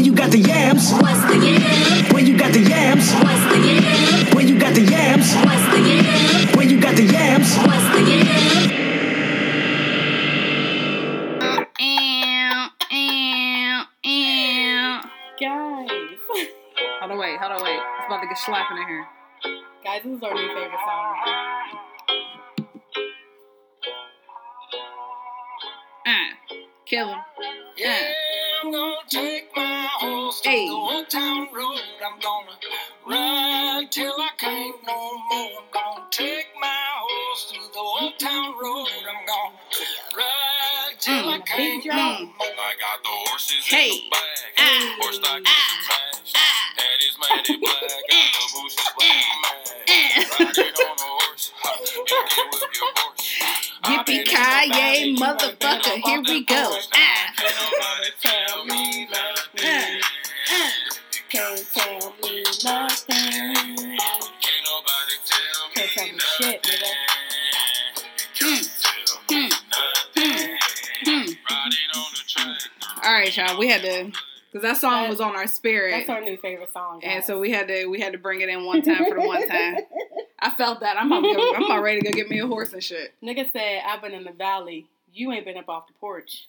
When 0.00 0.06
you 0.06 0.14
got 0.14 0.30
the 0.30 0.38
yams. 0.38 0.92
What's 0.94 1.20
the 1.26 1.36
yam? 1.36 2.14
When 2.14 2.26
you 2.26 2.38
got 2.38 2.54
the 2.54 2.60
yams. 2.60 3.12
What's 3.12 3.44
the 3.52 3.58
yam? 3.60 4.34
When 4.34 4.48
you 4.48 4.58
got 4.58 4.74
the 4.74 4.80
yams. 4.80 5.34
What's 5.34 5.66
the 5.68 5.78
yam? 5.78 6.56
When 6.56 6.70
you 6.70 6.80
got 6.80 6.96
the 6.96 7.02
yams. 7.02 7.54
What's 7.58 7.84
the 7.92 8.00
yam? 8.08 8.24
Ew, 11.78 12.70
ew, 12.96 13.84
ew. 14.10 15.00
Guys. 15.38 16.24
Hold 17.00 17.12
on, 17.12 17.18
wait, 17.18 17.36
hold 17.38 17.52
on, 17.52 17.62
wait. 17.62 17.76
It's 17.76 18.06
about 18.06 18.20
to 18.22 18.26
get 18.26 18.38
slapping 18.38 18.78
in 18.78 18.88
here. 18.88 19.06
Guys, 19.84 20.00
this 20.02 20.16
is 20.16 20.22
our 20.22 20.32
new 20.32 20.48
favorite 20.48 20.80
song. 20.80 21.14
Uh, 26.06 26.30
kill 26.86 27.08
him. 27.08 27.18
Yeah, 27.76 28.12
I'm 28.64 28.72
gonna 28.72 28.96
take 29.10 29.54
my 29.54 29.69
horse 30.30 30.40
to 30.42 30.48
Hey. 30.50 30.66
the 30.68 30.72
old 30.74 31.10
town 31.10 31.48
road. 31.52 31.80
I'm 32.04 32.20
gonna 32.20 32.58
ride 33.06 33.88
till 33.90 34.14
I 34.18 34.30
can't 34.38 34.76
no 34.86 35.18
more. 35.30 35.50
I'm 35.58 35.64
gonna 35.72 36.06
take 36.12 36.46
my 36.60 36.84
horse 37.02 37.52
to 37.52 37.60
the 37.72 37.80
old 37.80 38.18
town 38.20 38.54
road. 38.62 38.88
I'm 39.10 39.26
gonna 39.26 39.56
ride 40.16 40.94
till 41.00 41.30
I 41.30 41.38
Mm, 41.38 41.46
can't 41.46 41.82
big 41.82 41.86
no 41.86 41.96
drum. 41.96 42.34
more. 42.38 42.46
I 42.48 42.74
got 42.78 43.02
the 43.02 43.10
horses 43.10 43.66
Hey. 43.66 43.90
in 43.90 44.04
the 44.04 44.10
bag. 44.10 44.54
Ah. 44.58 44.96
Horse 45.00 45.16
stock 45.16 45.42
Ah. 45.46 45.80
is 45.80 45.86
fast. 45.88 46.36
Head 46.78 47.00
is 47.00 47.18
matted 47.18 47.60
black. 47.60 47.80
Got 47.80 48.00
the 48.10 48.48
bushes 48.54 48.90
black 48.96 49.26
man. 49.42 50.26
Riding 50.30 50.74
on 50.74 50.98
a 50.98 51.02
horse. 51.02 51.52
Ha, 51.62 51.78
You 51.84 52.04
can 52.06 52.50
whip 52.52 52.74
your 52.74 52.92
horse. 52.96 53.40
I've 53.82 54.06
been 54.06 54.20
in 54.20 54.24
the 54.26 54.32
valley, 54.32 54.68
Yippee-ki-yay, 54.68 54.98
you 55.06 55.06
ain't 55.06 55.18
been 55.18 55.28
motherfucker, 55.28 55.98
about 55.98 56.08
here 56.08 56.22
we 56.22 56.44
that 56.44 56.46
go. 56.46 56.64
horse. 56.70 56.88
Ah. 56.94 57.34
Nothing. 62.70 63.16
Can't 63.16 64.60
tell 65.26 65.58
me 65.68 65.74
Can't 65.74 65.90
tell 65.90 66.06
me 66.06 66.18
shit, 66.18 66.62
nigga. 66.62 66.92
Can't 68.34 68.70
tell 68.80 69.38
me 69.38 69.48
nothing. 69.70 71.36
Riding 71.50 71.90
on 71.94 72.10
the 72.14 72.22
track. 72.26 72.60
All 73.04 73.12
right, 73.12 73.36
y'all. 73.36 73.58
We 73.58 73.68
had 73.68 73.82
to, 73.82 74.12
cause 74.52 74.62
that 74.62 74.76
song 74.76 75.08
was 75.08 75.20
on 75.20 75.34
our 75.36 75.46
spirit, 75.46 75.92
That's 75.92 76.08
our 76.10 76.20
new 76.20 76.36
favorite 76.36 76.72
song. 76.72 77.00
and 77.02 77.24
so 77.24 77.40
we 77.40 77.50
had 77.50 77.68
to, 77.68 77.86
we 77.86 78.00
had 78.00 78.12
to 78.12 78.18
bring 78.18 78.40
it 78.40 78.48
in 78.48 78.64
one 78.64 78.82
time 78.82 79.04
for 79.08 79.14
the 79.20 79.26
one 79.26 79.48
time. 79.48 79.76
I 80.42 80.50
felt 80.50 80.80
that. 80.80 80.96
I'm 80.96 81.12
about, 81.12 81.20
to 81.20 81.34
go, 81.34 81.54
I'm 81.54 81.64
about 81.64 81.82
ready 81.82 82.00
to 82.00 82.10
go 82.10 82.12
get 82.16 82.30
me 82.30 82.38
a 82.38 82.46
horse 82.46 82.72
and 82.72 82.82
shit. 82.82 83.12
Nigga 83.22 83.50
said, 83.52 83.82
I've 83.86 84.00
been 84.00 84.12
in 84.14 84.24
the 84.24 84.32
valley. 84.32 84.86
You 85.12 85.32
ain't 85.32 85.44
been 85.44 85.58
up 85.58 85.68
off 85.68 85.86
the 85.86 85.92
porch. 85.94 86.46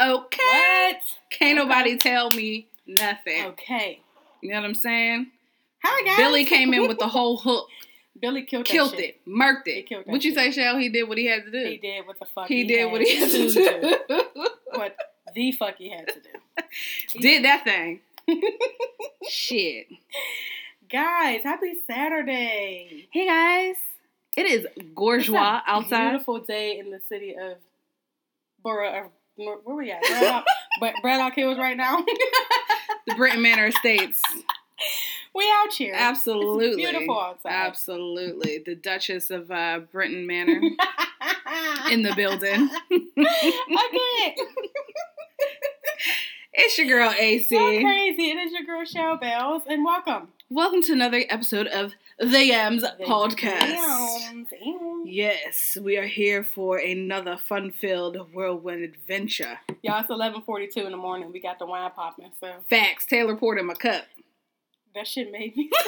okay. 0.00 0.42
What? 0.42 0.96
Can't 1.30 1.56
nobody 1.58 1.98
tell 1.98 2.30
me 2.30 2.68
nothing. 2.86 3.44
Okay. 3.46 4.00
You 4.40 4.50
know 4.50 4.60
what 4.60 4.64
I'm 4.66 4.74
saying? 4.74 5.32
Hi, 5.88 6.04
guys. 6.04 6.16
Billy 6.16 6.44
came 6.44 6.74
in 6.74 6.88
with 6.88 6.98
the 6.98 7.06
whole 7.06 7.36
hook, 7.36 7.68
Billy 8.20 8.42
killed 8.42 8.64
killed 8.64 8.90
shit. 8.90 9.00
it, 9.00 9.20
murked 9.28 9.66
it. 9.66 10.06
What 10.06 10.24
you 10.24 10.34
say, 10.34 10.46
shit. 10.46 10.54
Shell? 10.54 10.78
He 10.78 10.88
did 10.88 11.08
what 11.08 11.16
he 11.16 11.26
had 11.26 11.44
to 11.44 11.50
do. 11.50 11.64
He 11.68 11.76
did 11.76 12.06
what 12.06 12.18
the 12.18 12.26
fuck 12.26 12.48
He 12.48 12.64
did 12.64 12.90
what 12.90 13.02
he 13.02 13.14
had 13.16 13.30
to 13.30 13.50
do. 13.50 13.80
do. 14.08 14.24
What 14.72 14.96
the 15.34 15.52
fuck 15.52 15.76
he 15.76 15.90
had 15.90 16.08
to 16.08 16.20
do. 16.20 17.18
did 17.20 17.44
that 17.44 17.62
thing. 17.64 18.00
Shit. 19.28 19.86
Guys, 20.90 21.42
happy 21.44 21.74
Saturday. 21.86 23.08
Hey 23.12 23.26
guys, 23.26 23.76
it 24.36 24.46
is 24.46 24.66
a 24.66 25.62
outside. 25.66 26.10
Beautiful 26.10 26.40
day 26.40 26.78
in 26.78 26.90
the 26.90 27.00
city 27.08 27.36
of 27.40 27.58
Borough 28.62 29.04
of 29.04 29.10
where 29.36 29.56
where 29.64 29.76
we 29.76 29.90
at? 29.92 30.02
Braddock, 30.02 30.44
Braddock 31.02 31.34
Hills 31.34 31.58
right 31.58 31.76
now. 31.76 32.04
The 33.06 33.14
Britton 33.14 33.42
Manor 33.42 33.66
Estates. 33.66 34.22
We 35.36 35.52
out 35.62 35.72
here. 35.72 35.92
Absolutely. 35.94 36.66
It's 36.66 36.76
beautiful 36.76 37.20
outside. 37.20 37.52
Absolutely. 37.52 38.62
The 38.64 38.74
Duchess 38.74 39.30
of 39.30 39.50
uh, 39.50 39.80
Britton 39.92 40.26
Manor 40.26 40.60
in 41.90 42.02
the 42.02 42.14
building. 42.16 42.70
Can't. 43.18 44.40
It's 46.58 46.78
your 46.78 46.86
girl 46.86 47.12
AC. 47.18 47.54
So 47.54 47.58
crazy. 47.58 48.30
It 48.30 48.38
is 48.38 48.52
your 48.52 48.62
girl 48.62 48.82
Shell 48.86 49.18
Bells, 49.18 49.60
and 49.68 49.84
welcome. 49.84 50.28
Welcome 50.48 50.80
to 50.84 50.94
another 50.94 51.22
episode 51.28 51.66
of 51.66 51.92
The 52.18 52.46
Yams 52.46 52.82
Podcast. 53.02 53.58
Damn, 53.60 54.44
damn. 54.44 55.02
Yes, 55.04 55.76
we 55.78 55.98
are 55.98 56.06
here 56.06 56.42
for 56.42 56.78
another 56.78 57.36
fun-filled 57.36 58.32
whirlwind 58.32 58.84
adventure. 58.84 59.58
Y'all, 59.82 60.00
it's 60.00 60.08
eleven 60.08 60.40
forty 60.40 60.66
two 60.66 60.86
in 60.86 60.92
the 60.92 60.96
morning. 60.96 61.30
We 61.30 61.40
got 61.42 61.58
the 61.58 61.66
wine 61.66 61.90
popping, 61.94 62.30
so 62.40 62.50
Facts. 62.70 63.04
Taylor 63.04 63.36
poured 63.36 63.58
in 63.58 63.66
my 63.66 63.74
cup. 63.74 64.06
That 64.96 65.06
shit 65.06 65.30
made 65.30 65.56
me. 65.56 65.70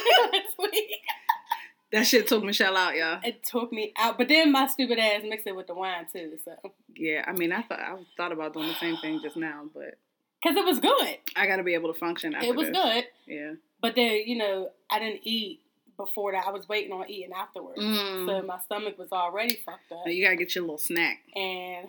That 1.91 2.07
shit 2.07 2.27
took 2.27 2.45
Michelle 2.45 2.77
out, 2.77 2.97
y'all. 2.97 3.19
It 3.25 3.43
took 3.43 3.73
me 3.73 3.95
out, 3.97 4.19
but 4.19 4.29
then 4.29 4.53
my 4.53 4.67
stupid 4.67 4.99
ass 4.99 5.23
mixed 5.27 5.47
it 5.47 5.57
with 5.57 5.69
the 5.69 5.75
wine 5.75 6.05
too, 6.13 6.37
so 6.45 6.55
Yeah, 6.95 7.25
I 7.27 7.33
mean, 7.33 7.51
I 7.51 7.63
thought 7.63 7.81
I 7.81 7.97
thought 8.15 8.31
about 8.31 8.53
doing 8.53 8.69
the 8.69 8.75
same 8.75 8.99
thing 8.99 9.21
just 9.23 9.39
now, 9.39 9.63
but 9.73 9.95
because 10.43 10.59
it 10.59 10.67
was 10.67 10.81
good. 10.81 11.17
I 11.35 11.47
got 11.47 11.57
to 11.57 11.63
be 11.63 11.73
able 11.73 11.91
to 11.91 11.99
function 11.99 12.35
after 12.35 12.47
it 12.47 12.55
was 12.55 12.69
this. 12.69 12.77
good, 12.77 13.05
Yeah. 13.27 13.53
but 13.81 13.95
then 13.97 14.21
you 14.27 14.37
know 14.37 14.69
I 14.91 14.99
didn't 14.99 15.21
eat 15.23 15.61
before 15.97 16.33
that. 16.33 16.45
I 16.47 16.51
was 16.51 16.69
waiting 16.69 16.93
on 16.93 17.09
eating 17.09 17.33
afterwards, 17.33 17.81
Mm. 17.81 18.27
so 18.27 18.47
my 18.47 18.59
stomach 18.61 18.99
was 18.99 19.09
already 19.11 19.57
fucked 19.65 19.91
up, 19.91 20.05
Now 20.05 20.13
you 20.13 20.23
gotta 20.23 20.37
get 20.37 20.55
your 20.55 20.65
little 20.65 20.77
snack. 20.77 21.21
and 21.35 21.89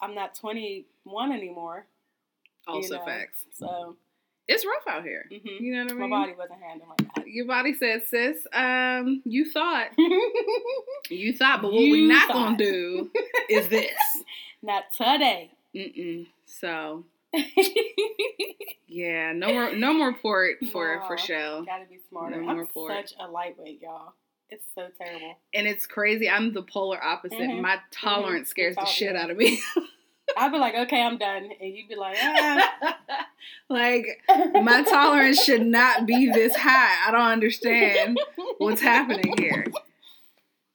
I'm 0.00 0.14
not 0.14 0.36
twenty 0.36 0.86
one 1.02 1.32
anymore. 1.32 1.86
you 2.68 2.74
Also 2.74 2.98
know, 2.98 3.04
facts. 3.04 3.44
So 3.54 3.96
It's 4.48 4.66
rough 4.66 4.86
out 4.96 5.04
here. 5.04 5.26
mhm. 5.30 5.60
You 5.60 5.72
know 5.74 5.82
what 5.84 5.92
I 5.92 5.94
mean? 5.94 6.10
my 6.10 6.20
body 6.24 6.32
wasn't 6.36 6.60
handling 6.62 6.90
that. 7.14 7.26
Your 7.28 7.46
body 7.46 7.74
said, 7.74 8.02
sis, 8.06 8.46
um, 8.52 9.22
you 9.24 9.50
thought, 9.50 9.88
you 11.10 11.32
thought, 11.32 11.62
but 11.62 11.72
what 11.72 11.80
You 11.80 11.92
we 11.92 12.06
not 12.08 12.28
gonna 12.28 12.56
do 12.56 13.10
is 13.48 13.68
this. 13.68 13.92
not 14.62 14.84
today. 14.92 15.50
Mm-mm. 15.74 16.26
So 16.44 17.04
yeah, 18.88 19.32
no 19.32 19.52
more, 19.52 19.74
no 19.74 19.92
more 19.94 20.12
port 20.12 20.58
for 20.72 20.96
No. 21.00 21.06
for 21.06 21.16
Shell. 21.18 21.64
Gotta 21.64 21.84
be 21.86 21.98
smarter. 22.08 22.42
No 22.42 22.48
I'm 22.48 22.56
more 22.56 22.66
port. 22.66 22.92
such 22.92 23.14
a 23.18 23.30
lightweight, 23.30 23.80
y'all. 23.80 24.12
It's 24.50 24.64
so 24.74 24.88
terrible. 25.00 25.36
And 25.54 25.66
it's 25.66 25.86
crazy. 25.86 26.28
I'm 26.28 26.52
the 26.52 26.62
polar 26.62 27.02
opposite. 27.02 27.38
Mhm. 27.38 27.62
My 27.62 27.78
tolerance 27.90 28.48
Mhm. 28.48 28.50
scares 28.50 28.76
the 28.76 28.84
shit 28.84 29.16
out 29.16 29.30
of 29.30 29.38
me. 29.38 29.58
I'd 30.36 30.52
be 30.52 30.58
like, 30.58 30.74
okay, 30.74 31.00
I'm 31.02 31.16
done, 31.18 31.50
and 31.60 31.74
you'd 31.76 31.88
be 31.88 31.94
like, 31.96 32.16
ah. 32.20 33.26
Like 33.68 34.06
my 34.28 34.82
tolerance 34.82 35.42
should 35.42 35.64
not 35.66 36.06
be 36.06 36.30
this 36.30 36.54
high. 36.56 37.08
I 37.08 37.10
don't 37.10 37.20
understand 37.20 38.18
what's 38.58 38.80
happening 38.80 39.34
here. 39.38 39.66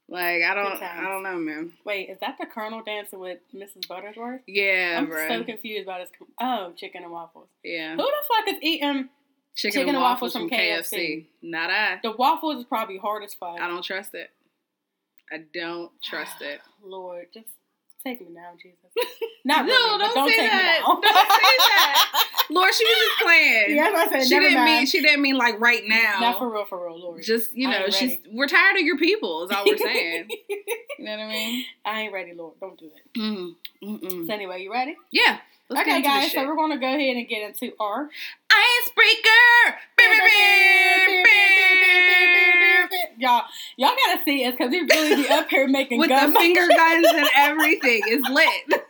Like 0.09 0.41
I 0.44 0.53
don't, 0.55 0.81
I 0.81 1.01
don't 1.01 1.23
know, 1.23 1.38
man. 1.38 1.73
Wait, 1.83 2.09
is 2.09 2.17
that 2.22 2.38
the 2.39 2.45
Colonel 2.45 2.81
dancing 2.81 3.19
with 3.19 3.39
Mrs. 3.53 3.88
Butterworth? 3.89 4.41
Yeah, 4.47 4.95
I'm 5.00 5.07
bro. 5.09 5.28
so 5.28 5.44
confused 5.44 5.83
about 5.83 6.00
this. 6.00 6.09
Oh, 6.39 6.72
chicken 6.78 7.03
and 7.03 7.11
waffles. 7.11 7.50
yeah, 7.63 7.91
Who 7.91 7.97
the 7.97 8.05
fuck 8.28 8.47
is 8.47 8.59
eating 8.61 9.09
chicken, 9.53 9.79
chicken 9.81 9.95
and 9.95 10.01
waffles, 10.01 10.34
waffles 10.34 10.34
from 10.34 10.49
from 10.49 10.57
KFC. 10.57 10.94
KFC? 10.94 11.25
Not 11.41 11.69
I. 11.69 11.99
the 12.01 12.11
waffles? 12.11 12.55
Is 12.59 12.63
probably 12.63 12.97
hard 12.97 13.23
as 13.25 13.34
fuck. 13.34 13.59
I 13.59 13.67
don't 13.67 13.84
trust 13.84 14.13
it. 14.13 14.29
I 15.29 15.44
don't 15.53 15.91
trust 16.01 16.41
it. 16.41 16.61
Lord, 16.84 17.25
just 17.34 17.49
take 18.07 18.22
me 18.22 18.28
now, 18.34 18.51
Jesus. 18.62 18.78
Not 19.45 19.66
No, 19.66 19.73
really, 19.73 19.91
but 19.91 19.97
don't 20.06 20.16
don't 20.16 20.29
say 20.29 20.38
take 20.38 20.51
that. 20.51 20.63
me 20.63 20.79
now. 20.79 20.85
Don't 20.88 21.03
say 21.03 21.57
that. 21.68 22.23
Lord, 22.50 22.73
she 22.73 22.84
was 22.85 22.95
just 22.97 23.22
playing. 23.23 23.75
yeah, 23.75 23.91
I 23.94 24.07
said. 24.09 24.23
she 24.23 24.40
didn't 24.40 24.53
mind. 24.56 24.66
mean 24.66 24.85
she 24.85 25.01
didn't 25.01 25.22
mean 25.22 25.35
like 25.38 25.59
right 25.59 25.84
now. 25.85 26.17
Not 26.22 26.40
for 26.40 26.50
real, 26.51 26.66
for 26.66 26.85
real, 26.85 26.97
Lord. 27.00 27.22
just 27.22 27.53
you 27.56 27.69
know, 27.69 27.88
she's 27.90 28.12
ready. 28.12 28.22
we're 28.31 28.47
tired 28.47 28.75
of 28.78 28.81
your 28.84 28.97
people. 28.97 29.44
Is 29.44 29.51
all 29.51 29.66
we're 29.66 29.78
saying. 29.78 30.28
you 30.50 31.06
know 31.06 31.12
what 31.12 31.19
I 31.19 31.28
mean? 31.28 31.66
I 31.85 32.01
ain't 32.01 32.13
ready, 32.13 32.34
Lord. 32.34 32.53
Don't 32.62 32.79
do 32.79 32.85
it. 32.85 33.19
Mm. 33.19 34.28
So 34.28 34.34
anyway, 34.34 34.63
you 34.63 34.72
ready? 34.72 34.96
Yeah. 35.12 35.40
Let's 35.69 35.88
okay, 35.88 36.01
guys. 36.01 36.31
So 36.31 36.45
we're 36.45 36.55
gonna 36.55 36.78
go 36.79 36.88
ahead 36.88 37.17
and 37.17 37.28
get 37.28 37.41
into 37.50 37.73
our 37.79 38.09
Icebreaker. 38.50 39.78
Y'all, 43.19 43.43
y'all 43.78 43.96
gotta 44.05 44.22
see 44.23 44.46
us 44.46 44.53
because 44.58 44.72
we 44.72 44.81
really 44.81 45.16
be 45.23 45.28
up 45.29 45.49
here 45.49 45.67
making 45.67 45.99
With 45.99 46.09
the 46.09 46.34
finger 46.37 46.67
guns 46.67 47.08
and 47.08 47.28
everything, 47.35 48.02
it's 48.05 48.29
lit. 48.29 48.81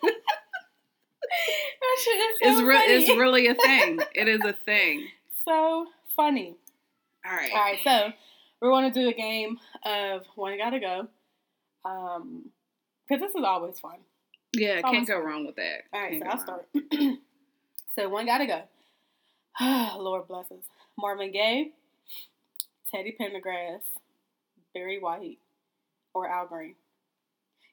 That 1.80 1.98
shit 2.04 2.18
is 2.18 2.40
so 2.42 2.50
It's 2.50 2.62
re- 2.62 2.76
funny. 2.76 2.94
it's 2.94 3.10
really 3.10 3.48
a 3.48 3.56
thing. 3.56 4.00
It 4.14 4.28
is 4.28 4.42
a 4.44 4.54
thing. 4.54 5.08
so 5.46 5.88
funny. 6.16 6.56
All 7.26 7.34
right. 7.36 7.52
All 7.54 7.58
right, 7.60 7.80
so 7.84 8.12
we're 8.62 8.70
gonna 8.70 8.92
do 8.92 9.08
a 9.08 9.14
game 9.14 9.58
of 9.86 10.24
one 10.36 10.58
gotta 10.58 10.80
go. 10.80 11.08
Um, 11.86 12.50
because 13.08 13.22
this 13.22 13.36
is 13.36 13.44
always 13.46 13.80
fun. 13.80 13.98
Yeah, 14.54 14.82
can't 14.82 15.08
go 15.08 15.20
wrong 15.20 15.46
with 15.46 15.56
that. 15.58 15.84
All 15.94 16.02
right, 16.02 16.12
Can't 16.22 16.24
so 16.24 16.30
I'll 16.30 16.40
start. 16.40 16.68
so 17.96 18.10
one 18.10 18.26
gotta 18.26 18.46
go. 18.46 18.62
Lord 20.00 20.28
bless 20.28 20.52
us. 20.52 20.64
Marvin 20.98 21.32
Gaye, 21.32 21.72
Teddy 22.94 23.16
Pendergrass, 23.20 23.82
Barry 24.74 25.00
White, 25.00 25.38
or 26.14 26.28
Al 26.28 26.48
Green. 26.48 26.76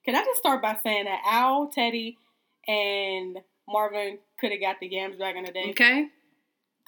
Can 0.05 0.15
I 0.15 0.25
just 0.25 0.39
start 0.41 0.61
by 0.61 0.77
saying 0.83 1.05
that 1.07 1.23
Al, 1.27 1.69
Teddy, 1.69 2.19
and 2.69 3.39
Marvin 3.69 4.19
could 4.39 4.53
have 4.53 4.61
got 4.61 4.81
the 4.81 4.89
yams 4.89 5.17
back 5.17 5.37
in 5.37 5.45
the 5.45 5.53
day? 5.53 5.71
Okay. 5.71 6.09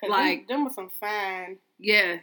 Cause 0.01 0.11
Like- 0.11 0.47
them, 0.47 0.59
them 0.59 0.65
was 0.67 0.75
some 0.75 0.91
fine, 0.91 1.57
Yeah. 1.79 2.19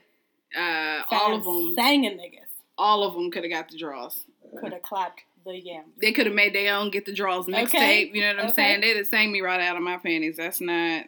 Uh, 0.56 1.02
fine 1.10 1.20
all 1.20 1.36
of 1.36 1.44
them, 1.44 1.74
singing 1.76 2.18
niggas. 2.20 2.46
all 2.78 3.04
of 3.04 3.16
them 3.16 3.32
could 3.32 3.44
have 3.44 3.52
got 3.52 3.70
the 3.70 3.78
draws. 3.80 4.26
Could 4.62 4.74
have 4.74 4.84
clapped 4.84 5.22
the. 5.46 5.62
They 6.02 6.12
could 6.12 6.26
have 6.26 6.36
made 6.36 6.54
their 6.54 6.76
own 6.76 6.90
get 6.92 7.06
the 7.06 7.14
draws 7.14 7.48
mixtape. 7.48 7.64
Okay. 7.66 8.12
You 8.14 8.22
know 8.22 8.28
what 8.30 8.40
I'm 8.40 8.46
Okay. 8.46 8.54
saying? 8.56 8.82
They'd 8.82 8.98
have 8.98 9.08
sang 9.08 9.32
me 9.32 9.42
right 9.42 9.62
out 9.62 9.76
of 9.78 9.84
my 9.84 9.98
panties. 9.98 10.38
That's 10.38 10.62
not, 10.62 11.06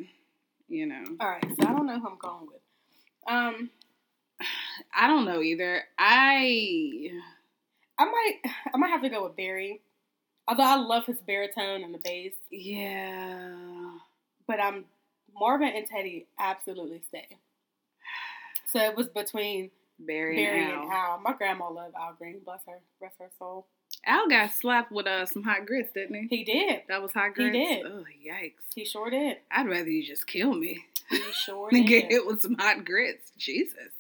you 0.68 0.86
know. 0.86 1.04
All 1.20 1.28
right, 1.30 1.44
so 1.44 1.68
I 1.68 1.74
don't 1.74 1.86
know 1.88 2.00
who 2.00 2.08
I'm 2.08 2.18
going 2.18 2.48
with. 2.48 2.62
Um, 3.28 3.70
I 4.96 5.08
don't 5.08 5.26
know 5.26 5.42
either. 5.42 5.84
I 5.98 7.12
I 7.98 8.06
might, 8.06 8.34
I 8.74 8.78
might 8.78 8.90
have 8.90 9.02
to 9.04 9.10
go 9.10 9.24
with 9.24 9.36
Barry. 9.38 9.82
Although 10.48 10.64
I 10.64 10.76
love 10.76 11.06
his 11.06 11.18
baritone 11.26 11.84
and 11.84 11.92
the 11.94 11.98
bass, 11.98 12.34
yeah. 12.52 13.56
but 14.46 14.60
I'm 14.60 14.86
Marvin 15.34 15.70
and 15.76 15.88
Teddy 15.88 16.28
absolutely 16.40 17.02
stay. 17.08 17.28
So 18.72 18.80
it 18.80 18.96
was 18.96 19.08
between 19.08 19.72
Barry, 19.98 20.36
Barry 20.36 20.64
and 20.66 20.72
Al. 20.74 20.84
and 20.84 20.92
Al. 20.92 21.20
My 21.22 21.34
grandma 21.34 21.70
loved 21.72 21.96
Al 22.00 22.14
Green, 22.14 22.42
bless 22.46 22.60
her, 22.68 22.80
rest 23.02 23.16
her 23.20 23.30
soul. 23.40 23.66
Al 24.06 24.28
got 24.28 24.52
slapped 24.52 24.92
with 24.92 25.08
uh, 25.08 25.26
some 25.26 25.44
hot 25.44 25.66
grits, 25.66 25.92
didn't 25.94 26.28
he? 26.30 26.38
He 26.38 26.44
did. 26.44 26.82
That 26.88 27.02
was 27.02 27.12
hot 27.12 27.30
He 27.36 27.50
grits. 27.50 27.58
did. 27.58 27.86
Oh 27.86 28.04
yikes! 28.26 28.52
He 28.76 28.86
sure 28.86 29.10
did. 29.10 29.38
I'd 29.52 29.68
rather 29.68 29.90
you 29.90 30.06
just 30.06 30.28
kill 30.28 30.54
me 30.54 30.84
He 31.10 31.20
sure 31.46 31.70
than 31.72 31.86
get 31.86 32.04
did. 32.04 32.12
hit 32.12 32.26
with 32.28 32.42
some 32.42 32.56
hot 32.56 32.86
grits. 32.86 33.32
Jesus. 33.38 33.92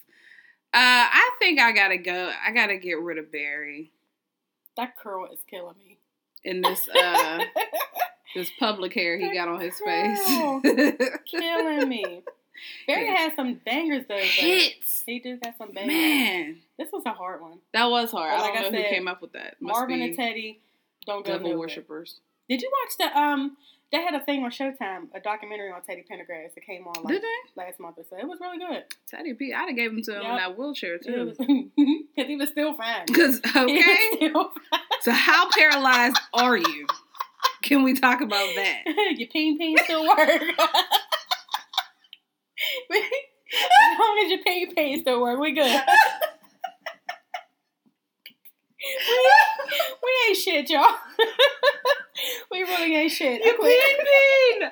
Uh, 0.73 0.77
I 0.77 1.29
think 1.39 1.59
I 1.59 1.71
gotta 1.71 1.97
go. 1.97 2.31
I 2.45 2.51
gotta 2.51 2.77
get 2.77 2.99
rid 2.99 3.17
of 3.17 3.31
Barry 3.31 3.91
That 4.77 4.97
curl 4.97 5.25
is 5.31 5.39
killing 5.49 5.75
me. 5.79 5.97
in 6.43 6.61
this 6.61 6.87
uh 6.89 7.39
this 8.35 8.51
public 8.59 8.93
hair 8.93 9.17
he 9.17 9.33
got 9.33 9.47
on 9.47 9.61
his 9.61 9.79
face. 9.79 10.27
killing 11.31 11.87
me. 11.89 12.23
Barry 12.87 13.07
had 13.07 13.35
some 13.35 13.59
bangers 13.65 14.05
though. 14.07 14.17
Hits, 14.17 15.03
he 15.05 15.19
did 15.19 15.39
have 15.43 15.55
some 15.57 15.71
bangers. 15.71 15.93
man. 15.93 16.57
This 16.77 16.89
was 16.91 17.03
a 17.05 17.13
hard 17.13 17.41
one. 17.41 17.59
That 17.73 17.85
was 17.85 18.11
hard. 18.11 18.31
But 18.37 18.43
I 18.43 18.47
don't 18.47 18.55
know 18.55 18.77
who 18.77 18.83
said, 18.83 18.91
came 18.91 19.07
up 19.07 19.21
with 19.21 19.33
that. 19.33 19.55
Must 19.59 19.73
Marvin 19.73 20.01
and 20.01 20.15
Teddy 20.15 20.59
don't 21.05 21.25
go 21.25 21.33
devil 21.33 21.57
worshippers. 21.57 22.19
Did 22.49 22.61
you 22.61 22.71
watch 22.81 22.97
the 22.97 23.19
um? 23.19 23.57
They 23.91 24.01
had 24.01 24.15
a 24.15 24.19
thing 24.19 24.43
on 24.43 24.49
Showtime, 24.51 25.07
a 25.13 25.19
documentary 25.19 25.71
on 25.71 25.81
Teddy 25.83 26.03
Pendergrass 26.09 26.53
that 26.55 26.65
came 26.65 26.85
on 26.87 27.03
like 27.03 27.13
Did 27.13 27.21
they? 27.21 27.63
last 27.63 27.79
month 27.79 27.97
or 27.97 28.03
so. 28.09 28.17
It 28.17 28.27
was 28.27 28.39
really 28.41 28.57
good. 28.57 28.83
Teddy 29.07 29.33
P. 29.35 29.53
I'd 29.53 29.67
have 29.67 29.75
gave 29.75 29.91
him 29.91 30.01
to 30.01 30.15
him 30.15 30.21
in 30.25 30.35
that 30.35 30.57
wheelchair 30.57 30.97
too. 30.97 31.33
because 31.37 32.27
he 32.27 32.35
was 32.35 32.49
still 32.49 32.73
fine. 32.73 33.05
Because 33.05 33.39
okay, 33.55 34.31
so 35.01 35.11
how 35.11 35.49
paralyzed 35.51 36.19
are 36.33 36.57
you? 36.57 36.87
Can 37.61 37.83
we 37.83 37.93
talk 37.93 38.21
about 38.21 38.49
that? 38.55 38.81
your 39.17 39.27
peen 39.29 39.57
peen 39.57 39.77
still 39.83 40.05
work. 40.05 40.41
As 42.91 43.99
long 43.99 44.21
as 44.25 44.31
your 44.31 44.73
peen 44.75 44.99
still 45.01 45.21
work, 45.21 45.39
we 45.39 45.51
good. 45.53 45.81
we, 49.07 49.31
we 50.03 50.29
ain't 50.29 50.37
shit, 50.37 50.69
y'all. 50.69 50.85
we 52.51 52.61
really 52.63 52.95
ain't 52.95 53.11
shit. 53.11 53.43
You 53.43 53.57
peen. 53.61 54.69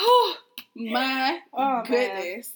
Oh 0.00 0.36
my 0.76 1.38
Oh, 1.52 1.82
goodness, 1.86 2.52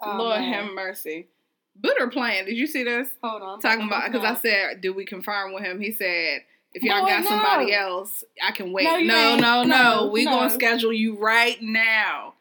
Oh, 0.00 0.16
Lord 0.18 0.40
man. 0.40 0.52
have 0.52 0.72
mercy. 0.74 1.28
Butter 1.76 2.08
playing. 2.08 2.44
Did 2.46 2.56
you 2.56 2.66
see 2.66 2.82
this? 2.84 3.08
Hold 3.22 3.42
on. 3.42 3.60
Talking 3.60 3.86
about 3.86 4.10
because 4.12 4.24
I 4.24 4.34
said, 4.34 4.80
did 4.80 4.90
we 4.90 5.04
confirm 5.04 5.52
with 5.54 5.64
him? 5.64 5.80
He 5.80 5.92
said. 5.92 6.42
If 6.74 6.82
y'all 6.82 7.02
Boy, 7.02 7.08
got 7.08 7.24
no. 7.24 7.28
somebody 7.28 7.74
else, 7.74 8.24
I 8.42 8.50
can 8.50 8.72
wait. 8.72 8.84
No, 8.84 8.96
No, 8.98 9.36
no, 9.36 9.62
no. 9.62 9.64
No, 9.64 10.06
We 10.10 10.24
no. 10.24 10.30
gonna 10.30 10.50
schedule 10.50 10.90
you 10.92 11.18
right 11.18 11.60
now. 11.60 12.32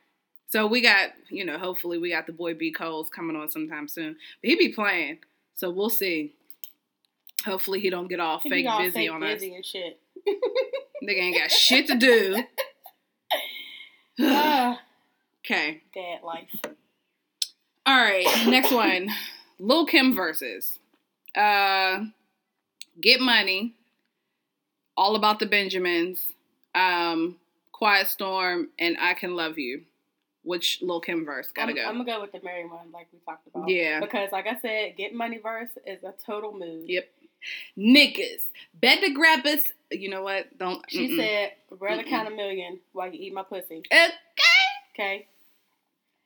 So 0.51 0.67
we 0.67 0.81
got, 0.81 1.11
you 1.29 1.45
know, 1.45 1.57
hopefully 1.57 1.97
we 1.97 2.09
got 2.09 2.27
the 2.27 2.33
boy 2.33 2.53
B 2.53 2.73
Coles 2.73 3.09
coming 3.09 3.37
on 3.37 3.49
sometime 3.49 3.87
soon. 3.87 4.17
But 4.41 4.49
he 4.49 4.57
be 4.57 4.73
playing, 4.73 5.19
so 5.55 5.69
we'll 5.71 5.89
see. 5.89 6.33
Hopefully 7.45 7.79
he 7.79 7.89
don't 7.89 8.09
get 8.09 8.19
all 8.19 8.39
He 8.39 8.49
fake 8.49 8.67
all 8.67 8.79
busy 8.79 8.91
fake 8.91 9.11
on 9.11 9.21
busy 9.21 9.55
and 9.55 9.65
shit. 9.65 9.97
us. 10.27 10.33
Nigga 11.03 11.21
ain't 11.21 11.37
got 11.37 11.51
shit 11.51 11.87
to 11.87 11.95
do. 11.95 12.43
Ah, 14.19 14.81
okay. 15.45 15.83
dad 15.95 16.19
life. 16.21 16.49
All 17.85 17.97
right. 17.97 18.27
Next 18.45 18.73
one. 18.73 19.09
Lil 19.57 19.85
Kim 19.85 20.13
versus. 20.13 20.79
Uh, 21.33 22.03
Get 22.99 23.21
Money. 23.21 23.73
All 24.97 25.15
About 25.15 25.39
the 25.39 25.45
Benjamins. 25.45 26.19
Um, 26.75 27.37
Quiet 27.71 28.07
Storm 28.07 28.67
and 28.77 28.97
I 28.99 29.13
Can 29.13 29.33
Love 29.35 29.57
You. 29.57 29.83
Which 30.43 30.79
Lil 30.81 30.99
Kim 31.01 31.23
verse? 31.25 31.51
Gotta 31.51 31.69
I'm, 31.69 31.75
go. 31.75 31.81
I'm 31.85 31.97
gonna 31.97 32.05
go 32.05 32.21
with 32.21 32.31
the 32.31 32.41
Mary 32.43 32.65
one, 32.67 32.91
like 32.91 33.07
we 33.13 33.19
talked 33.25 33.47
about. 33.47 33.69
Yeah. 33.69 33.99
Because, 33.99 34.31
like 34.31 34.47
I 34.47 34.57
said, 34.59 34.97
get 34.97 35.13
money 35.13 35.37
verse 35.37 35.69
is 35.85 36.03
a 36.03 36.13
total 36.25 36.51
mood. 36.53 36.89
Yep. 36.89 37.09
Niggas. 37.77 38.41
Better 38.79 39.07
grab 39.13 39.45
us. 39.45 39.63
You 39.91 40.09
know 40.09 40.23
what? 40.23 40.57
Don't. 40.57 40.83
She 40.89 41.09
mm-mm. 41.09 41.17
said, 41.17 41.51
"Rather 41.79 42.03
Mm-mm. 42.03 42.09
count 42.09 42.27
a 42.27 42.31
million 42.31 42.79
while 42.93 43.11
you 43.11 43.19
eat 43.19 43.33
my 43.33 43.43
pussy." 43.43 43.83
Okay. 43.91 44.07
Okay, 44.93 45.27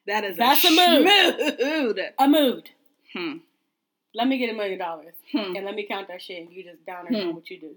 That 0.07 0.23
is 0.23 0.37
That's 0.37 0.63
a 0.65 0.67
a 0.69 0.71
mood. 0.71 1.05
mood. 1.05 1.99
a 2.17 2.27
mood. 2.27 2.69
Hmm. 3.13 3.37
Let 4.15 4.27
me 4.27 4.37
get 4.39 4.49
a 4.49 4.53
million 4.53 4.79
dollars 4.79 5.13
Hmm. 5.31 5.55
and 5.55 5.65
let 5.65 5.75
me 5.75 5.85
count 5.87 6.07
that 6.07 6.21
shit. 6.21 6.41
And 6.41 6.51
you 6.51 6.63
just 6.63 6.83
down 6.85 7.05
there 7.09 7.19
Hmm. 7.19 7.25
doing 7.27 7.35
what 7.35 7.49
you 7.49 7.59
do. 7.59 7.75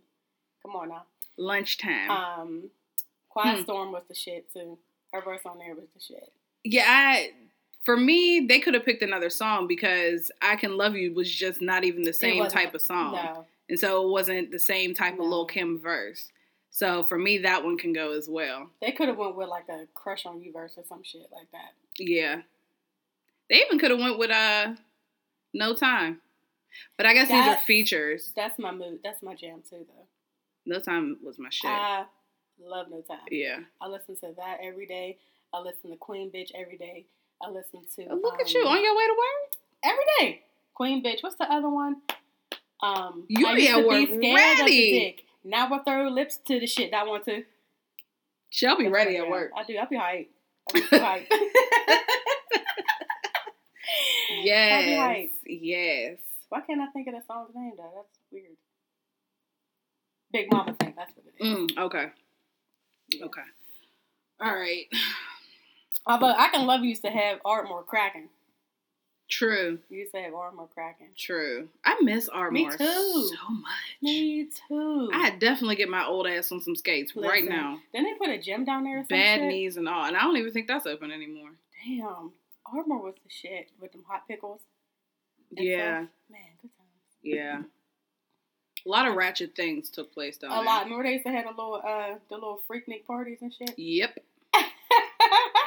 Come 0.63 0.75
on 0.77 0.89
now. 0.89 1.05
Lunchtime. 1.37 2.11
Um, 2.11 2.71
Quiet 3.29 3.57
Hmm. 3.59 3.63
Storm 3.65 3.93
was 3.93 4.03
the 4.09 4.15
shit 4.15 4.53
too. 4.53 4.79
Her 5.13 5.23
verse 5.23 5.41
on 5.45 5.59
there 5.59 5.75
was 5.75 5.87
the 5.95 6.01
shit. 6.01 6.33
Yeah, 6.65 6.85
I 6.87 7.31
for 7.85 7.97
me, 7.97 8.41
they 8.47 8.61
could 8.61 8.75
have 8.75 8.85
picked 8.85 9.03
another 9.03 9.31
song 9.31 9.67
because 9.67 10.31
I 10.43 10.57
Can 10.57 10.77
Love 10.77 10.95
You 10.95 11.15
was 11.15 11.33
just 11.35 11.63
not 11.63 11.85
even 11.85 12.03
the 12.03 12.13
same 12.13 12.47
type 12.47 12.75
of 12.75 12.83
song. 12.83 13.15
No, 13.15 13.47
And 13.71 13.79
so 13.79 14.05
it 14.07 14.11
wasn't 14.11 14.51
the 14.51 14.59
same 14.59 14.95
type 14.95 15.15
of 15.15 15.25
Lil 15.27 15.47
Kim 15.47 15.81
verse. 15.81 16.31
So 16.71 17.05
for 17.05 17.17
me, 17.19 17.39
that 17.39 17.65
one 17.65 17.79
can 17.79 17.93
go 17.93 18.13
as 18.13 18.29
well. 18.29 18.69
they 18.83 18.93
could 18.93 19.09
have 19.09 19.17
went 19.17 19.37
with 19.37 19.49
like 19.49 19.69
a 19.71 19.87
crush 19.95 20.27
on 20.27 20.43
you 20.43 20.53
verse 20.53 20.75
or 20.77 20.85
some 20.87 21.03
shit 21.03 21.29
like 21.33 21.51
that. 21.53 21.73
Yeah. 21.99 22.43
They 23.49 23.57
even 23.57 23.79
could 23.79 23.91
have 23.91 24.01
went 24.01 24.19
with 24.19 24.31
uh 24.31 24.75
No 25.55 25.75
Time. 25.75 26.21
But 26.99 27.07
I 27.07 27.15
guess 27.15 27.29
these 27.29 27.47
are 27.47 27.57
features. 27.57 28.33
That's 28.37 28.59
my 28.59 28.71
mood. 28.71 29.01
That's 29.03 29.23
my 29.23 29.35
jam 29.35 29.63
too, 29.69 29.87
though. 29.89 30.07
No 30.67 30.79
Time 30.79 31.17
was 31.25 31.39
my 31.39 31.49
shit. 31.51 31.71
I 31.71 32.05
love 32.63 32.87
No 32.91 33.01
Time. 33.03 33.19
yeah. 33.31 33.61
I 33.81 33.89
listen 33.89 34.17
to 34.17 34.33
that 34.37 34.59
every 34.63 34.87
day. 34.87 35.19
I 35.53 35.61
listen 35.61 35.91
to 35.91 35.97
Queen 35.97 36.31
Bitch 36.31 36.51
every 36.55 36.77
day. 36.77 37.07
I 37.43 37.51
listen 37.51 37.83
to. 37.97 38.15
Look 38.15 38.35
at 38.41 38.47
um, 38.47 38.53
you 38.55 38.67
on 38.67 38.83
your 38.83 38.97
way 38.97 39.07
to 39.07 39.13
work. 39.13 39.61
every 39.85 40.05
day. 40.21 40.43
Queen 40.75 41.03
Bitch. 41.03 41.23
What's 41.23 41.37
the 41.37 41.51
other 41.51 41.69
one? 41.71 41.97
Um, 42.83 43.25
You 43.29 43.47
I 43.47 43.55
be 43.55 43.63
used 43.63 43.75
at 43.75 43.81
to 43.83 43.87
work 43.89 44.09
be 44.09 44.17
scared 44.19 44.61
of 44.61 44.67
the 44.67 44.91
dick. 44.99 45.23
Now 45.45 45.73
I 45.73 45.79
throw 45.83 46.09
lips 46.09 46.37
to 46.47 46.61
the 46.61 46.67
shit 46.67 46.91
that 46.93 47.05
I 47.05 47.07
want 47.09 47.25
to. 47.27 47.45
She'll 48.51 48.77
be 48.77 48.85
That's 48.85 48.95
ready 48.95 49.17
at 49.17 49.29
work. 49.29 49.51
I 49.57 49.65
do. 49.65 49.77
I'll 49.77 49.89
be 49.89 49.97
hype. 49.97 50.31
I 50.75 50.81
be 50.81 50.99
hype. 50.99 51.29
Yes. 54.43 54.99
hype. 55.01 55.31
Yes. 55.47 56.19
Why 56.51 56.61
can't 56.61 56.81
I 56.81 56.87
think 56.93 57.09
of 57.09 57.15
the 57.15 57.23
song's 57.27 57.51
name 57.55 57.73
though? 57.77 57.91
That's 57.97 58.19
weird. 58.31 58.57
Big 60.33 60.53
Mama 60.53 60.75
thing. 60.75 60.95
That's 60.97 61.13
what 61.17 61.25
it 61.27 61.43
is. 61.45 61.49
Mm, 61.73 61.79
okay. 61.87 62.07
Okay. 63.15 63.41
All 64.41 64.55
right. 64.55 64.87
Although 66.07 66.35
I 66.37 66.49
can 66.49 66.67
love 66.67 66.83
you 66.83 66.91
used 66.91 67.03
to 67.03 67.11
have 67.11 67.39
Ardmore 67.45 67.83
cracking. 67.83 68.29
True. 69.29 69.79
You 69.91 69.99
used 69.99 70.13
to 70.15 70.21
have 70.23 70.33
Ardmore 70.33 70.69
cracking. 70.73 71.09
True. 71.17 71.69
I 71.85 71.99
miss 72.01 72.29
Ardmore 72.31 72.71
too. 72.71 72.77
so 72.79 73.51
much. 73.51 73.99
Me 74.01 74.49
too. 74.69 75.11
I 75.13 75.31
definitely 75.31 75.77
get 75.77 75.91
my 75.91 76.07
old 76.07 76.27
ass 76.27 76.51
on 76.51 76.63
some 76.63 76.75
skates 76.75 77.15
right 77.15 77.45
now. 77.45 77.79
Didn't 77.93 78.07
they 78.07 78.15
put 78.15 78.31
a 78.35 78.41
gym 78.41 78.65
down 78.65 78.85
there 78.85 79.05
Bad 79.09 79.41
shit? 79.41 79.49
knees 79.49 79.77
and 79.77 79.87
all. 79.87 80.05
And 80.07 80.17
I 80.17 80.23
don't 80.23 80.37
even 80.39 80.53
think 80.53 80.67
that's 80.67 80.87
open 80.87 81.11
anymore. 81.11 81.51
Damn. 81.85 82.33
Ardmore 82.73 83.03
was 83.03 83.15
the 83.23 83.31
shit 83.31 83.69
with 83.81 83.93
them 83.93 84.05
hot 84.09 84.27
pickles. 84.27 84.61
Yeah. 85.51 86.05
stuff. 86.05 86.09
Man, 86.31 86.41
good 86.63 86.71
times. 86.77 86.89
Yeah. 87.23 87.63
A 88.89 88.91
lot 88.91 89.07
of 89.07 89.17
ratchet 89.17 89.55
things 89.55 89.91
took 89.91 90.15
place 90.15 90.39
down 90.39 90.51
A 90.51 90.55
there. 90.55 90.63
A 90.63 90.67
lot. 90.67 90.85
Remember 90.85 91.05
they 91.05 91.13
used 91.13 91.27
to 91.27 91.31
have 91.31 91.45
the 91.45 91.51
little 91.51 91.75
uh 91.87 92.15
the 92.31 92.35
little 92.37 92.63
freaknik 92.71 93.05
parties 93.05 93.39
and 93.43 93.53
shit? 93.53 93.79
Yep. 93.79 94.19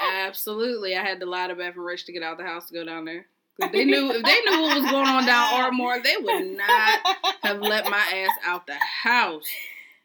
Absolutely. 0.04 0.96
I 0.96 1.04
had 1.04 1.20
to 1.20 1.26
lie 1.28 1.48
to 1.48 1.54
and 1.60 1.76
Rouge 1.76 2.04
to 2.06 2.12
get 2.12 2.24
out 2.24 2.38
the 2.38 2.44
house 2.44 2.68
to 2.70 2.74
go 2.74 2.84
down 2.84 3.06
there. 3.06 3.28
'Cause 3.60 3.70
they 3.72 3.86
knew 3.86 4.12
if 4.12 4.24
they 4.24 4.42
knew 4.42 4.62
what 4.62 4.82
was 4.82 4.90
going 4.90 5.08
on 5.08 5.26
down 5.26 5.54
Ardmore, 5.62 6.00
they 6.02 6.18
would 6.18 6.58
not 6.58 7.00
have 7.44 7.60
let 7.60 7.88
my 7.90 7.98
ass 8.00 8.36
out 8.44 8.66
the 8.66 8.74
house. 8.76 9.46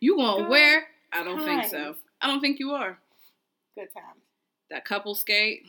You 0.00 0.16
going 0.16 0.42
Good 0.42 0.50
where? 0.50 0.86
I 1.12 1.22
don't 1.24 1.42
think 1.42 1.64
so. 1.64 1.94
I 2.20 2.26
don't 2.26 2.40
think 2.40 2.58
you 2.58 2.72
are. 2.72 2.98
Good 3.74 3.88
times. 3.94 4.20
That 4.68 4.84
couple 4.84 5.14
skate, 5.14 5.62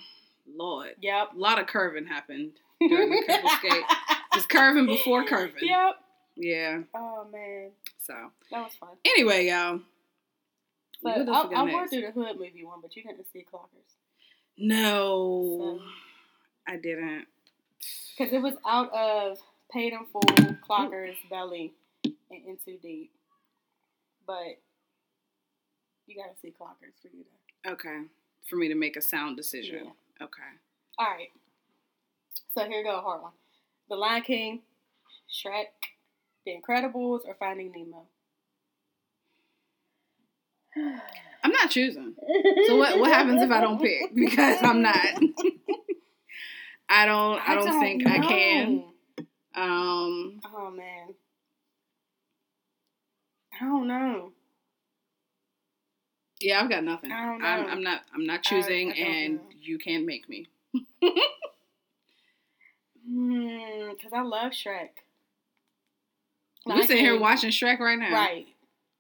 Lord, 0.53 0.95
Yep. 1.01 1.33
a 1.35 1.37
lot 1.39 1.59
of 1.59 1.67
curving 1.67 2.07
happened 2.07 2.53
during 2.79 3.09
the 3.11 3.23
couple 3.25 3.49
skate. 3.51 3.83
Just 4.33 4.49
curving 4.49 4.85
before 4.87 5.23
curving. 5.23 5.67
Yep. 5.67 5.95
Yeah. 6.37 6.81
Oh 6.93 7.25
man, 7.31 7.71
So 7.99 8.13
that 8.51 8.63
was 8.63 8.73
fun. 8.79 8.89
anyway, 9.05 9.47
y'all. 9.47 9.81
But 11.01 11.29
I, 11.29 11.41
I 11.55 11.85
to 11.85 11.87
do 11.89 12.01
the 12.01 12.11
hood 12.11 12.37
movie 12.39 12.63
one, 12.63 12.79
but 12.81 12.95
you 12.95 13.03
didn't 13.03 13.25
see 13.31 13.45
Clockers. 13.51 13.95
No. 14.57 15.57
So 15.59 15.79
I 16.67 16.77
didn't. 16.77 17.25
Because 18.17 18.33
it 18.33 18.41
was 18.41 18.55
out 18.65 18.91
of 18.93 19.37
Paid 19.71 19.93
in 19.93 20.05
Full, 20.11 20.55
Clocker's 20.67 21.17
Belly, 21.29 21.73
and 22.03 22.13
In 22.31 22.57
Too 22.63 22.77
Deep. 22.81 23.11
But 24.25 24.59
you 26.07 26.15
gotta 26.15 26.37
see 26.41 26.49
Clockers 26.59 26.93
for 27.01 27.09
you 27.15 27.23
to. 27.63 27.71
Okay. 27.71 28.03
For 28.49 28.55
me 28.55 28.67
to 28.69 28.75
make 28.75 28.95
a 28.95 29.01
sound 29.01 29.37
decision. 29.37 29.91
Okay. 30.21 30.41
All 30.97 31.07
right. 31.07 31.29
So 32.53 32.65
here 32.65 32.83
go 32.83 32.97
a 32.97 33.01
hard 33.01 33.21
one: 33.21 33.31
The 33.89 33.95
Lion 33.95 34.21
King, 34.23 34.61
Shrek, 35.31 35.65
The 36.47 36.53
Incredibles, 36.55 37.25
or 37.27 37.35
Finding 37.37 37.73
Nemo. 37.73 38.05
I'm 41.43 41.51
not 41.51 41.69
choosing. 41.69 42.15
So 42.67 42.77
what 42.77 42.97
what 42.97 43.11
happens 43.11 43.41
if 43.41 43.51
I 43.51 43.59
don't 43.59 43.81
pick? 43.81 44.11
Because 44.15 44.59
I'm 44.63 44.81
not. 44.81 44.95
I 46.89 47.05
don't 47.05 47.49
I 47.49 47.55
don't 47.55 47.79
think 47.81 48.07
I 48.07 48.19
can. 48.19 48.83
Um 49.55 50.39
Oh 50.55 50.71
man. 50.71 51.15
I 53.59 53.65
don't 53.65 53.87
know. 53.87 54.31
yeah, 56.39 56.61
I've 56.61 56.69
got 56.69 56.85
nothing. 56.85 57.11
I 57.11 57.25
don't 57.25 57.43
I'm. 57.43 57.67
I'm 57.67 57.83
not 57.83 58.03
I'm 58.13 58.25
not 58.25 58.41
choosing 58.43 58.93
I 58.93 58.95
don't 58.95 59.05
and 59.05 59.35
know. 59.35 59.41
you 59.61 59.77
can't 59.79 60.05
make 60.05 60.29
me. 60.29 60.47
Hmm, 63.09 63.91
because 63.91 64.11
I 64.13 64.21
love 64.21 64.51
Shrek. 64.51 64.89
We 66.67 66.73
Lion 66.73 66.87
sitting 66.87 67.03
here 67.03 67.19
watching 67.19 67.49
Shrek 67.49 67.79
right 67.79 67.97
now. 67.97 68.11
Right. 68.11 68.47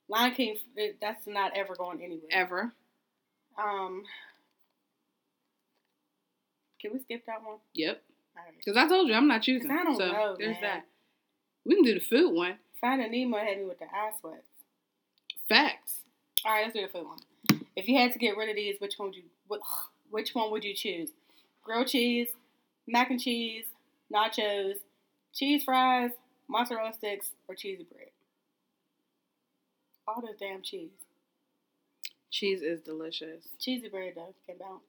Lion 0.09 0.33
King, 0.33 0.57
that's 1.01 1.27
not 1.27 1.51
ever 1.55 1.75
going 1.75 2.01
anywhere. 2.01 2.29
Ever. 2.31 2.73
Um, 3.57 4.03
can 6.81 6.93
we 6.93 6.99
skip 6.99 7.25
that 7.25 7.43
one? 7.43 7.57
Yep. 7.73 8.01
Because 8.57 8.77
I 8.77 8.87
told 8.87 9.07
you 9.07 9.15
I'm 9.15 9.27
not 9.27 9.41
choosing. 9.41 9.69
I 9.71 9.83
don't 9.83 9.97
so 9.97 10.11
know, 10.11 10.35
there's 10.37 10.53
man. 10.55 10.61
that. 10.61 10.85
We 11.65 11.75
can 11.75 11.83
do 11.83 11.95
the 11.95 11.99
food 11.99 12.33
one. 12.33 12.55
Finding 12.79 13.11
Nemo 13.11 13.37
had 13.37 13.57
me 13.57 13.65
with 13.65 13.79
the 13.79 13.85
eye 13.85 14.11
sweat. 14.19 14.43
Facts. 15.49 16.01
All 16.45 16.53
right, 16.53 16.63
let's 16.63 16.73
do 16.73 16.81
the 16.83 16.87
food 16.87 17.07
one. 17.07 17.65
If 17.75 17.87
you 17.87 17.97
had 17.97 18.13
to 18.13 18.19
get 18.19 18.37
rid 18.37 18.49
of 18.49 18.55
these, 18.55 18.75
which 18.79 18.93
one 18.97 19.09
would 19.09 19.15
you? 19.15 19.23
Which 20.09 20.33
one 20.33 20.51
would 20.51 20.63
you 20.63 20.73
choose? 20.73 21.09
Grilled 21.61 21.87
cheese, 21.87 22.29
mac 22.87 23.09
and 23.09 23.19
cheese, 23.19 23.65
nachos, 24.13 24.75
cheese 25.33 25.65
fries, 25.65 26.11
mozzarella 26.49 26.93
sticks, 26.93 27.31
or 27.47 27.55
cheesy 27.55 27.85
bread? 27.91 28.09
All 30.07 30.21
this 30.21 30.37
damn 30.39 30.61
cheese. 30.61 30.91
Cheese 32.31 32.61
is 32.61 32.81
delicious. 32.81 33.47
Cheesy 33.59 33.89
bread 33.89 34.13
though 34.15 34.33
can 34.45 34.57
bounce. 34.57 34.83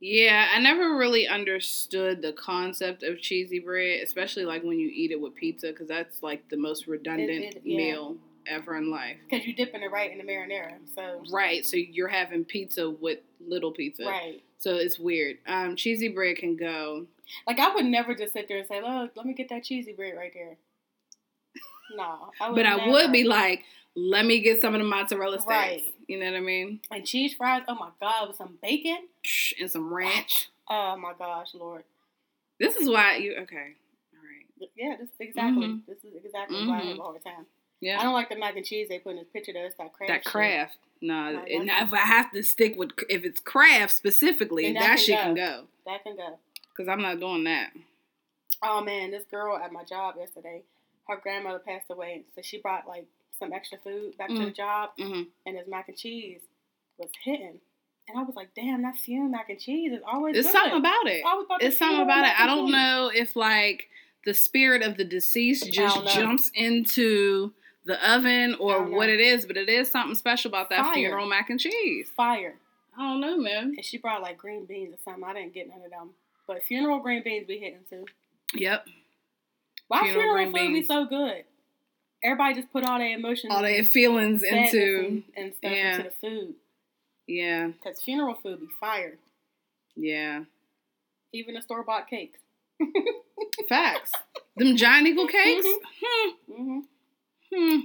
Yeah, 0.00 0.48
I 0.54 0.60
never 0.60 0.96
really 0.96 1.26
understood 1.26 2.22
the 2.22 2.32
concept 2.32 3.02
of 3.02 3.20
cheesy 3.20 3.58
bread, 3.58 4.00
especially 4.02 4.44
like 4.44 4.62
when 4.62 4.78
you 4.78 4.88
eat 4.92 5.10
it 5.10 5.20
with 5.20 5.34
pizza, 5.34 5.68
because 5.68 5.88
that's 5.88 6.22
like 6.22 6.48
the 6.50 6.56
most 6.56 6.86
redundant 6.86 7.56
it- 7.56 7.62
yeah. 7.64 7.76
meal 7.76 8.16
ever 8.46 8.76
in 8.76 8.90
life. 8.90 9.16
Because 9.28 9.44
you're 9.46 9.56
dipping 9.56 9.82
it 9.82 9.90
right 9.90 10.10
in 10.10 10.18
the 10.18 10.24
marinara. 10.24 10.74
So 10.94 11.22
Right, 11.30 11.64
so 11.66 11.76
you're 11.76 12.08
having 12.08 12.44
pizza 12.44 12.88
with 12.88 13.18
little 13.46 13.72
pizza. 13.72 14.04
right. 14.06 14.42
So 14.60 14.74
it's 14.74 14.98
weird. 14.98 15.38
Um, 15.46 15.76
cheesy 15.76 16.08
bread 16.08 16.36
can 16.36 16.56
go. 16.56 17.06
Like 17.46 17.58
I 17.58 17.74
would 17.74 17.84
never 17.84 18.14
just 18.14 18.32
sit 18.32 18.48
there 18.48 18.58
and 18.58 18.66
say, 18.66 18.80
"Look, 18.80 19.12
let 19.16 19.26
me 19.26 19.34
get 19.34 19.48
that 19.50 19.64
cheesy 19.64 19.92
bread 19.92 20.16
right 20.16 20.32
there." 20.34 20.56
No, 21.96 22.30
I 22.40 22.48
would. 22.48 22.56
But 22.56 22.66
I 22.66 22.88
would 22.90 23.12
be 23.12 23.24
like, 23.24 23.62
let 23.96 24.24
me 24.26 24.40
get 24.40 24.60
some 24.60 24.74
of 24.74 24.80
the 24.80 24.86
mozzarella 24.86 25.38
sticks. 25.40 25.48
Right. 25.50 25.94
You 26.06 26.18
know 26.18 26.26
what 26.26 26.36
I 26.36 26.40
mean? 26.40 26.80
and 26.90 27.06
cheese 27.06 27.34
fries. 27.34 27.62
Oh 27.68 27.74
my 27.74 27.90
god, 28.00 28.28
with 28.28 28.36
some 28.36 28.58
bacon. 28.62 28.98
And 29.60 29.70
some 29.70 29.92
ranch. 29.92 30.48
Oh 30.68 30.96
my 30.96 31.12
gosh, 31.18 31.48
Lord. 31.54 31.84
This 32.60 32.76
is 32.76 32.88
why 32.88 33.16
you 33.16 33.32
okay. 33.42 33.74
All 34.14 34.20
right. 34.22 34.70
Yeah, 34.76 34.96
this 34.98 35.08
is 35.08 35.14
exactly. 35.20 35.66
Mhm. 35.66 35.86
This 35.86 35.98
is 35.98 36.24
exactly 36.24 36.66
why 36.66 36.80
I 36.80 36.84
have 36.84 36.98
a 36.98 37.02
hard 37.02 37.24
time. 37.24 37.46
Yeah. 37.80 38.00
I 38.00 38.02
don't 38.02 38.12
like 38.14 38.28
the 38.28 38.36
mac 38.36 38.56
and 38.56 38.64
cheese 38.66 38.88
they 38.88 38.98
put 38.98 39.10
in 39.10 39.16
this 39.18 39.28
picture. 39.32 39.52
Though 39.52 39.64
it's 39.64 39.76
that 39.76 39.92
Kraft. 39.92 40.08
That 40.08 40.24
shit. 40.24 40.32
Kraft. 40.32 40.76
No, 41.00 41.30
No, 41.32 41.38
and 41.44 41.68
if 41.70 41.92
I 41.92 41.98
have 41.98 42.32
to 42.32 42.42
stick 42.42 42.74
with 42.76 42.90
if 43.08 43.24
it's 43.24 43.38
Kraft 43.40 43.94
specifically, 43.94 44.72
that, 44.72 44.80
that 44.80 44.88
can 44.88 44.98
shit 44.98 45.16
go. 45.16 45.22
can 45.22 45.34
go. 45.34 45.64
That 45.86 46.02
can 46.02 46.16
go. 46.16 46.38
Cause 46.76 46.88
I'm 46.88 47.00
not 47.02 47.20
doing 47.20 47.44
that. 47.44 47.70
Oh 48.62 48.82
man, 48.82 49.10
this 49.12 49.24
girl 49.30 49.56
at 49.56 49.72
my 49.72 49.84
job 49.84 50.16
yesterday, 50.18 50.62
her 51.08 51.16
grandmother 51.16 51.58
passed 51.58 51.86
away, 51.90 52.24
so 52.34 52.42
she 52.42 52.60
brought 52.60 52.86
like 52.86 53.06
some 53.38 53.52
extra 53.52 53.78
food 53.78 54.16
back 54.18 54.28
to 54.28 54.34
the 54.34 54.40
Mhm. 54.50 54.56
job, 54.56 54.90
hmm 54.98 55.22
and 55.46 55.56
his 55.56 55.66
mac 55.68 55.88
and 55.88 55.96
cheese 55.96 56.40
was 56.98 57.08
hitting. 57.24 57.60
And 58.08 58.18
I 58.18 58.22
was 58.22 58.34
like, 58.36 58.54
damn, 58.54 58.82
that 58.82 58.96
fume 58.96 59.30
mac 59.30 59.50
and 59.50 59.60
cheese 59.60 59.92
is 59.92 60.00
always 60.06 60.36
It's 60.36 60.46
good. 60.48 60.52
something 60.52 60.78
about 60.78 61.06
it. 61.06 61.20
About 61.20 61.62
It's 61.62 61.78
something 61.78 62.00
about 62.00 62.24
it. 62.24 62.40
I 62.40 62.46
don't 62.46 62.66
cheese. 62.66 62.72
know 62.74 63.10
if 63.14 63.36
like 63.36 63.88
the 64.24 64.34
spirit 64.34 64.82
of 64.82 64.96
the 64.96 65.04
deceased 65.04 65.70
just 65.72 66.06
jumps 66.14 66.50
into 66.54 67.52
the 67.84 67.96
oven 68.10 68.54
or 68.56 68.82
what 68.84 69.08
it 69.08 69.20
is, 69.20 69.46
but 69.46 69.56
it 69.56 69.68
is 69.68 69.90
something 69.90 70.14
special 70.14 70.48
about 70.50 70.68
that 70.70 70.82
Fire. 70.82 70.94
funeral 70.94 71.26
mac 71.26 71.48
and 71.50 71.60
cheese. 71.60 72.10
Fire. 72.16 72.58
I 72.96 73.02
don't 73.02 73.20
know, 73.20 73.36
man. 73.38 73.74
And 73.76 73.84
she 73.84 73.96
brought 73.98 74.22
like 74.22 74.36
green 74.36 74.64
beans 74.64 74.92
or 74.94 74.98
something. 75.04 75.22
I 75.24 75.32
didn't 75.34 75.54
get 75.54 75.68
none 75.68 75.82
of 75.84 75.90
them. 75.90 76.10
But 76.46 76.64
funeral 76.64 76.98
green 76.98 77.22
beans 77.22 77.46
be 77.46 77.58
hitting 77.58 77.84
too. 77.88 78.06
Yep. 78.54 78.86
Why 79.88 80.02
Funeral 80.02 80.36
funeral, 80.36 80.52
food 80.52 80.72
be 80.74 80.82
so 80.84 81.06
good? 81.06 81.44
Everybody 82.22 82.54
just 82.54 82.72
put 82.72 82.84
all 82.84 82.98
their 82.98 83.16
emotions, 83.16 83.52
All 83.54 83.62
their 83.62 83.84
feelings 83.84 84.42
into 84.42 84.98
and, 85.06 85.22
and 85.36 85.54
stuff 85.54 85.72
yeah. 85.72 85.96
into 85.96 86.02
the 86.10 86.14
food. 86.28 86.54
yeah, 87.26 87.70
Cause 87.82 88.00
funeral 88.02 88.34
food 88.42 88.60
be 88.60 88.66
fire. 88.80 89.18
yeah. 89.96 90.44
Even 91.32 91.54
the 91.54 91.62
store 91.62 91.82
bought 91.84 92.08
cakes. 92.08 92.38
Facts. 93.68 94.12
Them 94.56 94.76
giant 94.76 95.06
eagle 95.08 95.26
cakes. 95.28 95.66
Hmm. 96.02 96.30
hmm 96.54 96.78
Hmm. 97.54 97.78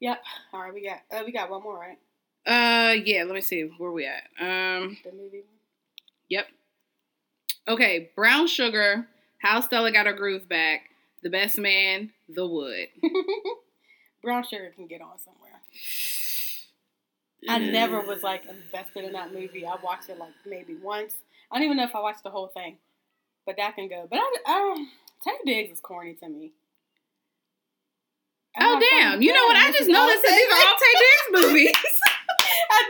Yep. 0.00 0.22
All 0.52 0.60
right, 0.62 0.74
we 0.74 0.82
got 0.86 1.00
uh, 1.12 1.22
we 1.24 1.32
got 1.32 1.50
one 1.50 1.62
more, 1.62 1.78
right? 1.78 1.98
Uh, 2.46 2.92
yeah. 3.04 3.24
Let 3.24 3.34
me 3.34 3.40
see 3.42 3.62
where 3.78 3.92
we 3.92 4.06
at. 4.06 4.22
Um. 4.40 4.96
The 5.04 5.12
movie. 5.12 5.44
Yep. 6.30 6.46
Okay. 7.68 8.10
Brown 8.16 8.46
sugar. 8.46 9.06
How 9.42 9.60
Stella 9.60 9.92
got 9.92 10.06
her 10.06 10.12
groove 10.12 10.48
back. 10.48 10.89
The 11.22 11.30
best 11.30 11.58
man. 11.58 12.10
The 12.28 12.46
wood. 12.46 12.88
Brown 14.22 14.44
sugar 14.44 14.72
can 14.74 14.86
get 14.86 15.00
on 15.00 15.18
somewhere. 15.18 15.60
I 17.48 17.58
never 17.58 18.00
was 18.00 18.22
like 18.22 18.44
invested 18.46 19.04
in 19.04 19.12
that 19.12 19.32
movie. 19.32 19.64
I 19.66 19.76
watched 19.82 20.08
it 20.08 20.18
like 20.18 20.32
maybe 20.46 20.74
once. 20.74 21.14
I 21.50 21.56
don't 21.56 21.64
even 21.64 21.76
know 21.78 21.84
if 21.84 21.94
I 21.94 22.00
watched 22.00 22.22
the 22.22 22.30
whole 22.30 22.48
thing, 22.48 22.76
but 23.46 23.56
that 23.56 23.74
can 23.74 23.88
go. 23.88 24.06
But 24.10 24.18
I, 24.18 24.32
I. 24.46 24.86
Taye 25.26 25.44
Diggs 25.44 25.72
is 25.72 25.80
corny 25.80 26.14
to 26.14 26.28
me. 26.28 26.52
Oh 28.58 28.74
And 28.74 28.82
damn! 28.90 29.22
You 29.22 29.32
know 29.32 29.44
what? 29.44 29.56
I 29.56 29.70
just 29.70 29.88
noticed 29.88 30.22
that 30.22 30.34
these 30.34 30.50
are 30.50 30.66
all 30.66 30.76
Taye 30.76 30.98
Diggs 31.00 31.30
movies. 31.52 31.99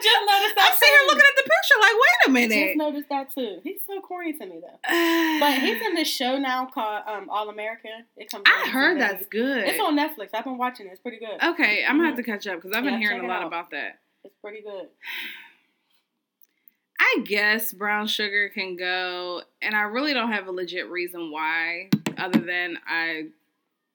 I 0.01 0.03
just 0.03 0.27
noticed 0.27 0.55
that. 0.57 0.69
I'm 0.73 0.79
sitting 0.79 0.95
here 0.95 1.01
too. 1.01 1.07
looking 1.07 1.29
at 1.29 1.37
the 1.37 1.43
picture 1.43 1.79
like, 1.81 1.93
wait 1.93 2.21
a 2.27 2.31
minute. 2.31 2.67
Just 2.67 2.79
noticed 2.79 3.09
that 3.11 3.35
too. 3.35 3.61
He's 3.63 3.81
so 3.87 4.01
corny 4.01 4.33
to 4.33 4.47
me 4.47 4.61
though. 4.61 4.79
But 5.41 5.59
he's 5.61 5.81
in 5.87 5.95
this 5.95 6.09
show 6.09 6.39
now 6.39 6.67
called 6.67 7.03
um, 7.07 7.29
All 7.31 7.49
America. 7.49 7.89
It 8.17 8.31
comes. 8.31 8.45
I 8.47 8.69
heard 8.69 8.99
Sunday. 8.99 9.15
that's 9.15 9.27
good. 9.27 9.65
It's 9.67 9.81
on 9.81 9.97
Netflix. 9.97 10.29
I've 10.35 10.45
been 10.45 10.59
watching 10.59 10.87
it. 10.87 10.91
It's 10.93 11.01
pretty 11.01 11.19
good. 11.19 11.43
Okay, 11.43 11.85
I'm 11.87 11.97
gonna 11.97 12.09
have 12.09 12.17
to 12.17 12.23
catch 12.23 12.47
up 12.47 12.57
because 12.57 12.73
I've 12.77 12.85
been 12.85 12.95
Yeah, 12.95 13.09
hearing 13.09 13.25
a 13.25 13.29
lot 13.29 13.43
out. 13.43 13.47
about 13.49 13.71
that. 13.71 13.99
It's 14.25 14.35
pretty 14.43 14.63
good. 14.63 14.89
I 17.01 17.21
guess 17.25 17.73
brown 17.73 18.07
sugar 18.07 18.51
can 18.51 18.77
go, 18.77 19.43
and 19.63 19.75
I 19.75 19.83
really 19.83 20.13
don't 20.13 20.33
have 20.33 20.47
a 20.49 20.53
legit 20.53 20.91
reason 20.91 21.31
why, 21.33 21.89
other 22.19 22.39
than 22.41 22.77
I, 22.87 23.29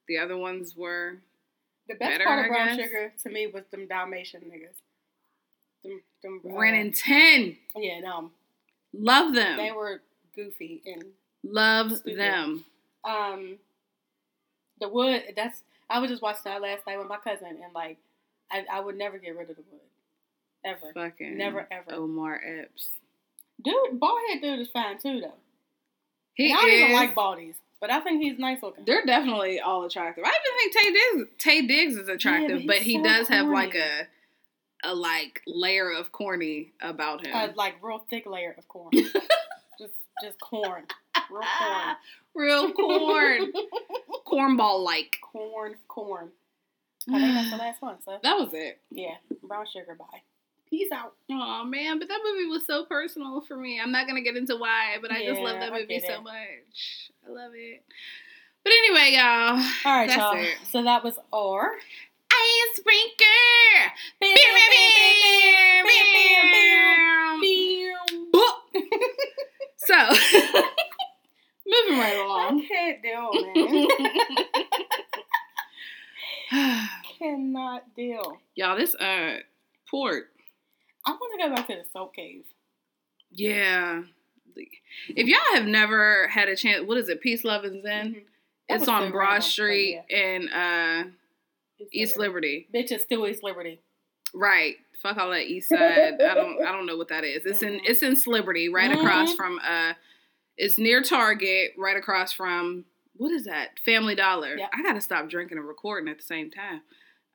the 0.08 0.18
other 0.18 0.36
ones 0.36 0.76
were 0.76 1.18
The 1.88 1.94
best 1.96 2.12
Better, 2.14 2.26
part 2.26 2.40
of 2.40 2.46
I 2.46 2.48
Brown. 2.50 2.78
Sugar 2.80 3.14
to 3.24 3.30
me 3.30 3.46
was 3.48 3.64
them 3.72 3.88
Dalmatian 3.88 4.42
niggas. 4.42 4.76
Them, 5.86 6.02
them, 6.44 6.54
uh, 6.54 6.58
Ren 6.60 6.74
and 6.76 6.96
Ten. 6.96 7.58
Yeah, 7.76 8.00
no, 8.02 8.32
Love 8.94 9.34
them. 9.34 9.58
they 9.58 9.72
were 9.72 10.02
goofy 10.36 10.82
and 10.86 11.04
Love 11.44 11.98
Stupid. 11.98 12.20
them. 12.20 12.66
um, 13.04 13.58
the 14.80 14.90
wood. 14.90 15.24
That's 15.36 15.62
I 15.90 16.00
was 16.00 16.10
just 16.10 16.22
watching 16.22 16.42
that 16.46 16.62
last 16.62 16.86
night 16.88 16.98
with 16.98 17.08
my 17.08 17.18
cousin, 17.18 17.48
and 17.64 17.74
like, 17.74 17.98
I, 18.52 18.66
I 18.72 18.80
would 18.80 18.98
never 18.98 19.18
get 19.20 19.38
rid 19.38 19.50
of 19.50 19.56
the 19.56 19.64
wood, 19.72 19.82
ever. 20.66 20.92
Fucking 20.94 21.38
Never, 21.38 21.68
ever. 21.72 21.94
Omar 21.94 22.42
Epps. 22.44 22.90
Dude, 23.64 24.00
bald 24.00 24.20
head 24.30 24.42
dude 24.42 24.60
is 24.60 24.70
fine 24.72 24.98
too 24.98 25.22
though. 25.22 25.34
He 26.34 26.50
And 26.52 26.58
I 26.58 26.62
don't 26.62 26.72
even 26.72 26.94
like 26.94 27.16
baldies, 27.16 27.54
but 27.80 27.90
I 27.92 28.02
think 28.02 28.22
he's 28.22 28.38
nice 28.38 28.62
looking. 28.62 28.84
They're 28.86 29.06
definitely 29.06 29.60
all 29.62 29.86
attractive. 29.86 30.26
I 30.26 30.30
even 30.30 30.72
think 30.74 30.76
Taye 30.76 31.26
Diggs, 31.30 31.44
Taye 31.44 31.68
Diggs 31.68 31.96
is 31.96 32.10
attractive, 32.10 32.58
he's 32.60 32.68
but 32.68 32.78
he 32.78 32.98
so 32.98 33.04
does 33.04 33.28
have 33.30 33.48
like 33.48 33.76
a 33.76 34.08
a 34.86 34.94
like 34.94 35.42
layer 35.48 35.92
of 35.92 36.12
corny 36.12 36.74
about 36.82 37.26
him. 37.26 37.34
a 37.36 37.54
like 37.56 37.76
real 37.82 38.06
thick 38.10 38.26
layer 38.26 38.56
of 38.58 38.68
corn. 38.68 38.92
just 38.94 39.94
just 40.24 40.40
corn. 40.40 40.84
Real 41.30 41.42
corn. 41.60 41.96
Real 42.36 42.72
corn, 42.74 43.54
cornball 44.28 44.84
like. 44.84 45.18
Corn, 45.22 45.76
corn. 45.88 46.30
I 47.10 47.20
think 47.20 47.34
that's 47.34 47.52
the 47.52 47.58
last 47.66 47.82
one. 47.82 47.98
So 48.04 48.18
That 48.24 48.38
was 48.38 48.50
it. 48.54 48.80
yeah, 48.92 49.16
brown 49.44 49.66
sugar 49.72 49.96
bye. 49.98 50.22
Peace 50.70 50.92
out. 50.92 51.14
Oh 51.32 51.64
man, 51.64 52.00
but 52.00 52.08
that 52.10 52.20
movie 52.26 52.48
was 52.50 52.66
so 52.66 52.86
personal 52.86 53.42
for 53.42 53.56
me. 53.56 53.80
I'm 53.80 53.92
not 53.92 54.08
gonna 54.08 54.22
get 54.22 54.36
into 54.36 54.56
why, 54.58 54.98
but 55.02 55.12
I 55.12 55.24
just 55.24 55.40
love 55.40 55.60
that 55.60 55.72
movie 55.72 56.00
so 56.06 56.22
much. 56.22 57.12
I 57.26 57.32
love 57.32 57.52
it. 57.56 57.84
But 58.64 58.74
anyway, 58.74 59.12
y'all. 59.16 59.62
All 59.86 59.98
right, 60.00 60.10
y'all. 60.10 60.36
it. 60.36 60.56
So 60.72 60.84
that 60.84 61.04
was 61.04 61.20
our. 61.32 61.74
Icebreaker. 62.42 63.96
So, 69.78 69.94
moving 71.68 72.00
right 72.00 72.18
along. 72.26 72.62
I 72.62 72.68
can't 72.68 73.04
deal, 73.04 73.32
man. 76.52 76.98
Cannot 77.20 77.96
deal. 77.96 78.38
y'all, 78.56 78.78
this 78.78 78.96
uh 78.96 79.38
port. 79.90 80.32
I 81.06 81.12
want 81.12 81.40
to 81.40 81.48
go 81.48 81.56
back 81.56 81.68
to 81.68 81.76
the 81.76 81.84
Salt 81.94 82.14
Cave. 82.16 82.46
Yeah. 83.32 84.02
If 85.10 85.28
y'all 85.28 85.40
have 85.54 85.66
never 85.66 86.28
had 86.30 86.50
a 86.50 86.56
chance, 86.56 86.84
what 86.88 86.98
is 86.98 87.10
it? 87.10 87.22
Peace, 87.22 87.44
Love, 87.44 87.64
and 87.64 87.84
Zen. 87.84 88.14
Mhm. 88.16 88.22
It's 88.70 88.88
on 88.88 89.12
Broad 89.12 89.44
Street 89.44 90.02
and 90.10 90.50
uh, 90.52 91.04
East 91.92 92.18
Liberty. 92.18 92.68
Bitch, 92.74 92.92
it's 92.92 93.04
still 93.04 93.28
East 93.28 93.44
Liberty. 93.44 93.80
Right. 94.34 94.76
Fuck 95.02 95.18
all 95.18 95.30
that 95.32 95.44
East 95.48 95.70
Side. 95.70 96.22
I 96.22 96.34
don't. 96.34 96.66
I 96.66 96.72
don't 96.72 96.86
know 96.86 96.98
what 96.98 97.10
that 97.10 97.24
is. 97.24 97.46
It's 97.46 97.62
in. 97.64 97.80
It's 97.86 98.02
in 98.02 98.16
Liberty, 98.32 98.70
right 98.70 98.92
across 98.92 99.34
Mhm. 99.34 99.38
from. 99.38 99.60
uh 99.60 99.94
It's 100.58 100.78
near 100.78 101.02
Target, 101.02 101.72
right 101.78 101.98
across 101.98 102.32
from. 102.34 102.86
What 103.18 103.32
is 103.32 103.46
that? 103.46 103.80
Family 103.86 104.16
Dollar. 104.16 104.58
Yep. 104.58 104.70
I 104.74 104.82
gotta 104.84 105.00
stop 105.02 105.30
drinking 105.30 105.58
and 105.58 105.68
recording 105.68 106.10
at 106.10 106.18
the 106.18 106.24
same 106.24 106.52
time. 106.52 106.82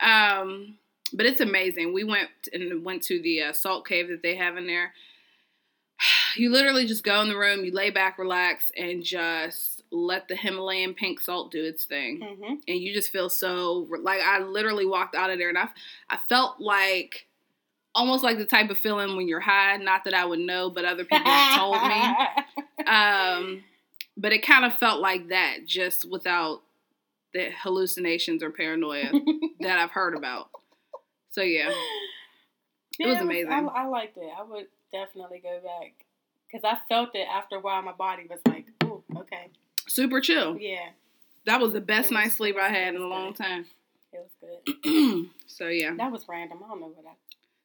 Um, 0.00 0.78
but 1.12 1.26
it's 1.26 1.40
amazing. 1.40 1.92
We 1.92 2.04
went 2.04 2.30
and 2.52 2.84
went 2.84 3.02
to 3.04 3.20
the 3.20 3.42
uh, 3.42 3.52
salt 3.52 3.86
cave 3.86 4.08
that 4.08 4.22
they 4.22 4.36
have 4.36 4.56
in 4.56 4.66
there. 4.66 4.92
You 6.36 6.50
literally 6.50 6.86
just 6.86 7.02
go 7.02 7.20
in 7.22 7.28
the 7.28 7.36
room, 7.36 7.64
you 7.64 7.72
lay 7.72 7.90
back, 7.90 8.16
relax, 8.16 8.70
and 8.76 9.02
just 9.02 9.69
let 9.92 10.28
the 10.28 10.36
Himalayan 10.36 10.94
pink 10.94 11.20
salt 11.20 11.50
do 11.50 11.64
its 11.64 11.84
thing 11.84 12.20
Mm-hmm. 12.20 12.54
and 12.68 12.78
you 12.78 12.94
just 12.94 13.10
feel 13.10 13.28
so 13.28 13.88
like 14.02 14.20
I 14.20 14.38
literally 14.40 14.86
walked 14.86 15.14
out 15.16 15.30
of 15.30 15.38
there 15.38 15.48
and 15.48 15.58
I 15.58 15.68
I 16.08 16.18
felt 16.28 16.60
like 16.60 17.26
almost 17.94 18.22
like 18.22 18.38
the 18.38 18.46
type 18.46 18.70
of 18.70 18.78
feeling 18.78 19.16
when 19.16 19.26
you're 19.26 19.40
high. 19.40 19.76
Not 19.78 20.04
that 20.04 20.14
I 20.14 20.24
would 20.24 20.38
know, 20.38 20.70
but 20.70 20.84
other 20.84 21.02
people 21.04 21.24
have 21.30 21.58
told 21.58 21.82
me. 21.82 22.16
Um, 22.86 23.62
but 24.16 24.32
it 24.32 24.44
kind 24.44 24.64
of 24.64 24.74
felt 24.78 25.00
like 25.00 25.28
that, 25.28 25.66
just 25.66 26.08
without 26.10 26.62
the 27.34 27.50
hallucinations 27.62 28.42
or 28.42 28.50
paranoia 28.50 29.12
that 29.60 29.78
I've 29.78 29.90
heard 29.90 30.16
about. 30.16 30.50
So 31.30 31.42
yeah, 31.42 31.70
It 32.98 33.06
was 33.06 33.18
amazing. 33.18 33.52
I, 33.52 33.60
I 33.60 33.86
liked 33.86 34.16
it. 34.16 34.30
I 34.36 34.42
would 34.42 34.66
definitely 34.92 35.40
go 35.40 35.60
back 35.62 35.92
because 36.50 36.64
I 36.64 36.78
felt 36.88 37.10
it 37.14 37.26
after 37.32 37.56
a 37.56 37.60
while. 37.60 37.82
My 37.82 37.92
body 37.92 38.26
was 38.28 38.40
like, 38.48 38.66
"Ooh, 38.84 39.04
okay, 39.16 39.48
super 39.90 40.20
chill. 40.20 40.56
yeah, 40.58 40.90
That 41.46 41.60
was 41.60 41.72
the 41.72 41.80
best 41.80 42.04
was- 42.06 42.12
night's 42.12 42.36
sleep 42.36 42.56
I 42.60 42.68
had 42.68 42.94
in 42.94 43.00
a 43.02 43.06
long 43.06 43.32
good. 43.32 43.36
time. 43.44 43.66
it 44.12 44.20
was 44.20 44.34
good." 44.84 45.26
so 45.46 45.68
yeah, 45.68 45.94
That 45.96 46.12
was 46.12 46.26
random. 46.28 46.58
I 46.64 46.68
don't 46.68 46.80
know 46.80 46.86
what 46.94 47.06
I 47.06 47.12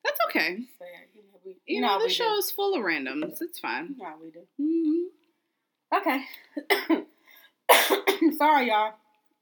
that's 0.04 0.20
okay. 0.30 0.58
said. 0.78 0.88
You 1.16 1.22
know, 1.24 1.40
we, 1.46 1.56
You 1.66 1.82
know, 1.82 1.88
how 1.88 2.00
the 2.00 2.10
show 2.10 2.38
is 2.38 2.52
full 2.52 2.76
of 2.76 2.82
randoms. 2.82 3.42
It's 3.42 3.58
fine. 3.60 3.96
You 3.98 4.04
know 4.04 4.14
we 4.22 4.30
do. 4.32 4.42
hmm 4.58 5.08
Okay. 5.98 7.06
Sorry, 8.38 8.68
y'all. 8.68 8.94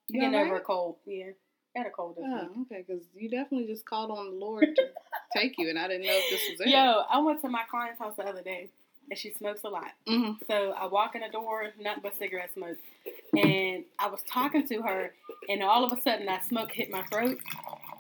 You 0.10 0.22
Getting 0.22 0.36
over 0.40 0.58
a 0.58 0.62
cold. 0.62 0.98
Yeah, 1.06 1.32
had 1.75 1.88
a 1.88 1.90
cold 1.90 2.16
this 2.18 2.24
week. 2.25 2.50
Oh, 2.56 2.62
okay, 2.63 2.84
because 2.88 3.04
you 3.16 3.30
definitely 3.30 3.68
just 3.68 3.86
called 3.86 4.12
on 4.12 4.25
the 4.32 4.36
Lord 4.36 4.63
to 4.75 4.84
take 5.36 5.56
you, 5.58 5.70
and 5.70 5.80
I 5.80 5.88
didn't 5.88 6.06
know 6.06 6.13
if 6.13 6.30
this 6.30 6.42
was 6.52 6.60
it. 6.62 6.68
Yo, 6.70 7.04
I 7.10 7.20
went 7.20 7.42
to 7.42 7.50
my 7.50 7.63
client's 7.70 8.00
house 8.00 8.16
the 8.18 8.24
other 8.24 8.42
day, 8.42 8.70
and 9.10 9.17
she 9.19 9.31
smokes 9.31 9.62
a 9.63 9.69
lot. 9.69 9.91
hmm 10.07 10.31
So 10.48 10.74
I 10.77 10.86
walk 10.88 11.15
in 11.15 11.22
the 11.22 11.29
door, 11.29 11.65
nothing 11.79 12.01
but 12.03 12.17
cigarette 12.17 12.53
smoke. 12.53 12.77
And 13.36 13.83
I 14.00 14.07
was 14.10 14.22
talking 14.24 14.67
to 14.67 14.81
her, 14.83 15.13
and 15.50 15.63
all 15.63 15.83
of 15.83 15.98
a 15.98 16.01
sudden 16.01 16.25
that 16.28 16.45
smoke 16.45 16.71
hit 16.71 16.89
my 16.91 17.04
throat. 17.04 17.39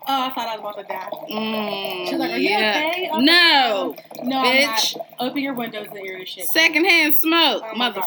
Oh, 0.05 0.25
I 0.25 0.29
thought 0.33 0.47
I 0.49 0.57
was 0.57 0.75
about 0.75 0.81
to 0.81 0.83
die. 0.93 1.09
Mm, 1.33 2.09
She's 2.09 2.19
like, 2.19 2.31
Are 2.31 2.37
yeah. 2.37 2.79
you 2.81 2.85
okay? 2.87 3.09
I 3.11 3.15
was 3.15 3.25
No, 3.25 3.95
like, 3.97 4.25
No, 4.25 4.37
I'm 4.39 4.45
bitch. 4.57 4.97
Open 5.19 5.37
your 5.41 5.53
windows 5.53 5.87
and 5.89 5.97
air 5.97 6.19
this 6.19 6.29
shit. 6.29 6.45
Secondhand 6.47 7.13
smoke, 7.15 7.63
Oh 7.65 7.75
my 7.75 7.91
God. 7.91 8.03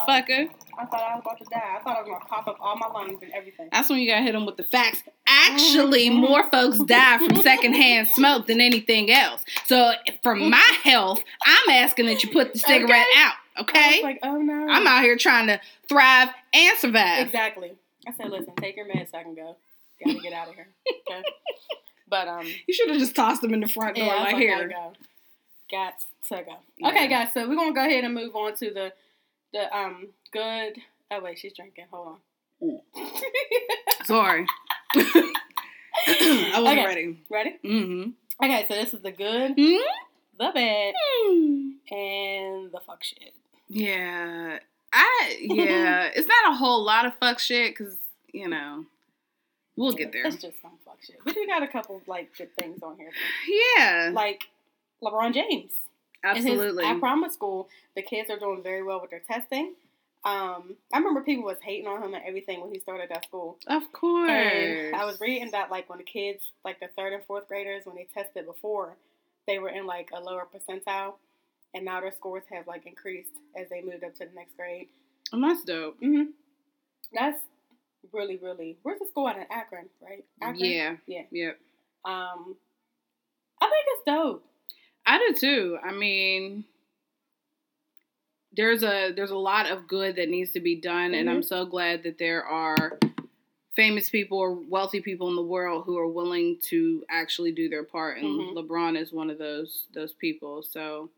I 0.79 0.85
thought 0.85 1.01
I 1.01 1.15
was 1.15 1.21
about 1.25 1.37
to 1.39 1.45
die. 1.45 1.77
I 1.77 1.83
thought 1.83 1.97
I 1.97 2.01
was 2.01 2.07
going 2.09 2.21
to 2.21 2.27
cough 2.27 2.47
up 2.47 2.57
all 2.59 2.75
my 2.77 2.87
lungs 2.87 3.19
and 3.21 3.31
everything. 3.33 3.69
That's 3.71 3.89
when 3.89 3.99
you 3.99 4.07
gotta 4.07 4.21
hit 4.21 4.33
them 4.33 4.45
with 4.45 4.57
the 4.57 4.63
facts. 4.63 5.03
Actually, 5.27 6.09
Mhm. 6.09 6.15
more 6.19 6.49
folks 6.51 6.77
die 6.79 7.17
from 7.17 7.35
secondhand 7.41 8.07
smoke 8.09 8.45
than 8.47 8.61
anything 8.61 9.11
else. 9.11 9.43
So, 9.65 9.93
for 10.23 10.35
my 10.35 10.63
health, 10.83 11.21
I'm 11.45 11.69
asking 11.71 12.05
that 12.07 12.23
you 12.23 12.29
put 12.31 12.53
the 12.53 12.59
cigarette 12.59 13.07
out. 13.17 13.33
I 13.55 13.61
Okay, 13.61 14.03
like, 14.03 14.19
oh 14.21 14.37
no. 14.37 14.67
I'm 14.69 14.85
out 14.85 15.01
here 15.01 15.17
trying 15.17 15.47
to 15.47 15.59
thrive 15.89 16.29
and 16.53 16.77
survive. 16.77 17.25
Exactly. 17.25 17.71
I 18.07 18.13
said, 18.13 18.29
listen, 18.29 18.53
take 18.57 18.75
your 18.75 18.85
meds 18.85 19.09
so 19.11 19.17
I 19.17 19.23
can 19.23 19.33
go. 19.33 19.55
Gotta 20.05 20.19
get 20.19 20.31
out 20.33 20.47
of 20.49 20.53
here. 20.55 20.67
Okay. 21.09 21.23
But 22.09 22.29
um, 22.29 22.45
You 22.67 22.73
should 22.73 22.87
have 22.89 22.99
just 22.99 23.15
tossed 23.15 23.41
them 23.41 23.53
in 23.53 23.59
the 23.59 23.67
front 23.67 23.97
door, 23.97 24.05
yeah, 24.05 24.13
like 24.15 24.33
like, 24.33 24.47
gotta 24.47 24.59
here. 24.61 24.67
go. 24.69 24.93
Got 25.69 25.93
to 26.29 26.43
go. 26.43 26.55
Yeah. 26.77 26.87
Okay, 26.89 27.07
guys. 27.09 27.33
So 27.33 27.49
we're 27.49 27.55
gonna 27.55 27.73
go 27.73 27.81
ahead 27.85 28.05
and 28.05 28.13
move 28.13 28.33
on 28.33 28.55
to 28.55 28.71
the 28.71 28.93
the 29.53 29.75
um 29.75 30.07
good. 30.31 30.77
Oh 31.11 31.21
wait, 31.21 31.39
she's 31.39 31.53
drinking. 31.53 31.85
Hold 31.91 32.19
on. 32.61 32.79
Sorry, 34.05 34.45
I 34.95 36.53
wasn't 36.59 36.67
Okay. 36.79 36.85
ready. 36.85 37.23
Ready? 37.29 37.55
Mm-hmm. 37.63 38.09
Okay, 38.45 38.65
so 38.67 38.73
this 38.75 38.93
is 38.93 39.01
the 39.01 39.11
good, 39.11 39.51
Hmm? 39.57 39.77
the 40.39 40.51
bad, 40.53 40.93
and 41.91 42.71
the 42.71 42.79
fuck 42.85 43.03
shit. 43.03 43.33
Yeah, 43.67 44.59
I 44.93 45.37
yeah. 45.41 46.09
it's 46.15 46.27
not 46.27 46.51
a 46.53 46.55
whole 46.55 46.83
lot 46.83 47.05
of 47.05 47.13
fuck 47.19 47.39
shit 47.39 47.75
because 47.77 47.95
you 48.33 48.47
know 48.47 48.85
we'll 49.75 49.93
get 49.93 50.11
there. 50.11 50.25
It's 50.25 50.37
just 50.37 50.61
some 50.61 50.71
fuck 50.85 50.97
shit. 51.03 51.17
but 51.25 51.35
We 51.35 51.45
do 51.45 51.47
got 51.47 51.63
a 51.63 51.67
couple 51.67 52.01
like 52.07 52.35
good 52.37 52.55
things 52.55 52.81
on 52.83 52.97
here, 52.97 53.11
Yeah, 53.77 54.11
like 54.13 54.45
LeBron 55.03 55.33
James. 55.33 55.73
Absolutely. 56.23 56.83
His, 56.85 56.95
at 56.95 56.99
Promise 56.99 57.33
School, 57.33 57.69
the 57.95 58.01
kids 58.01 58.29
are 58.29 58.39
doing 58.39 58.63
very 58.63 58.83
well 58.83 59.01
with 59.01 59.11
their 59.11 59.21
testing. 59.27 59.75
Um, 60.25 60.75
I 60.93 60.97
remember 60.97 61.21
people 61.21 61.45
was 61.45 61.57
hating 61.61 61.87
on 61.87 62.03
him 62.03 62.13
and 62.13 62.23
everything 62.25 62.59
when 62.59 62.71
he 62.73 62.79
started 62.79 63.11
at 63.11 63.25
school. 63.25 63.57
Of 63.67 63.83
course. 63.93 64.29
And 64.29 64.95
I 64.95 65.05
was 65.05 65.21
reading 65.21 65.51
that 65.51 65.71
like 65.71 65.89
when 65.89 65.99
the 65.99 66.03
kids, 66.03 66.43
like 66.65 66.79
the 66.79 66.89
third 66.97 67.13
and 67.13 67.23
fourth 67.23 67.47
graders, 67.47 67.85
when 67.85 67.95
they 67.95 68.07
tested 68.13 68.45
before, 68.45 68.97
they 69.47 69.59
were 69.59 69.69
in 69.69 69.85
like 69.85 70.09
a 70.13 70.19
lower 70.19 70.45
percentile, 70.53 71.13
and 71.73 71.85
now 71.85 72.01
their 72.01 72.11
scores 72.11 72.43
have 72.51 72.67
like 72.67 72.85
increased 72.85 73.31
as 73.55 73.69
they 73.69 73.81
moved 73.81 74.03
up 74.03 74.15
to 74.15 74.25
the 74.25 74.35
next 74.35 74.57
grade. 74.57 74.89
And 75.31 75.43
that's 75.43 75.63
dope. 75.63 75.95
Mm-hmm. 76.01 76.31
That's 77.13 77.39
really, 78.11 78.37
really. 78.37 78.77
Where's 78.83 78.99
the 78.99 79.05
school 79.05 79.29
at 79.29 79.37
in 79.37 79.45
Akron, 79.49 79.87
right? 80.01 80.25
Akron? 80.41 80.59
Yeah. 80.59 80.95
Yeah. 81.05 81.23
Yep. 81.31 81.59
Um, 82.03 82.55
I 83.61 83.65
think 83.65 83.85
it's 83.87 84.03
dope. 84.05 84.43
I 85.07 85.17
do 85.19 85.33
too. 85.33 85.77
I 85.83 85.93
mean, 85.93 86.65
there's 88.55 88.83
a 88.83 89.11
there's 89.15 89.31
a 89.31 89.37
lot 89.37 89.69
of 89.69 89.87
good 89.87 90.17
that 90.17 90.29
needs 90.29 90.51
to 90.51 90.59
be 90.59 90.75
done, 90.79 91.13
and 91.13 91.29
I'm 91.29 91.43
so 91.43 91.65
glad 91.65 92.03
that 92.03 92.17
there 92.17 92.43
are 92.43 92.99
famous 93.75 94.09
people 94.09 94.37
or 94.39 94.53
wealthy 94.53 94.99
people 95.01 95.29
in 95.29 95.35
the 95.35 95.41
world 95.43 95.83
who 95.85 95.97
are 95.97 96.07
willing 96.07 96.57
to 96.63 97.03
actually 97.09 97.51
do 97.51 97.69
their 97.69 97.83
part, 97.83 98.17
and 98.17 98.25
Mhm. 98.25 98.53
LeBron 98.55 98.99
is 98.99 99.13
one 99.13 99.29
of 99.29 99.37
those 99.37 99.87
those 99.93 100.13
people. 100.13 100.61
So 100.63 101.09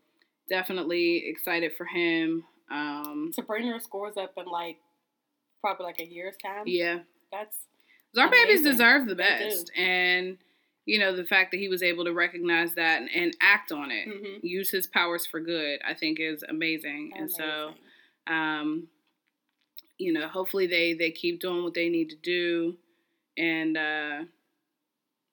definitely 0.48 1.26
excited 1.26 1.72
for 1.74 1.84
him. 1.86 2.44
Um, 2.70 3.32
To 3.34 3.42
bring 3.42 3.66
their 3.68 3.80
scores 3.80 4.16
up 4.16 4.36
in 4.38 4.46
like 4.46 4.78
probably 5.60 5.86
like 5.86 6.00
a 6.00 6.06
year's 6.06 6.36
time. 6.36 6.64
yeah, 6.66 7.00
that's 7.32 7.58
our 8.16 8.28
babies 8.30 8.62
deserve 8.62 9.06
the 9.06 9.16
best, 9.16 9.70
and 9.76 10.38
you 10.90 10.98
know 10.98 11.14
the 11.14 11.24
fact 11.34 11.50
that 11.52 11.58
he 11.64 11.68
was 11.68 11.82
able 11.82 12.04
to 12.04 12.12
recognize 12.12 12.74
that 12.74 13.00
and, 13.00 13.10
and 13.14 13.36
act 13.40 13.70
on 13.72 13.90
it, 13.90 14.06
Mhm. 14.08 14.40
use 14.42 14.70
his 14.70 14.86
powers 14.86 15.24
for 15.26 15.40
good, 15.40 15.80
I 15.90 15.94
think 15.94 16.18
is 16.20 16.42
amazing. 16.48 17.12
And 17.16 17.30
so, 17.30 17.74
um, 18.26 18.88
you 19.98 20.12
know, 20.12 20.26
hopefully 20.28 20.66
they 20.66 20.94
they 20.94 21.10
keep 21.10 21.40
doing 21.40 21.62
what 21.64 21.74
they 21.74 21.88
need 21.88 22.10
to 22.10 22.16
do, 22.16 22.76
and 23.36 23.76
uh, 23.76 24.18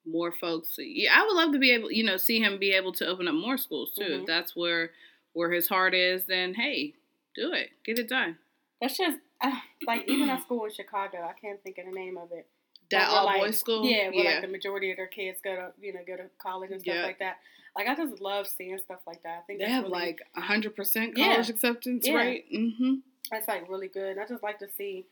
more 0.05 0.31
folks. 0.31 0.75
Yeah, 0.77 1.11
I 1.19 1.25
would 1.25 1.35
love 1.35 1.51
to 1.53 1.59
be 1.59 1.71
able, 1.71 1.91
you 1.91 2.03
know, 2.03 2.17
see 2.17 2.39
him 2.39 2.59
be 2.59 2.71
able 2.71 2.93
to 2.93 3.05
open 3.07 3.27
up 3.27 3.35
more 3.35 3.57
schools 3.57 3.93
too. 3.95 4.03
If 4.03 4.21
Mhm. 4.21 4.25
that's 4.27 4.55
where 4.55 4.91
where 5.33 5.51
his 5.51 5.67
heart 5.67 5.93
is, 5.93 6.25
then 6.25 6.55
hey, 6.55 6.95
do 7.35 7.51
it, 7.53 7.69
get 7.85 7.99
it 7.99 8.09
done. 8.09 8.37
that's 8.81 8.97
just 8.97 9.17
uh, 9.41 9.59
like 9.87 10.07
even 10.07 10.29
a 10.29 10.39
school 10.41 10.65
in 10.65 10.71
Chicago. 10.71 11.17
I 11.23 11.33
can't 11.39 11.61
think 11.63 11.77
of 11.79 11.85
the 11.85 11.91
name 11.91 12.17
of 12.17 12.31
it. 12.31 12.47
That 12.91 13.09
all 13.09 13.25
like- 13.25 13.41
boys 13.41 13.59
school, 13.59 13.83
Yeah, 13.85 14.09
where 14.09 14.13
yeah. 14.23 14.31
like 14.33 14.41
the 14.41 14.47
majority 14.47 14.91
of 14.91 14.97
their 14.97 15.07
kids 15.07 15.39
go 15.43 15.55
to 15.55 15.71
you 15.79 15.93
know 15.93 15.99
go 16.05 16.15
to 16.17 16.29
college 16.39 16.71
and 16.71 16.81
stuff 16.81 16.95
Yeah. 16.95 17.05
like 17.05 17.19
that. 17.19 17.37
Like 17.75 17.87
I 17.87 17.95
just 17.95 18.21
love 18.21 18.47
seeing 18.47 18.77
stuff 18.79 19.01
like 19.05 19.21
that. 19.23 19.39
I 19.39 19.41
think 19.41 19.59
They 19.59 19.69
have 19.69 19.83
really, 19.83 19.93
like 19.95 20.21
hundred 20.35 20.75
percent 20.75 21.17
Yeah. 21.17 21.33
college 21.33 21.49
acceptance 21.49 22.07
Yeah. 22.07 22.15
rate. 22.15 22.51
Mm-hmm. 22.51 22.93
that's 23.29 23.47
like 23.47 23.69
really 23.69 23.89
good. 23.89 24.11
And 24.11 24.19
I 24.21 24.25
just 24.25 24.41
like 24.41 24.57
to 24.59 24.69
see 24.77 25.05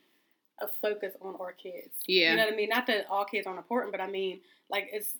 a 0.58 0.66
focus 0.80 1.12
on 1.20 1.36
our 1.36 1.52
kids. 1.52 1.94
Yeah. 2.06 2.30
You 2.30 2.36
know 2.38 2.44
what 2.46 2.54
I 2.54 2.56
mean? 2.56 2.70
Not 2.70 2.86
that 2.86 3.06
all 3.10 3.26
kids 3.26 3.46
aren't 3.46 3.58
important, 3.58 3.92
but 3.92 4.00
I 4.00 4.06
mean 4.08 4.40
like 4.70 4.88
it's 4.92 5.14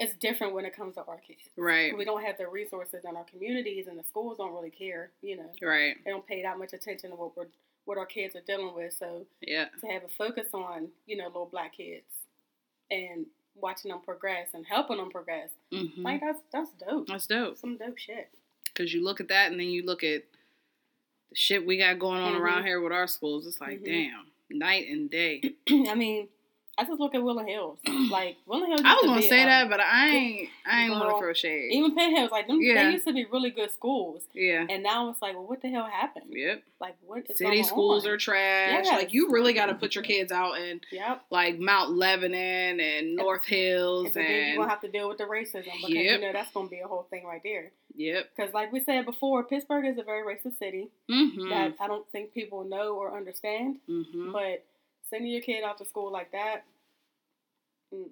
it's 0.00 0.14
different 0.14 0.52
when 0.54 0.64
it 0.64 0.74
comes 0.76 0.94
to 0.94 1.04
our 1.04 1.18
kids. 1.18 1.40
Right. 1.56 1.96
We 1.96 2.04
don't 2.04 2.22
have 2.24 2.38
the 2.38 2.46
resources 2.48 3.04
in 3.04 3.16
our 3.16 3.24
communities, 3.24 3.88
and 3.88 3.98
the 3.98 4.04
schools 4.04 4.36
don't 4.38 4.52
really 4.52 4.70
care. 4.70 5.10
You 5.22 5.36
know, 5.38 5.50
Right. 5.60 5.96
they 6.04 6.10
don't 6.12 6.24
pay 6.26 6.42
that 6.42 6.56
much 6.58 6.72
attention 6.72 7.10
to 7.10 7.16
what 7.16 7.36
we're 7.36 7.46
what 7.88 7.96
our 7.96 8.04
kids 8.06 8.36
are 8.36 8.42
dealing 8.42 8.74
with. 8.74 8.92
So 8.92 9.24
Yeah. 9.40 9.68
to 9.80 9.86
have 9.88 10.04
a 10.04 10.08
focus 10.08 10.48
on 10.52 10.88
you 11.06 11.16
know 11.16 11.26
little 11.26 11.46
black 11.50 11.72
kids 11.76 12.04
and 12.90 13.24
watching 13.54 13.90
them 13.90 14.00
progress 14.00 14.48
and 14.54 14.64
helping 14.66 14.98
them 14.98 15.10
progress, 15.10 15.48
hmm 15.72 15.86
like 16.04 16.20
that's 16.20 16.40
that's 16.52 16.70
dope. 16.72 17.06
That's 17.08 17.26
dope. 17.26 17.56
Some 17.56 17.76
dope 17.78 17.96
shit. 17.98 18.28
Because 18.66 18.92
you 18.92 19.02
look 19.02 19.20
at 19.20 19.28
that 19.28 19.50
and 19.50 19.58
then 19.58 19.68
you 19.68 19.82
look 19.84 20.04
at 20.04 20.22
the 21.30 21.34
shit 21.36 21.66
we 21.66 21.78
got 21.78 21.98
going 21.98 22.20
on 22.20 22.34
Mhm. 22.34 22.40
around 22.40 22.64
here 22.66 22.80
with 22.80 22.92
our 22.92 23.06
schools. 23.08 23.46
It's 23.46 23.60
like, 23.60 23.80
Mhm. 23.80 23.84
damn, 23.84 24.30
night 24.50 24.86
and 24.88 25.10
day. 25.10 25.54
I 25.70 25.94
mean, 25.94 26.28
I 26.78 26.84
just 26.84 27.00
look 27.00 27.14
at 27.14 27.22
Willow 27.22 27.44
Hills. 27.44 27.78
Like 28.10 28.36
Willow 28.46 28.64
Hills. 28.66 28.80
I 28.84 28.92
was 28.94 29.00
to 29.02 29.06
gonna 29.08 29.20
be, 29.20 29.28
say 29.28 29.42
um, 29.42 29.48
that, 29.48 29.68
but 29.70 29.80
I 29.80 30.08
ain't. 30.08 30.48
I 30.66 30.82
ain't 30.82 30.92
want 30.92 31.10
to 31.10 31.18
throw 31.18 31.32
shade. 31.34 31.72
Even 31.72 31.94
Penn 31.94 32.16
Hills, 32.16 32.30
like 32.30 32.46
them, 32.46 32.58
Yeah. 32.62 32.84
they 32.84 32.92
used 32.92 33.06
to 33.06 33.12
be 33.12 33.26
really 33.26 33.50
good 33.50 33.70
schools, 33.72 34.22
yeah. 34.32 34.64
and 34.70 34.82
now 34.82 35.10
it's 35.10 35.20
like, 35.20 35.34
well, 35.34 35.46
what 35.46 35.60
the 35.60 35.68
hell 35.68 35.84
happened? 35.84 36.26
Yep. 36.30 36.62
Like, 36.80 36.96
what 37.06 37.28
is 37.28 37.36
City 37.38 37.62
schools 37.64 38.06
on? 38.06 38.12
are 38.12 38.16
trash. 38.16 38.84
Yes. 38.84 38.88
Like 38.96 39.12
you 39.12 39.30
really 39.30 39.52
got 39.52 39.66
to 39.66 39.74
put 39.74 39.94
your 39.94 40.04
kids 40.04 40.30
out 40.32 40.58
in 40.58 40.80
Yep. 40.92 41.22
like 41.30 41.58
Mount 41.58 41.90
Lebanon 41.96 42.80
and 42.80 43.16
North 43.16 43.42
And 43.42 43.56
Hills 43.56 44.06
so 44.14 44.20
then 44.20 44.30
you're 44.48 44.56
gonna 44.56 44.70
have 44.70 44.80
to 44.82 44.88
deal 44.88 45.08
with 45.08 45.18
the 45.18 45.24
racism 45.24 45.64
because 45.64 45.90
Yep. 45.90 46.20
you 46.20 46.26
know 46.26 46.32
that's 46.32 46.52
gonna 46.52 46.68
be 46.68 46.78
a 46.80 46.86
whole 46.88 47.06
thing 47.10 47.24
right 47.26 47.42
there. 47.42 47.72
yep. 47.96 48.30
Because 48.34 48.54
like 48.54 48.72
we 48.72 48.80
said 48.84 49.04
before, 49.04 49.42
Pittsburgh 49.44 49.84
is 49.86 49.98
a 49.98 50.02
very 50.04 50.22
racist 50.22 50.58
city 50.58 50.88
Mm-hmm. 51.10 51.48
that 51.50 51.74
I 51.80 51.86
don't 51.88 52.08
think 52.12 52.32
people 52.32 52.64
know 52.64 52.94
or 52.94 53.14
understand. 53.16 53.78
mm-hmm. 53.88 54.32
But 54.32 54.64
sending 55.10 55.30
your 55.30 55.40
kid 55.42 55.64
out 55.64 55.78
to 55.78 55.84
school 55.84 56.10
like 56.12 56.32
that, 56.32 56.64
mm-mm. 57.94 58.08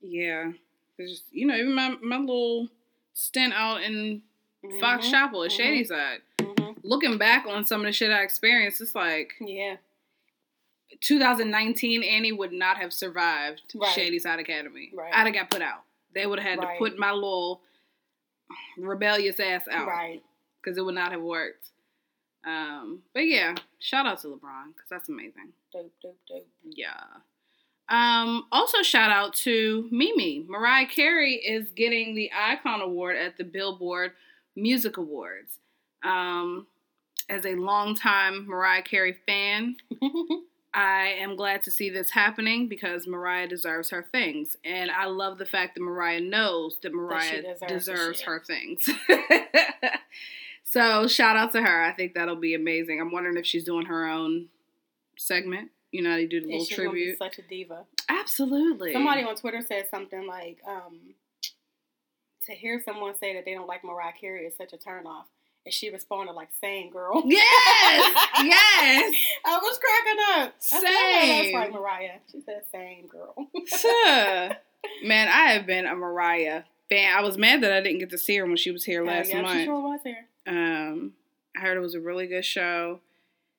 Yeah. 0.00 0.52
Just, 1.00 1.24
you 1.32 1.46
know, 1.46 1.54
even 1.56 1.74
my 1.74 1.96
my 2.02 2.18
little 2.18 2.68
stint 3.14 3.52
out 3.54 3.82
in 3.82 4.22
Fox 4.80 5.06
Mhm. 5.06 5.10
Chapel 5.10 5.44
at 5.44 5.50
mhm. 5.50 5.56
Shady 5.56 5.84
Side. 5.84 6.22
Mhm. 6.38 6.78
Looking 6.82 7.18
back 7.18 7.46
on 7.46 7.64
some 7.64 7.80
of 7.80 7.86
the 7.86 7.92
shit 7.92 8.10
I 8.10 8.22
experienced, 8.22 8.80
it's 8.80 8.94
like 8.94 9.34
Yeah. 9.40 9.76
2019 11.00 12.02
Annie 12.02 12.32
would 12.32 12.52
not 12.52 12.76
have 12.78 12.92
survived 12.92 13.62
Right. 13.74 13.92
Shady 13.94 14.18
Side 14.18 14.38
Academy. 14.40 14.90
Right. 14.94 15.12
I'd 15.12 15.26
have 15.26 15.34
got 15.34 15.50
put 15.50 15.62
out. 15.62 15.84
They 16.12 16.26
would 16.26 16.38
have 16.38 16.58
had 16.58 16.64
Right. 16.64 16.74
to 16.74 16.78
put 16.78 16.98
my 16.98 17.12
little 17.12 17.62
rebellious 18.76 19.38
ass 19.40 19.68
out 19.68 19.86
Right. 19.88 20.22
because 20.60 20.78
it 20.78 20.82
would 20.84 20.94
not 20.94 21.12
have 21.12 21.22
worked. 21.22 21.70
Um, 22.44 23.02
but 23.12 23.26
yeah, 23.26 23.54
shout 23.78 24.06
out 24.06 24.20
to 24.20 24.28
LeBron 24.28 24.74
because 24.74 24.88
that's 24.88 25.08
amazing. 25.08 25.52
Dope. 25.72 25.92
Dope. 26.02 26.18
Dope. 26.28 26.46
Yeah. 26.62 27.02
Um, 27.88 28.44
also, 28.52 28.82
shout 28.82 29.10
out 29.10 29.34
to 29.34 29.88
Mimi. 29.90 30.44
Mariah 30.46 30.86
Carey 30.86 31.34
is 31.34 31.70
getting 31.70 32.14
the 32.14 32.30
Icon 32.34 32.80
Award 32.80 33.16
at 33.16 33.38
the 33.38 33.44
Billboard 33.44 34.12
Music 34.54 34.96
Awards. 34.98 35.58
Um, 36.02 36.66
as 37.30 37.46
a 37.46 37.54
longtime 37.54 38.46
Mariah 38.46 38.82
Carey 38.82 39.16
fan, 39.26 39.76
I 40.74 41.14
am 41.18 41.34
glad 41.36 41.62
to 41.62 41.70
see 41.70 41.88
this 41.88 42.10
happening 42.10 42.68
because 42.68 43.06
Mariah 43.06 43.48
deserves 43.48 43.90
her 43.90 44.06
things. 44.12 44.56
And 44.64 44.90
I 44.90 45.06
love 45.06 45.38
the 45.38 45.46
fact 45.46 45.74
that 45.74 45.80
Mariah 45.80 46.20
knows 46.20 46.78
that 46.82 46.92
Mariah 46.92 47.42
deserves 47.42 47.86
deserves 47.86 48.20
her 48.22 48.42
things. 48.46 48.88
so, 50.64 51.06
shout 51.06 51.36
out 51.36 51.52
to 51.52 51.62
her. 51.62 51.82
I 51.82 51.92
think 51.92 52.14
that'll 52.14 52.36
be 52.36 52.54
amazing. 52.54 53.00
I'm 53.00 53.12
wondering 53.12 53.38
if 53.38 53.46
she's 53.46 53.64
doing 53.64 53.86
her 53.86 54.06
own 54.06 54.48
segment. 55.18 55.70
You 55.92 56.02
know, 56.02 56.14
they 56.16 56.26
do 56.26 56.40
the 56.40 56.44
And 56.44 56.52
little 56.52 56.66
she's 56.66 56.76
gonna 56.76 56.90
be 56.90 56.96
tribute. 57.14 57.18
such 57.18 57.38
a 57.38 57.42
diva. 57.42 57.84
Absolutely. 58.08 58.92
Somebody 58.92 59.22
on 59.22 59.34
Twitter 59.36 59.62
said 59.62 59.86
something 59.90 60.26
like, 60.26 60.58
um, 60.66 61.14
to 62.46 62.52
hear 62.52 62.80
someone 62.84 63.14
say 63.18 63.34
that 63.34 63.44
they 63.44 63.54
don't 63.54 63.66
like 63.66 63.84
Mariah 63.84 64.12
Carey 64.18 64.44
is 64.46 64.56
such 64.56 64.72
a 64.72 64.76
turnoff. 64.76 65.24
And 65.66 65.72
she 65.74 65.90
responded 65.90 66.32
like, 66.32 66.48
same 66.62 66.90
girl. 66.90 67.22
Yes! 67.26 68.14
yes! 68.42 69.14
I 69.44 69.58
was 69.58 69.78
cracking 69.78 70.42
up. 70.42 70.54
"Okay, 70.74 71.28
That's 71.28 71.46
Same. 71.48 71.54
right, 71.56 71.72
Mariah. 71.72 72.18
She 72.30 72.40
said, 72.40 72.62
same 72.72 73.06
girl. 73.06 73.34
Man, 75.04 75.28
I 75.28 75.52
have 75.52 75.66
been 75.66 75.86
a 75.86 75.94
Mariah 75.94 76.62
fan. 76.88 77.14
I 77.16 77.20
was 77.22 77.36
mad 77.36 77.62
that 77.62 77.72
I 77.72 77.80
didn't 77.80 77.98
get 77.98 78.10
to 78.10 78.18
see 78.18 78.36
her 78.36 78.46
when 78.46 78.56
she 78.56 78.70
was 78.70 78.84
here 78.84 79.04
last 79.04 79.28
yeah, 79.30 79.42
month. 79.42 79.58
She 79.58 79.64
sure 79.64 79.80
was 79.80 80.00
here. 80.04 80.26
Um, 80.46 81.12
I 81.56 81.60
heard 81.60 81.76
it 81.76 81.80
was 81.80 81.94
a 81.94 82.00
really 82.00 82.26
good 82.26 82.44
show. 82.44 83.00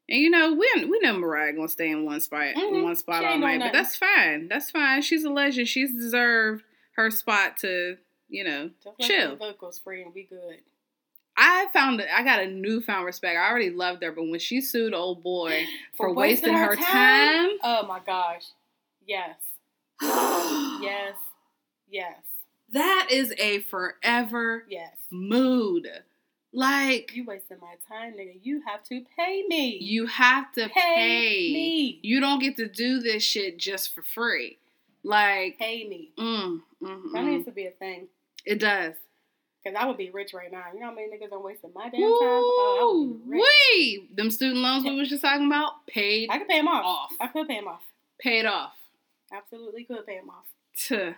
And 0.10 0.19
you 0.19 0.30
know, 0.30 0.54
we 0.54 0.86
we 0.86 1.00
know 1.02 1.17
Mariah 1.17 1.54
gonna 1.54 1.67
stay 1.67 1.89
in 1.91 2.04
one 2.04 2.19
spot 2.19 2.48
in 2.48 2.56
Mhm. 2.56 2.84
one 2.84 2.95
spot 2.95 3.24
all 3.24 3.38
night, 3.38 3.60
but 3.60 3.72
that's 3.74 3.95
fine. 3.95 4.48
That's 4.48 4.72
fine. 4.72 5.02
She's 5.04 5.24
a 5.24 5.30
legend. 5.30 5.67
She's 5.67 5.93
deserved 5.93 6.63
her 6.93 7.12
spot 7.12 7.58
to, 7.58 7.98
you 8.28 8.43
know, 8.43 8.72
Just 8.84 9.00
chill. 9.12 9.36
vocals 9.36 9.78
free 9.80 10.02
and 10.02 10.13
be 10.13 10.24
good. 10.24 10.62
I 11.38 11.67
found 11.72 12.02
I 12.02 12.24
got 12.24 12.41
a 12.41 12.48
newfound 12.48 13.06
respect. 13.06 13.38
I 13.38 13.50
already 13.50 13.69
loved 13.69 14.04
her, 14.04 14.12
but 14.12 14.24
when 14.28 14.39
she 14.39 14.60
sued 14.62 14.93
old 14.93 15.22
boy 15.24 15.65
for, 15.95 16.12
wasting, 16.13 16.54
her 16.56 16.76
time, 16.76 17.52
Oh 17.63 17.86
my 17.88 18.00
gosh. 18.06 18.45
Yes. 19.06 19.38
Yes. 20.82 21.15
Yes. 21.89 22.15
that 22.72 23.08
is 23.12 23.34
a 23.38 23.60
forever 23.60 24.65
Yes. 24.69 24.95
mood. 25.12 25.88
Like 26.51 27.12
You 27.13 27.25
wasting 27.25 27.57
my 27.62 27.75
time, 27.88 28.13
nigga. 28.13 28.39
You 28.41 28.62
have 28.65 28.83
to 28.85 29.01
pay 29.17 29.43
me. 29.47 29.77
you 29.81 30.07
have 30.07 30.51
to 30.53 30.67
pay, 30.69 30.95
pay. 30.95 31.53
me. 31.53 31.99
You 32.01 32.19
don't 32.19 32.39
get 32.39 32.55
to 32.57 32.67
do 32.67 32.99
this 32.99 33.21
shit 33.23 33.57
just 33.57 33.93
for 33.93 34.01
free. 34.01 34.57
Like 35.03 35.57
Pay 35.59 35.88
me. 35.88 36.09
mm, 36.17 36.62
mm, 36.83 37.01
That 37.13 37.23
mm. 37.23 37.25
needs 37.27 37.45
to 37.45 37.51
be 37.51 37.65
a 37.67 37.71
thing. 37.71 38.07
it 38.45 38.59
does. 38.59 38.95
Cause 39.65 39.73
I 39.77 39.85
would 39.85 39.97
be 39.97 40.09
rich 40.09 40.33
right 40.33 40.51
now. 40.51 40.63
You 40.73 40.79
know 40.79 40.88
how 40.88 40.95
many 40.95 41.07
niggas 41.09 41.33
are 41.33 41.39
wasting 41.39 41.71
my 41.75 41.83
damn 41.89 41.99
time? 41.99 41.99
Oh, 42.01 42.77
I 42.79 42.83
Woo, 42.85 43.03
would 43.09 43.23
be 43.25 43.29
rich. 43.38 43.43
wee. 43.73 44.09
Them 44.15 44.31
student 44.31 44.62
loans 44.62 44.85
we 44.85 44.95
was 44.97 45.09
just 45.09 45.21
talking 45.21 45.45
about 45.47 45.85
paid 45.85 46.29
I 46.31 46.38
could 46.39 46.47
pay 46.47 46.59
them 46.59 46.67
off. 46.69 46.85
off. 46.85 47.12
I 47.19 47.27
could 47.27 47.47
pay 47.47 47.55
them 47.59 47.67
off. 47.67 47.81
paid 48.19 48.45
off. 48.45 48.71
Absolutely 49.33 49.83
could 49.83 50.05
pay 50.07 50.15
them 50.17 50.29
off. 50.29 50.45
Tuh. 50.77 51.13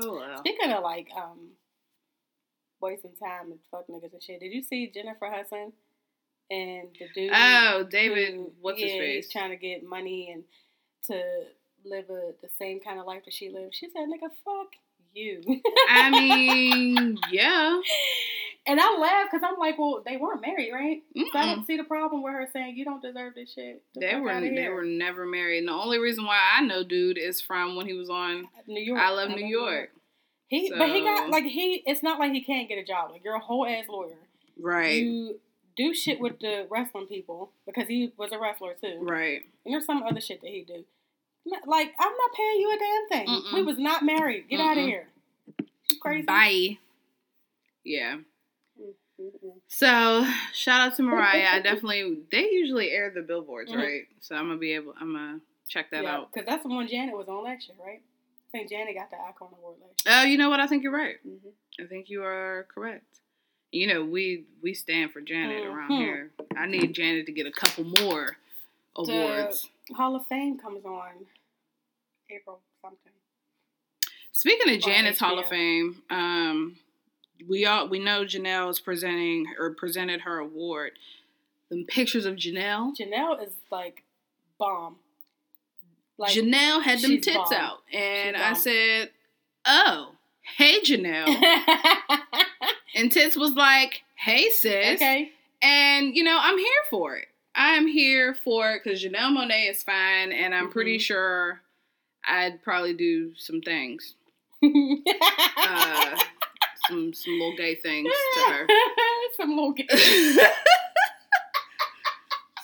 Oh 0.00 0.14
well. 0.14 0.38
Speaking 0.38 0.70
of 0.72 0.82
like 0.82 1.08
um 1.16 1.38
wasting 2.86 3.12
time 3.22 3.50
and 3.50 3.58
fuck 3.70 3.86
niggas 3.88 4.12
and 4.12 4.22
shit, 4.22 4.40
did 4.40 4.52
you 4.52 4.62
see 4.62 4.90
Jennifer 4.92 5.30
Hudson 5.30 5.72
and 6.50 6.88
the 6.98 7.06
dude? 7.14 7.32
Oh, 7.34 7.84
David, 7.90 8.34
who- 8.34 8.52
what's 8.60 8.80
yeah, 8.80 8.86
his 8.86 8.98
face? 8.98 9.24
He's 9.26 9.32
trying 9.32 9.50
to 9.50 9.56
get 9.56 9.84
money 9.84 10.30
and 10.32 10.44
to 11.04 11.22
live 11.84 12.06
a, 12.10 12.32
the 12.42 12.48
same 12.58 12.80
kind 12.80 12.98
of 12.98 13.06
life 13.06 13.24
that 13.24 13.34
she 13.34 13.48
lived. 13.50 13.74
She 13.74 13.88
said, 13.90 14.06
"Nigga, 14.08 14.30
fuck 14.44 14.72
you." 15.14 15.40
I 15.88 16.10
mean, 16.20 17.18
yeah. 17.30 17.80
and 18.66 18.80
I 18.80 18.98
laughed 18.98 19.30
because 19.32 19.48
I'm 19.48 19.58
like, 19.58 19.78
well, 19.78 20.02
they 20.04 20.16
weren't 20.16 20.40
married, 20.40 20.72
right? 20.72 21.02
So 21.16 21.22
I 21.38 21.42
Mm-mm. 21.44 21.54
don't 21.54 21.66
see 21.66 21.76
the 21.76 21.84
problem 21.84 22.22
with 22.22 22.32
her 22.32 22.48
saying 22.52 22.76
you 22.76 22.84
don't 22.84 23.02
deserve 23.02 23.34
this 23.34 23.52
shit. 23.52 23.82
The 23.94 24.00
They 24.00 24.16
were 24.16 24.40
they 24.40 24.68
were 24.68 24.84
never 24.84 25.24
married. 25.26 25.58
And 25.60 25.68
the 25.68 25.72
only 25.72 25.98
reason 25.98 26.24
why 26.26 26.38
I 26.58 26.62
know 26.62 26.82
dude 26.82 27.18
is 27.18 27.40
from 27.40 27.76
when 27.76 27.86
he 27.86 27.92
was 27.94 28.10
on 28.10 28.48
New 28.66 28.82
York. 28.82 29.00
I 29.00 29.10
Love 29.10 29.30
New 29.30 29.46
York. 29.46 29.90
He, 30.48 30.70
but 30.76 30.88
he 30.90 31.00
got 31.02 31.28
like 31.30 31.44
he. 31.44 31.82
It's 31.86 32.02
not 32.02 32.18
like 32.20 32.32
he 32.32 32.40
can't 32.42 32.68
get 32.68 32.78
a 32.78 32.84
job. 32.84 33.10
Like 33.10 33.22
you're 33.24 33.34
a 33.34 33.40
whole 33.40 33.66
ass 33.66 33.86
lawyer. 33.88 34.16
Right. 34.60 35.02
You 35.02 35.40
do 35.76 35.92
shit 35.92 36.20
with 36.20 36.38
the 36.40 36.66
wrestling 36.70 37.06
people 37.06 37.50
because 37.66 37.88
he 37.88 38.12
was 38.16 38.32
a 38.32 38.38
wrestler 38.38 38.74
too. 38.80 38.98
Right. 39.00 39.42
And 39.64 39.74
there's 39.74 39.84
some 39.86 40.02
other 40.02 40.20
shit 40.20 40.40
that 40.42 40.48
he 40.50 40.62
do. 40.66 40.84
Like 41.66 41.94
I'm 41.98 42.12
not 42.12 42.32
paying 42.36 42.60
you 42.60 42.70
a 42.74 42.78
damn 42.78 43.08
thing. 43.08 43.28
Mm-mm. 43.28 43.54
We 43.54 43.62
was 43.62 43.78
not 43.78 44.04
married. 44.04 44.48
Get 44.48 44.60
out 44.60 44.78
of 44.78 44.84
here. 44.84 45.08
You 45.58 45.98
crazy? 46.00 46.26
Bye. 46.26 46.78
Yeah. 47.84 48.18
So 49.68 50.26
shout 50.52 50.80
out 50.80 50.96
to 50.96 51.02
Mariah. 51.02 51.48
I 51.52 51.60
definitely 51.60 52.18
they 52.30 52.50
usually 52.50 52.90
air 52.90 53.10
the 53.14 53.22
billboards, 53.22 53.70
Mhm. 53.72 53.76
right? 53.76 54.02
So 54.20 54.34
I'm 54.36 54.46
gonna 54.48 54.58
be 54.58 54.72
able 54.74 54.94
I'm 55.00 55.12
gonna 55.12 55.40
check 55.68 55.90
that 55.90 56.02
Yeah, 56.04 56.16
out. 56.16 56.32
because 56.32 56.46
that's 56.46 56.62
the 56.62 56.68
one 56.68 56.86
Janet 56.88 57.16
was 57.16 57.28
on 57.28 57.44
last 57.44 57.68
year, 57.68 57.76
right? 57.84 58.02
I 58.54 58.58
think 58.58 58.70
Janet 58.70 58.94
got 58.94 59.10
the 59.10 59.16
Icon 59.16 59.48
Award 59.58 59.76
last 59.80 60.02
Oh, 60.06 60.24
you 60.24 60.38
know 60.38 60.48
what? 60.48 60.60
I 60.60 60.66
think 60.66 60.82
you're 60.82 60.92
right. 60.92 61.16
Mm-hmm. 61.26 61.82
I 61.82 61.86
think 61.86 62.08
you 62.08 62.22
are 62.24 62.66
correct. 62.74 63.20
You 63.72 63.86
know, 63.88 64.04
we 64.04 64.44
we 64.62 64.72
stand 64.74 65.10
for 65.12 65.20
Janet 65.20 65.64
around 65.66 65.90
Mhm. 65.90 65.98
here. 65.98 66.30
I 66.56 66.66
need 66.66 66.94
Janet 66.94 67.26
to 67.26 67.32
get 67.32 67.46
a 67.46 67.50
couple 67.52 67.84
more 68.00 68.38
awards. 68.94 69.68
Hall 69.94 70.16
of 70.16 70.26
Fame 70.28 70.58
comes 70.58 70.84
on 70.84 71.26
April 72.30 72.60
something. 72.80 73.12
Speaking 74.32 74.74
of 74.74 74.80
Janet's 74.80 75.18
Hall 75.18 75.38
of 75.38 75.48
Fame, 75.48 76.02
um, 76.10 76.78
we 77.46 77.66
all 77.66 77.88
we 77.88 77.98
know 77.98 78.24
Janelle 78.24 78.70
is 78.70 78.80
presenting 78.80 79.46
or 79.58 79.74
presented 79.74 80.22
her 80.22 80.38
award. 80.38 80.92
The 81.70 81.84
pictures 81.84 82.24
of 82.24 82.36
Janelle. 82.36 82.94
Janelle 82.96 83.42
is 83.44 83.52
like 83.70 84.04
bomb. 84.58 84.96
Like 86.18 86.32
Janelle 86.34 86.82
had 86.82 87.00
them 87.00 87.20
tits 87.20 87.36
bomb. 87.36 87.52
out, 87.52 87.78
and 87.92 88.36
I 88.36 88.54
said, 88.54 89.10
"Oh, 89.66 90.12
hey 90.56 90.80
Janelle," 90.80 91.26
and 92.94 93.12
tits 93.12 93.36
was 93.36 93.52
like, 93.52 94.02
"Hey 94.14 94.48
sis," 94.50 94.96
okay. 94.96 95.32
and 95.62 96.14
you 96.16 96.24
know 96.24 96.38
I'm 96.40 96.56
here 96.58 96.82
for 96.90 97.16
it. 97.16 97.26
I'm 97.54 97.86
here 97.86 98.34
for 98.34 98.72
it 98.72 98.82
because 98.84 99.02
Janelle 99.02 99.36
Monáe 99.36 99.70
is 99.70 99.82
fine, 99.82 100.32
and 100.32 100.54
I'm 100.54 100.70
pretty 100.70 100.96
Mhm. 100.98 101.02
sure 101.02 101.60
I'd 102.26 102.62
probably 102.62 102.94
do 102.94 103.34
some 103.36 103.60
things. 103.60 104.14
Uh, 105.58 106.16
some 106.88 107.12
some 107.12 107.32
little 107.34 107.56
gay 107.56 107.74
things 107.74 108.08
to 108.34 108.40
her. 108.52 108.66
Some 109.36 109.50
little 109.50 109.72
gay. 109.72 109.86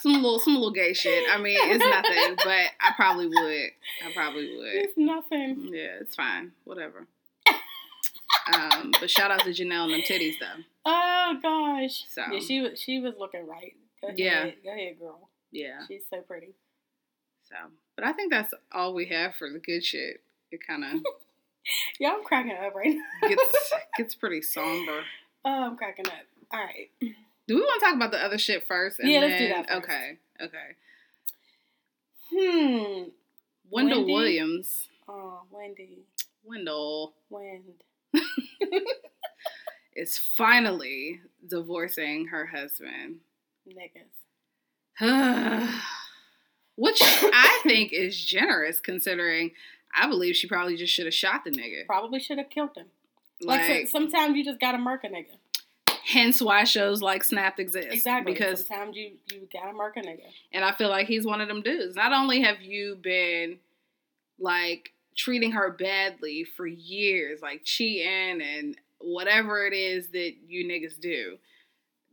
Some 0.02 0.14
little 0.14 0.38
some 0.38 0.54
little 0.54 0.72
gay 0.72 0.92
shit. 0.92 1.24
I 1.30 1.38
mean, 1.38 1.56
it's 1.60 1.84
nothing, 1.84 2.36
but 2.44 2.70
I 2.80 2.92
probably 2.96 3.28
would. 3.28 3.70
I 4.04 4.12
probably 4.14 4.56
would. 4.56 4.74
It's 4.74 4.98
nothing. 4.98 5.70
Yeah, 5.72 6.00
it's 6.00 6.14
fine. 6.14 6.52
Whatever. 6.64 7.06
Um, 8.52 8.92
but 8.98 9.08
shout 9.10 9.30
out 9.30 9.40
to 9.40 9.50
Janelle 9.50 9.84
and 9.84 9.92
them 9.94 10.00
titties 10.00 10.34
though. 10.40 10.62
Oh 10.84 11.38
gosh. 11.42 12.04
So. 12.10 12.22
Yeah, 12.32 12.40
she 12.40 12.60
was 12.60 12.80
she 12.80 13.00
was 13.00 13.14
looking 13.18 13.46
right. 13.46 13.74
Go 14.00 14.08
ahead. 14.08 14.18
Yeah. 14.18 14.50
Go 14.64 14.72
ahead, 14.72 14.98
girl. 14.98 15.28
Yeah. 15.52 15.80
She's 15.86 16.02
so 16.10 16.20
pretty. 16.22 16.54
So, 17.44 17.54
but 17.94 18.04
I 18.04 18.12
think 18.12 18.32
that's 18.32 18.52
all 18.72 18.94
we 18.94 19.06
have 19.06 19.34
for 19.36 19.48
the 19.50 19.58
good 19.58 19.84
shit. 19.84 20.22
It 20.50 20.60
kind 20.66 20.84
of 20.84 21.02
Yeah, 22.00 22.14
I'm 22.16 22.24
cracking 22.24 22.56
up 22.56 22.74
right 22.74 22.94
now. 23.22 23.28
gets 23.28 23.72
gets 23.96 24.14
pretty 24.14 24.42
somber. 24.42 25.02
Oh, 25.44 25.64
I'm 25.64 25.76
cracking 25.76 26.06
up. 26.06 26.12
All 26.52 26.60
right. 26.60 26.90
Do 27.48 27.56
we 27.56 27.60
want 27.60 27.80
to 27.80 27.86
talk 27.86 27.94
about 27.96 28.10
the 28.12 28.24
other 28.24 28.38
shit 28.38 28.66
first? 28.66 29.00
Yeah, 29.02 29.20
let's 29.20 29.38
do 29.38 29.48
that 29.48 29.68
first. 29.68 29.84
Okay. 29.84 30.18
Okay. 30.40 30.76
Hmm. 32.30 33.02
Wendell 33.70 34.00
Wendy? 34.00 34.12
Williams. 34.12 34.88
Oh, 35.08 35.42
Wendy. 35.50 35.98
Wendell 36.44 37.14
Wind. 37.30 37.82
is 39.96 40.18
finally 40.18 41.20
divorcing 41.46 42.28
her 42.28 42.46
husband. 42.46 43.16
Niggas. 43.68 44.08
Which 46.76 47.00
I 47.02 47.60
think 47.62 47.92
is 47.92 48.22
generous 48.22 48.80
considering 48.80 49.52
I 49.94 50.06
believe 50.08 50.36
she 50.36 50.46
probably 50.48 50.76
just 50.76 50.92
should 50.92 51.04
have 51.06 51.14
shot 51.14 51.44
the 51.44 51.50
nigga. 51.50 51.86
Probably 51.86 52.18
should 52.20 52.38
have 52.38 52.48
killed 52.50 52.76
him. 52.76 52.86
Like, 53.42 53.68
Like, 53.68 53.86
so- 53.88 53.98
sometimes 53.98 54.36
you 54.36 54.44
just 54.44 54.60
gotta 54.60 54.78
murk 54.78 55.04
a 55.04 55.08
nigga. 55.08 55.36
Hence 56.04 56.40
why 56.42 56.64
shows 56.64 57.00
like 57.02 57.24
Snapped 57.24 57.58
exist. 57.60 57.88
Exactly. 57.90 58.32
Because 58.32 58.66
sometimes 58.66 58.96
you 58.96 59.12
you 59.32 59.48
gotta 59.52 59.72
murk 59.72 59.96
a 59.96 60.00
nigga. 60.00 60.22
and 60.52 60.64
I 60.64 60.72
feel 60.72 60.88
like 60.88 61.06
he's 61.06 61.24
one 61.26 61.40
of 61.40 61.48
them 61.48 61.62
dudes. 61.62 61.96
Not 61.96 62.12
only 62.12 62.42
have 62.42 62.60
you 62.62 62.96
been 63.00 63.58
like 64.38 64.92
treating 65.16 65.52
her 65.52 65.70
badly 65.70 66.44
for 66.44 66.66
years, 66.66 67.40
like 67.42 67.62
cheating 67.64 68.40
and 68.42 68.76
whatever 68.98 69.66
it 69.66 69.72
is 69.74 70.08
that 70.08 70.32
you 70.46 70.64
niggas 70.66 70.98
do, 71.00 71.38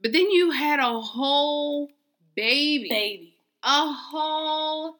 but 0.01 0.11
then 0.13 0.29
you 0.31 0.51
had 0.51 0.79
a 0.79 0.99
whole 0.99 1.89
baby, 2.35 2.89
Baby. 2.89 3.33
a 3.63 3.91
whole 3.91 4.97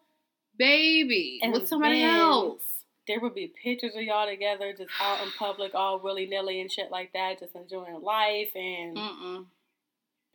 baby 0.57 1.39
And 1.41 1.53
with 1.53 1.67
somebody 1.67 2.03
else. 2.03 2.61
There 3.09 3.19
would 3.19 3.33
be 3.33 3.51
pictures 3.63 3.95
of 3.95 4.03
y'all 4.03 4.27
together, 4.27 4.71
just 4.71 4.91
out 5.01 5.23
in 5.23 5.31
public, 5.31 5.73
all 5.73 5.99
willy 5.99 6.27
nilly 6.27 6.61
and 6.61 6.71
shit 6.71 6.91
like 6.91 7.11
that, 7.13 7.39
just 7.39 7.55
enjoying 7.55 8.03
life 8.03 8.51
and 8.53 8.95
Mm-mm, 8.95 9.45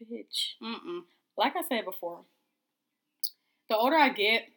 bitch. 0.02 0.54
mm-mm. 0.60 1.02
like 1.38 1.54
I 1.54 1.62
said 1.68 1.84
before, 1.84 2.22
the 3.68 3.76
older 3.76 3.94
I 3.94 4.08
get, 4.08 4.48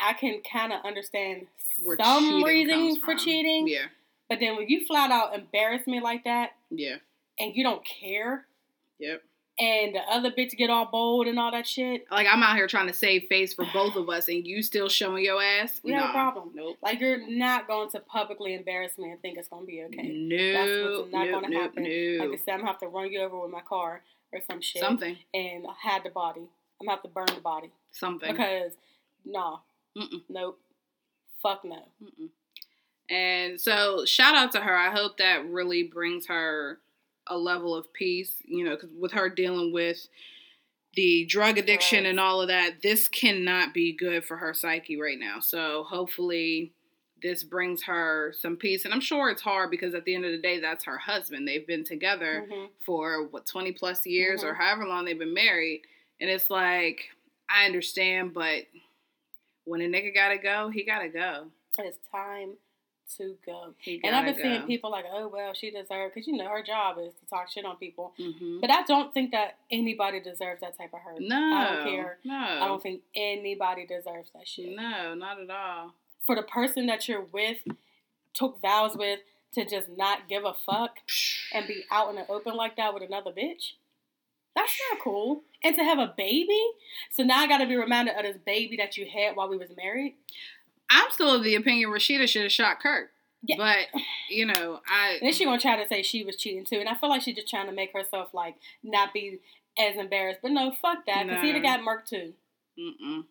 I 0.00 0.14
can 0.14 0.40
kind 0.50 0.72
of 0.72 0.80
understand 0.86 1.48
Where 1.82 1.98
some 2.02 2.42
reasons 2.42 2.96
for 3.04 3.14
cheating. 3.14 3.68
Yeah, 3.68 3.88
But 4.30 4.40
then 4.40 4.56
when 4.56 4.68
you 4.68 4.86
flat 4.86 5.10
out 5.10 5.34
embarrass 5.34 5.86
me 5.86 6.00
like 6.00 6.24
that 6.24 6.52
yeah, 6.70 6.96
and 7.38 7.54
you 7.54 7.62
don't 7.62 7.84
care, 7.84 8.46
yep. 8.98 9.22
And 9.60 9.94
the 9.94 10.00
other 10.10 10.30
bitch 10.30 10.56
get 10.56 10.70
all 10.70 10.86
bold 10.86 11.26
and 11.26 11.38
all 11.38 11.50
that 11.50 11.66
shit, 11.66 12.06
Like 12.10 12.26
I'm 12.30 12.42
out 12.42 12.56
here 12.56 12.66
trying 12.68 12.86
to 12.86 12.92
save 12.92 13.24
face 13.28 13.52
for 13.54 13.66
both 13.72 13.96
of 13.96 14.08
us, 14.08 14.28
and 14.28 14.46
you 14.46 14.62
still 14.62 14.88
showing 14.88 15.24
your 15.24 15.42
ass. 15.42 15.80
we 15.82 15.92
have 15.92 16.10
a 16.10 16.12
problem. 16.12 16.50
Nope. 16.54 16.76
Like 16.82 17.00
you're 17.00 17.28
not 17.28 17.66
going 17.66 17.90
to 17.90 18.00
publicly 18.00 18.54
embarrass 18.54 18.96
me 18.98 19.10
and 19.10 19.20
think 19.20 19.36
it's 19.38 19.48
gonna 19.48 19.66
be 19.66 19.82
okay. 19.84 20.08
No, 20.08 20.52
That's 20.52 20.98
what's 21.00 21.12
not 21.12 21.26
no, 21.26 21.32
gonna 21.32 21.48
no, 21.48 21.60
happen. 21.60 21.82
no. 21.82 22.24
Like 22.24 22.38
I 22.40 22.42
said, 22.44 22.52
I'm 22.54 22.58
gonna 22.60 22.70
have 22.72 22.80
to 22.80 22.88
run 22.88 23.10
you 23.12 23.20
over 23.20 23.40
with 23.40 23.50
my 23.50 23.62
car 23.62 24.02
or 24.32 24.40
some 24.46 24.60
shit 24.60 24.80
Something, 24.82 25.16
and 25.34 25.66
hide 25.66 26.02
the 26.04 26.10
body. 26.10 26.42
I'm 26.80 26.86
gonna 26.86 26.90
have 26.96 27.02
to 27.02 27.08
burn 27.08 27.26
the 27.34 27.40
body 27.40 27.70
something. 27.90 28.30
because 28.30 28.72
nah, 29.24 29.58
Mm-mm. 29.96 30.22
nope, 30.28 30.60
fuck 31.42 31.64
no. 31.64 31.82
Mm-mm. 32.02 32.28
And 33.10 33.58
so, 33.60 34.04
shout 34.04 34.36
out 34.36 34.52
to 34.52 34.60
her. 34.60 34.76
I 34.76 34.90
hope 34.90 35.16
that 35.16 35.46
really 35.48 35.82
brings 35.82 36.26
her 36.26 36.78
a 37.28 37.36
level 37.36 37.74
of 37.74 37.92
peace. 37.92 38.36
You 38.44 38.64
know, 38.64 38.76
because 38.76 38.90
with 38.98 39.12
her 39.12 39.28
dealing 39.28 39.72
with 39.72 40.08
the 40.94 41.26
drug 41.26 41.58
addiction 41.58 42.06
and 42.06 42.18
all 42.18 42.40
of 42.40 42.48
that, 42.48 42.82
this 42.82 43.08
cannot 43.08 43.72
be 43.74 43.92
good 43.96 44.24
for 44.24 44.36
her 44.38 44.54
psyche 44.54 45.00
right 45.00 45.18
now. 45.18 45.38
So, 45.40 45.84
hopefully, 45.84 46.72
this 47.22 47.42
brings 47.44 47.82
her 47.84 48.32
some 48.38 48.56
peace. 48.56 48.84
And 48.84 48.94
I'm 48.94 49.00
sure 49.00 49.28
it's 49.30 49.42
hard 49.42 49.70
because 49.70 49.94
at 49.94 50.04
the 50.04 50.14
end 50.14 50.24
of 50.24 50.32
the 50.32 50.38
day, 50.40 50.60
that's 50.60 50.84
her 50.84 50.98
husband. 50.98 51.46
They've 51.46 51.66
been 51.66 51.84
together 51.84 52.46
hmm 52.48 52.64
for 52.86 53.26
what 53.26 53.44
20 53.44 53.72
plus 53.72 54.06
years 54.06 54.42
or 54.42 54.54
Mhm. 54.54 54.56
however 54.56 54.86
long 54.86 55.04
they've 55.04 55.18
been 55.18 55.34
married 55.34 55.82
and 56.20 56.30
it's 56.30 56.48
like 56.48 57.10
i 57.50 57.66
understand 57.66 58.32
but 58.32 58.62
when 59.64 59.82
a 59.82 59.84
nigga 59.84 60.14
gotta 60.14 60.38
go 60.38 60.70
he 60.70 60.84
gotta 60.84 61.08
go 61.08 61.50
It's 61.80 61.98
time 62.10 62.56
to 63.16 63.36
go. 63.46 63.74
And 64.04 64.14
I've 64.14 64.24
been 64.26 64.36
go. 64.36 64.42
seeing 64.42 64.62
people 64.66 64.90
like, 64.90 65.04
oh 65.10 65.28
well, 65.28 65.54
she 65.54 65.70
deserves 65.70 66.12
because 66.14 66.26
you 66.26 66.36
know 66.36 66.48
her 66.48 66.62
job 66.62 66.98
is 66.98 67.12
to 67.14 67.26
talk 67.28 67.48
shit 67.50 67.64
on 67.64 67.76
people. 67.76 68.12
Mhm. 68.18 68.60
But 68.60 68.70
I 68.70 68.82
don't 68.82 69.12
think 69.14 69.30
that 69.32 69.58
anybody 69.70 70.20
deserves 70.20 70.60
that 70.60 70.76
type 70.76 70.92
of 70.92 71.00
hurt. 71.00 71.20
no 71.20 71.36
I 71.36 71.74
don't 71.74 71.84
care. 71.84 72.18
no 72.24 72.34
I 72.36 72.66
don't 72.66 72.82
think 72.82 73.02
anybody 73.14 73.86
deserves 73.86 74.30
that 74.34 74.46
shit. 74.46 74.76
no 74.76 75.14
not 75.14 75.40
at 75.40 75.50
all 75.50 75.94
For 76.26 76.34
the 76.36 76.42
person 76.42 76.86
that 76.86 77.08
you're 77.08 77.26
with, 77.32 77.58
took 78.34 78.60
vows 78.60 78.96
with, 78.96 79.20
to 79.54 79.64
just 79.64 79.88
not 79.96 80.28
give 80.28 80.44
a 80.44 80.52
fuck 80.66 80.98
and 81.54 81.66
be 81.66 81.82
out 81.90 82.10
in 82.10 82.16
the 82.16 82.26
open 82.30 82.54
like 82.54 82.76
that 82.76 82.92
with 82.92 83.02
another 83.02 83.30
bitch. 83.32 83.72
That's 84.54 84.76
not 84.92 85.00
cool. 85.02 85.42
And 85.64 85.74
to 85.76 85.84
have 85.84 85.98
a 85.98 86.12
baby. 86.16 86.60
So 87.12 87.22
now 87.22 87.38
I 87.38 87.46
got 87.46 87.58
to 87.58 87.66
be 87.66 87.76
reminded 87.76 88.16
of 88.16 88.24
this 88.24 88.36
baby 88.44 88.76
that 88.76 88.96
you 88.96 89.06
had 89.06 89.36
while 89.36 89.48
we 89.48 89.56
was 89.56 89.70
married. 89.76 90.16
I'm 90.90 91.10
still 91.10 91.34
of 91.34 91.42
the 91.44 91.54
opinion 91.54 91.90
Rasheeda 91.90 92.28
should 92.28 92.42
have 92.42 92.52
shot 92.52 92.80
kirk 92.80 93.10
Yeah. 93.42 93.56
but 93.58 94.00
you 94.30 94.46
know 94.46 94.80
i 94.88 95.12
And 95.12 95.22
then 95.26 95.32
she 95.32 95.44
gonna 95.44 95.60
try 95.60 95.80
to 95.82 95.88
say 95.88 96.02
she 96.02 96.24
was 96.24 96.36
cheating 96.36 96.64
too, 96.64 96.78
and 96.80 96.88
I 96.88 96.94
feel 96.94 97.08
like 97.10 97.22
she's 97.22 97.34
just 97.36 97.48
trying 97.48 97.66
to 97.66 97.72
make 97.72 97.92
herself 97.92 98.32
like 98.34 98.56
not 98.82 99.12
be 99.12 99.40
as 99.78 99.96
embarrassed. 99.96 100.40
But 100.42 100.50
no, 100.52 100.72
fuck 100.82 101.06
that, 101.06 101.26
because 101.26 101.42
he'd 101.42 101.54
have 101.54 101.62
got 101.62 101.80
murked 101.80 102.06
too. 102.06 102.32
mm-mm. 102.78 103.24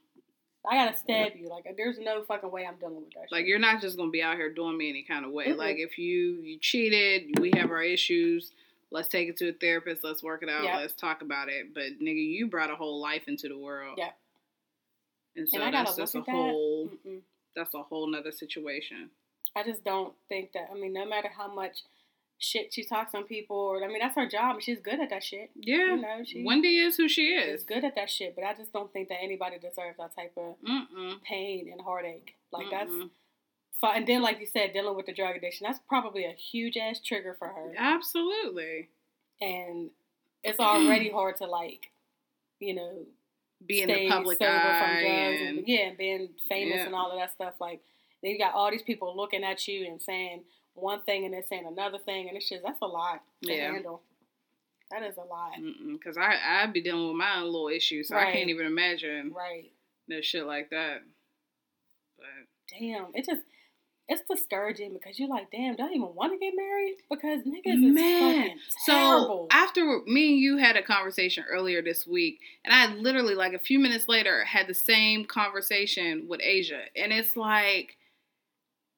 I 0.69 0.75
gotta 0.85 0.97
stab 0.97 1.31
you. 1.37 1.47
Like 1.49 1.65
there's 1.77 1.97
no 1.99 2.23
fucking 2.23 2.51
way 2.51 2.65
I'm 2.65 2.75
dealing 2.75 2.95
with 2.97 3.11
that. 3.15 3.31
like 3.31 3.41
shit. 3.41 3.47
you're 3.47 3.59
not 3.59 3.81
just 3.81 3.95
gonna 3.97 4.11
be 4.11 4.21
out 4.21 4.35
here 4.35 4.53
doing 4.53 4.77
me 4.77 4.89
any 4.89 5.03
kind 5.03 5.23
of 5.25 5.31
way 5.31 5.47
Mm-mm. 5.47 5.57
like 5.57 5.77
if 5.77 5.97
you 5.97 6.41
you 6.43 6.57
cheated 6.59 7.39
we 7.39 7.51
have 7.55 7.71
our 7.71 7.81
issues 7.81 8.51
let's 8.91 9.07
take 9.07 9.29
it 9.29 9.37
to 9.37 9.49
a 9.49 9.53
therapist 9.53 10.03
let's 10.03 10.21
work 10.23 10.43
it 10.43 10.49
out 10.49 10.63
Yeah. 10.65 10.77
let's 10.77 10.93
talk 10.93 11.21
about 11.21 11.47
it 11.49 11.73
but 11.73 11.99
nigga 12.01 12.25
you 12.25 12.47
brought 12.47 12.69
a 12.69 12.75
whole 12.75 12.99
life 13.01 13.23
into 13.27 13.47
the 13.47 13.57
world 13.57 13.95
Yeah. 13.97 14.09
and 15.37 15.47
so 15.47 15.57
and 15.57 15.67
I 15.67 15.71
that's 15.71 15.95
just 15.95 16.15
a 16.15 16.19
that. 16.19 16.29
whole 16.29 16.89
Mm-mm. 17.07 17.19
That's 17.57 17.73
a 17.73 17.83
whole 17.83 18.07
nother 18.07 18.31
situation 18.31 19.09
I 19.55 19.63
just 19.63 19.83
don't 19.83 20.13
think 20.29 20.51
that. 20.53 20.69
I 20.71 20.75
mean, 20.75 20.93
no 20.93 21.05
matter 21.05 21.29
how 21.35 21.51
much 21.53 21.77
shit 22.37 22.71
she 22.73 22.83
talks 22.83 23.15
on 23.15 23.23
people, 23.23 23.57
or 23.57 23.83
I 23.83 23.87
mean, 23.87 23.97
that's 23.99 24.15
her 24.15 24.27
job, 24.29 24.61
she's 24.61 24.77
good 24.79 24.99
at 24.99 25.09
that 25.09 25.23
shit. 25.23 25.49
yeah 25.55 25.95
You 25.95 26.01
know, 26.01 26.19
she 26.23 26.43
wendy 26.45 26.77
is 26.77 26.95
who 26.97 27.07
she 27.09 27.29
is 27.29 27.63
good 27.63 27.83
at 27.83 27.95
that 27.95 28.09
shit. 28.09 28.35
But 28.35 28.43
I 28.45 28.53
just 28.53 28.71
don't 28.71 28.93
think 28.93 29.09
that 29.09 29.17
anybody 29.21 29.57
deserves 29.57 29.97
that 29.97 30.15
type 30.15 30.33
of 30.37 30.55
Mm-mm. 30.67 31.21
pain 31.23 31.69
and 31.71 31.81
heartache. 31.81 32.35
Like 32.51 32.67
that's. 32.69 32.91
Mm-mm. 32.91 33.09
fu- 33.81 33.87
And 33.87 34.05
then, 34.05 34.21
like 34.21 34.39
you 34.39 34.45
said, 34.45 34.73
dealing 34.73 34.95
with 34.95 35.07
the 35.07 35.13
drug 35.13 35.35
addiction, 35.35 35.65
that's 35.65 35.79
probably 35.89 36.25
a 36.25 36.33
huge 36.33 36.77
ass 36.77 36.99
trigger 37.03 37.35
for 37.39 37.47
her. 37.47 37.73
absolutely 37.77 38.89
and 39.41 39.89
it's 40.43 40.59
already 40.71 41.09
hard 41.09 41.37
to 41.37 41.45
like, 41.45 41.87
you 42.59 42.75
know, 42.75 43.05
be 43.65 43.81
in 43.81 43.89
stay 43.89 44.05
the 44.05 44.09
public 44.11 44.37
sober 44.37 44.51
eye 44.51 45.01
and, 45.01 45.57
and 45.59 45.67
yeah, 45.67 45.87
and 45.87 45.97
being 45.97 46.29
famous 46.47 46.75
Yeah. 46.77 46.85
and 46.85 46.95
all 46.95 47.11
of 47.11 47.17
that 47.19 47.31
stuff. 47.33 47.55
Like, 47.59 47.81
then 48.21 48.31
you 48.31 48.37
got 48.37 48.53
all 48.53 48.69
these 48.71 48.83
people 48.83 49.15
looking 49.15 49.43
at 49.43 49.67
you 49.67 49.85
and 49.87 50.01
saying 50.01 50.43
one 50.73 51.01
thing 51.01 51.25
and 51.25 51.33
then 51.33 51.43
saying 51.43 51.65
another 51.65 51.97
thing, 51.97 52.27
and 52.27 52.37
it's 52.37 52.47
just 52.49 52.63
that's 52.63 52.81
a 52.81 52.85
lot 52.87 53.21
to 53.43 53.53
Yeah. 53.53 53.71
handle. 53.71 54.01
That 54.91 55.03
is 55.03 55.17
a 55.17 55.21
lot, 55.23 55.51
because 55.91 56.17
I 56.17 56.37
I'd 56.61 56.71
be 56.71 56.81
dealing 56.81 57.07
with 57.09 57.17
my 57.17 57.37
own 57.39 57.45
little 57.45 57.67
issues, 57.67 58.07
so 58.07 58.15
I 58.15 58.31
can't 58.31 58.49
even 58.49 58.65
imagine 58.65 59.33
right? 59.35 59.69
no 60.07 60.21
shit 60.21 60.45
like 60.45 60.69
that. 60.69 60.99
But 62.17 62.27
Damn, 62.79 63.07
it 63.13 63.25
just 63.25 63.41
it's 64.09 64.23
discouraging 64.29 64.93
because 64.93 65.19
you're 65.19 65.27
like, 65.27 65.51
damn, 65.51 65.75
don't 65.75 65.93
even 65.93 66.15
want 66.15 66.31
to 66.31 66.39
get 66.39 66.53
married? 66.55 66.97
Because 67.09 67.41
niggas 67.41 67.89
is 67.89 67.95
Man, 67.95 68.41
fucking 68.41 68.57
So 68.85 69.47
after 69.51 69.99
me 70.05 70.33
and 70.33 70.39
you 70.39 70.57
had 70.57 70.77
a 70.77 70.81
conversation 70.81 71.43
earlier 71.49 71.81
this 71.81 72.07
week, 72.07 72.39
and 72.63 72.73
I 72.73 72.93
literally 72.95 73.35
like 73.35 73.53
a 73.53 73.59
few 73.59 73.79
minutes 73.79 74.07
later 74.07 74.45
had 74.45 74.67
the 74.67 74.73
same 74.73 75.25
conversation 75.25 76.25
with 76.29 76.39
Asia, 76.41 76.83
and 76.95 77.11
it's 77.11 77.35
like, 77.35 77.97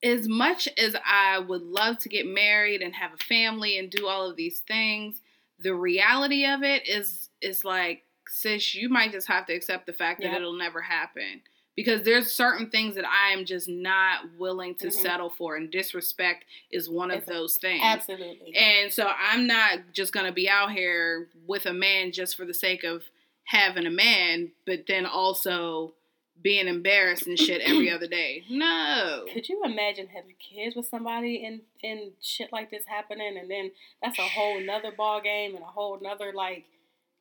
as 0.04 0.28
much 0.28 0.69
as 0.78 0.95
I 1.04 1.39
would 1.39 1.63
love 1.63 1.98
to 2.00 2.10
get 2.10 2.28
married 2.28 2.82
and 2.82 2.93
have 2.93 3.12
a 3.13 3.24
family 3.24 3.78
and 3.78 3.89
do 3.89 4.08
all 4.08 4.30
of 4.30 4.38
these 4.38 4.60
things, 4.60 5.22
the 5.58 5.74
reality 5.74 6.45
of 6.45 6.62
it 6.62 6.88
is 6.88 7.30
is 7.41 7.65
like, 7.65 8.04
sis, 8.28 8.76
you 8.76 8.89
might 8.89 9.12
just 9.12 9.28
have 9.28 9.48
to 9.48 9.54
accept 9.54 9.88
the 9.88 9.93
fact 9.93 10.22
that 10.22 10.36
it'll 10.36 10.54
never 10.54 10.82
happen 10.82 11.41
because 11.79 12.03
there's 12.03 12.29
certain 12.29 12.69
things 12.69 12.95
that 12.95 13.05
I 13.07 13.31
am 13.31 13.45
just 13.45 13.69
not 13.69 14.33
willing 14.37 14.75
to 14.75 14.87
Mhm. 14.87 14.91
settle 14.91 15.29
for, 15.29 15.55
and 15.55 15.71
disrespect 15.71 16.43
is 16.69 16.89
one 16.89 17.09
of 17.09 17.19
It's 17.19 17.27
those 17.27 17.55
things. 17.57 17.79
Absolutely. 17.81 18.53
And 18.53 18.91
so 18.91 19.07
I'm 19.17 19.47
not 19.47 19.93
just 19.93 20.11
gonna 20.11 20.33
be 20.33 20.49
out 20.49 20.73
here 20.73 21.29
with 21.47 21.65
a 21.65 21.71
man 21.71 22.11
just 22.11 22.35
for 22.35 22.43
the 22.43 22.53
sake 22.53 22.83
of 22.83 23.05
having 23.45 23.85
a 23.85 23.89
man, 23.89 24.51
but 24.65 24.87
then 24.87 25.05
also 25.05 25.93
being 26.41 26.67
embarrassed 26.67 27.27
and 27.27 27.39
shit 27.39 27.61
every 27.61 27.89
other 27.95 28.07
day. 28.07 28.43
No. 28.49 29.25
Could 29.31 29.47
you 29.47 29.63
imagine 29.63 30.07
having 30.07 30.35
kids 30.35 30.75
with 30.75 30.85
somebody 30.87 31.45
and 31.45 31.61
and 31.81 32.11
shit 32.21 32.51
like 32.51 32.71
this 32.71 32.85
happening, 32.87 33.37
and 33.37 33.49
then 33.49 33.71
that's 34.03 34.19
a 34.19 34.27
whole 34.27 34.59
nother 34.59 34.91
ball 34.91 35.21
game 35.21 35.55
and 35.55 35.63
a 35.63 35.67
whole 35.67 35.97
nother 36.01 36.33
like 36.33 36.65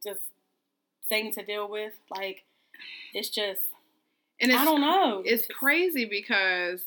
just 0.04 0.20
thing 1.08 1.30
to 1.34 1.44
deal 1.44 1.68
with. 1.68 1.94
Like 2.10 2.42
it's 3.14 3.28
just 3.28 3.62
And 4.40 4.50
it's 4.52 4.60
I 4.60 4.64
don't 4.64 4.80
know. 4.80 5.22
it's 5.24 5.46
crazy 5.46 6.04
because 6.04 6.84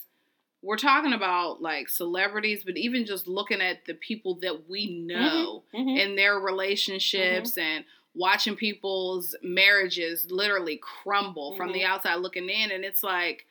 we're 0.62 0.78
talking 0.78 1.14
about 1.14 1.62
like 1.62 1.90
celebrities, 1.90 2.64
but 2.64 2.78
even 2.78 3.06
just 3.06 3.28
looking 3.28 3.62
at 3.62 3.86
the 3.86 3.94
people 3.96 4.36
that 4.36 4.70
we 4.70 4.88
know 4.88 5.64
Mhm. 5.74 6.00
and 6.00 6.18
their 6.18 6.40
relationships 6.40 7.58
and 7.58 7.84
watching 8.14 8.56
people's 8.56 9.36
marriages 9.42 10.30
literally 10.32 10.78
crumble 10.78 11.56
from 11.56 11.72
the 11.72 11.80
Mhm. 11.82 11.86
outside 11.86 12.16
looking 12.16 12.50
in 12.50 12.70
and 12.72 12.84
it's 12.86 13.04
like 13.04 13.46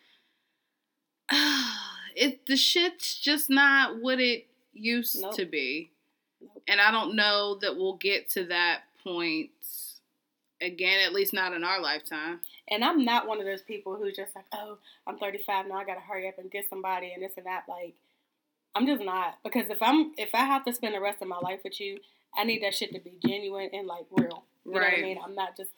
it 2.17 2.45
the 2.47 2.57
shit's 2.57 3.19
just 3.19 3.49
not 3.51 3.97
what 4.01 4.21
it 4.21 4.47
used 4.73 5.21
Nope. 5.23 5.35
to 5.37 5.45
be 5.47 5.91
Nope. 6.41 6.63
and 6.69 6.81
i 6.81 6.91
don't 6.91 7.15
know 7.15 7.55
that 7.57 7.77
we'll 7.77 7.97
get 7.97 8.29
to 8.31 8.45
that 8.45 8.83
point 9.03 9.51
again 10.61 11.01
at 11.01 11.13
least 11.13 11.33
not 11.33 11.53
in 11.53 11.65
our 11.65 11.81
lifetime 11.81 12.41
And 12.69 12.85
I'm 12.85 13.05
not 13.05 13.27
one 13.27 13.39
of 13.41 13.47
those 13.47 13.63
people 13.63 13.97
who's 13.97 14.17
just 14.17 14.35
like, 14.37 14.45
oh, 14.53 14.79
I'm 15.07 15.19
35 15.19 15.67
now. 15.67 15.77
I 15.77 15.85
gotta 15.85 16.01
hurry 16.01 16.29
up 16.29 16.39
and 16.39 16.51
get 16.51 16.69
somebody 16.69 17.13
and 17.13 17.23
this 17.23 17.33
and 17.37 17.47
that. 17.47 17.65
Like, 17.69 17.95
I'm 18.75 18.87
just 18.87 19.03
not 19.03 19.39
because 19.43 19.69
if 19.71 19.79
I'm 19.83 20.13
if 20.17 20.35
I 20.35 20.45
have 20.45 20.65
to 20.65 20.73
spend 20.73 20.95
the 20.95 21.01
rest 21.01 21.23
of 21.23 21.29
my 21.29 21.39
life 21.39 21.61
with 21.65 21.81
you, 21.81 21.99
I 22.37 22.45
need 22.45 22.63
that 22.63 22.75
shit 22.75 22.93
to 22.93 23.01
be 23.01 23.19
genuine 23.27 23.71
and 23.73 23.87
like 23.87 24.07
real. 24.11 24.45
You 24.65 24.73
know 24.73 24.81
what 24.81 24.93
I 24.99 25.03
mean? 25.03 25.19
I'm 25.25 25.35
not 25.35 25.57
just 25.57 25.71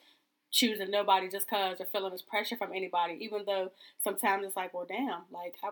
choosing 0.51 0.91
nobody 0.91 1.27
just 1.29 1.49
cause 1.49 1.77
or 1.81 1.87
feeling 1.87 2.11
this 2.11 2.21
pressure 2.21 2.55
from 2.57 2.71
anybody. 2.73 3.17
Even 3.21 3.43
though 3.45 3.71
sometimes 4.03 4.45
it's 4.45 4.55
like, 4.55 4.73
well, 4.73 4.85
damn, 4.87 5.21
like 5.31 5.55
I 5.63 5.69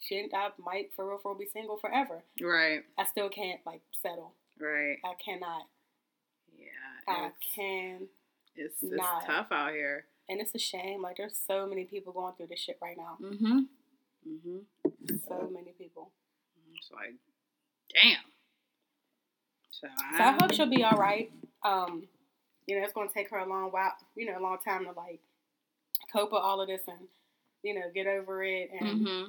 shouldn't, 0.00 0.34
I 0.34 0.48
might 0.58 0.90
for 0.96 1.06
real 1.08 1.18
for 1.18 1.32
real 1.32 1.38
be 1.38 1.46
single 1.46 1.76
forever. 1.76 2.24
right 2.42 2.82
I 2.98 3.04
still 3.04 3.28
can't 3.28 3.60
like 3.64 3.82
settle. 4.02 4.32
right 4.58 4.96
I 5.04 5.14
cannot. 5.24 5.68
yeah 6.58 6.66
I 7.06 7.30
can. 7.54 8.08
It's, 8.56 8.82
it's 8.82 8.92
not. 8.96 9.24
tough 9.26 9.46
out 9.50 9.72
here 9.72 10.06
And 10.28 10.40
it's 10.40 10.54
a 10.54 10.58
shame. 10.58 11.02
Like 11.02 11.16
there's 11.16 11.36
so 11.46 11.66
many 11.66 11.84
people 11.84 12.12
going 12.12 12.34
through 12.36 12.46
this 12.48 12.60
shit 12.60 12.78
right 12.82 12.96
now. 12.96 13.16
mm-hmm 13.22 13.60
mm-hmm 14.28 15.16
So 15.28 15.50
many 15.52 15.72
people. 15.78 16.10
It's 16.76 16.90
like, 16.92 17.14
damn. 17.92 18.16
So, 19.70 19.86
So 20.16 20.22
I 20.22 20.32
hope 20.32 20.52
she'll 20.52 20.66
be 20.70 20.82
all 20.82 20.96
right. 20.98 21.30
Um, 21.64 22.04
you 22.66 22.76
know, 22.78 22.84
it's 22.84 22.92
going 22.92 23.08
to 23.08 23.14
take 23.14 23.30
her 23.30 23.38
a 23.38 23.48
long 23.48 23.70
while, 23.70 23.92
you 24.16 24.26
know, 24.26 24.38
a 24.38 24.42
long 24.42 24.58
time 24.64 24.84
to 24.84 24.92
like 24.92 25.20
cope 26.12 26.32
with 26.32 26.42
all 26.42 26.60
of 26.60 26.68
this 26.68 26.82
and 26.86 27.08
you 27.62 27.74
know 27.74 27.82
get 27.94 28.06
over 28.06 28.42
it 28.44 28.70
and 28.78 28.88
hmm 29.06 29.24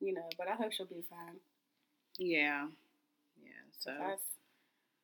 you 0.00 0.14
know. 0.14 0.28
But 0.38 0.48
I 0.48 0.54
hope 0.54 0.72
she'll 0.72 0.86
be 0.86 1.04
fine. 1.10 1.36
Yeah. 2.18 2.66
Yeah. 3.42 3.50
So 3.78 3.90
That's 3.98 4.22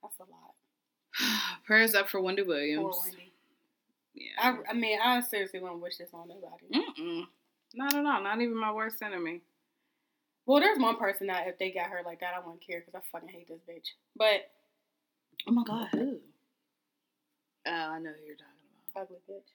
that's 0.02 0.18
a 0.20 0.22
lot. 0.22 1.60
prayers 1.64 1.94
up 1.94 2.08
for 2.08 2.20
Wendy 2.20 2.42
Poor 2.42 2.54
Williams. 2.54 2.96
Wendy. 3.04 3.32
Yeah. 4.14 4.30
I, 4.38 4.56
I 4.70 4.72
mean, 4.74 4.98
I 5.02 5.20
seriously 5.20 5.60
wouldn't 5.60 5.80
wish 5.82 5.96
this 5.98 6.10
on 6.14 6.28
nobody. 6.28 6.66
Mm-mm. 6.72 7.26
Not 7.74 7.94
at 7.94 8.06
all. 8.06 8.22
Not 8.22 8.40
even 8.40 8.56
my 8.58 8.72
worst 8.72 9.02
enemy. 9.02 9.40
Well, 10.46 10.60
there's 10.60 10.78
one 10.78 10.96
person 10.98 11.26
that 11.28 11.48
if 11.48 11.58
they 11.58 11.70
got 11.72 11.86
her 11.88 12.02
like 12.04 12.20
that, 12.20 12.34
I 12.36 12.38
wouldn't 12.40 12.64
care 12.64 12.80
because 12.84 12.94
I 12.94 13.00
fucking 13.10 13.28
hate 13.30 13.48
this 13.48 13.60
bitch. 13.68 13.88
But 14.16 14.50
Oh 15.48 15.52
my 15.52 15.64
god. 15.64 15.88
Who? 15.92 16.18
Oh, 17.66 17.70
I 17.70 17.98
know 17.98 18.10
who 18.10 18.24
you're 18.26 18.36
talking 18.36 18.60
about. 18.94 19.02
ugly 19.02 19.18
bitch. 19.28 19.50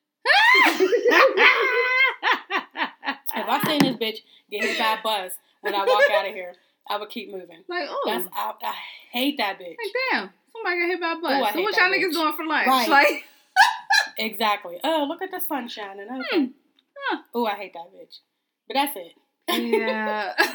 If 3.35 3.47
I 3.47 3.61
seen 3.63 3.79
this 3.79 3.95
bitch 3.95 4.17
get 4.51 4.63
hit 4.63 4.77
by 4.79 4.97
a 4.99 5.03
bus 5.03 5.33
when 5.61 5.73
I 5.75 5.79
walk 5.85 6.03
out 6.11 6.27
of 6.27 6.33
here, 6.33 6.53
I 6.89 6.97
would 6.97 7.09
keep 7.09 7.31
moving. 7.31 7.63
like, 7.67 7.87
oh, 7.89 8.01
That's 8.05 8.27
I, 8.33 8.53
I 8.63 8.73
hate 9.11 9.37
that 9.37 9.59
bitch. 9.59 9.75
like 9.77 9.93
damn, 10.11 10.29
somebody 10.51 10.79
got 10.81 10.87
hit 10.87 10.99
by 11.01 11.11
a 11.13 11.15
bus. 11.21 11.49
I 11.49 11.53
so 11.53 11.61
what 11.61 11.77
y'all 11.77 11.85
niggas 11.89 12.09
bitch. 12.09 12.13
doing 12.13 12.33
for 12.35 12.45
lunch? 12.45 12.67
Right. 12.67 12.89
Like, 12.89 13.23
Exactly. 14.19 14.79
Oh, 14.84 15.05
look 15.08 15.21
at 15.21 15.32
the 15.32 15.39
sun 15.39 15.67
shining. 15.67 16.08
Okay. 16.12 16.38
Hmm. 16.38 16.45
Huh. 17.10 17.21
Oh, 17.34 17.45
I 17.45 17.55
hate 17.55 17.73
that 17.73 17.91
bitch. 17.93 18.17
But 18.67 18.73
that's 18.75 18.95
it. 18.95 19.13
yeah. 19.71 20.34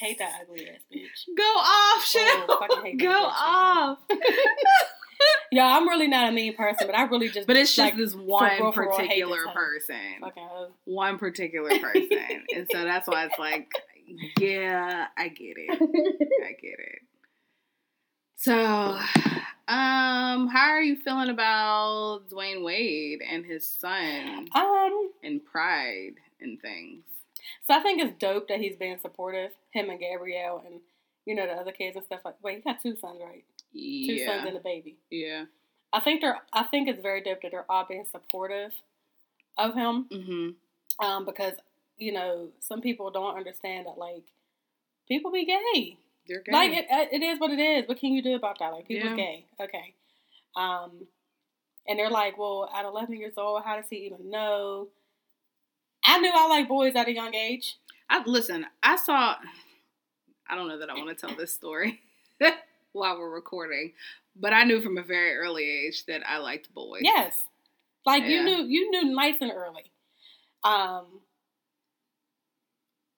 Hate 0.00 0.18
that 0.18 0.40
ugly 0.42 0.68
ass 0.68 0.80
bitch. 0.92 1.36
Go 1.36 1.42
off, 1.42 2.04
shit. 2.04 2.22
Oh, 2.48 2.56
fucking 2.60 2.84
hate 2.84 2.98
that 2.98 3.04
Go 3.04 3.12
off. 3.12 3.98
Yeah, 5.52 5.66
I'm 5.76 5.88
really 5.88 6.08
not 6.08 6.28
a 6.28 6.32
mean 6.32 6.56
person, 6.56 6.88
but 6.88 6.96
I 6.96 7.04
really 7.04 7.28
just. 7.28 7.46
But 7.46 7.56
it's 7.56 7.74
just 7.74 7.94
like, 7.94 7.96
this 7.96 8.14
one 8.14 8.72
for 8.72 8.72
particular 8.72 9.38
person. 9.54 9.96
Fucking 10.20 10.42
hoe. 10.50 10.72
One 10.84 11.18
particular 11.18 11.70
person. 11.78 12.44
and 12.54 12.66
so 12.70 12.82
that's 12.82 13.06
why 13.06 13.26
it's 13.26 13.38
like, 13.38 13.68
yeah, 14.40 15.06
I 15.16 15.28
get 15.28 15.54
it. 15.56 15.70
I 15.70 16.52
get 16.60 16.78
it. 16.78 17.02
So, 18.36 18.52
um, 19.68 20.48
how 20.48 20.68
are 20.70 20.82
you 20.82 20.96
feeling 20.96 21.30
about 21.30 22.22
Dwyane 22.30 22.64
Wade 22.64 23.20
and 23.28 23.44
his 23.44 23.66
son 23.66 24.48
Um. 24.54 25.10
and 25.22 25.44
pride 25.44 26.14
and 26.40 26.60
things? 26.60 27.04
So 27.66 27.74
I 27.74 27.80
think 27.80 28.00
it's 28.00 28.18
dope 28.18 28.48
that 28.48 28.60
he's 28.60 28.76
being 28.76 28.98
supportive. 29.00 29.52
Him 29.70 29.90
and 29.90 29.98
Gabrielle 30.00 30.62
and 30.66 30.80
you 31.26 31.34
know 31.34 31.46
the 31.46 31.52
other 31.54 31.72
kids 31.72 31.96
and 31.96 32.04
stuff 32.04 32.20
like. 32.24 32.36
Wait, 32.42 32.56
he 32.56 32.62
got 32.62 32.80
two 32.82 32.96
sons, 32.96 33.20
right? 33.22 33.44
Two 33.72 34.24
sons 34.26 34.44
and 34.46 34.56
a 34.56 34.60
baby. 34.60 34.96
Yeah. 35.10 35.44
I 35.92 36.00
think 36.00 36.20
they're. 36.20 36.38
I 36.52 36.64
think 36.64 36.88
it's 36.88 37.00
very 37.02 37.22
dope 37.22 37.42
that 37.42 37.50
they're 37.50 37.70
all 37.70 37.86
being 37.88 38.04
supportive 38.10 38.72
of 39.56 39.74
him. 39.74 40.06
Mm-hmm. 40.12 41.04
Um, 41.06 41.24
because 41.24 41.54
you 41.96 42.12
know 42.12 42.48
some 42.60 42.80
people 42.80 43.10
don't 43.10 43.36
understand 43.36 43.86
that 43.86 43.98
like 43.98 44.24
people 45.08 45.30
be 45.32 45.44
gay. 45.46 45.96
They're 46.28 46.42
gay. 46.42 46.52
Like 46.52 46.72
it, 46.72 46.86
it 47.12 47.22
is 47.22 47.38
what 47.38 47.50
it 47.50 47.58
is. 47.60 47.88
What 47.88 47.98
can 47.98 48.12
you 48.12 48.22
do 48.22 48.34
about 48.34 48.58
that? 48.58 48.72
Like 48.72 48.86
people's 48.88 49.10
Yeah. 49.10 49.16
gay. 49.16 49.46
Okay. 49.60 49.94
Um, 50.56 51.06
and 51.86 51.98
they're 51.98 52.10
like, 52.10 52.38
well, 52.38 52.70
at 52.74 52.84
11 52.84 53.16
years 53.16 53.34
old, 53.36 53.62
how 53.64 53.76
does 53.76 53.86
he 53.90 53.96
even 54.06 54.30
know? 54.30 54.88
I 56.04 56.18
knew 56.18 56.30
I 56.34 56.46
like 56.48 56.68
boys 56.68 56.94
at 56.96 57.08
a 57.08 57.12
young 57.12 57.34
age. 57.34 57.76
I 58.08 58.22
listen. 58.26 58.66
I 58.82 58.96
saw. 58.96 59.36
I 60.48 60.54
don't 60.54 60.68
know 60.68 60.78
that 60.78 60.90
I 60.90 60.94
want 60.94 61.08
to 61.08 61.26
tell 61.26 61.34
this 61.36 61.52
story 61.54 62.00
while 62.92 63.18
we're 63.18 63.30
recording, 63.34 63.92
but 64.36 64.52
I 64.52 64.64
knew 64.64 64.80
from 64.82 64.98
a 64.98 65.02
very 65.02 65.34
early 65.36 65.64
age 65.64 66.04
that 66.06 66.22
I 66.28 66.38
liked 66.38 66.72
boys. 66.74 67.00
Yes. 67.02 67.34
Like 68.06 68.22
Yeah. 68.24 68.28
you 68.28 68.44
knew 68.44 68.64
you 68.66 68.90
knew 68.90 69.14
nice 69.14 69.36
and 69.40 69.50
early. 69.50 69.90
Um 70.62 71.20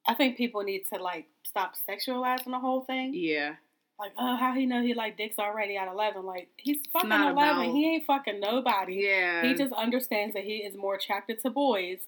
I 0.08 0.14
think 0.14 0.36
people 0.36 0.62
need 0.62 0.84
to 0.92 1.02
like 1.02 1.26
stop 1.42 1.74
sexualizing 1.88 2.46
the 2.46 2.58
whole 2.58 2.82
thing. 2.82 3.12
Yeah. 3.14 3.54
Like, 3.98 4.12
oh, 4.18 4.36
how 4.36 4.52
he 4.54 4.66
know 4.66 4.82
he 4.82 4.92
like 4.94 5.16
dicks 5.16 5.38
already 5.38 5.76
at 5.76 5.88
eleven? 5.88 6.24
Like 6.24 6.48
he's 6.56 6.78
fucking 6.92 7.10
eleven. 7.10 7.32
about- 7.32 7.64
He 7.74 7.94
ain't 7.94 8.06
fucking 8.06 8.40
nobody. 8.40 8.94
Yeah. 9.06 9.42
He 9.42 9.54
just 9.54 9.72
understands 9.72 10.34
that 10.34 10.44
he 10.44 10.56
is 10.58 10.76
more 10.76 10.94
attracted 10.96 11.40
to 11.42 11.50
boys 11.50 11.98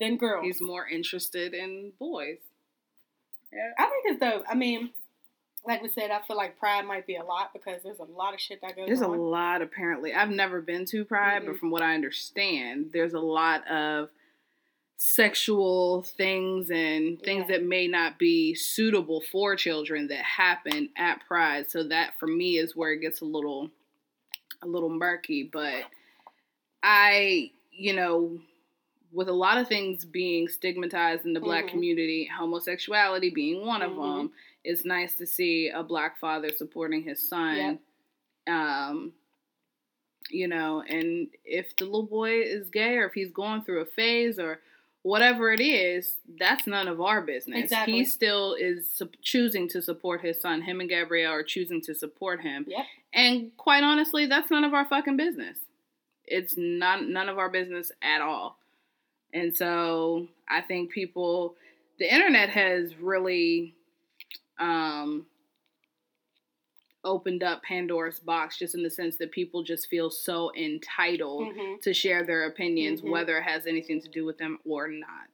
than 0.00 0.16
girls. 0.16 0.44
He's 0.44 0.60
more 0.60 0.86
interested 0.88 1.54
in 1.54 1.92
boys. 1.98 2.38
Yeah. 3.52 3.70
I 3.78 3.82
think 3.86 4.04
it's 4.06 4.20
dope. 4.20 4.44
I 4.48 4.54
mean, 4.54 4.90
like 5.66 5.82
we 5.82 5.88
said, 5.88 6.10
I 6.10 6.20
feel 6.26 6.36
like 6.36 6.58
pride 6.58 6.84
might 6.86 7.06
be 7.06 7.16
a 7.16 7.22
lot 7.24 7.52
because 7.52 7.82
there's 7.82 7.98
a 7.98 8.04
lot 8.04 8.32
of 8.34 8.40
shit 8.40 8.60
that 8.62 8.76
goes 8.76 8.86
There's 8.86 9.00
a 9.00 9.06
lot 9.08 9.60
apparently. 9.62 10.14
I've 10.14 10.30
never 10.30 10.60
been 10.60 10.84
to 10.86 11.04
Pride, 11.04 11.44
but 11.44 11.54
Mhm. 11.54 11.58
from 11.58 11.70
what 11.70 11.82
I 11.82 11.94
understand, 11.94 12.90
there's 12.92 13.12
a 13.14 13.20
lot 13.20 13.66
of 13.68 14.08
sexual 15.02 16.02
things 16.02 16.70
and 16.70 17.18
things 17.22 17.46
Yeah. 17.48 17.56
that 17.56 17.64
may 17.64 17.86
not 17.88 18.18
be 18.18 18.54
suitable 18.54 19.22
for 19.22 19.56
children 19.56 20.08
that 20.08 20.22
happen 20.22 20.90
at 20.94 21.24
Pride. 21.26 21.70
So 21.70 21.84
that 21.84 22.18
for 22.18 22.26
me 22.26 22.58
is 22.58 22.76
where 22.76 22.92
it 22.92 23.00
gets 23.00 23.22
a 23.22 23.24
little 23.24 23.70
a 24.60 24.66
little 24.66 24.90
murky, 24.90 25.42
but 25.42 25.86
I, 26.82 27.50
you 27.72 27.94
know, 27.94 28.42
with 29.10 29.30
a 29.30 29.32
lot 29.32 29.56
of 29.56 29.68
things 29.68 30.04
being 30.04 30.48
stigmatized 30.48 31.24
in 31.24 31.32
the 31.32 31.40
black 31.40 31.64
Mhm. 31.64 31.70
community, 31.70 32.24
homosexuality 32.26 33.30
being 33.30 33.64
one 33.64 33.80
of 33.80 33.92
Mhm. 33.92 34.16
them, 34.18 34.32
it's 34.64 34.84
nice 34.84 35.14
to 35.14 35.26
see 35.26 35.70
a 35.70 35.82
black 35.82 36.18
father 36.18 36.50
supporting 36.50 37.02
his 37.04 37.26
son. 37.26 37.78
Um, 38.46 39.14
you 40.28 40.46
know, 40.46 40.82
and 40.82 41.30
if 41.46 41.74
the 41.76 41.86
little 41.86 42.02
boy 42.02 42.42
is 42.42 42.68
gay 42.68 42.98
or 42.98 43.06
if 43.06 43.14
he's 43.14 43.30
going 43.32 43.62
through 43.62 43.80
a 43.80 43.86
phase 43.86 44.38
or 44.38 44.60
whatever 45.02 45.52
it 45.52 45.60
is, 45.60 46.14
that's 46.38 46.66
none 46.66 46.88
of 46.88 47.00
our 47.00 47.22
business. 47.22 47.64
Exactly. 47.64 47.94
He 47.94 48.04
still 48.04 48.54
is 48.54 48.88
su- 48.90 49.10
choosing 49.22 49.68
to 49.68 49.80
support 49.80 50.20
his 50.20 50.40
son. 50.40 50.62
Him 50.62 50.80
and 50.80 50.88
Gabrielle 50.88 51.32
are 51.32 51.42
choosing 51.42 51.80
to 51.82 51.94
support 51.94 52.40
him. 52.40 52.66
Yep. 52.68 52.84
And 53.14 53.56
quite 53.56 53.82
honestly, 53.82 54.26
that's 54.26 54.50
none 54.50 54.64
of 54.64 54.74
our 54.74 54.84
fucking 54.84 55.16
business. 55.16 55.58
It's 56.26 56.54
not 56.56 57.08
none 57.08 57.28
of 57.28 57.38
our 57.38 57.48
business 57.48 57.90
at 58.02 58.20
all. 58.20 58.58
And 59.32 59.56
so 59.56 60.28
I 60.48 60.60
think 60.60 60.90
people, 60.90 61.54
the 61.98 62.12
internet 62.12 62.50
has 62.50 62.96
really 62.96 63.74
um, 64.58 65.26
opened 67.04 67.42
up 67.42 67.62
Pandora's 67.62 68.20
box 68.20 68.58
just 68.58 68.74
in 68.74 68.82
the 68.82 68.90
sense 68.90 69.16
that 69.16 69.30
people 69.32 69.62
just 69.62 69.88
feel 69.88 70.10
so 70.10 70.52
entitled 70.54 71.48
Mhm. 71.54 71.80
to 71.82 71.94
share 71.94 72.22
their 72.24 72.44
opinions, 72.44 73.00
Mhm. 73.00 73.10
whether 73.10 73.38
it 73.38 73.42
has 73.44 73.66
anything 73.66 74.00
to 74.02 74.08
do 74.08 74.24
with 74.24 74.38
them 74.38 74.58
or 74.64 74.88
not. 74.88 75.28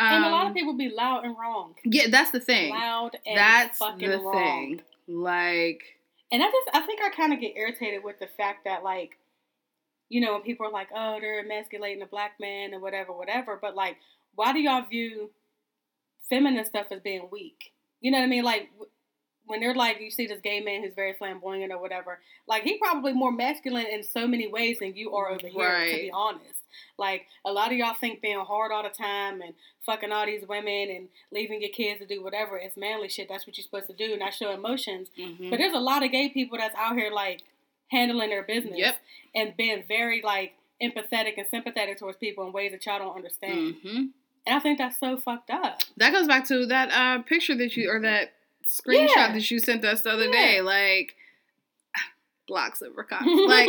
and 0.00 0.24
a 0.24 0.28
lot 0.30 0.42
Um, 0.42 0.48
of 0.48 0.54
people 0.54 0.74
be 0.74 0.88
loud 0.90 1.24
and 1.24 1.36
wrong. 1.36 1.74
Yeah, 1.84 2.06
that's 2.08 2.30
the 2.30 2.38
thing. 2.38 2.70
Loud 2.70 3.18
and 3.26 3.36
That's 3.36 3.78
fucking 3.78 4.08
the 4.08 4.18
wrong. 4.20 4.76
thing. 4.78 4.82
Like, 5.08 5.98
And 6.30 6.40
I 6.40 6.46
just, 6.50 6.68
I 6.72 6.82
think 6.82 7.00
I 7.02 7.08
kind 7.10 7.32
of 7.32 7.40
get 7.40 7.56
irritated 7.56 8.04
with 8.04 8.20
the 8.20 8.28
fact 8.28 8.62
that, 8.64 8.84
like, 8.84 9.18
you 10.08 10.20
know, 10.20 10.34
when 10.34 10.42
people 10.42 10.66
are 10.66 10.70
like, 10.70 10.88
oh, 10.94 11.18
they're 11.18 11.40
emasculating 11.40 12.00
a 12.02 12.06
black 12.06 12.38
man 12.38 12.74
or 12.74 12.78
whatever, 12.78 13.12
whatever. 13.12 13.56
But, 13.60 13.74
like, 13.74 13.96
why 14.36 14.52
do 14.52 14.60
y'all 14.60 14.82
view 14.82 15.32
feminine 16.28 16.64
stuff 16.64 16.86
as 16.92 17.00
being 17.00 17.28
weak? 17.30 17.72
You 18.00 18.12
know 18.12 18.18
what 18.18 18.24
I 18.24 18.28
mean? 18.28 18.44
Like, 18.44 18.70
when 19.48 19.60
they're 19.60 19.74
like, 19.74 20.00
you 20.00 20.10
see 20.10 20.26
this 20.26 20.40
gay 20.40 20.60
man 20.60 20.82
who's 20.82 20.94
very 20.94 21.12
flamboyant 21.14 21.72
or 21.72 21.78
whatever, 21.80 22.20
like, 22.46 22.62
he 22.62 22.78
probably 22.78 23.12
more 23.12 23.32
masculine 23.32 23.86
in 23.86 24.02
so 24.04 24.26
many 24.26 24.46
ways 24.46 24.78
than 24.78 24.94
you 24.94 25.14
are 25.16 25.28
over 25.30 25.46
here, 25.48 25.86
to 25.90 25.96
be 25.96 26.10
honest. 26.12 26.60
Like, 26.98 27.26
a 27.44 27.50
lot 27.52 27.72
of 27.72 27.78
y'all 27.78 27.94
think 27.94 28.20
being 28.22 28.38
hard 28.38 28.70
all 28.72 28.82
the 28.82 28.88
time 28.90 29.40
and 29.42 29.54
fucking 29.84 30.12
all 30.12 30.26
these 30.26 30.46
women 30.46 30.88
and 30.90 31.08
leaving 31.32 31.60
your 31.60 31.70
kids 31.70 32.00
to 32.00 32.06
do 32.06 32.22
whatever 32.22 32.56
is 32.58 32.76
manly 32.76 33.08
shit. 33.08 33.28
That's 33.28 33.46
what 33.46 33.56
you're 33.58 33.64
supposed 33.64 33.86
to 33.88 33.94
do, 33.94 34.16
not 34.16 34.34
show 34.34 34.50
emotions. 34.52 35.08
mhm. 35.18 35.50
But 35.50 35.58
there's 35.58 35.74
a 35.74 35.78
lot 35.80 36.04
of 36.04 36.12
gay 36.12 36.28
people 36.28 36.58
that's 36.58 36.74
out 36.76 36.96
here 36.96 37.10
like 37.10 37.42
handling 37.90 38.28
their 38.30 38.42
business 38.42 38.76
Yep. 38.78 38.96
and 39.34 39.56
being 39.56 39.82
very 39.88 40.20
like 40.22 40.54
empathetic 40.82 41.34
and 41.38 41.46
sympathetic 41.48 41.98
towards 41.98 42.18
people 42.18 42.46
in 42.46 42.52
ways 42.52 42.72
that 42.72 42.84
y'all 42.86 42.98
don't 42.98 43.16
understand. 43.16 43.76
Mhm. 43.82 44.10
And 44.46 44.56
I 44.56 44.60
think 44.60 44.78
that's 44.78 44.98
so 44.98 45.16
fucked 45.16 45.50
up. 45.50 45.80
that 45.96 46.12
goes 46.12 46.26
back 46.26 46.46
to 46.48 46.66
that 46.66 46.90
uh, 46.92 47.22
picture 47.22 47.54
that 47.56 47.76
you, 47.76 47.90
or 47.90 48.00
that 48.00 48.32
screenshot 48.68 49.08
Yeah. 49.16 49.32
that 49.32 49.50
you 49.50 49.58
sent 49.58 49.84
us 49.84 50.02
the 50.02 50.10
other 50.10 50.26
Yeah. 50.26 50.32
day. 50.32 50.60
Like, 50.60 51.14
blocks 52.48 52.82
of 52.82 52.92
Like, 53.24 53.68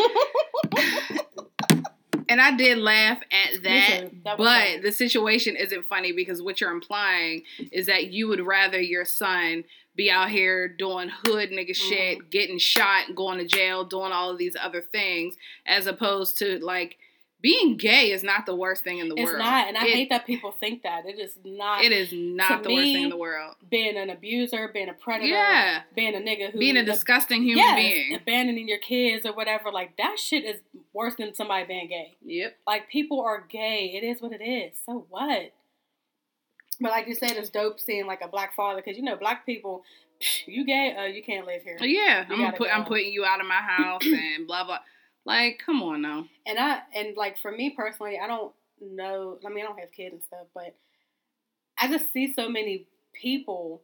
and 2.28 2.40
I 2.40 2.56
did 2.56 2.78
laugh 2.78 3.20
at 3.32 3.64
that. 3.64 4.12
That 4.24 4.38
but 4.38 4.46
funny. 4.46 4.80
the 4.82 4.92
situation 4.92 5.56
isn't 5.56 5.86
funny 5.88 6.12
because 6.12 6.42
what 6.42 6.62
you're 6.62 6.72
implying 6.72 7.44
is 7.72 7.88
that 7.88 8.08
you 8.12 8.28
would 8.28 8.46
rather 8.46 8.80
your 8.80 9.06
son 9.06 9.64
be 9.96 10.12
out 10.12 10.30
here 10.30 10.68
doing 10.68 11.10
hood 11.10 11.50
nigga 11.50 11.72
Mm-hmm. 11.72 11.90
shit, 11.90 12.30
getting 12.30 12.60
shot, 12.60 13.16
going 13.16 13.40
to 13.40 13.46
jail, 13.48 13.84
doing 13.84 14.12
all 14.12 14.30
of 14.30 14.38
these 14.38 14.56
other 14.62 14.82
things, 14.82 15.36
as 15.66 15.88
opposed 15.88 16.38
to 16.38 16.60
like 16.64 16.98
being 17.42 17.78
gay 17.78 18.12
is 18.12 18.22
not 18.24 18.46
the 18.46 18.54
worst 18.56 18.84
thing 18.84 18.98
in 19.00 19.08
the 19.08 19.16
it's 19.16 19.24
world. 19.24 19.38
It's 19.38 19.46
not, 19.46 19.68
and 19.70 19.78
I 19.78 19.86
It- 19.88 19.94
hate 19.94 20.10
that 20.10 20.26
people 20.26 20.52
think 20.52 20.84
that. 20.84 21.06
It 21.06 21.18
is 21.20 21.38
not 21.46 21.84
It 21.86 21.92
is 21.94 22.12
not 22.12 22.64
the 22.64 22.70
worst 22.74 22.84
thing 22.84 23.04
in 23.04 23.10
the 23.10 23.18
world. 23.18 23.56
being 23.70 23.96
an 23.98 24.10
abuser, 24.10 24.68
being 24.68 24.90
a 24.90 24.94
predator, 24.94 25.28
Yeah, 25.34 25.84
being 25.96 26.16
a 26.16 26.20
nigga 26.20 26.52
who 26.52 26.60
being 26.60 26.76
a 26.76 26.84
disgusting 26.84 27.44
human 27.44 27.64
yes, 27.64 27.76
being. 27.78 28.16
abandoning 28.16 28.68
your 28.68 28.78
kids 28.80 29.26
or 29.26 29.32
whatever. 29.34 29.72
Like 29.72 29.96
that 29.98 30.20
shit 30.20 30.44
is 30.44 30.60
worse 30.92 31.16
than 31.16 31.34
somebody 31.34 31.66
being 31.66 31.88
gay. 31.88 32.18
Yep. 32.26 32.58
Like 32.68 32.90
people 32.90 33.22
are 33.22 33.40
gay. 33.50 33.92
It 33.96 34.04
is 34.06 34.22
what 34.22 34.34
it 34.34 34.44
is. 34.44 34.78
So 34.86 35.06
what? 35.10 35.54
But 36.82 36.92
like 36.92 37.08
you 37.08 37.16
said, 37.16 37.32
it's 37.32 37.50
dope 37.50 37.80
seeing 37.80 38.06
like 38.06 38.22
a 38.22 38.28
black 38.28 38.56
father 38.56 38.82
because 38.82 38.98
you 38.98 39.04
know 39.04 39.16
black 39.18 39.46
people, 39.46 39.84
you 40.46 40.66
gay, 40.66 40.96
uh, 40.98 41.04
you 41.06 41.22
can't 41.24 41.46
live 41.46 41.62
here. 41.64 41.78
Yeah, 41.82 42.26
You 42.30 42.44
I'm 42.46 42.54
put, 42.54 42.70
I'm 42.70 42.86
putting 42.86 43.12
you 43.12 43.26
out 43.26 43.40
of 43.42 43.48
my 43.48 43.56
house 43.62 44.06
and 44.06 44.48
blah 44.48 44.64
blah. 44.66 44.80
Like, 45.26 45.62
come 45.64 45.82
on 45.84 46.02
now. 46.02 46.26
And 46.46 46.58
I 46.58 46.82
and 46.96 47.16
like 47.16 47.38
for 47.38 47.52
me 47.52 47.72
personally, 47.72 48.18
I 48.22 48.28
don't 48.28 48.54
know. 48.82 49.38
I 49.46 49.50
mean, 49.50 49.64
I 49.64 49.68
don't 49.68 49.80
have 49.80 49.92
kids 49.92 50.14
and 50.14 50.24
stuff, 50.24 50.48
but 50.54 50.76
I 51.78 51.88
just 51.88 52.12
see 52.12 52.34
so 52.34 52.50
many 52.50 52.86
people 53.14 53.82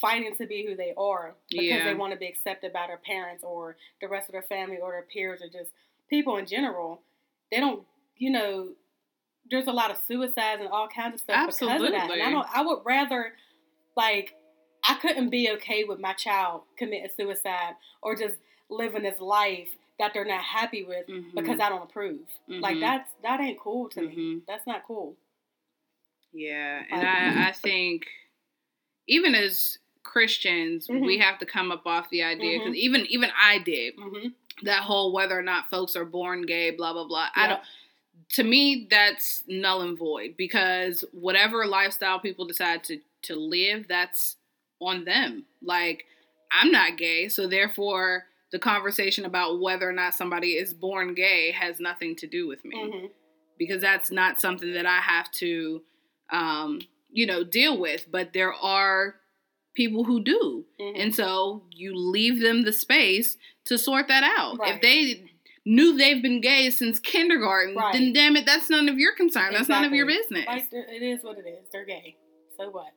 fighting 0.00 0.34
to 0.36 0.46
be 0.46 0.66
who 0.66 0.74
they 0.76 0.92
are 0.96 1.34
because 1.50 1.64
Yeah. 1.64 1.84
they 1.84 1.94
want 1.94 2.12
to 2.12 2.18
be 2.18 2.26
accepted 2.26 2.72
by 2.72 2.86
their 2.86 2.98
parents 2.98 3.44
or 3.44 3.76
the 4.00 4.08
rest 4.08 4.28
of 4.28 4.32
their 4.32 4.42
family 4.42 4.78
or 4.78 4.92
their 4.92 5.02
peers 5.02 5.40
or 5.42 5.48
just 5.48 5.70
people 6.08 6.36
in 6.36 6.46
general. 6.46 7.02
They 7.50 7.60
don't, 7.60 7.84
you 8.16 8.30
know. 8.30 8.70
There's 9.50 9.66
a 9.66 9.72
lot 9.72 9.90
of 9.90 9.98
suicides 10.06 10.60
and 10.62 10.68
all 10.70 10.88
kinds 10.88 11.14
of 11.14 11.20
stuff 11.20 11.46
because 11.46 11.82
of 11.82 11.90
that. 11.90 12.10
And 12.10 12.22
I 12.22 12.30
don't. 12.30 12.46
I 12.54 12.62
would 12.62 12.78
rather, 12.84 13.32
like, 13.96 14.34
I 14.88 14.94
couldn't 14.94 15.30
be 15.30 15.50
okay 15.56 15.84
with 15.84 15.98
my 15.98 16.12
child 16.12 16.62
committing 16.76 17.10
suicide 17.16 17.74
or 18.02 18.14
just 18.16 18.36
living 18.70 19.04
his 19.04 19.20
life 19.20 19.68
that 19.98 20.12
they're 20.14 20.24
not 20.24 20.42
happy 20.42 20.82
with 20.84 21.06
Mhm. 21.06 21.34
because 21.34 21.60
I 21.60 21.68
don't 21.68 21.82
approve. 21.82 22.20
Like 22.48 22.76
Mhm. 22.76 22.80
that's 22.80 23.10
that 23.22 23.40
ain't 23.40 23.58
cool 23.60 23.88
to 23.90 24.02
me. 24.02 24.14
Mhm. 24.16 24.46
That's 24.46 24.66
not 24.66 24.84
cool. 24.84 25.16
Yeah, 26.32 26.84
and 26.90 27.06
I, 27.06 27.48
I 27.48 27.52
think 27.52 28.06
even 29.06 29.34
as 29.34 29.78
Christians, 30.02 30.88
we 30.88 31.18
Mhm. 31.18 31.20
have 31.20 31.38
to 31.38 31.46
come 31.46 31.70
up 31.70 31.86
off 31.86 32.08
the 32.10 32.22
idea 32.22 32.58
because 32.58 32.74
Mhm. 32.74 32.78
even 32.78 33.06
even 33.06 33.30
I 33.36 33.58
did 33.58 33.96
Mm-hmm. 33.96 34.28
that 34.62 34.82
whole 34.82 35.12
whether 35.12 35.38
or 35.38 35.42
not 35.42 35.70
folks 35.70 35.94
are 35.94 36.04
born 36.04 36.42
gay, 36.42 36.70
blah 36.70 36.92
blah 36.92 37.04
blah. 37.04 37.28
I 37.34 37.48
don't. 37.48 37.62
To 38.30 38.44
me, 38.44 38.86
that's 38.90 39.44
null 39.46 39.82
and 39.82 39.96
void 39.98 40.36
because 40.36 41.04
whatever 41.12 41.66
lifestyle 41.66 42.18
people 42.18 42.46
decide 42.46 42.82
to 42.84 43.00
to 43.22 43.36
live, 43.36 43.86
that's 43.88 44.36
on 44.80 45.04
them. 45.04 45.46
Like 45.60 46.06
I'm 46.50 46.70
not 46.72 46.96
gay, 46.96 47.28
so 47.28 47.46
therefore 47.46 48.26
the 48.52 48.58
conversation 48.58 49.24
about 49.24 49.60
whether 49.60 49.88
or 49.88 49.92
not 49.92 50.14
somebody 50.14 50.52
is 50.52 50.74
born 50.74 51.14
gay 51.14 51.50
has 51.52 51.80
nothing 51.80 52.14
to 52.16 52.26
do 52.26 52.46
with 52.46 52.64
me 52.64 52.76
Mm-hmm. 52.76 53.06
because 53.58 53.80
that's 53.82 54.10
not 54.10 54.40
something 54.40 54.72
that 54.74 54.86
I 54.86 54.98
have 55.00 55.30
to, 55.32 55.82
um, 56.30 56.80
you 57.10 57.26
know, 57.26 57.44
deal 57.44 57.78
with. 57.80 58.06
But 58.10 58.32
there 58.34 58.52
are 58.52 59.16
people 59.74 60.04
who 60.04 60.22
do, 60.22 60.64
Mm-hmm. 60.80 61.00
and 61.00 61.14
so 61.14 61.62
you 61.70 61.94
leave 61.96 62.40
them 62.40 62.62
the 62.64 62.72
space 62.72 63.36
to 63.66 63.78
sort 63.78 64.08
that 64.08 64.22
out. 64.38 64.58
If 64.64 64.82
they 64.82 65.24
knew 65.64 65.96
they've 65.96 66.20
been 66.22 66.40
gay 66.40 66.68
since 66.70 66.98
kindergarten, 66.98 67.74
Right. 67.76 67.92
then 67.94 68.12
damn 68.12 68.36
it, 68.36 68.44
that's 68.44 68.68
none 68.68 68.88
of 68.88 68.98
your 68.98 69.14
concern. 69.14 69.52
That's 69.54 69.68
none 69.68 69.84
of 69.84 69.92
your 69.92 70.06
business. 70.06 70.44
Like 70.46 70.66
it 70.72 71.02
is 71.02 71.22
what 71.22 71.38
it 71.38 71.46
is. 71.48 71.68
They're 71.72 71.86
gay. 71.86 72.16
So 72.58 72.68
what? 72.70 72.92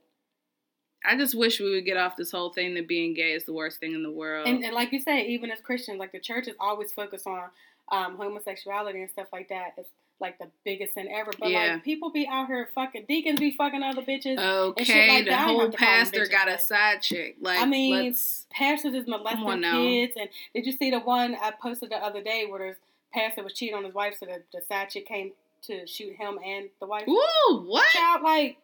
I 1.07 1.17
just 1.17 1.35
wish 1.35 1.59
we 1.59 1.71
would 1.71 1.85
get 1.85 1.97
off 1.97 2.15
this 2.15 2.31
whole 2.31 2.51
thing 2.51 2.73
that 2.75 2.87
being 2.87 3.13
gay 3.13 3.33
is 3.33 3.45
the 3.45 3.53
worst 3.53 3.79
thing 3.79 3.93
in 3.93 4.03
the 4.03 4.11
world. 4.11 4.47
And, 4.47 4.63
and 4.63 4.73
like 4.73 4.91
you 4.91 4.99
say, 4.99 5.25
even 5.27 5.51
as 5.51 5.59
Christians, 5.61 5.99
like 5.99 6.11
the 6.11 6.19
church 6.19 6.47
is 6.47 6.55
always 6.59 6.91
focused 6.91 7.27
on 7.27 7.49
um, 7.91 8.17
homosexuality 8.17 9.01
and 9.01 9.09
stuff 9.11 9.27
like 9.31 9.49
that. 9.49 9.73
It's 9.77 9.89
like 10.19 10.37
the 10.39 10.47
biggest 10.63 10.93
sin 10.93 11.07
ever. 11.11 11.31
But 11.39 11.49
Yeah. 11.49 11.73
like 11.73 11.83
people 11.83 12.09
be 12.09 12.27
out 12.27 12.47
here 12.47 12.69
fucking 12.73 13.05
deacons 13.07 13.39
be 13.39 13.51
fucking 13.51 13.83
other 13.83 14.01
bitches. 14.01 14.37
okay, 14.39 15.09
like 15.09 15.25
the 15.25 15.31
that, 15.31 15.47
whole 15.47 15.59
have 15.59 15.71
to 15.71 15.77
call 15.77 15.87
them 15.87 15.97
pastor 15.97 16.27
got 16.27 16.47
a 16.47 16.57
side 16.59 17.01
chick. 17.01 17.35
Like, 17.41 17.59
I 17.59 17.65
mean, 17.65 18.15
Pastors 18.51 18.93
is 18.93 19.07
on 19.07 19.23
molesting 19.23 19.61
kids. 19.61 20.13
And 20.19 20.29
did 20.53 20.65
you 20.65 20.71
see 20.71 20.91
the 20.91 20.99
one 20.99 21.35
I 21.35 21.51
posted 21.51 21.91
the 21.91 21.97
other 21.97 22.21
day 22.23 22.45
where 22.49 22.69
this 22.69 22.77
pastor 23.13 23.43
was 23.43 23.53
cheating 23.53 23.75
on 23.75 23.83
his 23.83 23.93
wife, 23.93 24.15
so 24.19 24.25
the, 24.25 24.41
the 24.53 24.63
side 24.65 24.89
chick 24.89 25.07
came 25.07 25.31
to 25.63 25.85
shoot 25.87 26.15
him 26.15 26.39
and 26.45 26.69
the 26.79 26.85
wife? 26.85 27.07
ooh, 27.07 27.63
what? 27.65 27.85
Child, 27.89 28.21
like, 28.23 28.57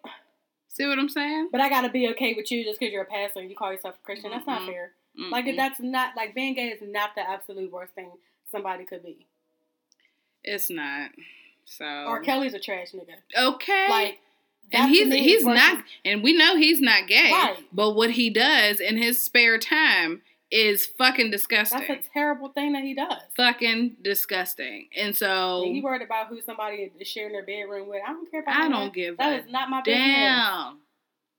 See 0.74 0.86
what 0.88 0.98
I'm 1.00 1.10
saying? 1.10 1.50
but 1.52 1.60
I 1.60 1.68
gotta 1.70 1.90
be 1.90 2.08
okay 2.10 2.34
with 2.34 2.50
you 2.52 2.64
just 2.64 2.80
because 2.80 2.94
you're 2.94 3.04
a 3.04 3.06
pastor 3.06 3.42
and 3.42 3.50
you 3.50 3.56
call 3.56 3.72
yourself 3.74 3.96
a 4.02 4.06
Christian. 4.06 4.32
That's 4.32 4.48
not 4.48 4.62
Mm-mm. 4.62 4.68
fair. 4.68 4.92
Like 5.30 5.46
Mm-mm. 5.46 5.58
that's 5.58 5.80
not 5.82 6.16
like 6.16 6.34
being 6.34 6.54
gay 6.56 6.70
is 6.70 6.80
not 6.82 7.14
the 7.16 7.30
absolute 7.30 7.72
worst 7.72 7.94
thing 7.94 8.12
somebody 8.52 8.86
could 8.86 9.04
be. 9.04 9.26
It's 10.44 10.70
not. 10.70 11.12
So 11.66 11.86
R. 11.86 12.22
Kelly's 12.22 12.54
a 12.54 12.60
trash 12.60 12.92
nigga. 12.94 13.16
okay, 13.54 13.88
Like, 13.90 14.20
and 14.72 14.90
he's 14.90 15.14
he's 15.14 15.44
not, 15.46 15.84
and 16.06 16.24
we 16.24 16.36
know 16.36 16.56
he's 16.56 16.80
not 16.82 17.08
gay. 17.08 17.32
Right. 17.32 17.58
But 17.74 17.92
what 17.92 18.12
he 18.12 18.30
does 18.30 18.80
in 18.80 18.98
his 18.98 19.22
spare 19.22 19.58
time 19.58 20.22
is 20.52 20.86
fucking 20.86 21.32
disgusting. 21.32 21.80
That's 21.88 22.06
a 22.08 22.10
terrible 22.12 22.50
thing 22.50 22.74
that 22.74 22.84
he 22.84 22.94
does. 22.94 23.22
fucking 23.38 23.96
disgusting. 24.02 24.88
And 24.96 25.16
so 25.16 25.64
And 25.64 25.76
you 25.78 25.82
worried 25.84 26.02
about 26.02 26.28
who 26.28 26.42
somebody 26.42 26.92
is 27.00 27.08
sharing 27.08 27.32
their 27.34 27.46
bedroom 27.46 27.88
with. 27.88 28.02
I 28.06 28.12
don't 28.12 28.30
care 28.30 28.42
about 28.42 28.52
that. 28.58 28.62
I 28.66 28.70
don't 28.70 28.86
that. 28.86 28.94
give 28.94 29.18
That 29.18 29.34
a 29.34 29.38
is 29.46 29.52
not 29.52 29.70
my 29.70 29.82
business. 29.82 30.04
damn. 30.06 30.78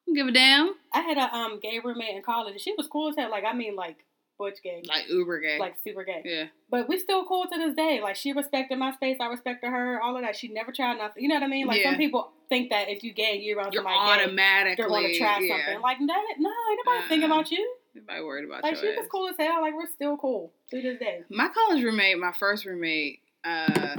Don't 0.07 0.15
give 0.17 0.27
a 0.27 0.33
damn. 0.33 0.75
I 0.93 1.01
had 1.01 1.19
a 1.19 1.35
um 1.35 1.61
gay 1.61 1.81
roommate 1.85 2.17
in 2.17 2.23
college. 2.23 2.53
and 2.53 2.61
She 2.61 2.75
was 2.77 2.87
cool 2.89 3.11
as 3.11 3.17
hell. 3.17 3.31
Like 3.31 3.45
I 3.45 3.53
mean, 3.55 3.77
like 3.77 3.97
butch 4.39 4.59
gay, 4.65 4.83
Like 4.89 5.09
uber 5.09 5.39
gay. 5.41 5.59
like 5.59 5.77
super 5.85 6.05
gay. 6.05 6.23
yeah. 6.25 6.45
But 6.71 6.89
we 6.89 6.99
still 6.99 7.25
cool 7.27 7.45
to 7.53 7.59
this 7.59 7.75
day. 7.77 8.01
Like 8.03 8.17
she 8.17 8.33
respected 8.33 8.79
my 8.79 8.93
space, 8.95 9.19
I 9.21 9.27
respected 9.27 9.69
her. 9.69 10.01
All 10.03 10.17
of 10.17 10.23
that. 10.23 10.37
She 10.37 10.49
never 10.49 10.73
tried 10.73 10.97
nothing. 10.97 11.23
You 11.23 11.29
know 11.29 11.35
what 11.37 11.45
I 11.45 11.49
mean? 11.49 11.67
Like 11.67 11.81
Yeah. 11.81 11.91
some 11.91 11.99
people 11.99 12.33
think 12.49 12.71
that 12.71 12.89
if 12.89 13.05
you 13.05 13.13
gay, 13.13 13.39
you're 13.43 13.59
around 13.59 13.73
You're 13.75 13.83
somebody 13.85 13.99
gay, 14.19 14.23
automatically 14.25 14.75
they're 14.83 14.89
going 14.89 15.13
to 15.13 15.19
try 15.19 15.39
yeah. 15.39 15.55
something. 15.57 15.81
Like 15.83 15.99
that? 15.99 16.23
No, 16.39 16.51
ain't 16.71 16.81
nobody 16.85 17.09
thinking 17.09 17.31
Uh-uh. 17.31 17.39
about 17.41 17.51
you. 17.51 17.75
Nobody 17.95 18.23
worried 18.25 18.45
about 18.47 18.63
Like 18.63 18.77
she 18.77 18.89
ass. 18.89 18.97
was 18.99 19.09
cool 19.11 19.29
as 19.29 19.37
hell. 19.39 19.61
Like 19.61 19.75
we're 19.75 19.87
still 19.95 20.17
cool 20.17 20.53
to 20.71 20.81
this 20.83 20.99
day. 20.99 21.23
my 21.29 21.49
college 21.49 21.83
roommate, 21.85 22.19
my 22.19 22.33
first 22.33 22.65
roommate, 22.65 23.21
uh, 23.45 23.97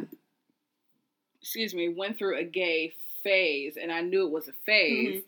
excuse 1.42 1.74
me, 1.76 1.90
went 1.90 2.18
through 2.18 2.38
a 2.38 2.44
gay 2.44 2.94
phase, 3.24 3.78
and 3.82 3.92
I 3.92 4.02
knew 4.02 4.26
it 4.26 4.32
was 4.32 4.48
a 4.48 4.54
phase. 4.66 5.22
Mhm. 5.22 5.26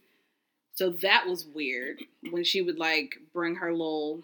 So 0.73 0.89
that 0.89 1.27
was 1.27 1.45
weird 1.45 2.01
when 2.31 2.43
she 2.43 2.61
would 2.61 2.77
like 2.79 3.15
bring 3.33 3.55
her 3.55 3.71
little 3.71 4.23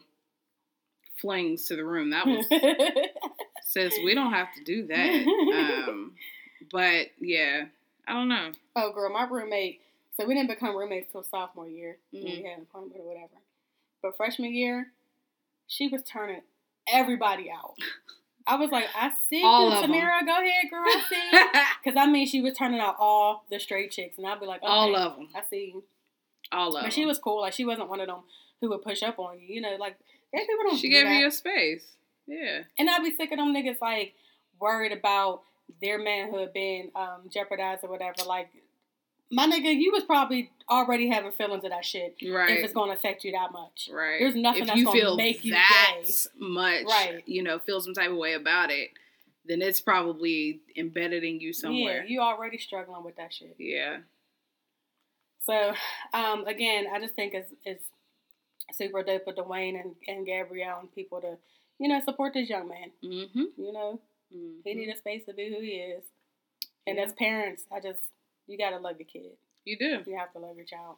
flings 1.18 1.66
to 1.68 1.76
the 1.76 1.86
room. 1.86 2.10
That 2.10 2.26
was 2.28 2.46
sis. 3.64 3.94
We 4.04 4.16
don't 4.16 4.34
have 4.34 4.48
to 4.56 4.64
do 4.64 4.88
that. 4.88 5.86
Um, 5.88 6.16
but 6.72 7.08
yeah, 7.20 7.66
I 8.08 8.14
don't 8.14 8.28
know. 8.28 8.52
Oh, 8.76 8.92
girl, 8.92 9.12
my 9.14 9.26
roommate. 9.30 9.82
So 10.20 10.26
we 10.26 10.34
didn't 10.34 10.50
become 10.50 10.76
roommates 10.76 11.12
till 11.12 11.24
sophomore 11.24 11.68
year 11.70 11.98
when 12.12 12.24
we 12.26 12.44
had 12.44 12.58
an 12.58 12.64
apartment 12.70 13.00
or 13.00 13.08
whatever. 13.08 13.30
But 14.02 14.18
freshman 14.18 14.54
year, 14.54 14.88
she 15.68 15.88
was 15.88 16.02
turning 16.04 16.42
everybody 16.92 17.50
out. 17.52 17.76
I 18.48 18.56
was 18.56 18.72
like, 18.72 18.86
I 18.96 19.12
see 19.30 19.44
All 19.44 19.70
you. 19.70 19.76
Samira. 19.76 20.26
Go 20.26 20.42
ahead, 20.42 20.70
girl. 20.70 20.84
I 20.86 21.04
see. 21.08 21.66
Because 21.84 21.98
I 21.98 22.08
mean, 22.08 22.28
she 22.28 22.42
was 22.42 22.56
turning 22.56 22.80
out 22.80 22.96
all 23.00 23.46
the 23.52 23.60
straight 23.60 23.92
chicks, 23.92 24.18
and 24.18 24.26
I'd 24.26 24.40
be 24.40 24.46
like, 24.46 24.64
okay, 24.64 24.72
All 24.72 24.96
of 24.96 25.18
them. 25.18 25.30
I 25.36 25.42
see 25.50 25.72
you. 25.74 25.84
All 26.52 26.76
of 26.76 26.84
But 26.84 26.94
she 26.94 27.06
was 27.06 27.20
cool. 27.20 27.42
Like 27.42 27.54
she 27.54 27.66
wasn't 27.66 27.90
one 27.90 28.02
of 28.02 28.08
them 28.08 28.22
who 28.60 28.70
would 28.70 28.82
push 28.82 29.04
up 29.04 29.20
on 29.20 29.40
you. 29.40 29.56
You 29.56 29.62
know, 29.62 29.76
like 29.80 29.98
gay 30.34 30.40
people 30.42 30.64
don't. 30.64 30.78
She 30.78 30.90
do 30.90 30.96
gave 30.96 31.06
that. 31.06 31.20
you 31.20 31.28
a 31.28 31.32
space. 31.32 31.86
Yeah. 32.28 32.62
And 32.78 32.90
I'd 32.90 33.04
be 33.04 33.16
sick 33.16 33.32
of 33.32 33.38
them 33.38 33.54
niggas 33.54 33.82
like 33.82 34.14
worried 34.60 34.92
about 34.92 35.42
their 35.82 35.98
manhood 35.98 36.52
being 36.54 36.92
um, 36.96 37.30
jeopardized 37.30 37.84
or 37.84 37.90
whatever. 37.90 38.24
Like, 38.28 38.50
my 39.32 39.48
nigga, 39.48 39.74
you 39.74 39.92
was 39.92 40.04
probably 40.04 40.52
already 40.70 41.10
having 41.10 41.32
feelings 41.32 41.64
of 41.64 41.70
that 41.72 41.86
shit 41.86 42.16
Right. 42.24 42.58
if 42.58 42.64
it's 42.66 42.74
gonna 42.74 42.94
affect 42.94 43.24
you 43.24 43.32
that 43.32 43.52
much. 43.52 43.90
Right. 43.92 44.20
There's 44.20 44.36
nothing 44.36 44.62
if 44.64 44.68
that's 44.68 44.80
you 44.80 44.86
gonna 44.86 45.00
feel 45.00 45.16
make 45.18 45.44
you 45.46 45.52
that 45.54 46.02
gay. 46.06 46.12
much, 46.38 46.86
Right. 46.86 47.24
you 47.28 47.42
know, 47.44 47.60
feel 47.60 47.82
some 47.82 47.94
type 47.94 48.10
of 48.12 48.18
way 48.18 48.34
about 48.34 48.72
it, 48.72 48.90
then 49.46 49.62
it's 49.62 49.82
probably 49.82 50.62
embedded 50.78 51.24
in 51.24 51.40
you 51.40 51.54
somewhere. 51.54 52.04
Yeah, 52.04 52.10
you 52.10 52.20
already 52.22 52.58
struggling 52.58 53.04
with 53.04 53.16
that 53.16 53.34
shit. 53.34 53.56
Yeah. 53.58 54.00
So, 55.44 55.74
um, 56.14 56.46
again, 56.46 56.86
I 56.94 57.00
just 57.00 57.16
think 57.16 57.34
it's 57.34 57.52
it's 57.66 57.86
super 58.74 59.04
dope 59.04 59.24
for 59.26 59.34
Dwyane 59.34 59.80
and, 59.82 59.96
and 60.08 60.26
Gabrielle 60.26 60.80
and 60.80 60.94
people 60.94 61.20
to, 61.22 61.38
you 61.80 61.88
know, 61.90 62.00
support 62.00 62.34
this 62.34 62.50
young 62.50 62.68
man. 62.70 62.92
Mm-hmm. 63.04 63.44
You 63.58 63.74
know, 63.74 64.00
he 64.30 64.74
need 64.76 64.90
a 64.90 64.98
space 64.98 65.26
to 65.26 65.34
be 65.34 65.50
who 65.50 65.60
he 65.62 65.72
is. 65.78 66.04
And 66.88 66.98
Yeah. 66.98 67.04
as 67.06 67.14
parents, 67.14 67.66
I 67.72 67.80
just 67.80 68.00
you 68.52 68.58
gotta 68.58 68.78
love 68.78 68.96
your 69.00 69.08
kid. 69.08 69.32
You 69.66 69.78
do. 69.78 70.00
You 70.10 70.18
have 70.18 70.32
to 70.34 70.40
love 70.40 70.56
your 70.56 70.66
child. 70.66 70.96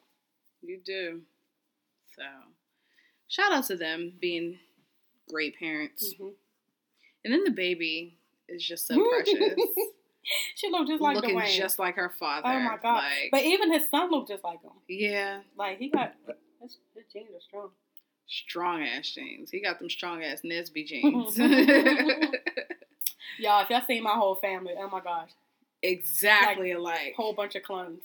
You 0.62 0.80
do. 0.84 1.22
So, 2.16 2.24
shout 3.28 3.52
out 3.52 3.66
to 3.66 3.76
them 3.76 4.14
being 4.20 4.60
great 5.30 5.58
parents. 5.60 6.14
Mhm. 6.20 6.34
And 7.26 7.34
then 7.34 7.44
the 7.44 7.52
baby 7.52 8.18
is 8.48 8.64
just 8.64 8.88
so 8.88 8.96
precious. 9.10 9.56
she 10.56 10.70
looked 10.70 10.90
just 10.90 11.02
like 11.02 11.16
Looking 11.16 11.38
Dwyane. 11.38 11.56
just 11.58 11.80
like 11.80 11.96
her 11.96 12.10
father. 12.10 12.48
oh 12.48 12.60
my 12.60 12.78
god! 12.82 12.96
Like, 13.04 13.30
but 13.32 13.44
even 13.44 13.72
his 13.74 13.90
son 13.90 14.10
looked 14.12 14.30
just 14.30 14.44
like 14.44 14.62
him. 14.62 14.72
yeah, 14.88 15.42
Like 15.58 15.78
he 15.80 15.90
got 15.90 16.14
his, 16.62 16.78
his 16.96 17.06
genes 17.12 17.30
are 17.36 17.42
strong. 17.42 17.70
strong 18.28 18.84
ass 18.84 19.10
jeans. 19.10 19.52
He 19.52 19.60
got 19.62 19.80
them 19.80 19.90
strong 19.90 20.24
ass 20.24 20.42
Nesby 20.46 20.86
jeans. 20.88 21.38
Y'all, 23.40 23.64
if 23.64 23.70
y'all 23.70 23.82
seen 23.88 24.04
my 24.04 24.14
whole 24.14 24.36
family, 24.36 24.74
oh 24.78 24.88
my 24.90 25.00
gosh, 25.02 25.30
exactly 25.84 26.70
like, 26.74 26.78
alike. 26.80 27.14
whole 27.16 27.34
bunch 27.34 27.56
of 27.56 27.64
clones. 27.64 28.02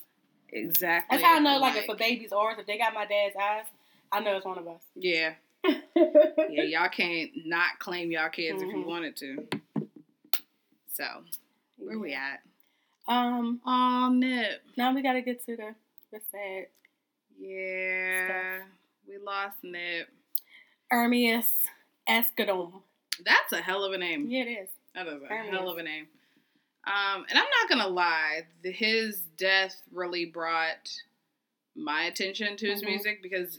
Exactly. 0.51 1.17
That's 1.19 1.27
how 1.27 1.37
I 1.37 1.39
know, 1.41 1.59
like, 1.59 1.77
if 1.77 1.89
a 1.89 1.95
baby's 1.95 2.33
ours, 2.33 2.57
if 2.59 2.67
they 2.67 2.79
got 2.79 2.93
my 2.95 3.05
dad's 3.07 3.37
eyes, 3.37 3.65
I 4.13 4.21
know 4.21 4.37
it's 4.37 4.47
one 4.47 4.59
of 4.59 4.67
us. 4.67 4.81
Yeah. 4.95 5.35
Yeah, 6.51 6.63
y'all 6.63 6.89
can't 6.89 7.31
not 7.45 7.79
claim 7.81 8.11
y'all 8.11 8.29
kids 8.31 8.63
if 8.63 8.69
you 8.69 8.77
Mhm. 8.77 8.87
wanted 8.87 9.17
to. 9.17 9.49
So, 10.93 11.05
where 11.77 11.99
we 11.99 12.15
at? 12.15 12.41
Um, 13.07 13.61
Oh, 13.67 14.09
Nip. 14.13 14.63
now 14.77 14.95
we 14.95 15.03
gotta 15.03 15.21
get 15.21 15.45
to 15.47 15.57
the 15.57 15.75
the 16.13 16.21
sad 16.31 16.67
Yeah. 17.39 18.63
We 19.07 19.19
lost 19.19 19.57
Nip. 19.63 20.09
Ermias 20.93 21.53
Asghedom. 22.09 22.83
That's 23.25 23.53
a 23.53 23.59
hell 23.61 23.85
of 23.85 23.93
a 23.93 23.99
name. 23.99 24.27
Yeah, 24.31 24.43
it 24.45 24.49
is. 24.49 24.69
That 24.95 25.07
is 25.09 25.23
a 25.23 25.27
Hermes. 25.27 25.51
hell 25.51 25.69
of 25.69 25.79
a 25.79 25.83
name. 25.83 26.07
Um, 26.89 27.27
and 27.29 27.39
I'm 27.39 27.45
not 27.61 27.69
gonna 27.69 27.89
lie, 27.89 28.47
the, 28.63 28.73
his 28.73 29.21
death 29.37 29.83
really 29.93 30.25
brought 30.25 30.91
my 31.77 32.05
attention 32.05 32.57
to 32.57 32.67
his 32.71 32.83
Mhm. 32.83 32.87
music 32.87 33.23
because, 33.23 33.59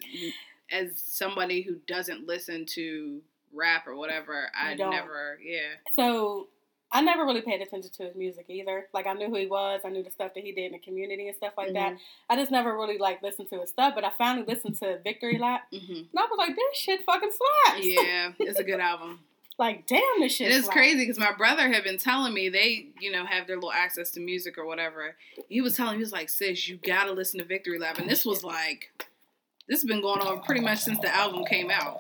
as 0.72 1.02
somebody 1.02 1.62
who 1.62 1.76
doesn't 1.88 2.28
listen 2.28 2.66
to 2.68 3.22
rap 3.54 3.88
or 3.88 3.96
whatever, 3.96 4.52
I 4.54 4.74
never, 4.76 5.40
yeah, 5.44 5.76
So 5.96 6.50
I 6.92 7.02
never 7.02 7.24
really 7.24 7.42
paid 7.42 7.62
attention 7.62 7.92
to 7.92 8.04
his 8.06 8.16
music 8.16 8.46
either. 8.50 8.88
Like 8.94 9.06
I 9.06 9.14
knew 9.14 9.28
who 9.28 9.36
he 9.36 9.46
was, 9.46 9.82
I 9.86 9.90
knew 9.90 10.02
the 10.04 10.10
stuff 10.10 10.34
that 10.34 10.44
he 10.44 10.52
did 10.52 10.66
in 10.66 10.72
the 10.72 10.80
community 10.80 11.28
and 11.28 11.38
stuff 11.38 11.54
like 11.56 11.74
that. 11.74 11.98
I 12.30 12.36
just 12.36 12.52
never 12.52 12.76
really 12.76 12.98
like 12.98 13.22
listened 13.22 13.50
to 13.52 13.60
his 13.62 13.70
stuff. 13.70 13.94
But 13.96 14.04
I 14.04 14.12
finally 14.18 14.46
listened 14.48 14.78
to 14.80 14.98
Victory 15.04 15.38
Lap, 15.38 15.68
mm-hmm. 15.72 15.94
and 15.94 16.10
I 16.18 16.22
was 16.24 16.38
like, 16.38 16.56
this 16.56 16.78
shit 16.78 17.06
fucking 17.06 17.32
slaps. 17.32 17.86
yeah, 17.86 18.32
it's 18.40 18.60
a 18.60 18.64
good 18.64 18.80
album. 18.80 19.20
Like 19.60 19.86
damn, 19.86 20.02
this 20.20 20.36
shit. 20.36 20.48
And 20.48 20.56
it's 20.56 20.66
slaps. 20.66 20.76
crazy 20.76 21.00
because 21.00 21.20
my 21.20 21.34
brother 21.34 21.72
had 21.72 21.84
been 21.84 21.98
telling 22.00 22.34
me 22.34 22.50
they, 22.50 22.88
you 23.00 23.12
know, 23.12 23.26
have 23.26 23.46
their 23.46 23.58
little 23.58 23.72
access 23.72 24.10
to 24.12 24.20
music 24.20 24.58
or 24.58 24.66
whatever. 24.66 25.16
He 25.50 25.62
was 25.62 25.76
telling 25.78 25.94
me, 25.94 25.98
he 25.98 26.04
was 26.04 26.12
like, 26.14 26.30
sis, 26.30 26.68
you 26.68 26.78
gotta 26.78 27.12
listen 27.12 27.40
to 27.40 27.46
Victory 27.46 27.78
Lap. 27.78 28.00
And 28.00 28.10
this 28.10 28.26
was 28.26 28.44
like, 28.44 28.90
this 29.68 29.82
has 29.82 29.86
been 29.86 30.02
going 30.02 30.22
on 30.22 30.42
pretty 30.42 30.62
much 30.62 30.80
since 30.80 31.00
the 31.00 31.14
album 31.16 31.46
came 31.46 31.70
out. 31.70 32.00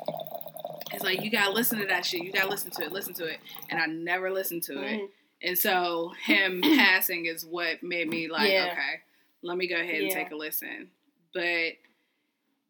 It's 0.91 1.03
like, 1.03 1.21
you 1.21 1.29
gotta 1.29 1.51
listen 1.51 1.77
to 1.79 1.85
that 1.87 2.05
shit. 2.05 2.23
You 2.23 2.31
gotta 2.31 2.49
listen 2.49 2.71
to 2.71 2.83
it, 2.83 2.91
listen 2.91 3.13
to 3.15 3.25
it. 3.25 3.39
And 3.69 3.79
I 3.79 3.85
never 3.85 4.31
listened 4.31 4.63
to 4.63 4.81
it. 4.81 5.01
Mhm. 5.01 5.07
And 5.43 5.57
so 5.57 6.13
him 6.23 6.61
passing 6.63 7.25
is 7.25 7.45
what 7.45 7.83
made 7.83 8.09
me 8.09 8.27
like, 8.27 8.49
Yeah. 8.51 8.69
okay, 8.71 9.01
let 9.43 9.57
me 9.57 9.67
go 9.67 9.75
ahead 9.75 9.95
and 9.95 10.07
Yeah. 10.07 10.13
take 10.15 10.31
a 10.31 10.35
listen. 10.35 10.89
But 11.33 11.73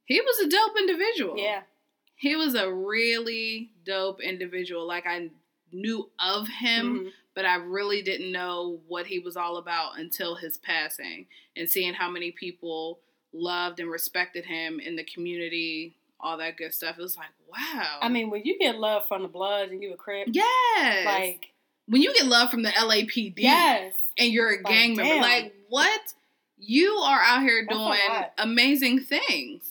he 0.05 0.19
was 0.19 0.39
a 0.39 0.49
dope 0.49 0.77
individual 0.77 1.37
Yeah. 1.37 1.61
He 2.19 2.35
was 2.35 2.53
a 2.53 2.69
really 2.71 3.71
dope 3.85 4.21
individual. 4.21 4.85
Like 4.85 5.05
I 5.07 5.29
knew 5.71 6.09
of 6.19 6.47
him, 6.49 7.05
Mhm. 7.05 7.11
but 7.33 7.45
I 7.45 7.55
really 7.55 8.01
didn't 8.01 8.31
know 8.31 8.81
what 8.87 9.07
he 9.07 9.19
was 9.19 9.37
all 9.37 9.55
about 9.57 9.97
until 9.97 10.35
his 10.35 10.57
passing 10.57 11.27
and 11.55 11.69
seeing 11.69 11.93
how 11.93 12.09
many 12.09 12.31
people 12.31 12.99
loved 13.31 13.79
and 13.79 13.89
respected 13.89 14.45
him 14.45 14.79
in 14.81 14.95
the 14.97 15.03
community, 15.03 15.95
all 16.19 16.37
that 16.37 16.57
good 16.57 16.73
stuff. 16.73 16.97
It 16.99 17.01
was 17.01 17.15
like, 17.15 17.29
wow. 17.47 17.99
I 18.01 18.09
mean, 18.09 18.29
when 18.29 18.41
you 18.43 18.57
get 18.59 18.77
love 18.79 19.07
from 19.07 19.21
the 19.21 19.27
Bloods 19.29 19.71
and 19.71 19.81
you 19.81 19.93
a 19.93 19.97
crip, 19.97 20.27
yes. 20.31 21.05
like 21.05 21.53
when 21.87 22.01
you 22.01 22.13
get 22.13 22.25
love 22.25 22.49
from 22.51 22.63
the 22.63 22.69
LAPD 22.71 23.35
yes, 23.37 23.93
and 24.17 24.31
you're 24.33 24.49
a 24.49 24.55
Like, 24.57 24.65
gang 24.65 24.95
member, 24.97 25.13
damn. 25.13 25.21
like 25.21 25.53
what? 25.69 26.13
You 26.57 26.95
are 26.97 27.21
out 27.21 27.43
here 27.43 27.65
doing 27.65 27.97
amazing 28.37 28.99
things. 29.01 29.68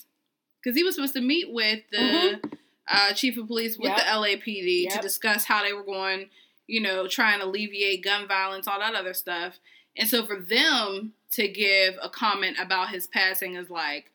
Because 0.69 0.77
he 0.77 0.85
was 0.85 0.97
supposed 0.97 1.15
to 1.15 1.23
meet 1.23 1.51
with 1.51 1.81
the 1.91 1.97
Mhm. 1.97 2.59
uh, 2.87 3.15
chief 3.15 3.39
of 3.39 3.47
police 3.47 3.79
with 3.79 3.89
Yep. 3.89 3.97
the 3.97 4.07
LAPD 4.07 4.87
to 4.89 4.99
discuss 4.99 5.47
how 5.47 5.63
they 5.63 5.73
were 5.73 5.83
going, 5.83 6.29
you 6.67 6.79
know, 6.83 7.09
trying 7.09 7.39
to 7.39 7.47
alleviate 7.47 8.03
gun 8.05 8.29
violence, 8.29 8.69
all 8.69 8.79
that 8.79 8.95
other 8.95 9.15
stuff. 9.15 9.61
And 9.97 10.07
so 10.07 10.27
for 10.27 10.39
them 10.39 11.15
to 11.31 11.49
give 11.49 11.99
a 12.03 12.11
comment 12.11 12.59
about 12.61 12.91
his 12.91 13.07
passing 13.07 13.55
is 13.55 13.71
like, 13.71 14.13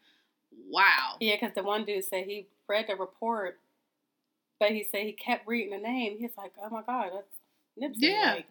wow. 0.70 1.18
yeah. 1.20 1.38
Because 1.42 1.56
the 1.56 1.64
one 1.64 1.86
dude 1.86 2.06
said 2.06 2.26
he 2.26 2.46
read 2.68 2.86
the 2.88 2.96
report, 2.98 3.60
but 4.60 4.70
he 4.74 4.84
said 4.84 5.08
he 5.08 5.12
kept 5.14 5.48
reading 5.48 5.72
the 5.72 5.80
name. 5.80 6.20
He's 6.20 6.38
like, 6.38 6.54
oh 6.64 6.70
my 6.70 6.84
god, 6.84 7.14
that's 7.16 7.96
Nipsey. 7.98 8.10
Yeah. 8.12 8.34
Like, 8.36 8.46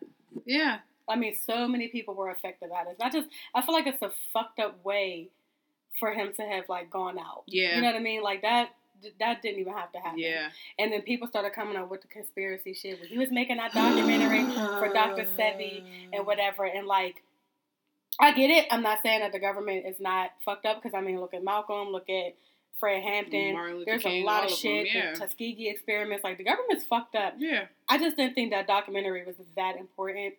Yeah. 0.44 0.80
I 1.08 1.14
mean, 1.14 1.36
so 1.36 1.68
many 1.68 1.86
people 1.86 2.14
were 2.14 2.30
affected 2.30 2.68
by 2.70 2.82
this. 2.82 2.98
Not 2.98 3.12
just. 3.12 3.28
I 3.54 3.62
feel 3.62 3.74
like 3.74 3.86
it's 3.86 4.02
a 4.02 4.10
fucked 4.32 4.58
up 4.58 4.84
way 4.84 5.28
for 5.98 6.12
him 6.12 6.32
to 6.36 6.42
have 6.42 6.68
like 6.68 6.90
gone 6.90 7.18
out. 7.18 7.44
Yeah. 7.46 7.76
You 7.76 7.82
know 7.82 7.88
what 7.88 7.96
I 7.96 8.00
mean? 8.00 8.22
Like 8.22 8.42
that. 8.42 8.70
That 9.18 9.42
didn't 9.42 9.58
even 9.58 9.72
have 9.72 9.90
to 9.90 9.98
happen. 9.98 10.20
Yeah. 10.20 10.50
And 10.78 10.92
then 10.92 11.02
people 11.02 11.26
started 11.26 11.52
coming 11.54 11.74
up 11.76 11.90
with 11.90 12.02
the 12.02 12.06
conspiracy 12.06 12.72
shit. 12.72 13.00
When 13.00 13.08
he 13.08 13.18
was 13.18 13.32
making 13.32 13.56
that 13.56 13.72
documentary 13.72 14.44
for 14.44 14.92
Dr. 14.94 15.24
Sebi 15.36 15.82
and 16.12 16.24
whatever, 16.24 16.64
and 16.66 16.86
like, 16.86 17.24
I 18.20 18.32
get 18.32 18.50
it. 18.50 18.68
I'm 18.70 18.82
not 18.82 19.00
saying 19.02 19.18
that 19.18 19.32
the 19.32 19.40
government 19.40 19.86
is 19.86 19.98
not 19.98 20.30
fucked 20.44 20.66
up 20.66 20.80
because 20.80 20.96
I 20.96 21.00
mean, 21.00 21.18
look 21.18 21.34
at 21.34 21.42
Malcolm, 21.42 21.88
look 21.88 22.08
at 22.08 22.36
Fred 22.78 23.02
Hampton. 23.02 23.82
There's 23.84 24.04
King, 24.04 24.22
a 24.22 24.26
lot 24.26 24.44
of 24.44 24.52
of 24.52 24.56
shit. 24.56 24.86
them, 24.86 25.02
yeah. 25.02 25.14
The 25.14 25.18
Tuskegee 25.18 25.68
experiments, 25.68 26.22
like 26.22 26.38
the 26.38 26.44
government's 26.44 26.84
fucked 26.84 27.16
up. 27.16 27.34
Yeah. 27.38 27.64
I 27.88 27.98
just 27.98 28.16
didn't 28.16 28.34
think 28.34 28.52
that 28.52 28.68
documentary 28.68 29.24
was 29.24 29.34
that 29.56 29.76
important 29.76 30.34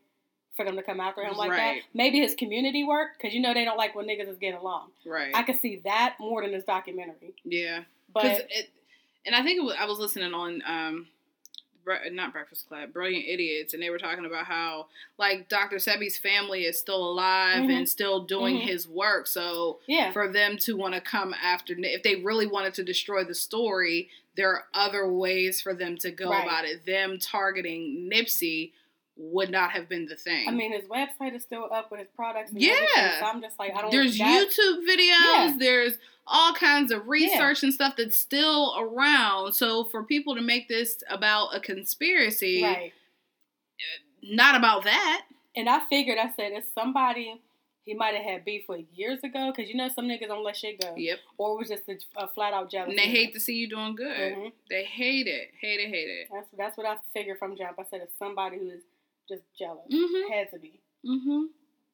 for 0.56 0.64
them 0.66 0.76
to 0.76 0.84
come 0.84 0.99
after 0.99 1.24
him 1.24 1.36
like 1.36 1.49
Right. 1.51 1.82
that. 1.82 1.88
Maybe 1.93 2.20
his 2.20 2.36
community 2.36 2.84
work, 2.84 3.12
because 3.18 3.34
you 3.34 3.41
know 3.41 3.54
they 3.54 3.66
don't 3.66 3.78
like 3.78 3.95
when 3.95 4.06
niggas 4.06 4.30
is 4.30 4.38
getting 4.38 4.60
along. 4.60 4.91
Right. 5.06 5.32
I 5.36 5.43
could 5.43 5.60
see 5.60 5.78
that 5.84 6.16
more 6.20 6.41
than 6.43 6.51
this 6.51 6.64
documentary. 6.64 7.34
yeah. 7.43 7.84
But 8.14 8.26
it, 8.51 8.70
and 9.26 9.36
I 9.36 9.41
think 9.41 9.58
it 9.58 9.64
was, 9.64 9.76
I 9.80 9.86
was 9.86 9.97
listening 9.97 10.34
on 10.36 10.62
um, 10.68 11.08
Bre- 11.84 12.10
not 12.12 12.32
Breakfast 12.32 12.68
Club, 12.68 12.93
Brilliant 12.93 13.26
Idiots, 13.28 13.74
and 13.74 13.82
they 13.82 13.89
were 13.89 13.97
talking 13.97 14.26
about 14.26 14.45
how 14.45 14.86
like 15.18 15.49
Dr. 15.49 15.78
Sebi's 15.78 16.20
family 16.20 16.66
is 16.66 16.80
still 16.80 17.04
alive 17.10 17.64
Mhm. 17.64 17.76
and 17.76 17.89
still 17.89 18.20
doing 18.20 18.58
Mhm. 18.58 18.68
his 18.68 18.88
work. 18.88 19.26
So 19.26 19.80
yeah, 19.88 20.12
for 20.12 20.32
them 20.32 20.58
to 20.60 20.78
want 20.78 20.93
to 20.93 21.01
come 21.01 21.34
after, 21.34 21.74
if 21.78 22.04
they 22.04 22.18
really 22.18 22.45
wanted 22.45 22.76
to 22.76 22.84
destroy 22.84 23.24
the 23.24 23.34
story, 23.36 24.10
there 24.36 24.49
are 24.51 24.66
other 24.76 25.12
ways 25.12 25.60
for 25.62 25.74
them 25.74 25.97
to 25.97 26.12
go 26.12 26.30
Right. 26.30 26.43
about 26.43 26.66
it. 26.66 26.86
Them 26.86 27.18
targeting 27.20 28.08
Nipsey 28.14 28.72
would 29.16 29.51
not 29.51 29.72
have 29.72 29.88
been 29.88 30.05
the 30.07 30.16
thing. 30.16 30.47
I 30.47 30.51
mean 30.51 30.72
his 30.74 30.86
website 30.89 31.36
is 31.36 31.43
still 31.43 31.70
up 31.72 31.91
with 31.91 31.99
his 31.99 32.09
products. 32.16 32.51
Yeah. 32.53 32.72
everything, 32.74 33.20
so 33.20 33.26
I'm 33.26 33.41
just 33.41 33.59
like 33.59 33.72
I 33.76 33.82
don't. 33.82 33.91
there's 33.91 34.18
that- 34.18 34.47
YouTube 34.49 34.86
videos, 34.88 34.99
Yeah. 35.49 35.55
there's 35.59 35.97
all 36.26 36.53
kinds 36.53 36.91
of 36.91 37.07
research 37.07 37.64
and 37.64 37.74
stuff 37.74 37.95
that's 37.97 38.18
still 38.18 38.74
around. 38.80 39.53
So 39.53 39.84
for 39.86 40.03
people 40.03 40.36
to 40.36 40.41
make 40.41 40.68
this 40.68 41.03
about 41.09 41.55
a 41.55 41.59
conspiracy, 41.59 42.64
right. 42.64 42.93
not 44.24 44.55
about 44.55 44.84
that. 44.86 45.26
And 45.55 45.70
I 45.70 45.82
figured, 45.89 46.18
I 46.18 46.32
said, 46.36 46.51
it's 46.53 46.68
somebody 46.74 47.39
he 47.86 47.93
might 47.93 48.16
have 48.16 48.24
had 48.24 48.45
beef 48.45 48.64
with 48.70 48.86
years 48.95 49.20
ago 49.24 49.51
because 49.53 49.70
you 49.70 49.76
know 49.76 49.89
some 49.89 50.05
niggas 50.07 50.28
don't 50.28 50.43
let 50.43 50.55
shit 50.55 50.80
go, 50.82 50.93
Yep. 50.95 51.20
or 51.38 51.55
it 51.55 51.59
was 51.59 51.68
just 51.70 51.84
a, 51.89 51.97
a 52.24 52.28
flat 52.30 52.53
out 52.53 52.72
jealousy. 52.72 52.91
And 52.91 52.99
they 52.99 53.11
hate 53.11 53.34
to 53.34 53.39
see 53.41 53.55
you 53.55 53.68
doing 53.70 53.93
good. 53.95 54.34
Mhm. 54.34 54.51
They 54.70 54.86
hate 54.86 55.28
it. 55.28 55.49
Hate 55.59 55.82
it. 55.82 55.89
Hate 55.89 56.07
it. 56.07 56.30
That's 56.32 56.47
that's 56.57 56.78
what 56.78 56.88
I 56.88 56.95
figured 57.14 57.38
from 57.38 57.57
jump. 57.57 57.78
I 57.78 57.84
said 57.91 57.99
it's 58.01 58.18
somebody 58.18 58.57
who 58.57 58.70
is 58.70 58.82
just 59.28 59.43
jealous. 59.57 59.88
Mhm. 59.91 60.30
Had 60.32 60.51
to 60.51 60.59
be, 60.59 60.80
Mm-hmm. 61.05 61.45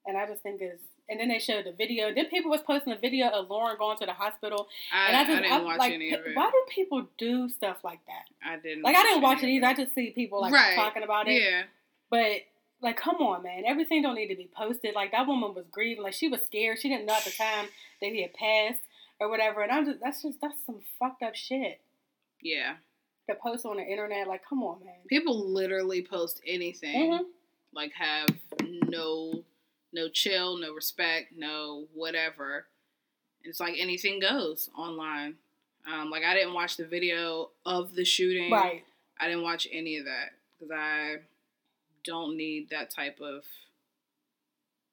and 0.05 0.17
I 0.17 0.25
just 0.27 0.41
think 0.43 0.61
it's. 0.61 0.81
And 1.11 1.19
then 1.19 1.29
they 1.29 1.39
showed 1.39 1.65
the 1.65 1.71
video. 1.71 2.13
Then 2.13 2.27
people 2.27 2.51
was 2.51 2.61
posting 2.61 2.93
a 2.93 2.95
video 2.95 3.29
of 3.29 3.49
Lauren 3.49 3.77
going 3.79 3.97
to 3.97 4.05
the 4.05 4.13
hospital, 4.13 4.67
I, 4.93 5.07
and 5.07 5.17
I 5.17 5.21
I, 5.21 5.23
just 5.25 5.41
didn't 5.41 5.51
I'm 5.51 5.63
watch 5.65 5.79
like, 5.79 5.93
any 5.93 6.13
of 6.13 6.23
it. 6.23 6.35
why 6.35 6.51
do 6.51 6.61
people 6.69 7.07
do 7.17 7.49
stuff 7.49 7.77
like 7.83 7.99
that? 8.05 8.25
I 8.47 8.57
didn't. 8.57 8.83
Like 8.83 8.95
I 8.95 9.01
didn't 9.01 9.23
watch 9.23 9.41
it 9.41 9.47
either. 9.47 9.65
I 9.65 9.73
just 9.73 9.95
see 9.95 10.11
people 10.11 10.39
like 10.41 10.53
Right. 10.53 10.75
talking 10.75 11.01
about 11.01 11.27
it. 11.27 11.41
Yeah. 11.41 11.63
But 12.11 12.41
like, 12.81 12.95
come 12.97 13.15
on, 13.17 13.41
man. 13.41 13.63
Everything 13.65 14.03
don't 14.03 14.13
need 14.13 14.27
to 14.27 14.35
be 14.35 14.51
posted. 14.55 14.93
Like 14.93 15.11
that 15.11 15.25
woman 15.25 15.55
was 15.55 15.65
grieving. 15.71 16.03
Like 16.03 16.13
she 16.13 16.27
was 16.27 16.41
scared. 16.45 16.77
She 16.79 16.89
didn't 16.89 17.07
know 17.07 17.15
at 17.15 17.25
the 17.25 17.31
time 17.31 17.65
that 18.01 18.11
he 18.11 18.21
had 18.21 18.33
passed 18.35 18.83
or 19.19 19.29
whatever. 19.29 19.61
And 19.63 19.71
I'm 19.71 19.85
just 19.85 19.99
that's 20.03 20.21
just 20.21 20.39
that's 20.39 20.63
some 20.67 20.81
fucked 20.99 21.23
up 21.23 21.35
shit 21.35 21.81
Yeah. 22.43 22.75
To 23.29 23.35
post 23.35 23.65
on 23.65 23.77
the 23.77 23.83
internet. 23.83 24.27
Like, 24.27 24.43
come 24.47 24.63
on, 24.63 24.83
man. 24.83 24.95
People 25.07 25.49
literally 25.49 26.01
post 26.01 26.41
anything. 26.45 27.11
Mhm. 27.11 27.25
Like 27.71 27.93
have 27.93 28.29
no 28.61 29.43
no 29.91 30.09
chill, 30.09 30.57
no 30.57 30.73
respect, 30.73 31.33
no 31.35 31.87
whatever. 31.93 32.67
It's 33.43 33.59
like 33.59 33.75
anything 33.77 34.19
goes 34.19 34.69
online. 34.77 35.37
Um, 35.87 36.09
like 36.09 36.23
I 36.23 36.33
didn't 36.33 36.53
watch 36.53 36.77
the 36.77 36.85
video 36.85 37.51
of 37.65 37.95
the 37.95 38.05
shooting. 38.05 38.51
Right. 38.51 38.83
I 39.19 39.27
didn't 39.27 39.43
watch 39.43 39.67
any 39.71 39.97
of 39.97 40.05
that 40.05 40.31
because 40.57 40.71
I 40.75 41.17
don't 42.03 42.37
need 42.37 42.69
that 42.69 42.89
type 42.89 43.19
of 43.21 43.43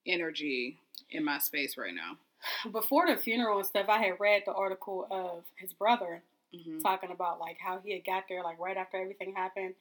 energy 0.07 0.78
in 1.11 1.24
my 1.24 1.39
space 1.39 1.76
right 1.76 1.95
now. 1.95 2.18
Before 2.70 3.07
the 3.07 3.16
funeral 3.16 3.59
and 3.59 3.66
stuff, 3.66 3.89
I 3.89 3.99
had 3.99 4.20
read 4.20 4.43
the 4.47 4.53
article 4.53 5.07
of 5.11 5.45
his 5.57 5.72
brother 5.72 6.22
hmm 6.55 6.81
talking 6.81 7.11
about 7.11 7.41
like 7.41 7.59
how 7.59 7.81
he 7.85 7.93
had 7.93 8.05
got 8.05 8.25
there 8.29 8.43
like 8.43 8.59
right 8.59 8.77
after 8.77 8.97
everything 8.99 9.35
happened, 9.35 9.75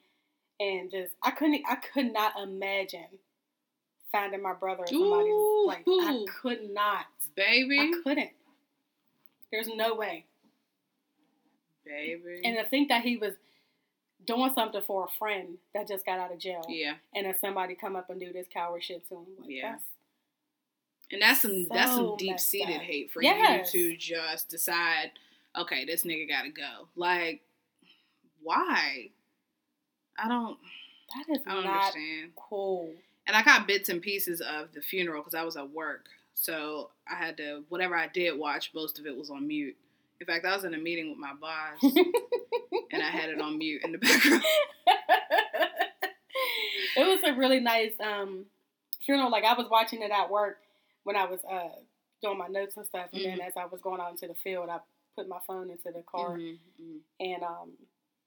and 0.60 0.90
just 0.90 1.12
I 1.22 1.30
couldn't 1.30 1.62
I 1.68 1.76
could 1.76 2.12
not 2.12 2.32
imagine 2.40 3.06
finding 4.12 4.42
my 4.42 4.52
brother 4.52 4.84
somebody 4.86 5.28
Ooh. 5.30 5.64
like 5.66 5.84
I 5.86 6.24
could 6.42 6.70
not. 6.72 7.06
Baby, 7.34 7.78
I 7.80 7.92
couldn't. 8.02 8.30
There's 9.50 9.68
no 9.68 9.94
way. 9.94 10.24
baby. 11.84 12.40
And 12.44 12.56
to 12.56 12.64
think 12.64 12.88
that 12.88 13.02
he 13.02 13.16
was 13.16 13.34
doing 14.26 14.52
something 14.54 14.82
for 14.86 15.04
a 15.04 15.18
friend 15.18 15.56
that 15.74 15.86
just 15.86 16.04
got 16.04 16.18
out 16.18 16.32
of 16.32 16.38
jail, 16.38 16.64
yeah, 16.68 16.94
and 17.14 17.26
then 17.26 17.34
somebody 17.40 17.74
come 17.74 17.94
up 17.96 18.10
and 18.10 18.18
do 18.18 18.32
this 18.32 18.46
coward 18.52 18.82
shit 18.82 19.06
to 19.08 19.14
him. 19.16 19.26
Like, 19.38 19.48
Yeah. 19.50 19.62
that's- 19.62 19.88
and 21.12 21.22
that's 21.22 21.40
some 21.42 21.66
that's 21.68 21.92
some 21.94 22.16
deep 22.16 22.40
seated 22.40 22.80
hate 22.80 23.12
for 23.12 23.22
Yes. 23.22 23.72
you 23.72 23.92
to 23.92 23.96
just 23.96 24.48
decide, 24.48 25.12
okay, 25.58 25.84
this 25.84 26.04
nigga 26.04 26.28
gotta 26.28 26.50
go. 26.50 26.88
Like, 26.96 27.42
why? 28.42 29.10
I 30.18 30.28
don't. 30.28 30.56
that 31.14 31.34
is 31.36 31.42
I 31.46 31.54
don't 31.54 31.64
not 31.64 31.76
understand. 31.94 32.32
cool. 32.36 32.92
And 33.26 33.36
I 33.36 33.42
got 33.42 33.66
bits 33.66 33.88
and 33.88 34.00
pieces 34.00 34.40
of 34.40 34.72
the 34.72 34.80
funeral 34.80 35.20
because 35.22 35.34
I 35.34 35.42
was 35.42 35.56
at 35.56 35.70
work. 35.70 36.06
So 36.34 36.90
I 37.10 37.16
had 37.16 37.36
to, 37.38 37.64
whatever 37.70 37.96
I 37.96 38.06
did 38.08 38.38
watch, 38.38 38.70
most 38.74 38.98
of 38.98 39.06
it 39.06 39.16
was 39.16 39.30
on 39.30 39.46
mute. 39.48 39.76
In 40.20 40.26
fact, 40.26 40.44
I 40.46 40.54
was 40.54 40.64
in 40.64 40.74
a 40.74 40.78
meeting 40.78 41.10
with 41.10 41.18
my 41.18 41.32
boss 41.34 41.82
and 41.82 43.02
I 43.02 43.10
had 43.10 43.28
it 43.30 43.40
on 43.40 43.58
mute 43.58 43.82
in 43.84 43.92
the 43.92 43.98
background. 43.98 44.42
it 46.96 47.06
was 47.06 47.20
a 47.24 47.34
really 47.36 47.60
nice 47.60 47.92
um, 48.00 48.46
funeral. 49.04 49.30
Like 49.30 49.44
I 49.44 49.54
was 49.54 49.66
watching 49.70 50.02
it 50.02 50.10
at 50.10 50.30
work 50.30 50.58
when 51.04 51.16
I 51.16 51.24
was 51.26 51.40
uh, 51.50 51.68
doing 52.22 52.38
my 52.38 52.48
notes 52.48 52.76
and 52.76 52.86
stuff, 52.86 53.08
and 53.12 53.24
then 53.24 53.38
Mhm. 53.38 53.46
as 53.46 53.56
I 53.56 53.66
was 53.66 53.80
going 53.80 54.00
out 54.00 54.10
into 54.12 54.26
the 54.26 54.34
field, 54.34 54.68
I 54.70 54.78
put 55.16 55.28
my 55.28 55.38
phone 55.46 55.70
into 55.70 55.90
the 55.90 56.02
car, 56.02 56.36
Mhm, 56.36 56.58
mhm. 56.80 57.00
and 57.20 57.42
um, 57.42 57.72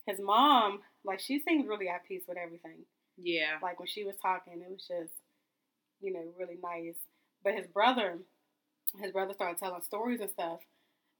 his 0.06 0.20
mom, 0.20 0.82
like 1.04 1.20
she 1.20 1.40
seemed 1.40 1.68
really 1.68 1.88
at 1.88 2.04
peace 2.06 2.24
with 2.28 2.38
everything. 2.38 2.86
Yeah. 3.18 3.60
Like 3.62 3.80
when 3.80 3.88
she 3.88 4.04
was 4.04 4.16
talking, 4.22 4.62
it 4.62 4.70
was 4.72 4.88
just, 4.88 5.14
you 6.02 6.12
know, 6.14 6.24
really 6.38 6.58
nice. 6.62 6.96
But 7.44 7.54
his 7.56 7.68
brother, 7.68 8.18
his 9.02 9.12
brother 9.12 9.34
started 9.34 9.58
telling 9.60 9.82
stories 9.84 10.20
and 10.22 10.30
stuff 10.32 10.60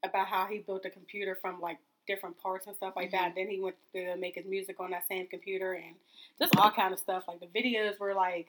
about 0.02 0.26
how 0.26 0.46
he 0.46 0.58
built 0.58 0.84
a 0.86 0.90
computer 0.90 1.34
from 1.40 1.60
like 1.60 1.78
different 2.06 2.38
parts 2.38 2.66
and 2.66 2.76
stuff 2.76 2.94
like 2.96 3.10
that. 3.12 3.34
Then 3.36 3.48
he 3.48 3.60
went 3.60 3.76
to 3.94 4.16
make 4.16 4.34
his 4.36 4.46
music 4.46 4.80
on 4.80 4.90
that 4.90 5.06
same 5.06 5.26
computer 5.28 5.74
and 5.74 5.94
just 6.38 6.56
all 6.56 6.70
kind 6.70 6.92
of 6.92 6.98
stuff. 6.98 7.24
Like 7.28 7.40
the 7.40 7.46
videos 7.46 7.98
were 7.98 8.14
like, 8.14 8.48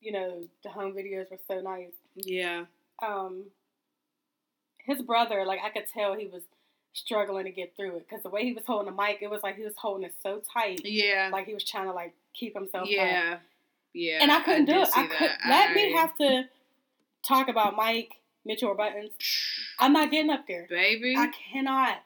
you 0.00 0.12
know, 0.12 0.42
the 0.62 0.70
home 0.70 0.94
videos 0.94 1.30
were 1.30 1.38
so 1.46 1.60
nice. 1.60 1.92
Yeah. 2.14 2.64
Um, 3.02 3.44
his 4.90 5.02
brother, 5.02 5.44
like 5.46 5.60
I 5.64 5.70
could 5.70 5.86
tell 5.92 6.14
he 6.14 6.26
was 6.26 6.42
struggling 6.92 7.44
to 7.44 7.50
get 7.52 7.74
through 7.76 7.96
it 7.96 8.06
because 8.08 8.22
the 8.22 8.28
way 8.30 8.44
he 8.44 8.52
was 8.52 8.64
holding 8.66 8.94
the 8.94 9.02
mic, 9.02 9.18
it 9.20 9.30
was 9.30 9.42
like 9.42 9.56
he 9.56 9.62
was 9.64 9.74
holding 9.76 10.04
it 10.04 10.14
so 10.22 10.42
tight, 10.52 10.80
Yeah. 10.84 11.30
like 11.32 11.46
he 11.46 11.54
was 11.54 11.64
trying 11.64 11.86
to 11.86 11.92
like 11.92 12.14
keep 12.34 12.54
himself 12.54 12.84
up 12.84 12.90
yeah. 12.90 13.38
Yeah. 13.92 14.18
and 14.20 14.30
I 14.32 14.40
couldn't 14.40 14.66
do 14.66 14.72
it. 14.82 14.88
I 14.96 15.06
could 15.06 15.28
that. 15.28 15.40
let 15.48 15.74
me 15.74 15.92
have 15.92 16.16
to 16.18 16.44
talk 17.26 17.48
about 17.48 17.76
Mike 17.76 18.14
Mitchell 18.44 18.70
or 18.70 18.74
Buttons. 18.74 19.12
I'm 19.78 19.92
not 19.92 20.10
getting 20.10 20.30
up 20.30 20.46
there. 20.48 20.66
Baby. 20.68 21.14
I 21.16 21.28
cannot. 21.52 21.98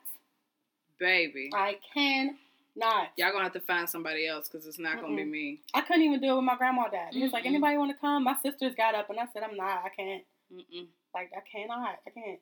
baby. 0.98 1.50
I 1.54 1.78
cannot. 1.92 3.08
Y'all 3.16 3.32
gonna 3.32 3.44
have 3.44 3.52
to 3.54 3.60
find 3.60 3.88
somebody 3.88 4.26
else 4.26 4.48
because 4.48 4.66
it's 4.66 4.78
not 4.78 5.00
gonna 5.00 5.16
be 5.16 5.24
me. 5.24 5.60
I 5.72 5.80
couldn't 5.80 6.02
even 6.02 6.20
do 6.20 6.32
it 6.32 6.36
with 6.36 6.44
my 6.44 6.56
grandma 6.56 6.88
dad. 6.88 7.12
He 7.14 7.22
was 7.22 7.32
like, 7.32 7.46
anybody 7.46 7.76
want 7.78 7.90
to 7.92 7.98
come? 7.98 8.24
My 8.24 8.36
sisters 8.42 8.74
got 8.76 8.94
up 8.94 9.08
and 9.10 9.18
I 9.18 9.24
said, 9.32 9.42
I'm 9.42 9.56
not. 9.56 9.82
I 9.84 9.88
can't. 9.88 10.22
Mm-mm. 10.52 10.86
Like 11.14 11.30
I 11.36 11.40
cannot. 11.50 11.96
I 12.06 12.10
can't. 12.10 12.40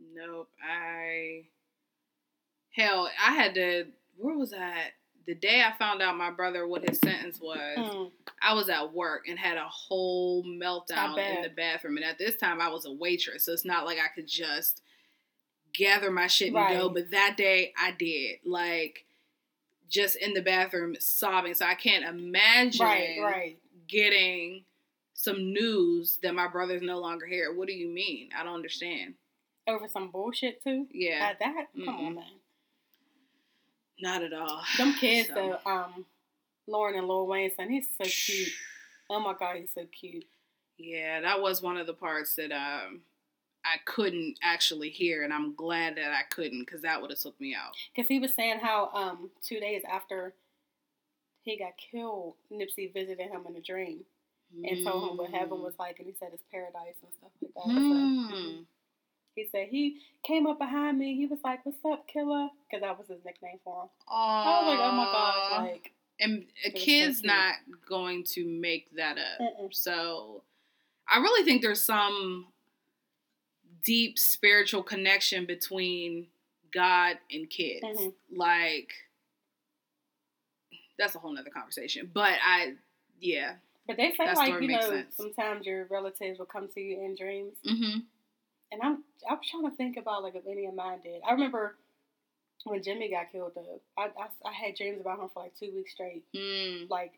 Nope. 0.00 0.48
I 0.62 1.44
hell, 2.72 3.08
I 3.24 3.32
had 3.32 3.54
to. 3.54 3.86
Where 4.16 4.36
was 4.36 4.52
I? 4.52 4.92
The 5.26 5.34
day 5.34 5.62
I 5.62 5.72
found 5.78 6.02
out 6.02 6.18
my 6.18 6.30
brother 6.30 6.66
what 6.66 6.86
his 6.88 6.98
sentence 6.98 7.40
was, 7.40 7.78
Mm. 7.78 8.10
I 8.42 8.52
was 8.52 8.68
at 8.68 8.92
work 8.92 9.26
and 9.26 9.38
had 9.38 9.56
a 9.56 9.66
whole 9.68 10.44
meltdown 10.44 11.16
in 11.36 11.42
the 11.42 11.48
bathroom. 11.48 11.96
And 11.96 12.04
at 12.04 12.18
this 12.18 12.36
time, 12.36 12.60
I 12.60 12.68
was 12.68 12.84
a 12.84 12.92
waitress, 12.92 13.44
so 13.46 13.52
it's 13.52 13.64
not 13.64 13.86
like 13.86 13.98
I 13.98 14.08
could 14.14 14.28
just 14.28 14.82
gather 15.72 16.10
my 16.10 16.26
shit 16.26 16.52
and 16.54 16.68
go. 16.78 16.90
But 16.90 17.10
that 17.12 17.36
day, 17.38 17.72
I 17.78 17.92
did. 17.92 18.40
Like, 18.44 19.06
just 19.88 20.16
in 20.16 20.34
the 20.34 20.42
bathroom 20.42 20.94
sobbing. 21.00 21.54
So 21.54 21.64
I 21.64 21.74
can't 21.74 22.04
imagine 22.04 22.84
Right. 22.84 23.18
Right. 23.22 23.58
getting 23.88 24.64
some 25.14 25.52
news 25.54 26.18
that 26.22 26.34
my 26.34 26.48
brother's 26.48 26.82
no 26.82 26.98
longer 27.00 27.26
here. 27.26 27.52
What 27.54 27.66
do 27.68 27.74
you 27.74 27.88
mean? 27.88 28.28
I 28.38 28.44
don't 28.44 28.54
understand. 28.54 29.14
Over 29.66 29.88
some 29.88 30.10
bullshit 30.10 30.62
too. 30.62 30.86
Yeah, 30.92 31.28
At 31.30 31.38
that. 31.38 31.66
Come 31.74 31.86
Mm-mm. 31.96 32.06
on, 32.06 32.14
man. 32.16 32.24
not 34.00 34.22
at 34.22 34.32
all. 34.32 34.62
Them 34.76 34.94
kids 34.94 35.28
So- 35.28 35.34
though. 35.64 35.70
Um, 35.70 36.06
Lauren 36.66 36.96
and 36.98 37.06
Lil 37.08 37.26
Wayne 37.26 37.50
son. 37.54 37.68
He's 37.70 37.88
so 37.96 38.04
cute. 38.04 38.48
Oh 39.10 39.20
my 39.20 39.34
god, 39.38 39.56
he's 39.56 39.74
so 39.74 39.84
cute. 39.84 40.24
Yeah, 40.78 41.20
that 41.20 41.42
was 41.42 41.60
one 41.60 41.76
of 41.76 41.86
the 41.86 41.92
parts 41.92 42.36
that 42.36 42.50
um 42.52 43.02
I 43.66 43.76
couldn't 43.84 44.38
actually 44.42 44.88
hear, 44.88 45.24
and 45.24 45.32
I'm 45.32 45.54
glad 45.54 45.96
that 45.98 46.10
I 46.12 46.22
couldn't 46.30 46.60
because 46.64 46.80
that 46.82 47.02
would 47.02 47.10
have 47.10 47.18
took 47.20 47.38
me 47.38 47.54
out. 47.54 47.74
Because 47.94 48.08
he 48.08 48.18
was 48.18 48.32
saying 48.34 48.60
how 48.62 48.88
um 48.94 49.30
two 49.42 49.60
days 49.60 49.82
after 49.86 50.32
he 51.42 51.58
got 51.58 51.72
killed, 51.76 52.36
Nipsey 52.50 52.90
visited 52.94 53.28
him 53.30 53.42
in 53.46 53.54
a 53.56 53.60
dream 53.60 54.04
and 54.64 54.82
told 54.86 55.10
him 55.10 55.16
what 55.18 55.30
heaven 55.30 55.60
was 55.62 55.74
like, 55.78 55.98
and 55.98 56.06
he 56.08 56.14
said 56.18 56.30
it's 56.32 56.42
paradise 56.50 56.96
and 57.02 57.12
stuff 57.12 57.30
like 57.42 57.52
that. 57.54 57.62
So, 57.74 58.38
Hmm. 58.38 58.62
He 59.34 59.48
said 59.50 59.68
he 59.68 60.00
came 60.22 60.46
up 60.46 60.58
behind 60.58 60.98
me. 60.98 61.16
He 61.16 61.26
was 61.26 61.38
like, 61.44 61.64
"What's 61.64 61.84
up, 61.84 62.06
killer?" 62.08 62.48
Because 62.68 62.82
that 62.82 62.98
was 62.98 63.08
his 63.08 63.24
nickname 63.24 63.58
for 63.64 63.82
him. 63.82 63.88
I 64.08 64.60
was 64.62 64.78
like, 64.78 64.78
"Oh 64.80 64.92
my 64.92 65.04
gosh!" 65.04 65.70
Like, 65.72 65.92
and 66.20 66.44
a 66.64 66.70
was 66.72 66.80
so 66.80 66.84
kid's 66.84 67.22
not 67.22 67.54
going 67.88 68.24
to 68.34 68.46
make 68.46 68.94
that 68.96 69.18
up. 69.18 69.72
So 69.72 70.42
I 71.08 71.18
really 71.18 71.44
think 71.44 71.62
there's 71.62 71.82
some 71.82 72.46
deep 73.84 74.18
spiritual 74.18 74.82
connection 74.82 75.44
between 75.46 76.28
God 76.72 77.18
and 77.30 77.48
kids. 77.48 77.84
Mhm. 77.84 78.14
Like 78.34 78.92
that's 80.98 81.14
a 81.14 81.18
whole 81.18 81.32
nother 81.32 81.50
conversation. 81.50 82.10
But 82.12 82.34
I 82.44 82.74
yeah. 83.20 83.54
but 83.86 83.96
they 83.96 84.12
say 84.16 84.32
like 84.34 84.60
you 84.60 84.68
know 84.68 84.80
sense. 84.80 85.16
sometimes 85.16 85.66
your 85.66 85.86
relatives 85.86 86.38
will 86.38 86.46
come 86.46 86.68
to 86.68 86.80
you 86.80 87.02
in 87.02 87.14
dreams, 87.14 87.54
Mm-hmm. 87.66 87.98
And 88.74 88.82
I'm 88.82 89.04
I'm 89.30 89.38
trying 89.48 89.70
to 89.70 89.76
think 89.76 89.96
about 89.96 90.22
like 90.22 90.34
if 90.34 90.44
any 90.50 90.66
of 90.66 90.74
mine 90.74 90.98
did. 91.02 91.22
I 91.26 91.32
remember 91.32 91.76
when 92.64 92.82
Jimmy 92.82 93.10
got 93.10 93.30
killed 93.32 93.52
though. 93.54 93.80
I, 93.96 94.04
I, 94.06 94.26
I 94.48 94.52
had 94.52 94.74
dreams 94.74 95.00
about 95.00 95.18
him 95.20 95.28
for 95.32 95.42
like 95.42 95.54
two 95.54 95.72
weeks 95.74 95.92
straight. 95.92 96.24
Mm, 96.34 96.88
Like 96.90 97.12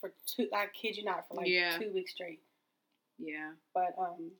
for 0.00 0.12
two, 0.26 0.48
I 0.54 0.66
kid 0.72 0.96
you 0.96 1.04
not, 1.04 1.28
for 1.28 1.34
like 1.34 1.48
Yeah. 1.48 1.76
two 1.78 1.92
weeks 1.92 2.12
straight. 2.12 2.40
yeah. 3.18 3.50
But 3.74 3.94
um, 3.98 4.30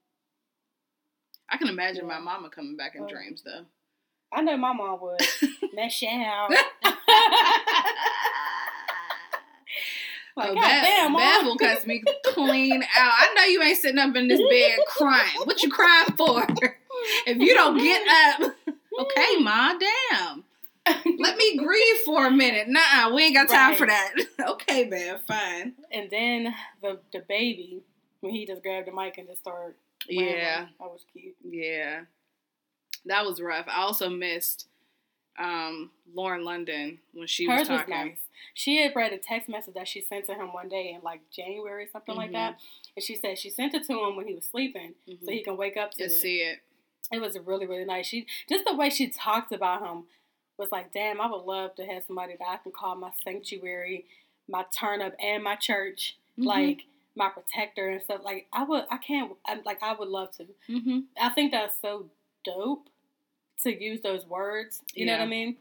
I 1.50 1.56
can 1.58 1.68
imagine 1.68 2.06
Yeah. 2.08 2.18
my 2.18 2.20
mama 2.20 2.48
coming 2.50 2.76
back 2.76 2.94
in 2.96 3.06
dreams 3.06 3.42
though. 3.44 3.64
I 4.32 4.40
know 4.42 4.56
my 4.56 4.72
mom 4.72 5.00
would. 5.02 5.20
Michelle. 5.74 6.48
Like, 10.36 10.50
oh, 10.50 10.54
God 10.54 10.60
damn, 10.62 11.12
Mom. 11.12 11.44
will 11.44 11.56
cuss 11.56 11.86
me 11.86 12.02
clean 12.24 12.82
out. 12.82 12.88
I 12.96 13.34
know 13.36 13.44
you 13.44 13.62
ain't 13.62 13.78
sitting 13.78 13.98
up 13.98 14.16
in 14.16 14.28
this 14.28 14.40
bed 14.40 14.78
crying. 14.88 15.40
What 15.44 15.62
you 15.62 15.70
crying 15.70 16.12
for? 16.16 16.42
if 17.26 17.38
you 17.38 17.54
don't 17.54 17.78
get 17.78 18.02
up, 18.08 18.52
okay, 19.00 19.36
ma, 19.40 19.74
damn. 19.78 20.44
Let 21.18 21.36
me 21.36 21.56
grieve 21.56 21.98
for 22.04 22.26
a 22.26 22.30
minute. 22.30 22.66
Nah, 22.68 23.14
we 23.14 23.24
ain't 23.24 23.34
got 23.34 23.48
time 23.48 23.76
for 23.76 23.86
that. 23.86 24.14
okay, 24.48 24.84
man, 24.86 25.20
fine. 25.28 25.74
And 25.92 26.10
then 26.10 26.54
the 26.80 26.98
the 27.12 27.20
baby, 27.28 27.82
when 28.20 28.32
he 28.32 28.46
just 28.46 28.62
grabbed 28.62 28.88
the 28.88 28.92
mic 28.92 29.16
and 29.18 29.28
just 29.28 29.40
started. 29.40 29.74
Yeah, 30.08 30.66
that 30.80 30.90
was 30.90 31.04
cute. 31.12 31.36
yeah. 31.44 32.00
That 33.06 33.24
was 33.24 33.40
rough. 33.40 33.66
I 33.68 33.82
also 33.82 34.08
missed 34.08 34.66
um, 35.38 35.90
Lauren 36.14 36.44
London 36.44 36.98
when 37.14 37.26
she 37.26 37.46
Hers 37.46 37.68
was 37.68 37.80
was 37.80 37.88
nice. 37.88 38.18
She 38.54 38.82
had 38.82 38.94
read 38.94 39.12
a 39.12 39.18
text 39.18 39.48
message 39.48 39.74
that 39.74 39.88
she 39.88 40.00
sent 40.02 40.26
to 40.26 40.34
him 40.34 40.52
one 40.52 40.68
day 40.68 40.92
in 40.94 41.00
like 41.02 41.20
January, 41.30 41.86
something 41.90 42.14
like 42.14 42.30
Mhm. 42.30 42.34
that. 42.34 42.60
And 42.96 43.04
she 43.04 43.14
said 43.16 43.38
she 43.38 43.48
sent 43.50 43.74
it 43.74 43.84
to 43.86 43.92
him 43.92 44.16
when 44.16 44.26
he 44.28 44.34
was 44.34 44.44
sleeping, 44.44 44.94
Mhm. 45.08 45.24
so 45.24 45.30
he 45.30 45.42
can 45.42 45.56
wake 45.56 45.76
up 45.76 45.92
to 45.92 46.04
it. 46.04 46.10
see 46.10 46.38
it. 46.42 46.60
It 47.10 47.20
was 47.20 47.38
really, 47.38 47.66
really 47.66 47.84
nice. 47.84 48.06
She 48.06 48.26
just 48.48 48.64
the 48.64 48.74
way 48.74 48.90
she 48.90 49.08
talked 49.08 49.52
about 49.52 49.86
him 49.86 50.06
was 50.58 50.70
like, 50.70 50.92
damn, 50.92 51.20
I 51.20 51.26
would 51.30 51.44
love 51.44 51.74
to 51.76 51.86
have 51.86 52.04
somebody 52.04 52.36
that 52.36 52.48
I 52.48 52.56
can 52.58 52.72
call 52.72 52.94
my 52.94 53.10
sanctuary, 53.24 54.06
my 54.48 54.64
turn 54.78 55.00
up, 55.00 55.14
and 55.18 55.42
my 55.42 55.56
church, 55.56 56.16
Mhm. 56.38 56.44
like 56.44 56.82
my 57.14 57.28
protector 57.28 57.88
and 57.88 58.02
stuff. 58.02 58.22
Like 58.22 58.48
I 58.52 58.64
would, 58.64 58.86
I 58.90 58.98
can't, 58.98 59.36
I, 59.46 59.54
like 59.64 59.82
I 59.82 59.92
would 59.94 60.08
love 60.08 60.30
to. 60.36 60.44
Mm-hmm. 60.68 61.00
I 61.20 61.28
think 61.30 61.52
that's 61.52 61.78
so 61.80 62.10
dope 62.44 62.88
to 63.62 63.82
use 63.82 64.00
those 64.02 64.26
words. 64.26 64.80
You 64.94 65.06
know 65.06 65.12
what 65.12 65.22
I 65.22 65.26
mean? 65.26 65.56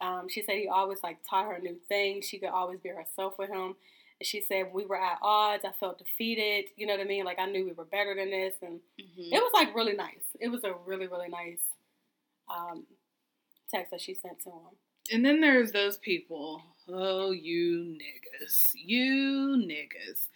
Um, 0.00 0.26
she 0.28 0.42
said 0.42 0.56
he 0.56 0.68
always 0.68 0.98
like 1.02 1.18
taught 1.28 1.46
her 1.46 1.58
new 1.58 1.76
things. 1.88 2.26
She 2.26 2.38
could 2.38 2.50
always 2.50 2.80
be 2.80 2.88
herself 2.90 3.34
with 3.38 3.48
him. 3.50 3.74
And 4.20 4.26
she 4.26 4.40
said 4.40 4.66
we 4.72 4.84
were 4.86 5.00
at 5.00 5.18
odds, 5.22 5.64
I 5.64 5.72
felt 5.78 5.98
defeated. 5.98 6.66
You 6.76 6.86
know 6.86 6.94
what 6.94 7.00
I 7.00 7.04
mean? 7.08 7.24
Like 7.24 7.38
I 7.38 7.46
knew 7.46 7.64
we 7.64 7.72
were 7.72 7.84
better 7.84 8.14
than 8.14 8.30
this, 8.30 8.54
and 8.62 8.80
Mm-hmm. 9.00 9.34
it 9.34 9.42
was 9.42 9.50
like 9.54 9.74
really 9.74 9.94
nice. 9.94 10.24
It 10.40 10.48
was 10.48 10.64
a 10.64 10.74
really 10.86 11.06
really 11.06 11.28
nice 11.28 11.60
um, 12.54 12.84
text 13.72 13.90
that 13.92 14.00
she 14.00 14.14
sent 14.14 14.40
to 14.40 14.50
him. 14.50 14.76
And 15.12 15.24
then 15.24 15.40
there's 15.40 15.72
those 15.72 15.98
people. 15.98 16.62
Oh, 16.88 17.30
you 17.30 17.96
niggas. 18.00 18.70
You 18.74 19.62
niggas. 19.66 20.28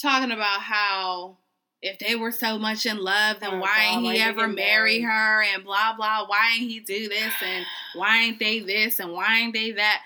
Talking 0.00 0.32
about 0.32 0.60
how 0.60 1.36
if 1.82 1.98
they 1.98 2.14
were 2.14 2.30
so 2.30 2.58
much 2.58 2.86
in 2.86 2.98
love, 2.98 3.40
then 3.40 3.54
Oh, 3.54 3.58
why 3.58 3.88
ain't 3.90 4.04
he 4.04 4.20
ever 4.20 4.46
marry 4.46 5.00
married? 5.00 5.02
her 5.02 5.42
and 5.42 5.64
blah, 5.64 5.94
blah. 5.96 6.26
Why 6.26 6.52
ain't 6.54 6.70
he 6.70 6.80
do 6.80 7.08
this 7.08 7.32
and 7.42 7.66
why 7.94 8.18
ain't 8.18 8.38
they 8.38 8.60
this 8.60 8.98
and 9.00 9.12
why 9.12 9.40
ain't 9.40 9.52
they 9.52 9.72
that? 9.72 10.02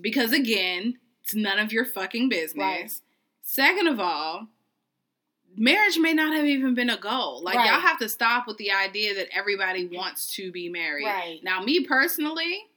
Because 0.00 0.32
again, 0.32 0.98
it's 1.24 1.34
none 1.34 1.58
of 1.58 1.72
your 1.72 1.84
fucking 1.84 2.28
business. 2.28 2.56
Right. 2.58 2.90
Second 3.42 3.88
of 3.88 3.98
all, 3.98 4.48
marriage 5.56 5.98
may 5.98 6.12
not 6.12 6.34
have 6.36 6.44
even 6.44 6.74
been 6.74 6.90
a 6.90 6.98
goal. 6.98 7.42
Like, 7.42 7.54
y'all 7.56 7.80
have 7.80 7.98
to 7.98 8.08
stop 8.08 8.46
with 8.46 8.58
the 8.58 8.70
idea 8.70 9.14
that 9.14 9.28
everybody 9.34 9.86
wants 9.88 10.34
to 10.34 10.52
be 10.52 10.68
married. 10.68 11.06
Right. 11.06 11.40
Now, 11.42 11.62
me 11.62 11.84
personally, 11.84 12.67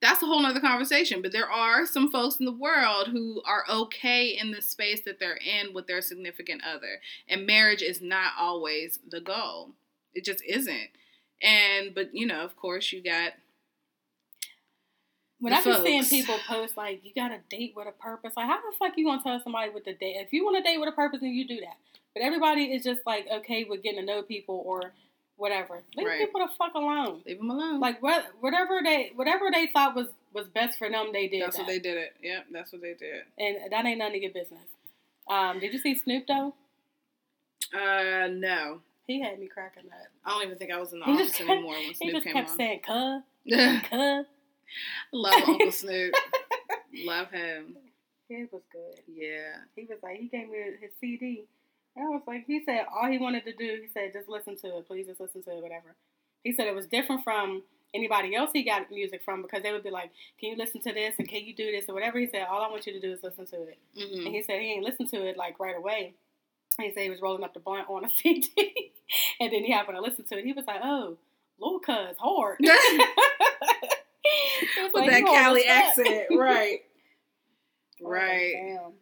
that's 0.00 0.22
a 0.22 0.26
whole 0.26 0.42
nother 0.42 0.60
conversation. 0.60 1.22
But 1.22 1.32
there 1.32 1.50
are 1.50 1.86
some 1.86 2.10
folks 2.10 2.36
in 2.36 2.46
the 2.46 2.52
world 2.52 3.08
who 3.08 3.42
are 3.46 3.64
okay 3.70 4.28
in 4.28 4.50
the 4.50 4.62
space 4.62 5.00
that 5.06 5.18
they're 5.20 5.38
in 5.38 5.72
with 5.74 5.86
their 5.86 6.02
significant 6.02 6.62
other. 6.64 7.00
And 7.28 7.46
marriage 7.46 7.82
is 7.82 8.02
not 8.02 8.32
always 8.38 8.98
the 9.08 9.20
goal. 9.20 9.72
It 10.14 10.24
just 10.24 10.42
isn't. 10.46 10.90
And 11.42 11.94
but 11.94 12.14
you 12.14 12.26
know, 12.26 12.42
of 12.42 12.56
course 12.56 12.92
you 12.92 13.02
got 13.02 13.32
When 15.38 15.52
I 15.52 15.62
be 15.62 15.72
seeing 15.74 16.04
people 16.04 16.38
post 16.48 16.76
like 16.76 17.04
you 17.04 17.12
got 17.14 17.30
a 17.30 17.40
date 17.50 17.74
with 17.76 17.86
a 17.88 17.92
purpose, 17.92 18.32
like 18.36 18.46
how 18.46 18.56
the 18.58 18.76
fuck 18.78 18.94
you 18.96 19.06
gonna 19.06 19.22
tell 19.22 19.40
somebody 19.40 19.70
with 19.70 19.84
the 19.84 19.94
date? 19.94 20.16
If 20.18 20.32
you 20.32 20.44
want 20.44 20.56
to 20.56 20.62
date 20.62 20.78
with 20.78 20.88
a 20.88 20.92
purpose, 20.92 21.20
then 21.20 21.30
you 21.30 21.46
do 21.46 21.60
that. 21.60 21.76
But 22.14 22.22
everybody 22.22 22.72
is 22.72 22.84
just 22.84 23.02
like 23.06 23.26
okay 23.30 23.64
with 23.64 23.82
getting 23.82 24.00
to 24.00 24.06
know 24.06 24.22
people 24.22 24.62
or 24.64 24.92
whatever. 25.36 25.82
Leave 25.96 26.06
Right. 26.06 26.18
people 26.20 26.40
the 26.40 26.48
fuck 26.58 26.74
alone. 26.74 27.22
leave 27.26 27.38
them 27.38 27.50
alone. 27.50 27.80
Like 27.80 28.02
what, 28.02 28.24
whatever 28.40 28.80
they, 28.82 29.12
whatever 29.14 29.46
they 29.52 29.66
thought 29.68 29.94
was 29.94 30.08
was 30.32 30.46
best 30.48 30.78
for 30.78 30.88
them, 30.90 31.08
they 31.12 31.28
did. 31.28 31.42
that's 31.42 31.56
what 31.58 31.66
they 31.66 31.78
did 31.78 31.96
it. 31.96 32.14
Yep, 32.22 32.46
that's 32.52 32.72
what 32.72 32.82
they 32.82 32.94
did. 32.94 33.22
and 33.38 33.70
that 33.72 33.84
ain't 33.86 33.98
none 33.98 34.14
of 34.14 34.20
your 34.22 34.32
business. 34.32 34.68
Um, 35.28 35.58
did 35.60 35.72
you 35.72 35.78
see 35.78 35.96
Snoop 35.96 36.26
though? 36.26 36.54
Uh 37.74 38.28
no. 38.30 38.80
He 39.06 39.20
had 39.20 39.38
me 39.38 39.46
cracking 39.46 39.84
up. 39.86 40.06
I 40.24 40.30
don't 40.30 40.44
even 40.44 40.58
think 40.58 40.72
I 40.72 40.78
was 40.78 40.92
in 40.92 40.98
the 41.00 41.06
He 41.06 41.12
office 41.12 41.32
kept- 41.36 41.48
anymore 41.50 41.72
when 41.74 41.82
He 42.00 42.10
just 42.10 42.24
came 42.24 42.32
kept 42.34 42.50
on. 42.50 42.56
saying 42.56 42.80
"cuh, 42.84 43.20
I 43.52 43.82
cuh." 43.88 44.22
love 45.12 45.42
Uncle 45.48 45.70
Snoop. 45.82 46.14
love 47.04 47.30
him. 47.30 47.76
It 48.28 48.52
was 48.52 48.62
good. 48.72 49.00
Yeah. 49.06 49.58
He 49.76 49.82
was 49.88 49.98
like, 50.02 50.18
he 50.18 50.26
gave 50.26 50.48
me 50.48 50.58
his 50.80 50.90
CD. 51.00 51.44
And 51.96 52.04
I 52.04 52.08
was 52.10 52.22
like, 52.26 52.44
he 52.46 52.62
said 52.64 52.84
all 52.94 53.10
he 53.10 53.18
wanted 53.18 53.44
to 53.46 53.52
do, 53.52 53.78
he 53.82 53.88
said, 53.92 54.12
just 54.12 54.28
listen 54.28 54.56
to 54.58 54.78
it. 54.78 54.86
Please 54.86 55.06
just 55.06 55.20
listen 55.20 55.42
to 55.44 55.50
it, 55.50 55.62
whatever. 55.62 55.96
He 56.44 56.52
said 56.52 56.66
it 56.66 56.74
was 56.74 56.86
different 56.86 57.24
from 57.24 57.62
anybody 57.94 58.34
else 58.34 58.50
he 58.52 58.62
got 58.62 58.90
music 58.90 59.22
from 59.24 59.40
because 59.42 59.62
they 59.62 59.72
would 59.72 59.82
be 59.82 59.90
like, 59.90 60.10
can 60.38 60.50
you 60.50 60.56
listen 60.56 60.82
to 60.82 60.92
this 60.92 61.14
and 61.18 61.26
can 61.28 61.44
you 61.44 61.54
do 61.54 61.70
this 61.72 61.88
or 61.88 61.94
whatever. 61.94 62.18
He 62.18 62.26
said, 62.26 62.46
all 62.50 62.62
I 62.62 62.68
want 62.68 62.86
you 62.86 62.92
to 62.92 63.00
do 63.00 63.12
is 63.12 63.22
listen 63.22 63.46
to 63.46 63.62
it. 63.62 63.78
hmm 63.96 64.26
And 64.26 64.34
he 64.34 64.42
said 64.42 64.60
he 64.60 64.72
ain't 64.72 64.84
listened 64.84 65.08
to 65.10 65.26
it 65.26 65.36
like 65.36 65.58
right 65.58 65.76
away. 65.76 66.14
He 66.78 66.92
said 66.92 67.04
he 67.04 67.10
was 67.10 67.22
rolling 67.22 67.42
up 67.42 67.54
the 67.54 67.60
blunt 67.60 67.88
on 67.88 68.04
a 68.04 68.10
CD. 68.22 68.52
and 69.40 69.52
then 69.52 69.64
he 69.64 69.72
happened 69.72 69.96
to 69.96 70.02
listen 70.02 70.26
to 70.26 70.38
it. 70.38 70.44
He 70.44 70.52
was 70.52 70.66
like, 70.66 70.80
oh, 70.82 71.16
Lil 71.58 71.80
Cuz, 71.80 72.16
hard. 72.18 72.58
With 74.76 74.94
like, 74.94 75.10
that 75.10 75.24
Cali 75.24 75.66
accent, 75.66 76.26
right? 76.30 76.30
I 76.30 76.34
was 76.34 76.38
like, 76.38 76.82
Right. 78.00 78.52
"Damn." 78.54 78.92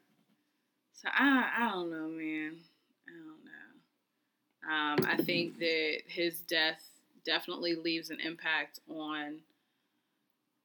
So 0.93 1.09
I 1.13 1.51
I 1.59 1.71
don't 1.71 1.91
know, 1.91 2.09
man. 2.09 2.57
I. 4.67 4.93
Um, 4.95 5.07
I 5.07 5.17
think 5.17 5.59
that 5.59 5.99
his 6.07 6.41
death 6.41 6.83
definitely 7.25 7.75
leaves 7.75 8.11
an 8.11 8.21
impact 8.21 8.81
on 8.89 9.41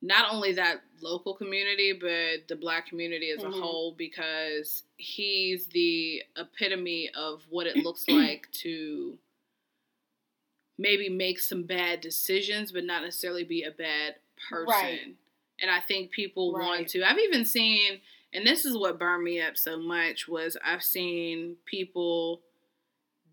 not 0.02 0.34
only 0.34 0.54
that 0.54 0.82
local 1.02 1.34
community, 1.34 1.92
but 1.92 2.48
the 2.48 2.56
black 2.56 2.88
community 2.88 3.32
as 3.32 3.42
Mhm. 3.42 3.48
a 3.48 3.52
whole, 3.52 3.92
because 3.94 4.84
he's 4.98 5.68
the 5.68 6.24
epitome 6.38 7.10
of 7.10 7.44
what 7.50 7.68
it 7.68 7.78
looks 7.78 8.08
like 8.08 8.50
to 8.54 9.18
maybe 10.78 11.10
make 11.10 11.40
some 11.40 11.64
bad 11.64 12.00
decisions, 12.00 12.72
but 12.72 12.86
not 12.86 13.04
necessarily 13.04 13.44
be 13.44 13.64
a 13.64 13.72
bad 13.72 14.16
person. 14.50 14.66
Right. 14.68 15.16
And 15.60 15.70
I 15.70 15.82
think 15.82 16.12
people 16.12 16.54
Right. 16.54 16.66
want 16.66 16.88
to. 16.90 17.04
I've 17.04 17.20
even 17.20 17.44
seen, 17.44 18.00
and 18.32 18.48
this 18.48 18.64
is 18.64 18.78
what 18.78 18.98
burned 18.98 19.24
me 19.26 19.42
up 19.42 19.58
so 19.58 19.78
much 19.78 20.30
was 20.30 20.56
I've 20.64 20.84
seen 20.84 21.58
people 21.66 22.42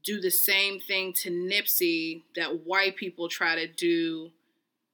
do 0.07 0.21
the 0.21 0.31
same 0.31 0.79
thing 0.81 1.13
to 1.13 1.31
Nipsey 1.31 2.23
that 2.37 2.65
white 2.65 2.97
people 2.97 3.29
try 3.29 3.57
to 3.57 3.67
do 3.67 4.31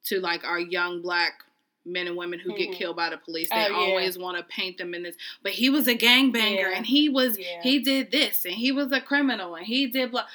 to 0.05 0.19
like 0.21 0.43
our 0.43 0.59
young 0.59 1.03
black 1.03 1.45
men 1.85 2.07
and 2.07 2.17
women 2.17 2.39
who 2.41 2.53
Mhm. 2.53 2.57
get 2.59 2.73
killed 2.73 2.97
by 2.97 3.11
the 3.11 3.19
police. 3.19 3.51
They 3.51 3.57
Oh, 3.67 3.69
yeah. 3.69 3.75
always 3.77 4.17
want 4.17 4.39
to 4.39 4.43
paint 4.45 4.79
them 4.79 4.95
in 4.95 5.03
this, 5.03 5.17
but 5.43 5.53
he 5.53 5.69
was 5.69 5.87
a 5.87 5.95
gangbanger 5.95 6.71
Yeah. 6.71 6.77
and 6.77 6.87
he 6.87 7.09
was 7.09 7.39
Yeah. 7.39 7.61
he 7.63 7.79
did 7.81 8.11
this 8.11 8.45
and 8.45 8.55
he 8.55 8.73
was 8.73 8.91
a 8.91 9.01
criminal 9.01 9.55
and 9.55 9.67
he 9.67 9.87
did 9.87 10.11
blah. 10.13 10.27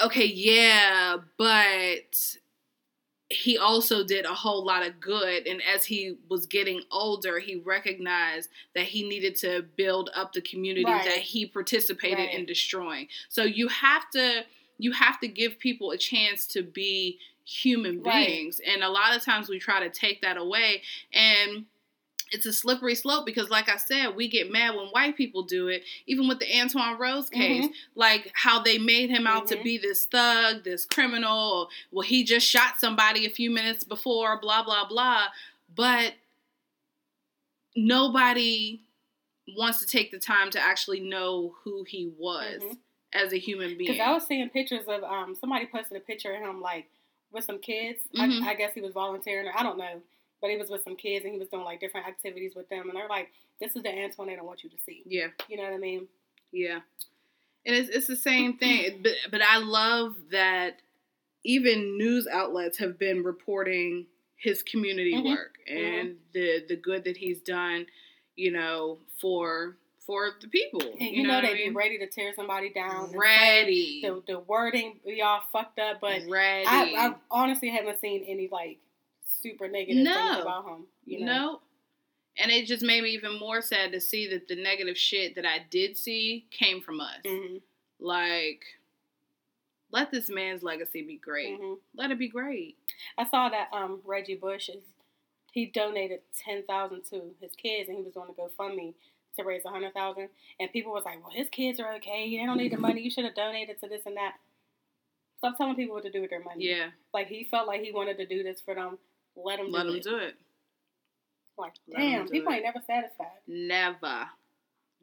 Okay, 0.00 0.26
yeah, 0.26 1.18
but 1.36 2.36
he 3.32 3.56
also 3.58 4.04
did 4.04 4.24
a 4.24 4.34
whole 4.34 4.64
lot 4.64 4.86
of 4.86 5.00
good 5.00 5.46
and 5.46 5.60
as 5.74 5.84
he 5.84 6.16
was 6.28 6.46
getting 6.46 6.80
older 6.90 7.38
he 7.38 7.56
recognized 7.56 8.48
that 8.74 8.84
he 8.84 9.08
needed 9.08 9.34
to 9.36 9.62
build 9.76 10.10
up 10.14 10.32
the 10.32 10.40
community 10.40 10.84
Right. 10.84 11.04
that 11.04 11.18
he 11.18 11.46
participated 11.46 12.30
in 12.30 12.44
destroying 12.46 13.08
so 13.28 13.42
you 13.42 13.68
have 13.68 14.08
to 14.10 14.42
you 14.78 14.92
have 14.92 15.20
to 15.20 15.28
give 15.28 15.58
people 15.58 15.90
a 15.92 15.98
chance 15.98 16.46
to 16.48 16.62
be 16.62 17.18
human 17.44 18.02
Right. 18.02 18.26
beings 18.28 18.60
and 18.66 18.82
a 18.82 18.88
lot 18.88 19.16
of 19.16 19.24
times 19.24 19.48
we 19.48 19.58
try 19.58 19.80
to 19.80 19.90
take 19.90 20.22
that 20.22 20.36
away 20.36 20.82
and 21.12 21.66
it's 22.32 22.46
a 22.46 22.52
slippery 22.52 22.94
slope 22.94 23.24
because 23.26 23.48
like 23.50 23.68
i 23.68 23.76
said 23.76 24.08
we 24.16 24.26
get 24.26 24.50
mad 24.50 24.74
when 24.74 24.86
white 24.88 25.16
people 25.16 25.42
do 25.42 25.68
it 25.68 25.82
even 26.06 26.26
with 26.26 26.38
the 26.38 26.46
Antwon 26.46 26.98
Rose 26.98 27.28
case 27.30 27.66
like 27.94 28.30
how 28.34 28.60
they 28.62 28.78
made 28.78 29.10
him 29.10 29.26
out 29.26 29.46
to 29.48 29.56
Mhm. 29.56 29.62
be 29.64 29.78
this 29.78 30.06
thug 30.06 30.64
this 30.64 30.84
criminal 30.86 31.38
or, 31.52 31.68
well 31.90 32.06
he 32.06 32.24
just 32.24 32.46
shot 32.46 32.80
somebody 32.80 33.26
a 33.26 33.30
few 33.30 33.50
minutes 33.50 33.84
before 33.84 34.40
blah 34.40 34.62
blah 34.64 34.86
blah 34.88 35.26
but 35.74 36.14
nobody 37.76 38.82
wants 39.56 39.80
to 39.80 39.86
take 39.86 40.10
the 40.10 40.18
time 40.18 40.50
to 40.50 40.60
actually 40.60 41.00
know 41.00 41.54
who 41.64 41.84
he 41.84 42.12
was 42.18 42.62
Mhm. 42.62 42.78
as 43.12 43.32
a 43.32 43.38
human 43.38 43.76
being 43.76 43.90
Because 43.90 44.00
I 44.00 44.12
was 44.12 44.26
seeing 44.26 44.48
pictures 44.50 44.86
of 44.88 45.02
um 45.04 45.34
somebody 45.34 45.66
posted 45.66 45.96
a 45.96 46.00
picture 46.00 46.32
of 46.34 46.40
him 46.40 46.60
like 46.60 46.88
with 47.30 47.44
some 47.44 47.58
kids. 47.58 47.98
I, 48.18 48.50
I 48.50 48.54
guess 48.54 48.74
he 48.74 48.82
was 48.82 48.92
volunteering. 48.92 49.46
or 49.48 49.58
I 49.58 49.62
don't 49.62 49.78
know, 49.78 50.02
but 50.42 50.50
he 50.50 50.58
was 50.58 50.68
with 50.68 50.84
some 50.84 50.96
kids 50.96 51.24
and 51.24 51.32
he 51.32 51.38
was 51.38 51.48
doing 51.48 51.64
like 51.64 51.80
different 51.80 52.06
activities 52.06 52.52
with 52.54 52.68
them. 52.68 52.90
And 52.90 52.96
they're 52.98 53.08
like, 53.08 53.30
"This 53.60 53.74
is 53.76 53.82
the 53.82 53.88
Antoinette 53.96 54.38
I 54.38 54.42
want 54.42 54.62
you 54.62 54.68
to 54.70 54.76
see." 54.84 55.02
yeah 55.06 55.28
You 55.48 55.56
know 55.56 55.62
what 55.62 55.72
I 55.72 55.78
mean? 55.78 56.08
Yeah. 56.52 56.80
And 57.64 57.76
it's, 57.76 57.88
it's 57.88 58.06
the 58.08 58.16
same 58.16 58.58
thing. 58.58 59.00
But, 59.02 59.12
but 59.30 59.40
I 59.40 59.58
love 59.58 60.16
that 60.32 60.82
even 61.44 61.96
news 61.96 62.26
outlets 62.30 62.78
have 62.78 62.98
been 62.98 63.22
reporting 63.22 64.06
his 64.36 64.62
community 64.62 65.14
Mhm. 65.14 65.28
work 65.36 65.54
and 65.68 66.16
the, 66.34 66.64
the 66.68 66.76
good 66.76 67.04
that 67.04 67.16
he's 67.16 67.40
done. 67.40 67.86
you 68.34 68.50
know, 68.50 68.98
for 69.20 69.76
for 70.06 70.30
the 70.40 70.48
people. 70.48 70.80
And 70.82 71.10
you, 71.14 71.22
know, 71.26 71.34
what 71.34 71.42
they 71.42 71.50
I 71.52 71.68
be 71.68 71.70
ready 71.70 71.98
to 71.98 72.06
tear 72.08 72.32
somebody 72.34 72.70
down. 72.72 73.12
Ready. 73.16 74.00
The, 74.02 74.20
the 74.26 74.38
wording 74.40 74.98
be 75.06 75.22
all 75.22 75.42
fucked 75.52 75.78
up, 75.78 76.00
but 76.00 76.22
Ready. 76.28 76.66
I, 76.66 76.94
I 76.98 77.14
honestly 77.30 77.68
haven't 77.68 78.00
seen 78.00 78.24
any 78.26 78.48
like 78.50 78.78
super 79.40 79.68
negative 79.68 80.04
No. 80.04 80.14
things 80.14 80.42
about 80.42 80.64
him. 80.66 80.86
You 81.04 81.24
know? 81.24 81.32
No. 81.34 81.60
And 82.38 82.50
it 82.50 82.66
just 82.66 82.82
made 82.82 83.02
me 83.02 83.10
even 83.10 83.38
more 83.38 83.60
sad 83.60 83.92
to 83.92 84.00
see 84.00 84.26
that 84.30 84.48
the 84.48 84.56
negative 84.56 84.96
shit 84.96 85.34
that 85.34 85.44
I 85.44 85.58
did 85.70 85.98
see 85.98 86.46
came 86.50 86.80
from 86.80 87.00
us. 87.00 87.20
hmm 87.26 87.56
Like, 88.00 88.64
let 89.90 90.10
this 90.10 90.28
man's 90.30 90.62
legacy 90.62 91.02
be 91.02 91.16
great. 91.16 91.58
hmm 91.60 91.74
Let 91.94 92.10
it 92.10 92.18
be 92.18 92.28
great. 92.28 92.76
I 93.18 93.24
saw 93.28 93.48
that 93.50 93.68
um 93.72 94.00
Reggie 94.04 94.36
Bush 94.36 94.68
is 94.68 94.82
he 95.52 95.66
donated 95.66 96.20
ten 96.36 96.62
thousand 96.64 97.02
to 97.10 97.34
his 97.40 97.52
kids, 97.54 97.88
and 97.88 97.98
he 97.98 98.02
was 98.04 98.14
going 98.14 98.28
to 98.34 98.40
GoFundMe 98.40 98.94
to 99.36 99.44
raise 99.44 99.64
a 99.66 99.68
hundred 99.68 99.92
thousand. 99.92 100.30
And 100.58 100.72
people 100.72 100.92
was 100.92 101.04
like, 101.04 101.20
"Well, 101.20 101.30
his 101.34 101.48
kids 101.50 101.78
are 101.78 101.92
okay. 101.96 102.34
They 102.34 102.46
don't 102.46 102.56
need 102.56 102.72
the 102.72 102.78
money. 102.78 103.02
You 103.02 103.10
should 103.10 103.24
have 103.24 103.34
donated 103.34 103.78
to 103.80 103.88
this 103.88 104.06
and 104.06 104.16
that." 104.16 104.36
Stop 105.38 105.58
telling 105.58 105.74
people 105.76 105.94
what 105.94 106.04
to 106.04 106.10
do 106.10 106.20
with 106.22 106.30
their 106.30 106.42
money. 106.42 106.64
Yeah. 106.68 106.90
Like 107.12 107.26
he 107.28 107.44
felt 107.44 107.66
like 107.66 107.82
he 107.82 107.92
wanted 107.92 108.16
to 108.16 108.26
do 108.26 108.42
this 108.42 108.60
for 108.62 108.74
them. 108.74 108.96
Let 109.36 109.58
him 109.60 109.70
Let 109.70 109.84
do 109.84 109.88
him 109.90 109.96
it. 109.96 110.02
do 110.04 110.16
it. 110.16 110.34
Like, 111.58 111.72
Let 111.88 112.00
'em 112.02 112.10
damn, 112.10 112.28
people 112.28 112.52
it. 112.52 112.56
ain't 112.56 112.64
never 112.64 112.80
satisfied. 112.86 113.40
Never. 113.46 114.28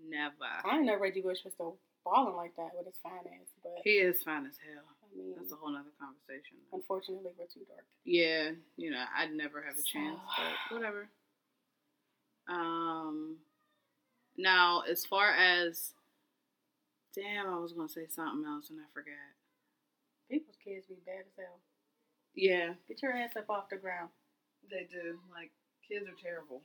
Never. 0.07 0.35
I 0.65 0.71
didn't 0.71 0.85
know 0.87 0.97
Reggie 0.97 1.21
Bush 1.21 1.39
was 1.43 1.53
still 1.53 1.77
balling 2.05 2.35
like 2.35 2.55
that 2.55 2.71
with 2.75 2.85
his 2.85 2.97
finance, 3.03 3.49
but 3.61 3.73
He 3.83 3.97
is 3.99 4.23
fine 4.23 4.45
as 4.45 4.57
hell. 4.57 4.83
I 5.03 5.17
mean, 5.17 5.35
That's 5.37 5.51
a 5.51 5.55
whole 5.55 5.69
nother 5.71 5.89
conversation. 5.99 6.57
unfortunately, 6.73 7.31
we're 7.37 7.45
too 7.47 7.65
dark. 7.67 7.85
Yeah, 8.05 8.51
you 8.77 8.91
know, 8.91 9.03
I'd 9.15 9.33
never 9.33 9.61
have 9.61 9.77
a 9.77 9.81
chance, 9.83 10.19
but 10.37 10.75
whatever. 10.77 11.09
Um, 12.47 13.37
now 14.37 14.81
as 14.81 15.05
far 15.05 15.31
as, 15.31 15.93
damn, 17.13 17.47
I 17.47 17.57
was 17.59 17.73
gonna 17.73 17.89
say 17.89 18.07
something 18.07 18.45
else 18.47 18.69
and 18.69 18.79
I 18.79 18.85
forgot. 18.93 19.13
People's 20.31 20.57
kids 20.63 20.85
be 20.87 20.95
bad 21.05 21.25
as 21.27 21.33
hell. 21.37 21.59
Yeah, 22.35 22.73
Get 22.87 23.01
your 23.01 23.13
ass 23.13 23.35
up 23.35 23.49
off 23.49 23.69
the 23.69 23.75
ground. 23.77 24.09
They 24.69 24.87
do. 24.91 25.19
Like 25.33 25.51
kids 25.87 26.05
are 26.07 26.15
terrible. 26.21 26.61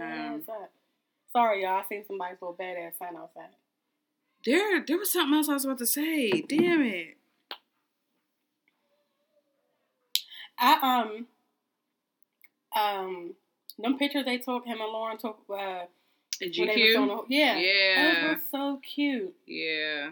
Um. 0.00 0.42
Sorry, 1.32 1.62
y'all. 1.62 1.80
I 1.80 1.84
seen 1.88 2.04
somebody's 2.06 2.38
little 2.40 2.56
badass 2.56 2.96
sign 2.98 3.16
outside. 3.16 3.48
There, 4.44 4.84
there 4.86 4.98
was 4.98 5.12
something 5.12 5.34
else 5.36 5.48
I 5.48 5.54
was 5.54 5.64
about 5.64 5.78
to 5.78 5.86
say. 5.86 6.42
Damn 6.42 6.82
it. 6.82 7.16
I 10.58 11.02
um 11.02 11.26
um 12.80 13.34
them 13.78 13.98
pictures 13.98 14.24
they 14.24 14.38
took 14.38 14.64
him 14.64 14.80
and 14.80 14.92
Lauren 14.92 15.18
took 15.18 15.38
uh 15.50 15.54
A 15.54 15.86
when 16.40 16.68
they 16.68 16.82
was 16.86 16.96
on 16.96 17.08
the, 17.08 17.22
yeah 17.28 17.58
Yeah. 17.58 18.12
those 18.24 18.36
were 18.36 18.40
so 18.50 18.80
cute. 18.94 19.34
Yeah. 19.46 20.10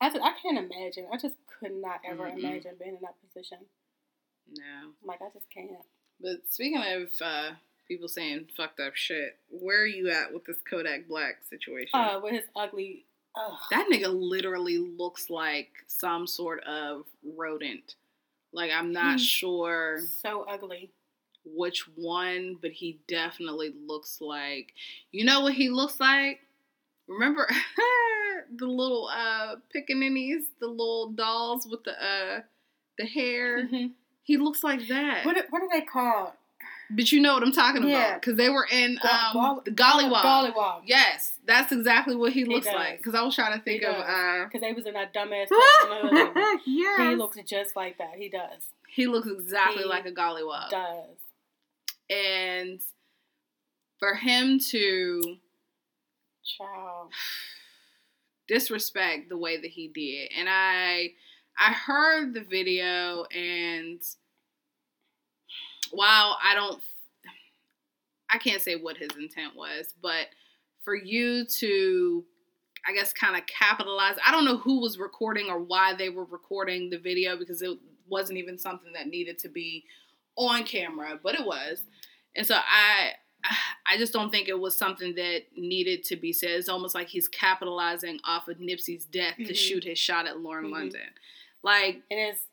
I 0.00 0.08
just, 0.08 0.22
I 0.24 0.32
can't 0.40 0.56
imagine. 0.58 1.06
I 1.12 1.18
just 1.18 1.34
could 1.60 1.72
not 1.76 2.00
ever 2.10 2.24
Mm-mm. 2.24 2.38
imagine 2.38 2.72
being 2.82 2.94
in 2.96 3.00
that 3.02 3.16
position. 3.26 3.58
No. 4.56 4.90
Like 5.04 5.20
I 5.22 5.28
just 5.32 5.46
can't. 5.52 5.70
But 6.20 6.40
speaking 6.48 6.82
of 6.82 7.08
uh, 7.20 7.50
people 7.88 8.08
saying 8.08 8.48
fucked 8.56 8.80
up 8.80 8.94
shit, 8.94 9.38
where 9.48 9.82
are 9.82 9.86
you 9.86 10.10
at 10.10 10.32
with 10.34 10.44
this 10.44 10.58
Kodak 10.68 11.08
Black 11.08 11.36
situation? 11.48 11.98
Uh, 11.98 12.20
with 12.22 12.32
his 12.34 12.44
ugly. 12.56 13.04
Ugh. 13.36 13.58
That 13.70 13.88
nigga 13.92 14.08
literally 14.12 14.78
looks 14.78 15.30
like 15.30 15.68
some 15.86 16.26
sort 16.26 16.62
of 16.64 17.04
rodent. 17.36 17.94
Like 18.52 18.72
I'm 18.72 18.92
not 18.92 19.12
He's 19.18 19.26
sure 19.26 20.00
so 20.20 20.44
ugly. 20.48 20.90
which 21.44 21.84
one, 21.94 22.56
but 22.60 22.72
he 22.72 22.98
definitely 23.06 23.72
looks 23.86 24.20
like 24.20 24.72
you 25.12 25.24
know 25.24 25.40
what 25.42 25.54
he 25.54 25.70
looks 25.70 26.00
like? 26.00 26.40
Remember 27.06 27.48
the 28.56 28.66
little 28.66 29.08
uh 29.08 29.56
pickaninnies, 29.74 30.40
the 30.60 30.66
little 30.66 31.10
dolls 31.12 31.66
with 31.70 31.84
the 31.84 31.92
uh 31.92 32.40
the 32.98 33.06
hair? 33.06 33.64
Mhm. 33.68 33.92
He 34.30 34.36
looks 34.36 34.62
like 34.62 34.86
that. 34.86 35.26
What 35.26 35.36
are- 35.36 35.46
what 35.50 35.60
are 35.62 35.68
they 35.72 35.80
called? 35.82 36.32
but 36.92 37.12
you 37.12 37.20
know 37.20 37.34
what 37.34 37.42
I'm 37.44 37.52
talking 37.52 37.88
Yeah. 37.88 38.08
about 38.08 38.20
because 38.20 38.36
they 38.36 38.48
were 38.48 38.66
in 38.70 38.98
um 39.02 39.60
Golliwog. 39.64 40.22
Golliwog. 40.22 40.82
Yes, 40.86 41.38
that's 41.44 41.70
exactly 41.72 42.14
what 42.16 42.32
he 42.32 42.44
looks 42.44 42.66
does. 42.66 42.74
like. 42.74 42.98
Because 42.98 43.14
I 43.14 43.22
was 43.22 43.34
trying 43.34 43.56
to 43.56 43.64
think 43.64 43.82
of 43.84 43.94
does. 43.94 44.04
uh 44.08 44.44
Because 44.46 44.60
they 44.60 44.72
was 44.72 44.86
in 44.86 44.94
that 44.94 45.12
dumbass 45.14 45.48
yes. 46.66 47.00
He 47.10 47.14
looks 47.16 47.36
just 47.46 47.74
like 47.76 47.98
that. 47.98 48.14
He 48.16 48.28
does. 48.28 48.62
He 48.88 49.06
looks 49.06 49.28
exactly 49.28 49.82
He 49.84 49.88
like 49.88 50.06
a 50.06 50.10
golliwog. 50.12 50.70
Does. 50.70 51.16
And 52.08 52.80
for 54.00 54.14
him 54.14 54.58
to 54.70 55.36
Child. 56.58 57.12
disrespect 58.48 59.28
the 59.28 59.36
way 59.36 59.60
that 59.60 59.70
he 59.70 59.88
did, 59.88 60.30
and 60.36 60.48
I 60.50 61.12
I 61.58 61.72
heard 61.72 62.34
the 62.34 62.40
video 62.40 63.24
and 63.26 64.00
while 65.90 66.38
I 66.42 66.54
don't 66.54 66.80
I 68.32 68.38
can't 68.38 68.62
say 68.62 68.76
what 68.76 68.96
his 68.96 69.10
intent 69.18 69.56
was, 69.56 69.94
but 70.00 70.28
for 70.84 70.94
you 70.94 71.44
to 71.46 72.24
I 72.86 72.94
guess 72.94 73.12
kind 73.12 73.36
of 73.36 73.46
capitalize. 73.46 74.16
I 74.26 74.30
don't 74.30 74.46
know 74.46 74.56
who 74.56 74.80
was 74.80 74.98
recording 74.98 75.48
or 75.50 75.58
why 75.60 75.94
they 75.94 76.08
were 76.08 76.24
recording 76.24 76.88
the 76.88 76.98
video 76.98 77.36
because 77.36 77.60
it 77.60 77.76
wasn't 78.08 78.38
even 78.38 78.56
something 78.56 78.92
that 78.94 79.06
needed 79.06 79.38
to 79.40 79.48
be 79.50 79.84
on 80.36 80.64
camera, 80.64 81.20
but 81.22 81.34
it 81.34 81.44
was. 81.44 81.82
And 82.34 82.46
so 82.46 82.54
I 82.56 83.12
I 83.86 83.96
just 83.96 84.12
don't 84.12 84.30
think 84.30 84.48
it 84.48 84.58
was 84.58 84.76
something 84.76 85.14
that 85.16 85.42
needed 85.56 86.04
to 86.04 86.16
be 86.16 86.32
said. 86.32 86.50
It's 86.50 86.68
almost 86.68 86.94
like 86.94 87.08
he's 87.08 87.26
capitalizing 87.28 88.18
off 88.24 88.48
of 88.48 88.58
Nipsey's 88.58 89.06
death 89.06 89.36
to 89.36 89.52
Mhm. 89.52 89.56
shoot 89.56 89.84
his 89.84 89.98
shot 89.98 90.26
at 90.26 90.40
Lauren 90.40 90.66
Mhm. 90.66 90.72
London. 90.72 91.08
Like, 91.62 91.96
And 92.10 92.20
it's 92.20 92.46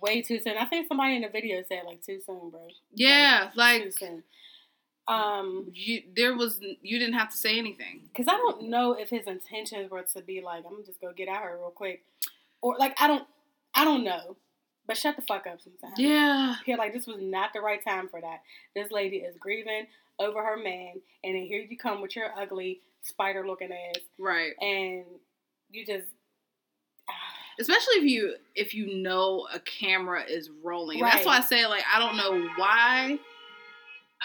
way 0.00 0.22
too 0.22 0.40
soon. 0.40 0.56
I 0.56 0.64
think 0.64 0.88
somebody 0.88 1.16
in 1.16 1.22
the 1.22 1.28
video 1.28 1.62
said 1.68 1.82
like 1.86 2.04
too 2.04 2.20
soon, 2.24 2.50
bro. 2.50 2.66
yeah, 2.94 3.50
too 3.52 3.58
like 3.58 3.92
soon. 3.92 4.22
Um, 5.08 5.66
you 5.74 6.02
there 6.14 6.36
was 6.36 6.60
you 6.80 6.98
didn't 6.98 7.14
have 7.14 7.30
to 7.30 7.36
say 7.36 7.58
anything. 7.58 8.02
because 8.12 8.28
I 8.28 8.36
don't 8.36 8.64
know 8.70 8.92
if 8.92 9.10
his 9.10 9.26
intentions 9.26 9.90
were 9.90 10.02
to 10.14 10.20
be 10.22 10.40
like, 10.40 10.64
I'm 10.66 10.84
just 10.84 11.00
gonna 11.00 11.12
get 11.14 11.28
out 11.28 11.42
here 11.42 11.56
real 11.58 11.70
quick, 11.74 12.04
or 12.60 12.76
like 12.78 12.94
I 13.00 13.08
don't, 13.08 13.26
I 13.74 13.84
don't 13.84 14.04
know. 14.04 14.36
But 14.86 14.96
shut 14.96 15.16
the 15.16 15.22
fuck 15.22 15.46
up 15.46 15.60
sometimes. 15.60 15.96
Yeah. 15.98 16.56
feel 16.64 16.76
like 16.78 16.92
this 16.92 17.06
was 17.06 17.18
not 17.20 17.52
the 17.52 17.60
right 17.60 17.82
time 17.84 18.08
for 18.08 18.20
that. 18.20 18.42
This 18.74 18.90
lady 18.90 19.18
is 19.18 19.36
grieving 19.38 19.86
over 20.18 20.42
her 20.42 20.56
man, 20.56 20.94
and 21.24 21.34
then 21.34 21.42
here 21.44 21.60
you 21.60 21.76
come 21.76 22.00
with 22.00 22.14
your 22.16 22.26
ugly 22.36 22.80
spider 23.02 23.46
looking 23.46 23.70
ass, 23.72 24.02
Right. 24.18 24.52
and 24.60 25.04
you 25.70 25.84
just. 25.84 26.06
Especially 27.68 27.94
if 27.96 28.04
you 28.04 28.34
if 28.54 28.74
you 28.74 29.02
know 29.02 29.46
a 29.52 29.58
camera 29.60 30.22
is 30.28 30.50
rolling. 30.62 31.00
That's 31.00 31.24
why 31.26 31.38
I 31.38 31.40
say 31.40 31.66
like 31.66 31.84
I 31.92 31.98
don't 31.98 32.16
know 32.16 32.48
why. 32.56 33.18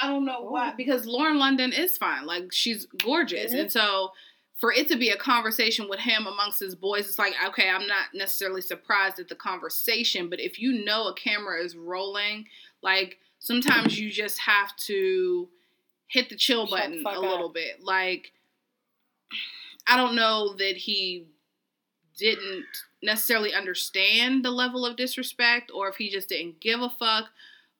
I 0.01 0.07
don't 0.07 0.25
know 0.25 0.41
why 0.41 0.73
because 0.75 1.05
Lauren 1.05 1.39
London 1.39 1.71
is 1.73 1.97
fine. 1.97 2.25
Like 2.25 2.51
she's 2.51 2.85
gorgeous, 3.03 3.53
Mhm. 3.53 3.59
and 3.61 3.71
so 3.71 4.11
for 4.59 4.71
it 4.71 4.87
to 4.87 4.95
be 4.97 5.09
a 5.09 5.17
conversation 5.17 5.87
with 5.87 5.99
him 5.99 6.25
amongst 6.27 6.59
his 6.59 6.75
boys, 6.75 7.07
it's 7.07 7.19
like 7.19 7.33
okay, 7.47 7.69
I'm 7.69 7.87
not 7.87 8.13
necessarily 8.13 8.61
surprised 8.61 9.19
at 9.19 9.27
the 9.29 9.35
conversation, 9.35 10.29
but 10.29 10.39
if 10.39 10.59
you 10.59 10.83
know 10.85 11.07
a 11.07 11.13
camera 11.15 11.63
is 11.63 11.75
rolling, 11.75 12.45
like 12.81 13.17
sometimes 13.39 13.99
you 13.99 14.09
just 14.11 14.39
have 14.39 14.75
to 14.77 15.47
hit 16.07 16.29
the 16.29 16.35
chill 16.35 16.65
the 16.65 16.71
button 16.71 17.03
fuck 17.03 17.13
a 17.15 17.17
up. 17.17 17.23
little 17.23 17.49
bit. 17.49 17.83
Like 17.83 18.33
I 19.87 19.95
don't 19.97 20.15
know 20.15 20.53
that 20.55 20.75
he 20.77 21.25
didn't 22.17 22.65
necessarily 23.01 23.53
understand 23.53 24.43
the 24.43 24.51
level 24.51 24.85
of 24.85 24.95
disrespect 24.95 25.71
or 25.73 25.87
if 25.89 25.95
he 25.95 26.09
just 26.09 26.29
didn't 26.29 26.59
give 26.59 26.81
a 26.81 26.89
fuck. 26.89 27.25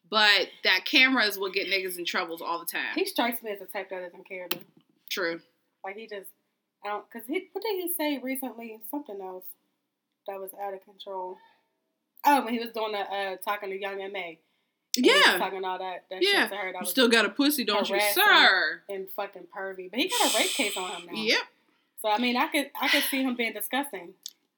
But 0.10 0.48
that 0.64 0.86
camera 0.86 1.26
is 1.26 1.38
what 1.38 1.54
get 1.54 1.68
niggas 1.68 1.98
in 1.98 2.06
troubles 2.06 2.42
all 2.42 2.60
the 2.60 2.66
time. 2.66 2.96
He 2.96 3.06
strikes 3.06 3.44
me 3.44 3.52
as 3.52 3.60
a 3.62 3.66
type 3.66 3.90
that 3.90 4.04
doesn't 4.04 4.28
care. 4.28 4.48
Though. 4.50 4.60
True. 5.10 5.42
Like 5.84 5.98
he 5.98 6.08
just, 6.08 6.30
I 6.86 6.90
don't, 6.90 7.04
cause 7.12 7.24
he, 7.28 7.48
what 7.52 7.62
did 7.64 7.82
he 7.82 7.94
say 7.94 8.20
recently? 8.24 8.78
Something 8.90 9.20
else 9.22 9.44
that 10.28 10.40
was 10.40 10.52
out 10.64 10.74
of 10.74 10.84
control. 10.86 11.38
Oh, 12.26 12.44
when 12.46 12.54
he 12.54 12.60
was 12.60 12.70
doing 12.72 12.94
the 12.94 13.00
uh, 13.00 13.36
talking 13.44 13.70
to 13.70 13.80
Young 13.80 14.02
M.A. 14.02 14.40
And 14.96 15.06
he 15.06 15.12
was 15.12 15.22
Yeah. 15.26 15.38
talking 15.38 15.64
all 15.66 15.78
that 15.80 16.06
that 16.10 16.20
Yeah. 16.22 16.44
shit 16.44 16.52
to 16.52 16.56
her. 16.58 16.72
That 16.74 16.82
You 16.82 16.88
still 16.88 17.10
got 17.10 17.26
a 17.26 17.30
pussy, 17.30 17.64
don't 17.66 17.90
you, 17.90 18.00
sir? 18.14 18.84
and 18.90 19.10
fucking 19.16 19.48
pervy. 19.56 19.90
But 19.92 20.00
he 20.00 20.08
got 20.08 20.34
a 20.34 20.38
rape 20.38 20.52
case 20.52 20.76
on 20.78 20.90
him 20.90 21.06
now. 21.08 21.22
Yep. 21.22 21.40
So 22.02 22.10
I 22.10 22.18
mean, 22.18 22.38
I 22.38 22.48
could 22.48 22.70
I 22.80 22.88
could 22.90 23.04
see 23.04 23.24
him 23.24 23.36
being 23.36 23.54
disgusting. 23.54 24.14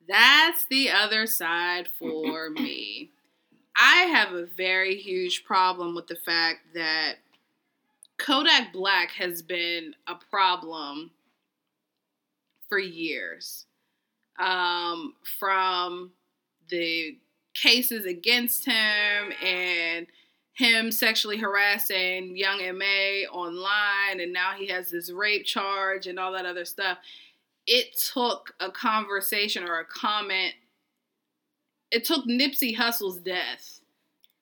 That's 0.08 0.66
the 0.70 0.90
other 0.92 1.28
side 1.28 1.88
for 1.98 2.50
me. 2.54 3.12
I 3.76 4.04
have 4.04 4.34
a 4.34 4.46
very 4.46 4.96
huge 4.98 5.46
problem 5.46 5.96
with 5.96 6.08
the 6.08 6.16
fact 6.16 6.74
that 6.74 7.16
Kodak 8.18 8.74
Black 8.74 9.12
has 9.12 9.42
been 9.42 9.96
a 10.06 10.16
problem 10.16 11.12
for 12.68 12.78
years. 12.78 13.66
Um, 14.38 15.16
from 15.40 16.12
the 16.70 17.18
cases 17.54 18.06
against 18.06 18.66
him 18.66 19.34
and 19.44 20.08
him 20.54 20.92
sexually 20.92 21.38
harassing 21.38 22.36
young 22.38 22.62
M.A 22.62 23.26
online, 23.32 24.20
and 24.20 24.32
now 24.34 24.52
he 24.58 24.68
has 24.68 24.90
this 24.90 25.10
rape 25.10 25.46
charge 25.46 26.08
and 26.08 26.20
all 26.20 26.34
that 26.34 26.46
other 26.46 26.66
stuff. 26.66 26.98
It 27.68 27.98
took 27.98 28.56
a 28.60 28.72
conversation 28.72 29.64
or 29.64 29.80
a 29.80 29.86
comment. 29.86 30.54
It 31.92 32.06
took 32.06 32.26
Nipsey 32.26 32.76
Hussle's 32.76 33.18
death 33.18 33.82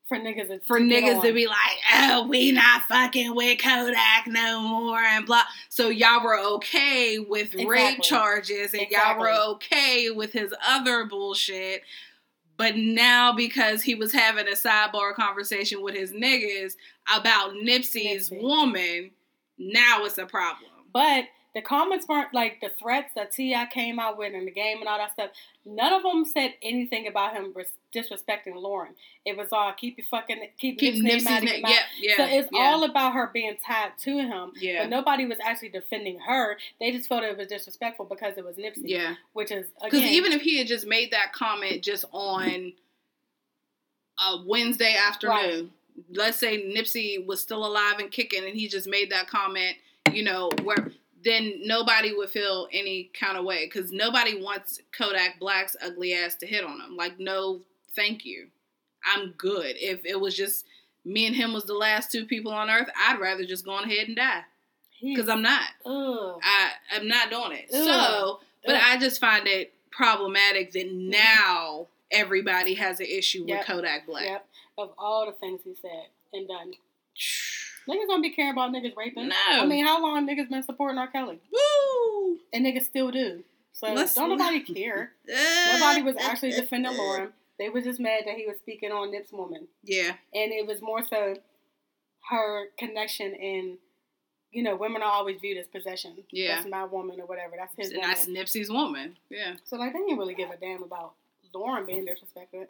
For 0.07 0.17
niggas 0.17 0.47
to, 0.47 0.59
for 0.61 0.79
niggas 0.79 1.21
to 1.21 1.33
be 1.33 1.47
like, 1.47 1.77
oh, 1.93 2.27
we 2.27 2.51
not 2.51 2.83
fucking 2.83 3.35
with 3.35 3.59
Kodak 3.59 4.27
no 4.27 4.61
more 4.61 4.99
and 4.99 5.25
blah. 5.25 5.43
So 5.69 5.89
y'all 5.89 6.23
were 6.23 6.39
okay 6.39 7.19
with 7.19 7.53
rape 7.55 8.01
charges 8.01 8.73
and 8.73 8.87
y'all 8.89 9.19
were 9.19 9.31
okay 9.31 10.09
with 10.09 10.31
his 10.31 10.53
other 10.65 11.05
bullshit. 11.05 11.83
But 12.57 12.75
now 12.75 13.33
because 13.33 13.83
he 13.83 13.95
was 13.95 14.13
having 14.13 14.47
a 14.47 14.55
sidebar 14.55 15.13
conversation 15.13 15.81
with 15.81 15.93
his 15.93 16.11
niggas 16.11 16.73
about 17.13 17.51
Nipsey's 17.53 18.29
Nipsey. 18.29 18.41
woman, 18.41 19.11
now 19.57 20.05
it's 20.05 20.17
a 20.17 20.25
problem. 20.25 20.71
But 20.91 21.25
the 21.57 21.61
comments 21.63 22.07
weren't 22.07 22.35
like 22.35 22.61
the 22.61 22.69
threats 22.79 23.13
that 23.15 23.31
T.I. 23.31 23.65
came 23.73 23.97
out 23.97 24.15
with 24.15 24.35
in 24.35 24.45
the 24.45 24.51
game 24.51 24.77
and 24.77 24.87
all 24.87 24.99
that 24.99 25.13
stuff. 25.13 25.31
None 25.65 25.91
of 25.91 26.03
them 26.03 26.23
said 26.23 26.53
anything 26.61 27.07
about 27.07 27.33
him 27.33 27.51
res- 27.55 27.73
disrespecting 27.95 28.53
Lauren. 28.53 28.93
It 29.25 29.35
was 29.35 29.47
all 29.51 29.73
keep 29.73 29.97
your 29.97 30.05
fucking 30.05 30.49
keep, 30.59 30.77
Keep 30.77 31.03
Nipsey's 31.03 31.25
name 31.25 31.27
out 31.27 31.41
of 31.41 31.49
your 31.49 31.61
mouth. 31.61 31.71
Yeah, 31.71 31.79
yeah. 31.99 32.15
so 32.17 32.25
it's 32.25 32.49
yeah, 32.51 32.59
all 32.59 32.83
about 32.83 33.13
her 33.13 33.31
being 33.33 33.57
tied 33.65 33.97
to 34.01 34.19
him. 34.19 34.51
Yeah. 34.59 34.83
But 34.83 34.91
nobody 34.91 35.25
was 35.25 35.39
actually 35.43 35.69
defending 35.69 36.19
her. 36.19 36.57
They 36.79 36.91
just 36.91 37.09
felt 37.09 37.23
it 37.23 37.35
was 37.35 37.47
disrespectful 37.47 38.05
because 38.05 38.37
it 38.37 38.45
was 38.45 38.55
Nipsey. 38.57 38.83
Yeah. 38.83 39.15
Which 39.33 39.51
is 39.51 39.65
Because 39.83 40.03
even 40.03 40.33
if 40.33 40.43
he 40.43 40.59
had 40.59 40.67
just 40.67 40.85
made 40.85 41.09
that 41.09 41.33
comment 41.33 41.83
just 41.83 42.05
on 42.11 42.73
a 44.23 44.43
Wednesday 44.45 44.95
afternoon, 44.95 45.71
let's 46.11 46.37
say 46.37 46.71
Nipsey 46.71 47.25
was 47.25 47.41
still 47.41 47.65
alive 47.65 47.97
and 47.97 48.11
kicking, 48.11 48.45
and 48.45 48.55
he 48.55 48.67
just 48.67 48.87
made 48.87 49.09
that 49.09 49.27
comment, 49.27 49.75
you 50.11 50.23
know, 50.23 50.51
where 50.61 50.91
then 51.27 51.59
nobody 51.63 52.13
would 52.13 52.29
feel 52.29 52.67
any 52.71 53.09
kind 53.19 53.37
of 53.37 53.45
way 53.45 53.65
because 53.65 53.91
nobody 53.91 54.41
wants 54.41 54.81
Kodak 54.97 55.39
Black's 55.39 55.75
ugly 55.81 56.13
ass 56.13 56.35
to 56.35 56.47
hit 56.47 56.63
on 56.63 56.79
them. 56.79 56.95
Like, 56.95 57.19
no, 57.19 57.61
thank 57.95 58.25
you. 58.25 58.47
I'm 59.05 59.31
good. 59.31 59.75
If 59.77 60.05
it 60.05 60.19
was 60.19 60.35
just 60.35 60.65
me 61.05 61.25
and 61.25 61.35
him 61.35 61.53
was 61.53 61.65
the 61.65 61.73
last 61.73 62.11
two 62.11 62.25
people 62.25 62.51
on 62.51 62.69
earth, 62.69 62.89
I'd 62.97 63.19
rather 63.19 63.45
just 63.45 63.65
go 63.65 63.71
on 63.71 63.83
ahead 63.85 64.07
and 64.07 64.15
die 64.15 64.43
because 65.01 65.29
I'm 65.29 65.41
not. 65.41 65.63
ugh. 65.85 66.39
I 66.43 66.71
I'm 66.91 67.07
not 67.07 67.29
doing 67.29 67.51
it. 67.53 67.69
Ugh. 67.73 67.85
So, 67.85 68.39
but 68.65 68.75
Ugh. 68.75 68.81
I 68.83 68.97
just 68.97 69.19
find 69.19 69.47
it 69.47 69.73
problematic 69.91 70.71
that 70.73 70.87
mm-hmm. 70.87 71.09
now 71.09 71.87
everybody 72.11 72.75
has 72.75 72.99
an 72.99 73.07
issue 73.07 73.43
Yep. 73.47 73.57
with 73.57 73.67
Kodak 73.67 74.05
Black. 74.05 74.25
Yep. 74.25 74.45
Of 74.77 74.91
all 74.97 75.25
the 75.25 75.31
things 75.33 75.61
he 75.63 75.75
said 75.81 76.07
and 76.33 76.47
done. 76.47 76.73
Niggas 77.87 78.07
don't 78.07 78.21
be 78.21 78.31
caring 78.31 78.51
about 78.51 78.71
niggas 78.71 78.95
raping. 78.95 79.29
No. 79.29 79.35
I 79.49 79.65
mean, 79.65 79.85
how 79.85 80.01
long 80.01 80.27
niggas 80.27 80.49
been 80.49 80.63
supporting 80.63 80.97
R. 80.97 81.07
Kelly? 81.07 81.39
Woo! 81.51 82.37
And 82.53 82.65
niggas 82.65 82.83
still 82.85 83.11
do. 83.11 83.43
So 83.71 83.93
Let's- 83.93 84.15
don't 84.15 84.29
nobody 84.29 84.59
care. 84.61 85.11
Nobody 85.73 86.01
was 86.01 86.15
actually 86.17 86.51
defending 86.51 86.95
Lauren. 86.97 87.29
They 87.59 87.69
was 87.69 87.83
just 87.83 87.99
mad 87.99 88.23
that 88.25 88.35
he 88.35 88.45
was 88.45 88.57
speaking 88.57 88.91
on 88.91 89.11
Nip's 89.11 89.31
woman. 89.31 89.67
Yeah, 89.83 90.11
And 90.33 90.51
it 90.51 90.65
was 90.67 90.81
more 90.81 91.03
so 91.03 91.35
her 92.29 92.65
connection 92.77 93.33
in, 93.33 93.77
you 94.51 94.61
know, 94.63 94.75
women 94.75 95.01
are 95.01 95.11
always 95.11 95.39
viewed 95.41 95.57
as 95.57 95.67
possession. 95.67 96.17
Yeah. 96.31 96.55
That's 96.55 96.67
my 96.67 96.83
woman 96.85 97.19
or 97.19 97.25
whatever. 97.25 97.55
That's 97.57 97.73
his 97.75 97.89
and 97.91 98.01
woman. 98.01 98.09
that's 98.09 98.27
Nipsey's 98.27 98.69
woman. 98.69 99.17
Yeah, 99.29 99.55
So, 99.63 99.77
like, 99.77 99.93
they 99.93 99.99
didn't 99.99 100.17
really 100.17 100.35
give 100.35 100.49
a 100.51 100.57
damn 100.57 100.83
about 100.83 101.13
Lauren 101.53 101.85
being 101.85 102.05
disrespected. 102.05 102.67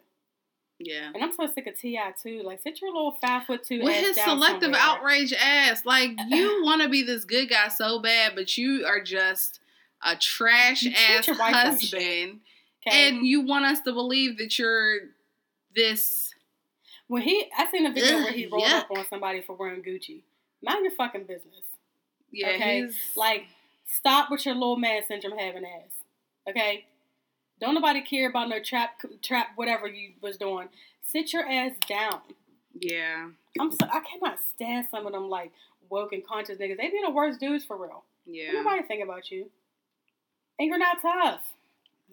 Yeah. 0.78 1.10
And 1.14 1.22
I'm 1.22 1.32
so 1.32 1.46
sick 1.46 1.66
of 1.66 1.78
T.I. 1.78 2.12
too. 2.22 2.42
Like, 2.44 2.60
sit 2.62 2.80
your 2.80 2.92
little 2.92 3.16
five 3.20 3.44
foot 3.44 3.64
two 3.64 3.82
With 3.82 3.94
ass 3.96 4.06
his 4.06 4.16
selective 4.24 4.62
somewhere. 4.74 4.80
outrage 4.82 5.32
ass, 5.32 5.84
like 5.84 6.10
you 6.28 6.62
want 6.64 6.82
to 6.82 6.88
be 6.88 7.02
this 7.02 7.24
good 7.24 7.48
guy 7.50 7.68
so 7.68 7.98
bad, 8.00 8.32
but 8.34 8.56
you 8.56 8.84
are 8.86 9.02
just 9.02 9.60
a 10.04 10.14
trash 10.16 10.82
You 10.84 10.92
ass 10.92 11.26
your 11.26 11.36
wife 11.36 11.52
like 11.52 11.64
husband, 11.66 12.40
Okay? 12.86 13.08
and 13.08 13.26
you 13.26 13.40
want 13.40 13.64
us 13.64 13.80
to 13.80 13.92
believe 13.92 14.38
that 14.38 14.58
you're 14.58 14.98
this. 15.74 16.32
When 17.08 17.22
he, 17.22 17.50
I 17.58 17.70
seen 17.70 17.86
a 17.86 17.92
video 17.92 18.18
Ugh, 18.18 18.24
where 18.24 18.32
he 18.32 18.46
rolled 18.46 18.64
yuck. 18.64 18.80
up 18.82 18.90
on 18.96 19.06
somebody 19.08 19.40
for 19.40 19.54
wearing 19.56 19.82
Gucci. 19.82 20.22
Mind 20.62 20.84
your 20.84 20.92
fucking 20.92 21.22
business. 21.22 21.62
Yeah, 22.30 22.50
Okay, 22.50 22.82
he's 22.82 22.94
Like, 23.16 23.44
stop 23.86 24.30
with 24.30 24.44
your 24.44 24.54
little 24.54 24.76
man 24.76 25.02
syndrome 25.08 25.38
having 25.38 25.64
ass. 25.64 25.90
Okay, 26.48 26.84
don't 27.60 27.74
nobody 27.74 28.00
care 28.02 28.28
about 28.28 28.48
no 28.48 28.60
trap, 28.62 29.00
trap, 29.22 29.48
whatever 29.56 29.86
you 29.86 30.10
was 30.20 30.36
doing. 30.36 30.68
Sit 31.02 31.32
your 31.32 31.46
ass 31.48 31.72
down. 31.88 32.20
yeah, 32.78 33.28
I'm, 33.58 33.70
so, 33.72 33.78
I 33.90 34.00
cannot 34.00 34.38
stand 34.54 34.86
some 34.90 35.06
of 35.06 35.12
them 35.12 35.28
like 35.28 35.52
woke 35.90 36.12
and 36.12 36.26
conscious 36.26 36.58
niggas. 36.58 36.76
They 36.76 36.88
be 36.90 37.00
the 37.04 37.10
worst 37.10 37.40
dudes 37.40 37.64
for 37.64 37.76
real. 37.76 38.04
yeah. 38.26 38.52
Don't 38.52 38.64
nobody 38.64 38.82
think 38.86 39.02
about 39.02 39.30
you. 39.30 39.50
And 40.58 40.68
you're 40.68 40.78
not 40.78 41.00
tough. 41.00 41.40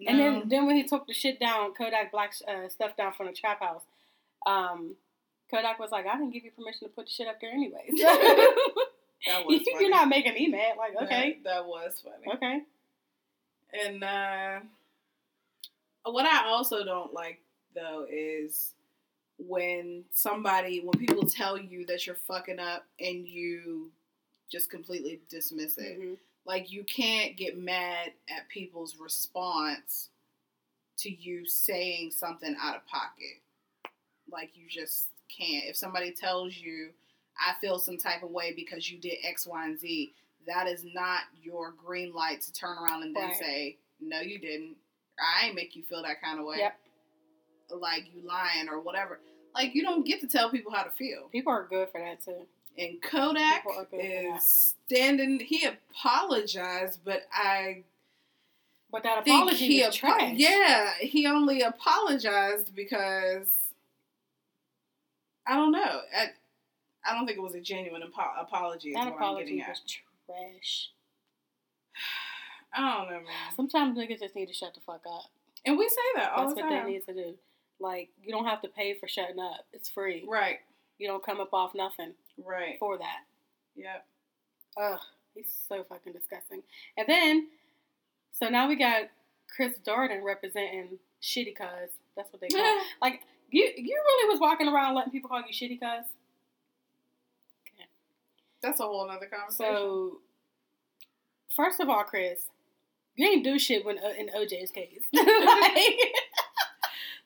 And 0.08 0.20
then, 0.20 0.43
then 0.50 0.66
when 0.68 0.76
he 0.76 0.84
took 0.84 1.08
the 1.08 1.14
shit 1.14 1.39
down, 1.39 1.74
Kodak 1.74 2.12
Black 2.12 2.34
uh, 2.48 2.68
stuff 2.70 2.96
down 2.98 3.14
from 3.14 3.28
the 3.28 3.32
trap 3.34 3.62
house, 3.62 3.84
um, 4.46 4.96
Kodak 5.50 5.80
was 5.80 5.89
like, 5.91 6.06
"I 6.06 6.18
didn't 6.18 6.32
give 6.32 6.43
you 6.43 6.52
permission 6.52 6.88
to 6.88 6.93
put 6.93 7.06
the 7.06 7.12
shit 7.12 7.28
up 7.28 7.39
there 7.39 7.52
anyways. 7.52 7.91
That 9.28 9.43
was 9.46 9.62
funny. 9.72 9.84
You're 9.84 9.89
not 9.89 10.08
making 10.08 10.34
me 10.36 10.48
mad. 10.48 10.76
Like, 10.78 10.96
okay, 11.04 11.38
That, 11.43 11.50
that 11.52 11.66
was 11.66 12.04
funny. 12.04 12.36
okay. 12.36 12.62
And 13.86 14.04
uh, 14.04 14.60
what 16.14 16.26
I 16.26 16.47
also 16.47 16.84
don't 16.84 17.14
like 17.14 17.39
though 17.74 18.06
is 18.10 18.74
when 19.38 20.03
somebody, 20.14 20.80
when 20.80 20.97
people 20.97 21.26
tell 21.28 21.58
you 21.58 21.86
that 21.88 22.06
you're 22.08 22.16
fucking 22.16 22.60
up 22.60 22.86
and 22.99 23.28
you 23.28 23.91
just 24.49 24.70
completely 24.70 25.20
dismiss 25.30 25.78
it. 25.78 25.99
Mhm. 25.99 26.18
Like 26.45 26.72
you 26.72 26.84
can't 26.84 27.36
get 27.36 27.58
mad 27.58 28.14
at 28.30 28.47
people's 28.49 28.95
response 28.97 30.10
to 30.97 31.10
you 31.10 31.45
saying 31.45 32.12
something 32.12 32.56
out 32.62 32.78
of 32.78 32.86
pocket. 32.88 33.41
Like 34.32 34.51
you 34.56 34.68
just 34.70 35.10
can't. 35.28 35.66
If 35.66 35.76
somebody 35.76 36.12
tells 36.12 36.56
you, 36.56 36.93
I 37.38 37.56
feel 37.60 37.80
some 37.80 37.97
type 37.97 38.24
of 38.24 38.30
way 38.32 38.53
because 38.53 38.89
you 38.89 38.97
did 38.97 39.18
X, 39.24 39.45
Y, 39.45 39.66
and 39.66 39.78
Z, 39.80 40.14
that 40.47 40.68
is 40.68 40.86
not 40.86 41.22
your 41.41 41.72
green 41.72 42.14
light 42.14 42.41
to 42.43 42.53
turn 42.53 42.78
around 42.78 43.03
and 43.03 43.16
then 43.16 43.30
Right. 43.30 43.36
say, 43.38 43.78
No, 43.99 44.20
you 44.22 44.38
didn't. 44.39 44.78
I 45.20 45.47
ain't 45.47 45.55
make 45.55 45.76
you 45.76 45.84
feel 45.84 46.03
that 46.03 46.22
kind 46.22 46.39
of 46.39 46.45
way. 46.45 46.57
Yep. 46.59 46.78
Like 47.72 48.05
you 48.13 48.22
lying 48.28 48.70
or 48.70 48.80
whatever. 48.80 49.20
Like 49.53 49.74
you 49.74 49.82
don't 49.84 50.05
get 50.05 50.22
to 50.22 50.28
tell 50.28 50.49
people 50.51 50.72
how 50.72 50.84
to 50.84 50.91
feel. 50.91 51.30
People 51.32 51.51
are 51.53 51.66
good 51.70 51.89
for 51.89 51.99
that 51.99 52.24
too. 52.24 52.45
And 52.78 53.01
Kodak 53.01 53.63
People 53.63 53.72
are 53.80 53.86
good 53.86 53.89
for 53.89 53.97
that. 53.97 54.36
is 54.38 54.76
standing. 54.86 55.39
He 55.39 55.66
apologized, 55.66 56.99
but 57.05 57.22
I 57.32 57.84
But 58.91 59.03
that 59.03 59.20
apology 59.20 59.68
he 59.68 59.78
was 59.86 59.97
apo- 59.97 60.18
trash. 60.18 60.34
Yeah, 60.36 60.91
he 60.99 61.26
only 61.26 61.61
apologized 61.61 62.76
because 62.76 63.47
I 65.47 65.55
don't 65.55 65.72
know. 65.72 66.01
I, 66.18 66.28
I 67.07 67.13
don't 67.16 67.26
think 67.26 67.38
it 67.38 67.41
was 67.41 67.55
a 67.55 67.61
genuine 67.61 68.03
apo- 68.03 68.41
apology. 68.41 68.89
Is 68.89 68.95
that 68.95 69.07
I'm 69.07 69.13
apology 69.13 69.45
getting 69.57 69.61
at. 69.61 69.70
was 69.70 69.82
trash. 70.28 70.89
I 72.76 72.97
don't 72.97 73.07
know, 73.09 73.19
man. 73.19 73.55
Sometimes 73.55 73.97
niggas 73.97 74.19
just 74.19 74.36
need 74.36 74.47
to 74.47 74.53
shut 74.53 74.73
the 74.73 74.82
fuck 74.82 75.01
up. 75.09 75.26
And 75.65 75.78
we 75.78 75.88
say 75.88 75.95
that 76.15 76.32
all 76.34 76.47
That's 76.47 76.55
the 76.55 76.61
what 76.65 76.69
time. 76.71 76.86
they 76.86 76.91
need 76.91 77.05
to 77.05 77.13
do. 77.13 77.34
Like, 77.80 78.09
you 78.21 78.32
don't 78.32 78.45
have 78.45 78.61
to 78.61 78.67
pay 78.67 78.97
for 78.99 79.07
shutting 79.07 79.39
up. 79.39 79.65
It's 79.73 79.89
free. 79.89 80.26
Right, 80.28 80.59
You 80.97 81.07
don't 81.07 81.23
come 81.26 81.39
up 81.39 81.53
off 81.53 81.71
nothing 81.76 82.13
right. 82.43 82.78
for 82.80 82.97
that. 82.97 83.23
Yep. 83.76 84.05
Ugh, 84.82 84.99
he's 85.34 85.51
so 85.67 85.84
fucking 85.84 86.13
disgusting. 86.13 86.61
And 86.97 87.07
then, 87.07 87.47
so 88.32 88.49
now 88.49 88.67
we 88.67 88.76
got 88.76 89.03
Chris 89.53 89.73
Darden 89.86 90.23
representing 90.23 90.99
Shitty 91.21 91.55
Cuz. 91.55 91.91
That's 92.15 92.32
what 92.32 92.41
they 92.41 92.47
call. 92.47 92.82
like 93.01 93.21
you, 93.49 93.63
you 93.76 93.95
really 94.05 94.30
was 94.34 94.39
walking 94.39 94.67
around 94.67 94.95
letting 94.95 95.11
people 95.11 95.30
call 95.30 95.39
you 95.41 95.53
Shitty 95.53 95.80
Cuz. 95.80 96.05
Okay. 97.63 97.88
That's 98.61 98.80
a 98.80 98.84
whole 98.84 99.09
other 99.09 99.28
conversation. 99.28 99.76
So, 99.76 100.17
first 101.55 101.80
of 101.80 101.89
all, 101.89 102.03
Chris, 102.03 102.39
you 103.16 103.28
ain't 103.28 103.43
do 103.43 103.57
shit 103.59 103.86
when 103.86 103.97
uh, 103.99 104.13
in 104.18 104.28
OJ's 104.30 104.72
case. 104.72 105.01
like, 105.13 105.99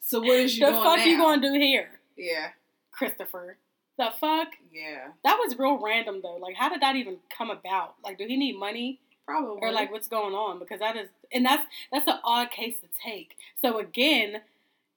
So 0.02 0.20
what 0.20 0.38
is 0.38 0.58
you 0.58 0.66
the 0.66 0.72
fuck 0.72 0.98
now? 0.98 1.04
you 1.06 1.18
gonna 1.18 1.42
do 1.42 1.54
here, 1.54 2.00
Yeah, 2.18 2.50
Christopher? 2.92 3.58
The 3.98 4.12
fuck? 4.20 4.50
yeah, 4.72 5.10
That 5.24 5.38
was 5.38 5.58
real 5.60 5.78
random 5.78 6.22
though. 6.24 6.38
Like, 6.38 6.56
how 6.56 6.70
did 6.70 6.82
that 6.82 6.96
even 6.96 7.18
come 7.36 7.50
about? 7.50 7.96
Like, 8.04 8.18
do 8.18 8.26
he 8.28 8.38
need 8.38 8.58
money? 8.58 9.00
probably. 9.26 9.60
or 9.62 9.72
like 9.72 9.92
what's 9.92 10.08
going 10.08 10.34
on 10.34 10.58
because 10.58 10.80
that 10.80 10.96
is 10.98 11.08
and 11.32 11.46
that's 11.46 11.64
that's 11.92 12.08
an 12.08 12.18
odd 12.24 12.50
case 12.50 12.74
to 12.82 12.88
take 13.06 13.38
so 13.62 13.78
again 13.78 14.42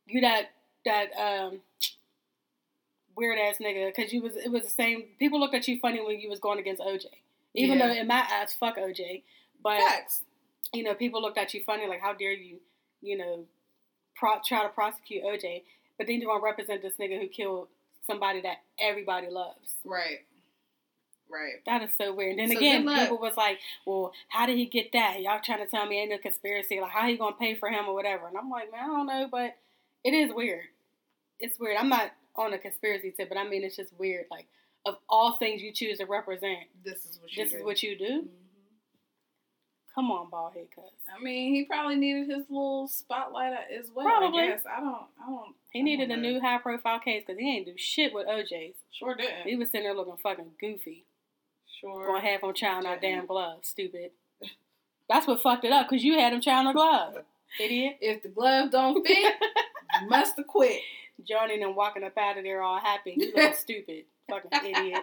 you 0.06 0.22
that 0.22 0.52
that 0.86 1.08
um 1.20 1.60
weird 3.14 3.38
ass 3.38 3.56
nigga 3.60 3.94
because 3.94 4.10
you 4.10 4.22
was 4.22 4.34
it 4.36 4.50
was 4.50 4.62
the 4.62 4.70
same 4.70 5.02
people 5.18 5.38
looked 5.38 5.54
at 5.54 5.68
you 5.68 5.78
funny 5.80 6.00
when 6.00 6.18
you 6.18 6.30
was 6.30 6.38
going 6.40 6.58
against 6.58 6.80
oj 6.80 7.04
even 7.54 7.76
Yeah. 7.78 7.88
though 7.88 7.92
in 7.92 8.06
my 8.06 8.24
eyes 8.32 8.54
fuck 8.54 8.78
oj 8.78 9.22
but 9.62 9.76
facts. 9.78 10.22
You 10.72 10.82
know 10.82 10.94
people 10.94 11.20
looked 11.22 11.38
at 11.38 11.52
you 11.54 11.62
funny 11.64 11.86
like 11.86 12.00
how 12.00 12.12
dare 12.12 12.32
you 12.32 12.58
you 13.00 13.16
know 13.16 13.44
pro- 14.14 14.40
try 14.46 14.62
to 14.62 14.68
prosecute 14.70 15.22
oj 15.24 15.62
but 15.98 16.06
then 16.06 16.20
you're 16.20 16.30
gonna 16.32 16.42
represent 16.44 16.82
this 16.82 16.94
nigga 16.98 17.20
who 17.20 17.28
killed 17.28 17.68
somebody 18.06 18.40
that 18.40 18.56
everybody 18.80 19.28
loves. 19.30 19.76
Right. 19.84 20.20
Right. 21.30 21.64
That 21.66 21.82
is 21.82 21.90
so 21.96 22.12
weird. 22.12 22.30
And 22.32 22.40
then 22.40 22.50
So 22.52 22.58
again, 22.58 22.86
people 22.86 23.18
was 23.18 23.36
like, 23.36 23.58
"Well, 23.86 24.12
how 24.28 24.44
did 24.46 24.58
he 24.58 24.66
get 24.66 24.92
that? 24.92 25.20
Y'all 25.22 25.40
trying 25.42 25.60
to 25.64 25.66
tell 25.66 25.86
me 25.86 26.00
ain't 26.00 26.10
no 26.10 26.18
conspiracy? 26.18 26.80
Like, 26.80 26.90
how 26.90 27.06
he 27.06 27.16
gonna 27.16 27.36
pay 27.36 27.54
for 27.54 27.68
him 27.70 27.86
or 27.86 27.94
whatever?" 27.94 28.26
And 28.26 28.36
I'm 28.36 28.50
like, 28.50 28.70
"Man, 28.72 28.80
I 28.82 28.86
don't 28.86 29.06
know, 29.06 29.28
but 29.30 29.56
it 30.04 30.12
is 30.12 30.32
weird. 30.34 30.64
It's 31.38 31.58
weird. 31.58 31.76
I'm 31.78 31.88
not 31.88 32.12
on 32.36 32.52
a 32.52 32.58
conspiracy 32.58 33.12
tip, 33.12 33.28
but 33.28 33.38
I 33.38 33.48
mean, 33.48 33.62
it's 33.64 33.76
just 33.76 33.92
weird. 33.98 34.26
Like, 34.30 34.46
of 34.84 34.96
all 35.08 35.36
things 35.38 35.62
you 35.62 35.72
choose 35.72 35.98
to 35.98 36.04
represent, 36.06 36.64
This 36.84 37.04
is 37.06 37.18
what 37.20 37.30
you 37.34 37.44
this 37.44 37.52
do. 37.52 37.58
is 37.58 37.64
what 37.64 37.82
you 37.82 37.96
do. 37.96 38.22
Mhm. 38.22 38.28
Come 39.94 40.10
on, 40.10 40.30
bald 40.30 40.54
head, 40.54 40.68
I 41.14 41.22
mean, 41.22 41.54
he 41.54 41.64
probably 41.64 41.96
needed 41.96 42.28
his 42.30 42.44
little 42.48 42.88
spotlight 42.88 43.52
as 43.78 43.90
well. 43.94 44.06
Probably. 44.06 44.40
I 44.42 44.48
guess. 44.48 44.62
I 44.64 44.80
don't. 44.80 44.96
I 45.22 45.26
don't. 45.26 45.54
he 45.70 45.80
I 45.80 45.82
needed 45.82 46.04
a 46.10 46.14
don't 46.14 46.22
know. 46.22 46.30
new 46.30 46.40
high 46.40 46.58
profile 46.58 46.98
case 46.98 47.24
because 47.26 47.38
he 47.38 47.56
ain't 47.56 47.66
do 47.66 47.74
shit 47.76 48.14
with 48.14 48.26
OJ's. 48.26 48.74
Sure 48.90 49.14
did. 49.14 49.28
He 49.44 49.54
was 49.56 49.68
sitting 49.68 49.84
there 49.84 49.94
looking 49.94 50.16
fucking 50.16 50.52
goofy. 50.58 51.04
Sure. 51.80 52.06
Gonna 52.06 52.20
have 52.26 52.42
him 52.42 52.54
trying 52.54 52.84
didn't. 52.84 53.02
damn 53.02 53.26
gloves, 53.26 53.68
stupid. 53.68 54.12
That's 55.10 55.26
what 55.26 55.42
fucked 55.42 55.64
it 55.64 55.72
up 55.72 55.88
because 55.90 56.02
you 56.02 56.14
had 56.14 56.32
him 56.32 56.40
trying 56.40 56.66
on 56.66 56.72
gloves, 56.72 57.18
idiot. 57.60 57.98
If 58.00 58.22
the 58.22 58.28
glove 58.30 58.70
don't 58.70 59.06
fit, 59.06 59.18
you 60.00 60.08
must 60.08 60.36
have 60.38 60.46
quit. 60.46 60.80
Johnnie 61.28 61.60
and 61.62 61.76
walking 61.76 62.02
up 62.02 62.16
out 62.16 62.38
of 62.38 62.44
there 62.44 62.62
all 62.62 62.80
happy. 62.80 63.14
You 63.16 63.32
look 63.36 63.54
stupid, 63.56 64.04
fucking 64.30 64.70
idiot. 64.74 65.02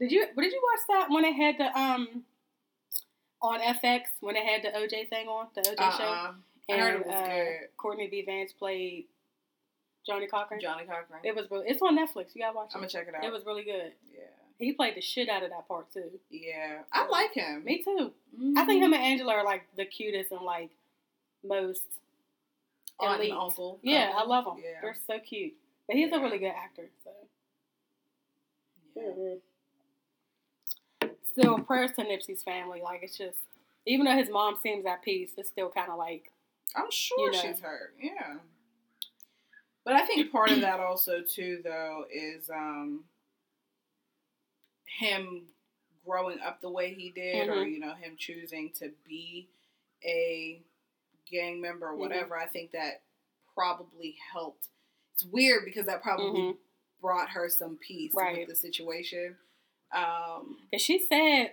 Did 0.00 0.10
you? 0.10 0.26
Did 0.26 0.52
you 0.52 0.62
watch 0.72 0.80
that 0.88 1.10
when 1.12 1.22
they 1.24 1.32
had 1.32 1.56
the 1.58 1.78
um 1.78 2.24
on 3.42 3.60
FX 3.60 4.02
when 4.20 4.34
they 4.34 4.44
had 4.44 4.62
the 4.62 4.68
OJ 4.68 5.08
thing 5.08 5.28
on 5.28 5.46
the 5.54 5.60
OJ 5.62 5.76
show? 5.96 6.04
Uh-uh. 6.04 6.32
I 6.70 6.76
heard 6.76 7.00
it 7.00 7.06
was 7.06 7.14
uh, 7.14 7.26
good. 7.26 7.68
Courtney 7.76 8.08
B. 8.08 8.22
Vance 8.26 8.52
played 8.52 9.06
Johnnie 10.06 10.26
Cochran. 10.26 10.60
Johnnie 10.60 10.84
Cochran. 10.84 11.20
It 11.24 11.34
was 11.34 11.46
really. 11.50 11.66
It's 11.68 11.80
on 11.82 11.96
Netflix. 11.98 12.34
You 12.34 12.42
gotta 12.42 12.56
watch 12.56 12.70
it. 12.70 12.74
I'm 12.74 12.80
gonna 12.80 12.88
check 12.90 13.08
it 13.08 13.14
out. 13.14 13.24
It 13.24 13.32
was 13.32 13.44
really 13.46 13.64
good. 13.64 13.92
Yeah. 14.12 14.24
He 14.58 14.72
played 14.72 14.96
the 14.96 15.00
shit 15.00 15.28
out 15.28 15.42
of 15.44 15.50
that 15.50 15.66
part 15.68 15.92
too. 15.92 16.10
Yeah. 16.30 16.78
I 16.92 17.06
like 17.08 17.32
him. 17.32 17.64
Me 17.64 17.82
too. 17.82 18.12
Mhm. 18.38 18.54
I 18.56 18.64
think 18.66 18.82
him 18.82 18.92
and 18.92 19.02
Angela 19.02 19.34
are 19.34 19.44
like 19.44 19.62
the 19.76 19.84
cutest 19.86 20.32
and 20.32 20.42
like 20.42 20.70
most. 21.44 21.82
Aunt 23.00 23.20
elite. 23.20 23.30
and 23.30 23.38
uncle. 23.38 23.78
Yeah, 23.82 24.12
I 24.16 24.24
love 24.24 24.44
them. 24.44 24.56
Yeah. 24.58 24.80
They're 24.82 24.96
so 25.06 25.20
cute. 25.20 25.54
But 25.86 25.96
he's 25.96 26.12
a 26.12 26.18
really 26.18 26.38
good 26.38 26.52
actor. 26.52 26.88
So. 27.04 27.10
yeah. 28.96 29.34
Still, 31.38 31.58
prayers 31.60 31.90
to 31.98 32.04
Nipsey's 32.04 32.42
family. 32.42 32.80
Like 32.82 33.00
it's 33.02 33.16
just, 33.16 33.38
even 33.86 34.06
though 34.06 34.16
his 34.16 34.28
mom 34.30 34.56
seems 34.62 34.84
at 34.86 35.02
peace, 35.02 35.30
it's 35.36 35.48
still 35.48 35.70
kind 35.70 35.90
of 35.90 35.98
like, 35.98 36.32
I'm 36.74 36.90
sure 36.90 37.26
You 37.26 37.32
know. 37.32 37.38
she's 37.40 37.60
hurt. 37.60 37.94
Yeah. 38.00 38.38
But 39.84 39.94
I 39.94 40.06
think 40.06 40.30
part 40.32 40.50
of 40.50 40.60
that 40.60 40.80
also 40.80 41.22
too 41.22 41.60
though 41.64 42.04
is 42.12 42.50
um 42.50 43.04
him 44.98 45.42
growing 46.04 46.40
up 46.40 46.60
the 46.60 46.68
way 46.70 46.92
he 46.92 47.10
did 47.10 47.48
or 47.48 47.64
Mhm. 47.64 47.72
you 47.72 47.80
know 47.80 47.94
him 47.94 48.16
choosing 48.18 48.70
to 48.72 48.90
be 49.06 49.48
a 50.04 50.62
gang 51.30 51.60
member 51.60 51.88
or 51.88 51.94
Mhm. 51.94 51.98
whatever. 51.98 52.36
I 52.36 52.46
think 52.46 52.72
that 52.72 53.02
probably 53.54 54.12
helped. 54.32 54.68
It's 55.14 55.24
weird 55.24 55.64
because 55.64 55.86
that 55.86 56.02
probably 56.02 56.40
Mhm. 56.40 56.58
brought 57.00 57.30
her 57.30 57.48
some 57.48 57.78
peace 57.78 58.12
Right. 58.14 58.38
with 58.38 58.48
the 58.48 58.56
situation. 58.56 59.38
Um 59.94 60.58
because 60.70 60.82
she 60.84 60.98
said, 60.98 61.52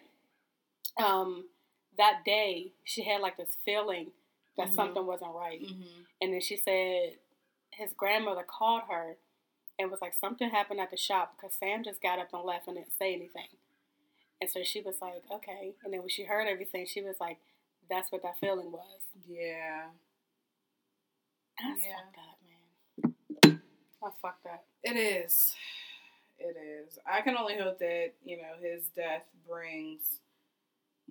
um, 0.97 1.45
that 1.97 2.23
day 2.25 2.73
she 2.83 3.03
had 3.03 3.21
like 3.21 3.37
this 3.37 3.57
feeling 3.65 4.11
that 4.57 4.69
Mhm. 4.69 4.75
something 4.75 5.05
wasn't 5.05 5.33
right, 5.35 5.61
Mm-hmm. 5.61 6.01
and 6.21 6.33
then 6.33 6.41
she 6.41 6.55
said 6.57 7.17
his 7.71 7.91
grandmother 7.93 8.43
called 8.43 8.83
her 8.89 9.17
and 9.77 9.91
was 9.91 10.01
like 10.01 10.13
something 10.13 10.49
happened 10.49 10.79
at 10.79 10.91
the 10.91 10.97
shop 10.97 11.35
because 11.35 11.53
Sam 11.55 11.83
just 11.83 12.01
got 12.01 12.19
up 12.19 12.33
and 12.33 12.43
left 12.43 12.67
and 12.67 12.77
didn't 12.77 12.97
say 12.97 13.13
anything, 13.13 13.49
and 14.41 14.49
so 14.49 14.63
she 14.63 14.81
was 14.81 15.01
like, 15.01 15.23
okay, 15.31 15.73
and 15.83 15.91
then 15.93 15.99
when 16.01 16.09
she 16.09 16.23
heard 16.23 16.47
everything, 16.47 16.85
she 16.85 17.01
was 17.01 17.19
like, 17.19 17.37
that's 17.89 18.11
what 18.11 18.21
that 18.23 18.37
feeling 18.39 18.71
was. 18.71 19.01
Yeah. 19.27 19.89
That's 21.61 21.83
Yeah. 21.83 21.95
fucked 21.97 22.17
up, 22.17 22.37
man. 23.43 23.61
That's 24.01 24.19
fucked 24.21 24.45
up. 24.47 24.65
It 24.83 24.95
is. 24.97 25.53
It 26.37 26.57
is. 26.57 26.99
I 27.05 27.21
can 27.21 27.37
only 27.37 27.57
hope 27.57 27.79
that, 27.79 28.11
you 28.23 28.37
know, 28.37 28.53
his 28.61 28.87
death 28.89 29.23
brings 29.47 30.19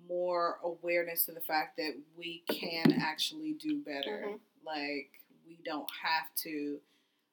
more 0.07 0.59
awareness 0.63 1.25
to 1.25 1.31
the 1.31 1.41
fact 1.41 1.77
that 1.77 1.95
we 2.17 2.43
can 2.49 2.91
actually 3.01 3.53
do 3.53 3.79
better. 3.81 4.23
Mhm. 4.27 4.39
Like, 4.63 5.19
we 5.47 5.55
don't 5.63 5.89
have 6.01 6.33
to. 6.37 6.81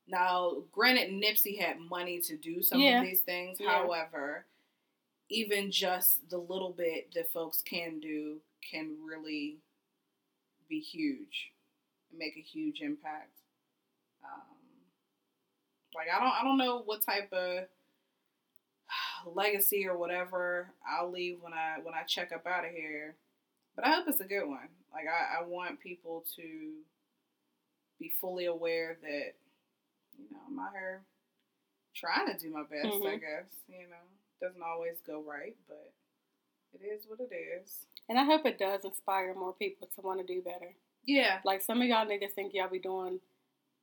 Now, 0.07 0.61
granted, 0.72 1.11
Nipsey 1.11 1.59
had 1.59 1.78
money 1.78 2.20
to 2.22 2.36
do 2.36 2.62
some 2.62 2.80
Yeah. 2.80 3.01
of 3.01 3.07
these 3.07 3.20
things. 3.22 3.61
Yeah. 3.61 3.70
However, 3.70 4.47
even 5.28 5.70
just 5.70 6.28
the 6.28 6.38
little 6.38 6.72
bit 6.72 7.12
that 7.14 7.30
folks 7.32 7.62
can 7.62 8.01
do 8.01 8.40
can 8.62 9.03
really 9.05 9.61
be 10.68 10.80
huge 10.80 11.53
and 12.11 12.18
make 12.18 12.36
a 12.36 12.40
huge 12.43 12.80
impact. 12.80 13.38
Um, 14.24 14.57
like 15.95 16.09
I 16.09 16.18
don't 16.20 16.32
I 16.32 16.43
don't 16.45 16.59
know 16.59 16.78
what 16.82 17.03
type 17.03 17.32
of 17.32 17.68
legacy 19.30 19.86
or 19.86 19.96
whatever 19.96 20.68
I'll 20.88 21.10
leave 21.10 21.38
when 21.40 21.52
I 21.52 21.76
when 21.82 21.94
I 21.94 22.02
check 22.02 22.32
up 22.32 22.46
out 22.46 22.64
of 22.64 22.70
here. 22.72 23.14
But 23.76 23.86
I 23.86 23.92
hope 23.92 24.04
it's 24.08 24.20
a 24.20 24.24
good 24.24 24.46
one. 24.46 24.68
Like 24.92 25.04
I, 25.06 25.40
I 25.40 25.46
want 25.46 25.80
people 25.80 26.24
to 26.36 26.42
be 27.98 28.12
fully 28.20 28.46
aware 28.46 28.96
that, 29.02 29.34
you 30.18 30.24
know, 30.30 30.38
I'm 30.48 30.58
out 30.58 30.72
here 30.72 31.02
trying 31.94 32.26
to 32.26 32.38
do 32.38 32.50
my 32.50 32.62
best, 32.62 32.86
I 32.86 33.16
Mhm. 33.16 33.20
guess. 33.20 33.60
You 33.68 33.88
know. 33.88 33.96
Doesn't 34.40 34.62
always 34.62 35.00
go 35.06 35.22
right, 35.22 35.56
but 35.68 35.92
it 36.74 36.84
is 36.84 37.06
what 37.06 37.20
it 37.20 37.32
is. 37.32 37.86
And 38.08 38.18
I 38.18 38.24
hope 38.24 38.44
it 38.44 38.58
does 38.58 38.84
inspire 38.84 39.34
more 39.34 39.52
people 39.52 39.88
to 39.94 40.00
want 40.00 40.18
to 40.20 40.26
do 40.26 40.42
better. 40.42 40.74
Yeah. 41.04 41.40
Like 41.44 41.62
some 41.62 41.80
of 41.80 41.86
y'all 41.88 42.04
niggas 42.06 42.32
think 42.32 42.52
y'all 42.52 42.68
be 42.68 42.80
doing 42.80 43.20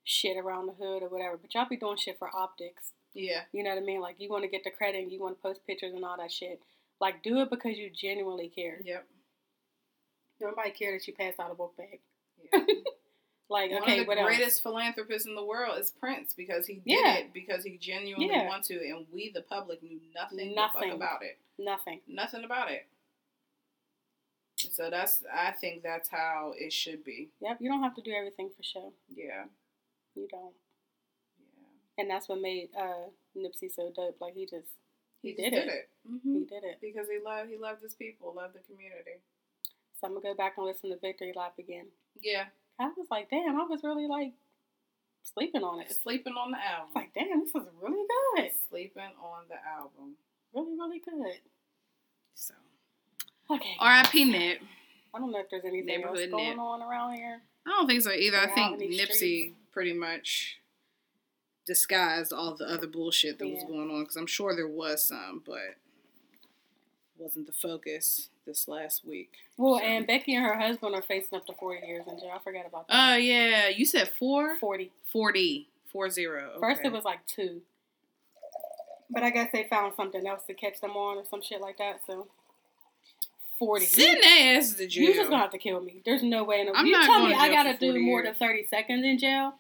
shit 0.04 0.36
around 0.38 0.66
the 0.68 0.74
hood 0.74 1.02
or 1.02 1.08
whatever, 1.10 1.38
but 1.38 1.54
y'all 1.54 1.68
be 1.70 1.78
doing 1.78 1.98
shit 1.98 2.18
for 2.20 2.30
optics. 2.36 2.94
Yeah. 3.14 3.42
You 3.52 3.64
know 3.64 3.72
what 3.72 3.82
I 3.82 3.86
mean? 3.86 4.02
Like 4.02 4.16
you 4.20 4.30
want 4.30 4.44
to 4.44 4.50
get 4.50 4.64
the 4.64 4.72
credit 4.72 5.02
and 5.04 5.12
you 5.12 5.20
want 5.22 5.38
to 5.38 5.42
post 5.42 5.66
pictures 5.66 5.94
and 5.94 6.04
all 6.06 6.18
that 6.18 6.32
shit. 6.32 6.62
Like 7.02 7.24
do 7.24 7.40
it 7.42 7.50
because 7.50 7.78
you 7.78 7.90
genuinely 7.90 8.50
care. 8.50 8.80
Yep. 8.84 9.06
Nobody 10.42 10.72
care 10.72 10.94
that 10.94 11.08
you 11.08 11.14
passed 11.14 11.40
out 11.40 11.52
a 11.52 11.56
book 11.56 11.76
bag. 11.78 12.00
Yeah. 12.54 12.60
Like 13.52 13.72
One 13.72 13.82
okay, 13.82 13.94
of 13.94 14.06
the 14.06 14.08
what 14.10 14.18
else? 14.20 14.28
greatest 14.28 14.62
philanthropists 14.62 15.28
in 15.28 15.34
the 15.34 15.44
world 15.44 15.80
is 15.80 15.90
Prince 15.90 16.36
because 16.38 16.68
he 16.68 16.76
did 16.76 16.84
Yeah. 16.86 17.16
it 17.16 17.34
because 17.34 17.64
he 17.64 17.80
genuinely 17.80 18.28
Yeah. 18.32 18.46
wanted 18.48 18.66
to, 18.80 18.88
and 18.88 19.08
we, 19.12 19.32
the 19.34 19.42
public, 19.42 19.82
knew 19.82 20.00
nothing, 20.14 20.54
Nothing. 20.54 20.92
about 20.92 21.24
it. 21.24 21.40
Nothing. 21.58 22.02
Nothing 22.08 22.44
about 22.44 22.70
it. 22.70 22.86
So 24.56 24.92
that's, 24.92 25.24
I 25.34 25.50
think 25.52 25.82
that's 25.82 26.10
how 26.10 26.54
it 26.60 26.72
should 26.72 27.04
be. 27.04 27.30
Yep. 27.42 27.58
You 27.60 27.72
don't 27.72 27.82
have 27.82 27.96
to 27.96 28.04
do 28.04 28.12
everything 28.12 28.52
for 28.56 28.62
show. 28.62 28.94
Yeah. 29.16 29.46
You 30.14 30.28
don't. 30.30 30.54
Yeah. 32.00 32.02
And 32.02 32.10
that's 32.10 32.30
what 32.30 32.42
made 32.42 32.70
uh, 32.80 33.10
Nipsey 33.38 33.70
so 33.74 33.92
dope. 33.96 34.18
Like 34.22 34.34
he 34.36 34.46
just 34.46 34.68
He, 35.22 35.30
He 35.30 35.36
just 35.36 35.44
did 35.44 35.52
did 35.52 35.68
it. 35.68 35.74
it. 35.74 35.90
hmm 36.08 36.34
he 36.34 36.46
did 36.46 36.64
it. 36.64 36.80
Because 36.82 37.08
he 37.10 37.20
loved, 37.24 37.50
he 37.50 37.58
loved 37.58 37.82
his 37.82 37.94
people, 37.94 38.34
loved 38.36 38.56
the 38.56 38.60
community. 38.60 39.20
So 40.00 40.08
I'm 40.08 40.14
gonna 40.14 40.24
go 40.24 40.34
back 40.36 40.54
and 40.58 40.66
listen 40.66 40.90
to 40.92 40.98
Victory 40.98 41.34
Lap 41.36 41.56
again. 41.60 41.88
Yeah. 42.22 42.46
I 42.80 42.86
was 42.96 43.08
like, 43.12 43.30
damn, 43.30 43.60
I 43.60 43.64
was 43.66 43.84
really 43.84 44.08
like 44.08 44.32
sleeping 45.24 45.64
on 45.64 45.82
it. 45.82 45.92
Sleeping 46.02 46.34
on 46.34 46.52
the 46.52 46.58
I 46.58 46.72
album. 46.80 46.88
was 46.88 46.96
like, 46.96 47.14
damn, 47.14 47.40
this 47.42 47.50
is 47.56 47.68
really 47.82 48.06
good. 48.36 48.52
Sleeping 48.70 49.12
on 49.22 49.44
the 49.50 49.56
album. 49.70 50.16
Really, 50.54 50.74
really 50.78 51.00
good. 51.00 51.40
So. 52.36 52.54
Okay. 53.52 53.76
R.I.P. 53.80 54.26
Nip. 54.26 54.60
I 55.14 55.20
don't 55.20 55.32
know 55.32 55.40
if 55.40 55.50
there's 55.50 55.66
anything 55.66 55.88
Neighborhood 55.88 56.20
else 56.20 56.32
going 56.32 56.50
Nip. 56.52 56.60
on 56.60 56.82
around 56.82 57.16
here. 57.16 57.42
I 57.68 57.72
don't 57.72 57.88
think 57.88 58.02
so 58.02 58.12
either. 58.12 58.38
I 58.38 58.46
They're 58.46 58.50
out 58.64 58.78
think 58.80 58.92
Nipsey 58.94 59.12
streets. 59.16 59.56
pretty 59.72 59.94
much 59.94 60.60
disguised 61.70 62.34
all 62.34 62.56
the 62.56 62.66
other 62.66 62.88
bullshit 62.88 63.38
that 63.38 63.48
was 63.48 63.64
going 63.64 63.92
on 63.92 64.02
because 64.02 64.16
I'm 64.16 64.26
sure 64.26 64.56
there 64.56 64.68
was 64.68 65.04
some, 65.04 65.44
but 65.46 65.76
wasn't 67.16 67.46
the 67.46 67.54
focus 67.54 68.30
this 68.48 68.68
last 68.68 69.06
week. 69.06 69.32
Well, 69.56 69.78
So- 69.78 69.84
and 69.86 70.08
Becky 70.08 70.34
and 70.34 70.44
her 70.44 70.58
husband 70.58 70.96
are 70.96 71.04
facing 71.04 71.38
up 71.38 71.46
to 71.46 71.54
40 71.54 71.86
years 71.86 72.06
in 72.08 72.20
jail. 72.20 72.32
I 72.36 72.40
forgot 72.40 72.66
about 72.66 72.88
that. 72.88 72.94
Oh 72.94 73.12
that. 73.14 73.24
yeah, 73.24 73.68
you 73.68 73.86
said 73.86 74.10
four? 74.18 74.58
40. 74.58 74.92
40. 75.12 75.70
Four 75.92 76.10
zero. 76.10 76.58
First, 76.60 76.82
it 76.84 76.92
was 76.92 77.04
like 77.04 77.26
two. 77.28 77.62
But 79.12 79.24
I 79.24 79.30
guess 79.32 79.50
they 79.52 79.64
found 79.64 79.94
something 79.96 80.26
else 80.26 80.44
to 80.48 80.54
catch 80.54 80.82
them 80.82 80.92
on 80.92 81.18
or 81.18 81.24
some 81.30 81.42
shit 81.42 81.62
like 81.62 81.78
that. 81.80 82.02
So, 82.06 82.28
40. 83.58 83.86
Send 83.86 84.24
their 84.24 84.58
asses 84.58 84.76
to 84.76 84.88
jail. 84.88 85.04
You're 85.04 85.14
just 85.16 85.30
gonna 85.30 85.42
have 85.42 85.52
to 85.52 85.58
kill 85.58 85.82
me. 85.82 86.02
There's 86.06 86.22
no 86.24 86.44
way. 86.44 86.62
In 86.62 86.68
the, 86.68 86.76
I'm 86.76 86.86
you 86.86 86.92
not 86.92 87.06
tell 87.06 87.26
me 87.26 87.34
I 87.34 87.50
gotta 87.50 87.78
do 87.78 87.92
40 87.92 88.00
more 88.06 88.24
than 88.24 88.34
30 88.36 88.66
seconds 88.66 89.04
in 89.04 89.18
jail. 89.18 89.56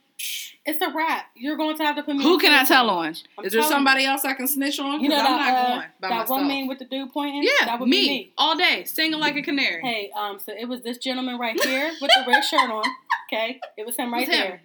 It's 0.66 0.82
a 0.82 0.92
wrap. 0.94 1.26
You're 1.36 1.58
going 1.58 1.78
to 1.78 1.84
have 1.84 1.96
to 1.96 2.04
put 2.04 2.16
me. 2.16 2.24
Who 2.24 2.38
can 2.38 2.52
I 2.52 2.64
tell 2.64 2.90
on? 2.90 3.16
I'm 3.38 3.46
Is 3.46 3.54
there 3.54 3.64
somebody 3.64 4.06
else 4.06 4.24
I 4.26 4.34
can 4.34 4.48
snitch 4.48 4.80
on? 4.80 5.00
You 5.02 5.10
know 5.10 5.16
that, 5.16 5.26
I'm 5.26 5.38
not 5.38 5.48
uh, 5.50 5.68
going 5.78 5.88
by 6.02 6.10
that 6.10 6.16
myself. 6.16 6.30
one 6.30 6.48
man 6.48 6.68
with 6.68 6.80
the 6.80 6.86
dude 6.86 7.12
pointing? 7.12 7.44
yeah, 7.44 7.66
that 7.66 7.80
would 7.80 7.90
me, 7.90 8.02
be 8.02 8.08
me. 8.10 8.34
all 8.38 8.56
day, 8.58 8.84
singing 8.86 9.20
like 9.20 9.36
a 9.36 9.42
canary. 9.42 9.82
Hey, 9.82 10.12
um, 10.16 10.40
so 10.40 10.52
it 10.58 10.66
was 10.66 10.82
this 10.82 10.98
gentleman 10.98 11.40
right 11.40 11.60
here 11.64 11.92
with 12.02 12.12
the 12.16 12.24
red 12.28 12.42
shirt 12.44 12.70
on. 12.70 12.84
Okay, 13.32 13.60
it 13.78 13.86
was 13.86 13.96
him 13.98 14.14
right 14.14 14.28
was 14.28 14.36
him. 14.36 14.42
there. 14.42 14.62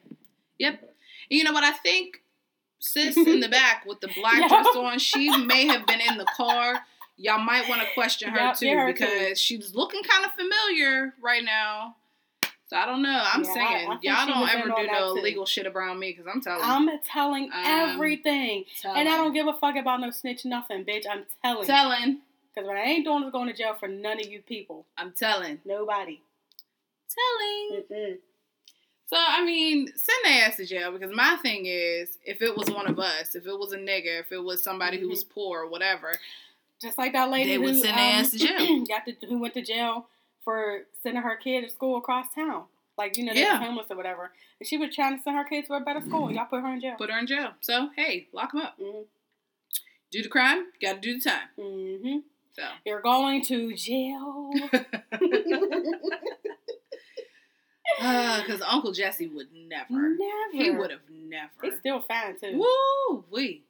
Yep. 0.58 0.94
You 1.30 1.44
know 1.44 1.52
what? 1.52 1.64
I 1.64 1.72
think 1.72 2.22
sis 2.80 3.16
in 3.16 3.40
the 3.40 3.48
back 3.48 3.84
with 3.86 4.00
the 4.00 4.08
black 4.16 4.40
Yeah. 4.40 4.48
dress 4.48 4.66
on, 4.76 4.98
she 4.98 5.34
may 5.46 5.66
have 5.66 5.86
been 5.86 6.00
in 6.00 6.18
the 6.18 6.26
car. 6.36 6.80
Y'all 7.16 7.38
might 7.38 7.68
want 7.68 7.80
to 7.80 7.86
question 7.94 8.28
her 8.30 8.36
Yep, 8.38 8.56
too 8.56 8.68
her 8.76 8.92
too. 8.92 8.98
because 9.06 9.40
she's 9.40 9.74
looking 9.74 10.02
kind 10.02 10.24
of 10.24 10.32
familiar 10.32 11.14
right 11.22 11.44
now. 11.44 11.96
So 12.66 12.76
I 12.76 12.86
don't 12.86 13.02
know. 13.02 13.22
I'm 13.32 13.44
Yeah, 13.44 13.52
saying 13.52 13.66
I 13.66 13.90
think 13.90 14.04
y'all 14.04 14.26
don't 14.26 14.48
ever 14.48 14.68
do 14.70 14.86
no 14.86 15.12
too. 15.14 15.20
illegal 15.20 15.44
shit 15.46 15.66
around 15.66 15.98
me 15.98 16.12
because 16.12 16.26
I'm 16.32 16.40
telling. 16.40 16.62
I'm 16.64 17.00
telling 17.04 17.44
Um, 17.52 17.60
everything. 17.64 18.64
telling. 18.80 19.00
And 19.00 19.08
I 19.08 19.16
don't 19.16 19.32
give 19.34 19.46
a 19.46 19.52
fuck 19.52 19.76
about 19.76 20.00
no 20.00 20.10
snitch 20.10 20.44
nothing, 20.46 20.84
bitch. 20.84 21.04
I'm 21.10 21.26
telling. 21.42 21.66
telling. 21.66 22.20
Because 22.54 22.66
what 22.68 22.76
I 22.76 22.82
ain't 22.84 23.04
doing 23.04 23.24
is 23.24 23.32
going 23.32 23.48
to 23.48 23.52
jail 23.54 23.74
for 23.74 23.88
none 23.88 24.18
of 24.20 24.26
you 24.26 24.40
people. 24.40 24.86
I'm 24.96 25.12
telling. 25.12 25.60
Nobody. 25.64 26.20
Telling. 27.14 27.82
Mm-mm. 27.90 28.18
So 29.06 29.16
I 29.18 29.44
mean, 29.44 29.88
send 29.94 30.18
their 30.24 30.46
ass 30.46 30.56
to 30.56 30.64
jail 30.64 30.90
because 30.90 31.14
my 31.14 31.36
thing 31.42 31.66
is, 31.66 32.16
if 32.24 32.40
it 32.40 32.56
was 32.56 32.70
one 32.70 32.86
of 32.86 32.98
us, 32.98 33.34
if 33.34 33.46
it 33.46 33.58
was 33.58 33.72
a 33.72 33.76
nigga, 33.78 34.20
if 34.20 34.32
it 34.32 34.42
was 34.42 34.62
somebody 34.62 34.98
who 34.98 35.06
Mhm. 35.06 35.10
was 35.10 35.24
poor 35.24 35.60
or 35.60 35.66
whatever, 35.68 36.18
Just 36.80 36.98
like 36.98 37.12
that 37.12 37.30
lady 37.30 37.50
They 37.50 37.58
would 37.58 37.74
who, 37.74 37.80
send 37.80 37.98
their 37.98 38.04
um, 38.14 38.20
ass 38.24 38.30
to 38.32 38.38
jail. 38.38 38.84
got 38.88 39.04
to, 39.06 39.14
who 39.26 39.38
went 39.38 39.54
to 39.54 39.62
jail 39.62 40.08
for 40.44 40.82
sending 41.02 41.22
her 41.22 41.36
kid 41.36 41.62
to 41.62 41.70
school 41.70 41.96
across 41.96 42.26
town. 42.34 42.64
Like, 42.96 43.16
you 43.16 43.24
know, 43.24 43.34
they 43.34 43.40
Yeah. 43.40 43.58
homeless 43.58 43.86
or 43.90 43.96
whatever. 43.96 44.30
And 44.60 44.66
she 44.68 44.76
was 44.76 44.94
trying 44.94 45.16
to 45.16 45.22
send 45.22 45.36
her 45.36 45.44
kids 45.44 45.66
to 45.68 45.74
a 45.74 45.80
better 45.80 46.00
school. 46.00 46.30
Y'all 46.30 46.44
put 46.46 46.60
her 46.62 46.72
in 46.72 46.80
jail. 46.80 46.94
put 46.96 47.10
her 47.10 47.18
in 47.18 47.26
jail. 47.26 47.52
So 47.60 47.90
hey, 47.96 48.28
lock 48.32 48.52
them 48.52 48.60
up. 48.60 48.78
Mhm. 48.78 49.04
Do 50.12 50.22
the 50.22 50.28
crime, 50.28 50.66
got 50.80 50.94
to 50.94 51.00
do 51.00 51.18
the 51.18 51.28
time. 51.28 51.48
hmm 51.56 52.18
So. 52.52 52.62
You're 52.84 53.00
going 53.00 53.42
to 53.46 53.74
jail. 53.74 54.52
Because 57.98 58.60
Uncle 58.66 58.92
Jesse 58.92 59.28
would 59.28 59.48
never. 59.52 60.10
Never. 60.10 60.50
He 60.52 60.70
would 60.70 60.90
have 60.90 61.00
never. 61.10 61.50
He's 61.62 61.78
still 61.78 62.00
fine, 62.00 62.38
too. 62.40 62.58
Woo 62.58 63.24
wee. 63.30 63.62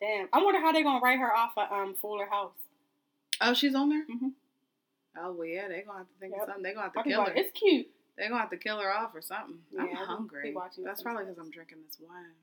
Damn. 0.00 0.28
I 0.32 0.42
wonder 0.42 0.60
how 0.60 0.72
they're 0.72 0.82
going 0.82 1.00
to 1.00 1.04
write 1.04 1.18
her 1.18 1.34
off 1.36 1.52
of 1.56 1.70
um, 1.70 1.94
Fuller 2.00 2.26
House. 2.26 2.52
Oh, 3.40 3.52
she's 3.54 3.74
on 3.74 3.88
there. 3.90 4.04
Mhm. 4.10 4.32
Oh 5.16 5.32
well, 5.32 5.46
yeah. 5.46 5.68
They're 5.68 5.84
gonna 5.84 5.98
have 5.98 6.08
to 6.08 6.14
think 6.20 6.32
Yep. 6.32 6.42
of 6.42 6.46
something. 6.46 6.62
They're 6.62 6.74
gonna 6.74 6.84
have 6.84 6.92
to 6.94 6.98
I'll 7.00 7.04
kill 7.04 7.24
her. 7.24 7.32
It's 7.34 7.58
cute. 7.58 7.86
They're 8.16 8.28
gonna 8.28 8.40
have 8.40 8.50
to 8.50 8.56
kill 8.56 8.78
her 8.78 8.92
off 8.92 9.14
or 9.14 9.22
something. 9.22 9.58
I'm 9.78 9.86
Yeah, 9.86 9.92
be 10.00 10.04
hungry. 10.04 10.52
watching 10.54 10.84
That's 10.84 11.02
probably 11.02 11.24
because 11.24 11.38
I'm 11.38 11.50
drinking 11.50 11.78
this 11.86 11.98
wine. 12.00 12.34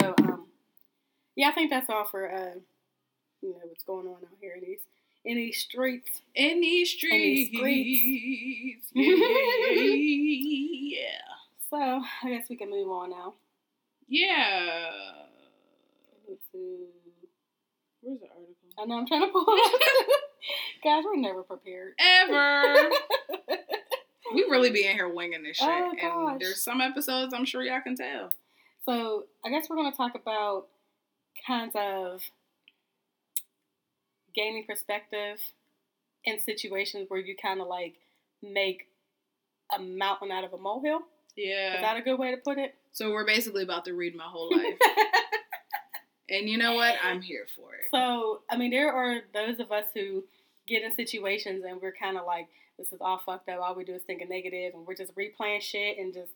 So, 0.00 0.14
um, 0.24 0.46
yeah, 1.36 1.48
I 1.48 1.52
think 1.52 1.70
that's 1.70 1.88
all 1.88 2.04
for, 2.06 2.30
uh, 2.30 2.54
you 3.40 3.50
know, 3.50 3.60
what's 3.64 3.84
going 3.84 4.06
on 4.06 4.14
out 4.16 4.28
here 4.40 4.54
in 4.54 4.60
these, 4.60 4.80
in 5.24 5.36
these 5.36 5.56
streets. 5.58 6.20
In 6.34 6.60
these 6.60 6.94
In 7.02 7.10
these 7.10 7.48
streets. 7.48 8.88
streets. 8.88 8.90
Yeah. 8.94 11.08
So, 11.70 11.78
I 11.78 12.28
guess 12.28 12.50
we 12.50 12.56
can 12.56 12.68
move 12.68 12.90
on 12.90 13.08
now. 13.10 13.32
yeah. 14.06 14.90
Let's 16.28 16.42
see. 16.52 16.84
Where's 18.02 18.20
the 18.20 18.26
article? 18.26 18.54
I 18.78 18.84
know 18.84 18.98
I'm 18.98 19.06
trying 19.06 19.22
to 19.22 19.28
pull 19.32 19.46
it. 19.48 20.10
Guys, 20.82 21.04
we're 21.04 21.16
never 21.16 21.42
prepared. 21.42 21.94
Ever. 21.98 22.90
we 24.34 24.42
really 24.50 24.70
be 24.70 24.86
in 24.86 24.94
here 24.94 25.08
winging 25.08 25.42
this 25.42 25.56
shit. 25.56 25.68
Oh, 25.68 26.28
and 26.28 26.40
there's 26.40 26.62
some 26.62 26.80
episodes 26.80 27.32
I'm 27.34 27.44
sure 27.44 27.62
y'all 27.62 27.80
can 27.80 27.96
tell. 27.96 28.30
So, 28.84 29.24
I 29.44 29.50
guess 29.50 29.68
we're 29.70 29.76
going 29.76 29.90
to 29.90 29.96
talk 29.96 30.14
about 30.14 30.66
kinds 31.46 31.74
of 31.76 32.22
gaining 34.34 34.64
perspective 34.66 35.38
in 36.24 36.40
situations 36.40 37.06
where 37.08 37.20
you 37.20 37.36
kind 37.40 37.60
of 37.60 37.68
like 37.68 37.94
make 38.42 38.88
a 39.76 39.80
mountain 39.80 40.30
out 40.30 40.44
of 40.44 40.52
a 40.52 40.58
molehill. 40.58 41.00
Yeah. 41.36 41.76
Is 41.76 41.80
that 41.80 41.96
a 41.96 42.02
good 42.02 42.18
way 42.18 42.30
to 42.32 42.36
put 42.36 42.58
it? 42.58 42.74
so 42.92 43.10
we're 43.10 43.24
basically 43.24 43.62
about 43.62 43.86
to 43.86 43.94
read 43.94 44.14
my 44.14 44.24
whole 44.24 44.50
life. 44.56 44.74
And 46.32 46.48
you 46.48 46.58
know 46.58 46.74
what? 46.74 46.94
I'm 47.02 47.20
here 47.22 47.46
for 47.54 47.74
it. 47.74 47.88
so, 47.92 48.40
I 48.50 48.56
mean, 48.56 48.70
there 48.70 48.92
are 48.92 49.20
those 49.32 49.60
of 49.60 49.70
us 49.70 49.84
who 49.94 50.24
get 50.66 50.82
in 50.82 50.94
situations 50.94 51.64
and 51.68 51.80
we're 51.80 51.92
kind 51.92 52.16
of 52.16 52.24
like, 52.26 52.48
this 52.78 52.92
is 52.92 53.00
all 53.00 53.18
fucked 53.24 53.48
up. 53.48 53.60
All 53.60 53.74
we 53.74 53.84
do 53.84 53.94
is 53.94 54.02
thinking 54.02 54.28
negative 54.28 54.72
and 54.74 54.86
we're 54.86 54.94
just 54.96 55.14
replaying 55.14 55.60
shit 55.60 55.98
and 55.98 56.12
just 56.14 56.32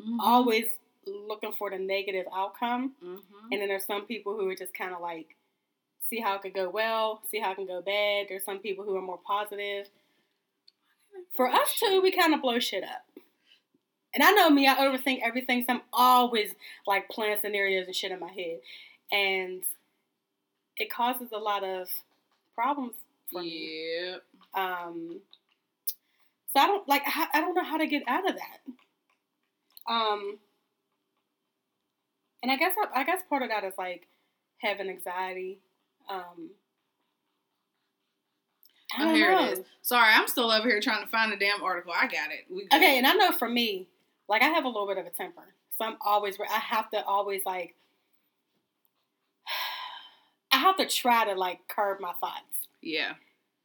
Mhm. 0.00 0.18
always 0.20 0.66
looking 1.06 1.52
for 1.52 1.70
the 1.70 1.78
negative 1.78 2.26
outcome. 2.34 2.94
Mhm. 3.02 3.22
And 3.52 3.60
then 3.60 3.68
there's 3.68 3.84
some 3.86 4.06
people 4.06 4.36
who 4.36 4.48
are 4.48 4.54
just 4.54 4.74
kind 4.74 4.94
of 4.94 5.00
like, 5.00 5.36
see 6.08 6.18
how 6.20 6.34
it 6.36 6.42
could 6.42 6.54
go 6.54 6.68
well, 6.68 7.22
see 7.30 7.38
how 7.38 7.52
it 7.52 7.54
can 7.54 7.66
go 7.66 7.80
bad. 7.80 8.26
There's 8.28 8.44
some 8.44 8.58
people 8.58 8.84
who 8.84 8.96
are 8.96 9.02
more 9.02 9.18
positive. 9.18 9.88
For 11.36 11.48
us 11.48 11.78
too, 11.78 12.00
we 12.02 12.10
kind 12.10 12.34
of 12.34 12.42
blow 12.42 12.58
shit 12.58 12.84
up. 12.84 13.06
And 14.14 14.22
I 14.22 14.30
know 14.32 14.50
me, 14.50 14.66
I 14.68 14.74
overthink 14.76 15.20
everything. 15.22 15.62
So 15.64 15.74
I'm 15.74 15.82
always 15.92 16.54
like 16.86 17.08
planning 17.08 17.38
scenarios 17.40 17.86
and 17.86 17.96
shit 17.96 18.12
in 18.12 18.20
my 18.20 18.30
head. 18.32 18.60
And 19.12 19.62
it 20.78 20.90
causes 20.90 21.28
a 21.32 21.38
lot 21.38 21.62
of 21.64 21.88
problems 22.54 22.94
for 23.30 23.42
me. 23.42 23.90
Yeah. 24.00 24.16
Um, 24.54 25.20
so 26.52 26.60
I 26.60 26.66
don't 26.66 26.88
like. 26.88 27.02
I 27.06 27.28
I 27.34 27.40
don't 27.40 27.54
know 27.54 27.64
how 27.64 27.76
to 27.76 27.86
get 27.86 28.02
out 28.08 28.28
of 28.28 28.36
that. 28.36 29.92
Um, 29.92 30.38
and 32.42 32.50
I 32.52 32.56
guess 32.56 32.72
I, 32.94 33.00
I 33.00 33.04
guess 33.04 33.22
part 33.28 33.42
of 33.42 33.48
that 33.50 33.64
is 33.64 33.74
like 33.78 34.06
having 34.58 34.88
anxiety. 34.88 35.58
Um, 36.10 36.50
I 38.96 39.10
Oh, 39.10 39.14
here 39.14 39.32
know. 39.32 39.44
it 39.44 39.58
is. 39.58 39.64
Sorry, 39.82 40.08
I'm 40.12 40.28
still 40.28 40.50
over 40.50 40.68
here 40.68 40.80
trying 40.80 41.02
to 41.02 41.08
find 41.10 41.32
the 41.32 41.36
damn 41.36 41.62
article. 41.62 41.92
I 41.96 42.06
got 42.06 42.30
it. 42.30 42.44
We 42.50 42.62
good. 42.66 42.76
Okay, 42.76 42.98
and 42.98 43.06
I 43.06 43.14
know 43.14 43.32
for 43.32 43.48
me, 43.48 43.88
like 44.28 44.42
I 44.42 44.46
have 44.48 44.64
a 44.64 44.68
little 44.68 44.86
bit 44.86 44.98
of 44.98 45.06
a 45.06 45.10
temper, 45.10 45.54
so 45.78 45.84
I'm 45.84 45.96
always 46.04 46.36
I 46.40 46.58
have 46.58 46.90
to 46.90 47.04
always 47.04 47.42
like. 47.46 47.74
Have 50.62 50.76
to 50.78 50.86
try 50.86 51.24
to 51.24 51.34
like 51.34 51.60
curb 51.68 52.00
my 52.00 52.12
thoughts. 52.20 52.68
Yeah. 52.80 53.14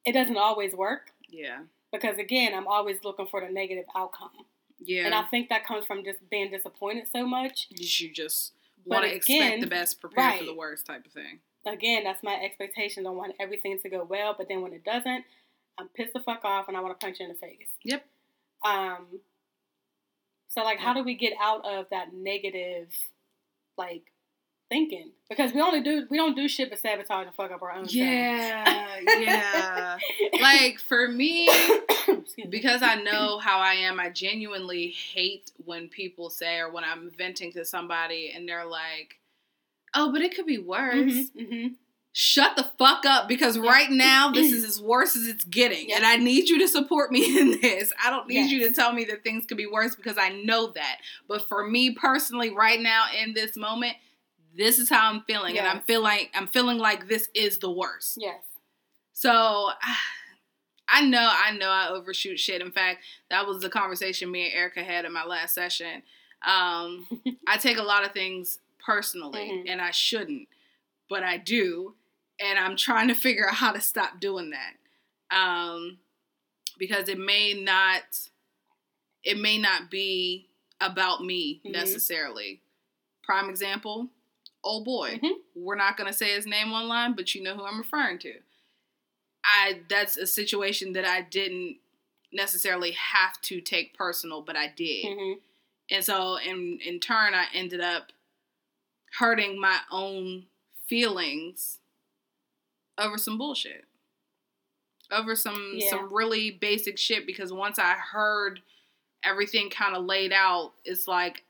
It 0.05 0.13
doesn't 0.13 0.37
always 0.37 0.73
work 0.73 1.11
Yeah. 1.29 1.59
because 1.91 2.17
again, 2.17 2.53
I'm 2.53 2.67
always 2.67 2.97
looking 3.03 3.27
for 3.27 3.41
the 3.41 3.49
negative 3.51 3.85
outcome. 3.95 4.31
Yeah. 4.79 5.05
And 5.05 5.13
I 5.15 5.23
think 5.23 5.49
that 5.49 5.65
comes 5.65 5.85
from 5.85 6.03
just 6.03 6.29
being 6.29 6.51
disappointed 6.51 7.07
so 7.11 7.25
much. 7.25 7.67
you 7.71 8.11
just 8.11 8.53
want 8.85 9.03
to 9.05 9.13
expect 9.15 9.61
the 9.61 9.67
best, 9.67 9.99
prepare 9.99 10.37
for 10.37 10.45
the 10.45 10.53
worst 10.53 10.85
type 10.85 11.05
of 11.05 11.11
thing. 11.11 11.39
Again, 11.65 12.03
that's 12.03 12.23
my 12.23 12.35
expectations. 12.35 13.05
I 13.05 13.09
want 13.09 13.33
everything 13.39 13.77
to 13.79 13.89
go 13.89 14.03
well, 14.03 14.33
but 14.37 14.47
then 14.47 14.61
when 14.61 14.71
it 14.73 14.85
doesn't, 14.85 15.25
I'm 15.77 15.89
pissed 15.89 16.13
the 16.13 16.21
fuck 16.21 16.45
off 16.45 16.67
and 16.67 16.77
I 16.77 16.79
want 16.79 16.97
to 16.97 17.05
punch 17.05 17.19
you 17.19 17.25
in 17.25 17.31
the 17.33 17.37
face. 17.37 17.67
Yep. 17.83 18.05
Um. 18.65 19.19
So 20.49 20.63
like, 20.63 20.79
how 20.79 20.93
do 20.93 21.03
we 21.03 21.15
get 21.15 21.33
out 21.41 21.65
of 21.65 21.87
that 21.91 22.13
negative, 22.13 22.87
like, 23.77 24.03
thinking? 24.69 25.11
Because 25.29 25.53
we 25.53 25.61
only 25.61 25.81
do 25.81 26.05
we 26.09 26.17
don't 26.17 26.35
do 26.35 26.47
shit 26.47 26.69
but 26.69 26.79
sabotage 26.79 27.27
and 27.27 27.35
fuck 27.35 27.51
up 27.51 27.61
our 27.61 27.71
own. 27.71 27.85
Yeah. 27.89 28.97
yeah. 29.19 29.97
Like 30.41 30.79
for 30.79 31.07
me, 31.11 31.49
because 32.49 32.81
I 32.81 32.95
know 32.95 33.39
how 33.39 33.59
I 33.59 33.73
am, 33.73 33.99
I 33.99 34.09
genuinely 34.09 34.87
hate 34.87 35.51
when 35.65 35.89
people 35.89 36.29
say 36.29 36.59
or 36.59 36.71
when 36.71 36.83
I'm 36.83 37.11
venting 37.17 37.51
to 37.53 37.65
somebody 37.65 38.31
and 38.35 38.47
they're 38.47 38.65
like, 38.65 39.19
"Oh, 39.93 40.11
but 40.11 40.21
it 40.21 40.35
could 40.35 40.45
be 40.45 40.57
worse." 40.57 40.95
Mhm, 40.95 41.29
mhm. 41.35 41.75
Shut 42.19 42.55
the 42.55 42.63
fuck 42.79 43.05
up 43.05 43.27
because 43.27 43.59
right 43.59 43.91
now 43.91 44.31
this 44.31 44.51
is 44.51 44.63
as 44.67 44.81
worse 44.81 45.15
as 45.15 45.27
it's 45.27 45.43
getting. 45.43 45.89
Yep. 45.89 45.97
And 45.97 46.05
I 46.05 46.15
need 46.15 46.49
you 46.49 46.57
to 46.59 46.67
support 46.67 47.11
me 47.11 47.37
in 47.39 47.61
this. 47.61 47.93
I 48.03 48.09
don't 48.09 48.27
need 48.27 48.49
you 48.49 48.67
to 48.67 48.73
tell 48.73 48.91
me 48.91 49.05
that 49.05 49.23
things 49.23 49.45
could 49.45 49.57
be 49.57 49.67
worse 49.67 49.95
because 49.95 50.17
I 50.17 50.29
know 50.29 50.71
that. 50.71 50.97
But 51.27 51.47
for 51.47 51.67
me 51.67 51.91
personally 51.91 52.49
right 52.49 52.81
now 52.81 53.05
in 53.21 53.35
this 53.35 53.55
moment, 53.55 53.97
this 54.57 54.79
is 54.79 54.89
how 54.89 55.09
I'm 55.09 55.21
feeling 55.21 55.57
and 55.57 55.67
I'm 55.67 55.77
Yes. 55.77 55.85
feeling 55.85 56.27
I'm 56.33 56.47
feeling 56.47 56.77
like 56.77 57.07
this 57.07 57.29
is 57.33 57.59
the 57.59 57.69
worst. 57.71 58.17
Yes. 58.19 58.43
So 59.13 59.69
I 60.89 61.01
know, 61.01 61.29
I 61.33 61.51
know 61.51 61.69
I 61.69 61.89
overshoot 61.89 62.39
shit. 62.39 62.61
In 62.61 62.71
fact, 62.71 63.03
that 63.29 63.45
was 63.45 63.61
the 63.61 63.69
conversation 63.69 64.31
me 64.31 64.45
and 64.45 64.53
Erica 64.53 64.83
had 64.83 65.03
in 65.05 65.11
my 65.11 65.25
last 65.25 65.53
session. 65.53 66.01
Um, 66.45 67.05
I 67.47 67.57
take 67.57 67.77
a 67.77 67.83
lot 67.83 68.05
of 68.05 68.13
things 68.13 68.59
personally, 68.79 69.49
Mhm. 69.51 69.69
and 69.69 69.81
I 69.81 69.91
shouldn't, 69.91 70.47
but 71.09 71.23
I 71.23 71.35
do, 71.37 71.95
and 72.39 72.57
I'm 72.57 72.77
trying 72.77 73.09
to 73.09 73.15
figure 73.15 73.49
out 73.49 73.55
how 73.55 73.73
to 73.73 73.81
stop 73.81 74.21
doing 74.21 74.51
that. 74.51 74.75
Um, 75.37 75.99
because 76.77 77.09
it 77.09 77.19
may 77.19 77.53
not, 77.53 78.29
it 79.23 79.37
may 79.37 79.57
not 79.57 79.91
be 79.91 80.47
about 80.79 81.21
me 81.21 81.59
Mhm. 81.65 81.71
necessarily. 81.71 82.61
Prime 83.23 83.49
example, 83.49 84.09
old 84.63 84.85
boy. 84.85 85.19
Mhm. 85.21 85.41
We're 85.55 85.75
not 85.75 85.97
gonna 85.97 86.13
say 86.13 86.33
his 86.33 86.45
name 86.45 86.71
online, 86.71 87.13
but 87.13 87.33
you 87.35 87.41
know 87.41 87.55
who 87.55 87.63
I'm 87.63 87.77
referring 87.77 88.19
to. 88.19 88.41
I 89.43 89.81
that's 89.89 90.17
a 90.17 90.27
situation 90.27 90.93
that 90.93 91.05
I 91.05 91.21
didn't 91.21 91.79
necessarily 92.31 92.91
have 92.91 93.39
to 93.43 93.61
take 93.61 93.93
personal, 93.93 94.41
but 94.41 94.55
I 94.57 94.67
did. 94.67 95.05
Mhm. 95.05 95.41
And 95.89 96.03
so 96.03 96.35
in 96.37 96.79
in 96.81 96.99
turn 96.99 97.33
I 97.33 97.47
ended 97.53 97.79
up 97.81 98.11
hurting 99.19 99.59
my 99.59 99.79
own 99.89 100.47
feelings 100.85 101.79
over 102.97 103.17
some 103.17 103.37
bullshit. 103.37 103.85
Over 105.09 105.35
some 105.35 105.75
Yeah. 105.77 105.89
some 105.91 106.11
really 106.13 106.51
basic 106.51 106.97
shit 106.97 107.25
because 107.25 107.53
once 107.53 107.79
I 107.79 107.93
heard 107.93 108.61
everything 109.23 109.69
kind 109.69 109.95
of 109.95 110.03
laid 110.05 110.33
out, 110.33 110.73
it's 110.83 111.07
like 111.07 111.43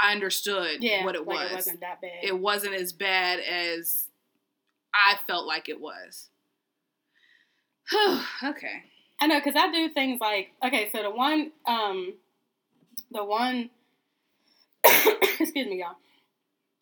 I 0.00 0.12
understood 0.12 0.82
Yeah, 0.82 1.04
what 1.04 1.14
it 1.14 1.26
like 1.26 1.38
was. 1.38 1.50
It 1.50 1.54
wasn't 1.54 1.80
that 1.80 2.00
bad. 2.00 2.10
it 2.22 2.38
wasn't 2.38 2.74
as 2.74 2.92
bad 2.92 3.40
as 3.40 4.08
I 4.94 5.16
felt 5.26 5.46
like 5.46 5.68
it 5.68 5.80
was. 5.80 6.28
okay. 8.42 8.82
I 9.20 9.26
know, 9.26 9.38
because 9.42 9.54
I 9.56 9.70
do 9.72 9.88
things 9.90 10.20
like 10.20 10.50
okay, 10.64 10.90
so 10.94 11.02
the 11.02 11.10
one, 11.10 11.52
um, 11.66 12.14
the 13.10 13.24
one, 13.24 13.70
excuse 14.84 15.66
me, 15.66 15.80
y'all. 15.80 15.96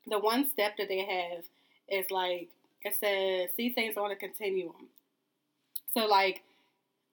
The 0.06 0.18
one 0.18 0.48
step 0.50 0.76
that 0.78 0.88
they 0.88 0.98
have 0.98 1.44
is 1.88 2.10
like 2.10 2.48
it 2.82 2.94
says 3.00 3.50
see 3.56 3.70
things 3.70 3.96
on 3.96 4.10
a 4.10 4.16
continuum. 4.16 4.88
So 5.96 6.06
like 6.06 6.42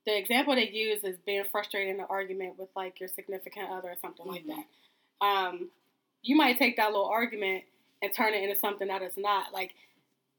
the 0.06 0.18
example 0.18 0.56
they 0.56 0.68
use 0.70 1.04
is 1.04 1.18
being 1.26 1.44
frustrated 1.52 1.94
in 1.96 2.00
an 2.02 2.08
argument 2.10 2.58
with 2.58 2.70
like 2.76 3.00
your 3.00 3.08
significant 3.10 3.70
other 3.70 3.90
or 3.90 3.96
something 4.02 4.26
like 4.26 4.44
Mhm. 4.46 4.56
that. 4.56 5.26
Um, 5.26 5.70
you 6.24 6.36
might 6.36 6.58
take 6.58 6.78
that 6.78 6.92
little 6.92 7.06
argument 7.08 7.64
and 8.02 8.14
turn 8.14 8.34
it 8.34 8.44
into 8.44 8.56
something 8.56 8.88
that 8.88 9.02
is 9.02 9.14
not 9.18 9.54
like. 9.54 9.72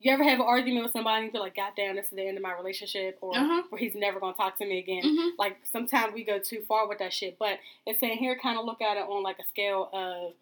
You 0.04 0.12
ever 0.12 0.24
have 0.24 0.40
an 0.40 0.46
argument 0.46 0.82
with 0.84 0.92
somebody 0.92 1.18
and 1.18 1.26
you 1.26 1.30
feel 1.30 1.42
like, 1.42 1.54
God 1.54 1.74
damn, 1.76 1.94
this 1.94 2.06
is 2.06 2.10
the 2.10 2.26
end 2.26 2.36
of 2.36 2.42
my 2.42 2.52
relationship, 2.54 3.18
or 3.20 3.36
Uh-huh. 3.38 3.62
where 3.70 3.78
he's 3.78 3.94
never 3.94 4.18
gonna 4.18 4.34
talk 4.34 4.58
to 4.58 4.66
me 4.66 4.78
again 4.80 5.02
hmm 5.04 5.28
like 5.38 5.58
sometimes 5.64 6.12
we 6.12 6.24
go 6.24 6.40
too 6.40 6.62
far 6.66 6.88
with 6.88 6.98
that 6.98 7.12
shit. 7.12 7.38
But 7.38 7.60
it's 7.86 8.00
saying 8.00 8.18
here, 8.18 8.36
kind 8.36 8.58
of 8.58 8.64
look 8.64 8.80
at 8.82 8.96
it 8.96 9.04
on 9.04 9.22
like 9.22 9.38
a 9.38 9.46
scale 9.46 9.88
of 9.92 10.32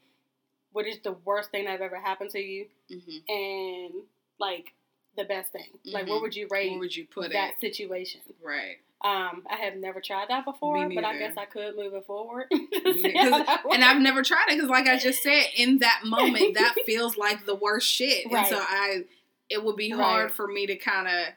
what 0.73 0.87
is 0.87 0.99
the 1.05 1.13
worst 1.27 1.51
thing 1.51 1.67
that 1.67 1.81
ever 1.83 2.01
happened 2.01 2.31
to 2.31 2.39
you, 2.41 2.67
hmm 2.89 3.19
and 3.29 3.93
like 4.39 4.73
the 5.17 5.25
best 5.25 5.53
thing. 5.53 5.67
Like 5.85 6.07
Mhm. 6.07 6.11
where 6.11 6.21
would 6.21 6.37
you 6.37 6.47
rate 6.51 6.71
Where 6.71 6.79
would 6.81 6.95
you 6.97 7.07
put 7.07 7.33
that 7.33 7.55
it? 7.55 7.61
situation? 7.61 8.21
Right. 8.43 8.79
Um, 9.03 9.47
I 9.49 9.57
have 9.57 9.77
never 9.77 10.01
tried 10.01 10.29
that 10.29 10.45
before, 10.45 10.87
but 10.91 11.05
I 11.05 11.17
guess 11.19 11.35
I 11.39 11.47
could 11.47 11.75
moving 11.75 12.03
forward. 12.03 12.49
Me 12.53 12.69
neither. 12.83 13.19
how 13.31 13.31
'Cause- 13.31 13.47
that 13.47 13.65
And. 13.73 13.85
I've 13.85 14.01
never 14.03 14.23
tried 14.23 14.45
it 14.49 14.57
because, 14.57 14.69
like 14.69 14.87
I 14.87 14.99
just 14.99 15.23
said, 15.23 15.45
in 15.57 15.79
that 15.79 16.03
moment, 16.05 16.55
that 16.55 16.75
feels 16.85 17.17
like 17.17 17.47
the 17.47 17.55
worst 17.55 17.89
shit. 17.89 18.27
And 18.31 18.47
so 18.47 18.59
I, 18.61 19.05
it 19.49 19.65
would 19.65 19.77
be 19.77 19.89
hard 19.89 20.25
Right. 20.27 20.33
for 20.35 20.47
me 20.47 20.67
to 20.67 20.77
kind 20.77 21.09
of 21.09 21.35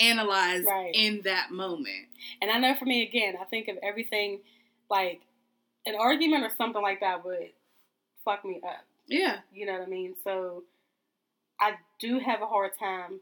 analyze 0.00 0.64
Right. 0.64 0.94
in 0.94 1.22
that 1.22 1.50
moment. 1.50 2.08
And 2.42 2.50
I 2.50 2.58
know 2.58 2.74
for 2.74 2.84
me, 2.84 3.02
again, 3.02 3.36
I 3.40 3.44
think 3.44 3.68
of 3.68 3.78
everything 3.82 4.40
like 4.90 5.22
an 5.86 5.94
argument 5.98 6.44
or 6.44 6.50
something 6.56 6.82
like 6.82 7.00
that 7.00 7.24
would 7.24 7.52
fuck 8.24 8.44
me 8.44 8.60
up. 8.62 8.84
Yeah. 9.06 9.38
You 9.52 9.64
know 9.66 9.72
what 9.72 9.82
I 9.82 9.86
mean? 9.86 10.14
So 10.24 10.64
I 11.60 11.74
do 11.98 12.18
have 12.18 12.42
a 12.42 12.46
hard 12.46 12.72
time 12.78 13.20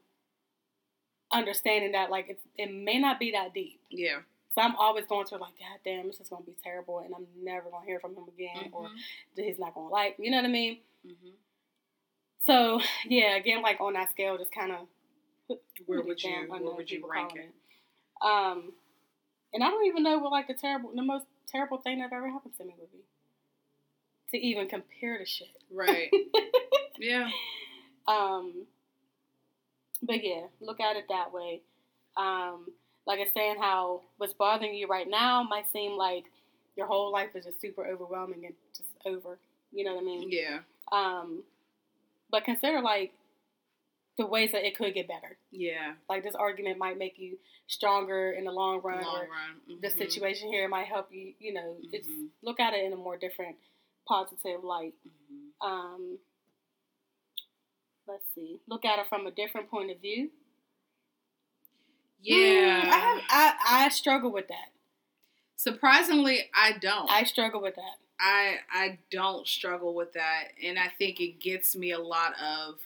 understanding 1.33 1.93
that 1.93 2.11
like 2.11 2.27
it's, 2.29 2.43
it 2.57 2.73
may 2.73 2.99
not 2.99 3.19
be 3.19 3.33
that 3.33 3.55
deep. 3.55 3.81
Yeah. 3.91 4.19
So 4.55 4.61
I'm 4.61 4.77
always 4.77 5.05
going 5.07 5.27
to 5.27 5.37
like, 5.37 5.55
God 5.59 5.79
damn, 5.85 6.07
this 6.07 6.21
is 6.21 6.29
gonna 6.29 6.45
be 6.45 6.55
terrible, 6.63 7.01
and 7.01 7.13
I'm 7.15 7.27
never 7.43 7.71
gonna 7.71 7.85
hear 7.87 7.99
from 7.99 8.15
him 8.15 8.25
again, 8.29 8.71
or 8.73 8.89
he's 9.37 9.59
not 9.59 9.75
gonna 9.75 9.89
like. 9.89 10.17
You 10.19 10.31
know 10.31 10.39
what 10.39 10.47
I 10.47 10.49
mean? 10.49 10.79
hmm 11.05 11.31
So 12.41 12.81
yeah, 13.09 13.37
again, 13.37 13.63
like 13.63 13.81
on 13.81 13.95
that 13.95 14.11
scale, 14.13 14.39
just 14.39 14.53
kind 14.53 14.73
of 14.73 15.59
Where 15.87 16.03
would 16.03 16.23
you, 16.23 16.31
where 16.49 16.61
would 16.77 16.91
you 16.91 17.05
rank 17.11 17.35
it? 17.35 17.51
Um, 18.25 18.73
and 19.53 19.63
I 19.65 19.71
don't 19.71 19.87
even 19.87 20.03
know 20.05 20.19
what 20.19 20.31
like 20.31 20.47
the 20.47 20.55
terrible, 20.55 20.93
the 20.95 21.03
most 21.03 21.27
terrible 21.51 21.79
thing 21.79 21.99
that 21.99 22.13
ever 22.13 22.29
happened 22.31 22.55
to 22.59 22.65
me 22.65 22.75
would 22.79 22.93
be. 22.93 22.99
To 24.31 24.39
even 24.39 24.69
compare 24.69 25.19
to 25.19 25.27
shit. 25.27 25.49
Right. 25.71 26.11
yeah. 26.99 27.29
Um, 28.07 28.67
but 30.03 30.23
yeah, 30.25 30.43
look 30.61 30.81
at 30.81 30.97
it 30.97 31.07
that 31.09 31.33
way. 31.33 31.61
Um, 32.17 32.67
like 33.07 33.21
I 33.21 33.27
saying 33.35 33.57
how 33.61 34.03
what's 34.19 34.33
bothering 34.35 34.75
you 34.75 34.87
right 34.87 35.09
now 35.09 35.43
might 35.43 35.71
seem 35.71 35.93
like 35.97 36.25
your 36.77 36.87
whole 36.87 37.13
life 37.13 37.31
is 37.35 37.45
just 37.45 37.61
super 37.61 37.87
overwhelming 37.87 38.45
and 38.47 38.55
just 38.77 38.89
over. 39.07 39.39
You 39.73 39.85
know 39.85 39.95
what 39.95 40.03
I 40.03 40.05
mean? 40.07 40.29
Yeah. 40.31 40.59
Um, 40.93 41.43
but 42.31 42.45
consider 42.45 42.81
like 42.81 43.13
the 44.19 44.27
ways 44.27 44.53
that 44.53 44.65
it 44.65 44.77
could 44.77 44.95
get 44.95 45.09
better. 45.09 45.37
Yeah. 45.51 45.95
Like 46.09 46.23
this 46.23 46.35
argument 46.35 46.79
might 46.79 46.99
make 46.99 47.19
you 47.19 47.37
stronger 47.67 48.31
in 48.33 48.45
the 48.45 48.53
long 48.53 48.81
run, 48.83 49.03
Long 49.03 49.27
run. 49.29 49.81
the 49.81 49.89
Mhm. 49.89 49.99
situation 49.99 50.49
here 50.49 50.69
might 50.69 50.87
help 50.87 51.13
you. 51.13 51.35
You 51.41 51.55
know, 51.55 51.77
it's 51.93 52.07
Mhm. 52.07 52.29
look 52.43 52.61
at 52.61 52.75
it 52.75 52.85
in 52.85 52.93
a 52.93 52.97
more 52.97 53.17
different, 53.17 53.57
positive 54.07 54.63
light. 54.63 54.95
Mhm. 55.05 55.51
Um, 55.67 56.19
let's 58.07 58.25
see. 58.35 58.61
Look 58.67 58.85
at 58.85 58.99
it 58.99 59.07
from 59.09 59.27
a 59.27 59.31
different 59.31 59.71
point 59.71 59.91
of 59.91 60.01
view. 60.01 60.31
Yeah. 62.21 62.83
Mm, 62.85 62.89
I, 62.89 62.97
have, 62.99 63.23
I 63.31 63.85
I 63.87 63.89
struggle 63.91 64.33
with 64.33 64.49
that. 64.49 64.71
Surprisingly, 65.57 66.51
I 66.55 66.73
don't. 66.73 67.11
I 67.11 67.25
struggle 67.25 67.61
with 67.63 67.77
that. 67.77 67.97
I 68.19 68.57
I 68.71 68.99
don't 69.11 69.47
struggle 69.47 69.95
with 69.95 70.13
that, 70.15 70.49
and 70.63 70.79
I 70.79 70.89
think 70.99 71.21
it 71.21 71.41
gets 71.41 71.77
me 71.77 71.93
a 71.93 71.99
lot 71.99 72.35
of 72.41 72.77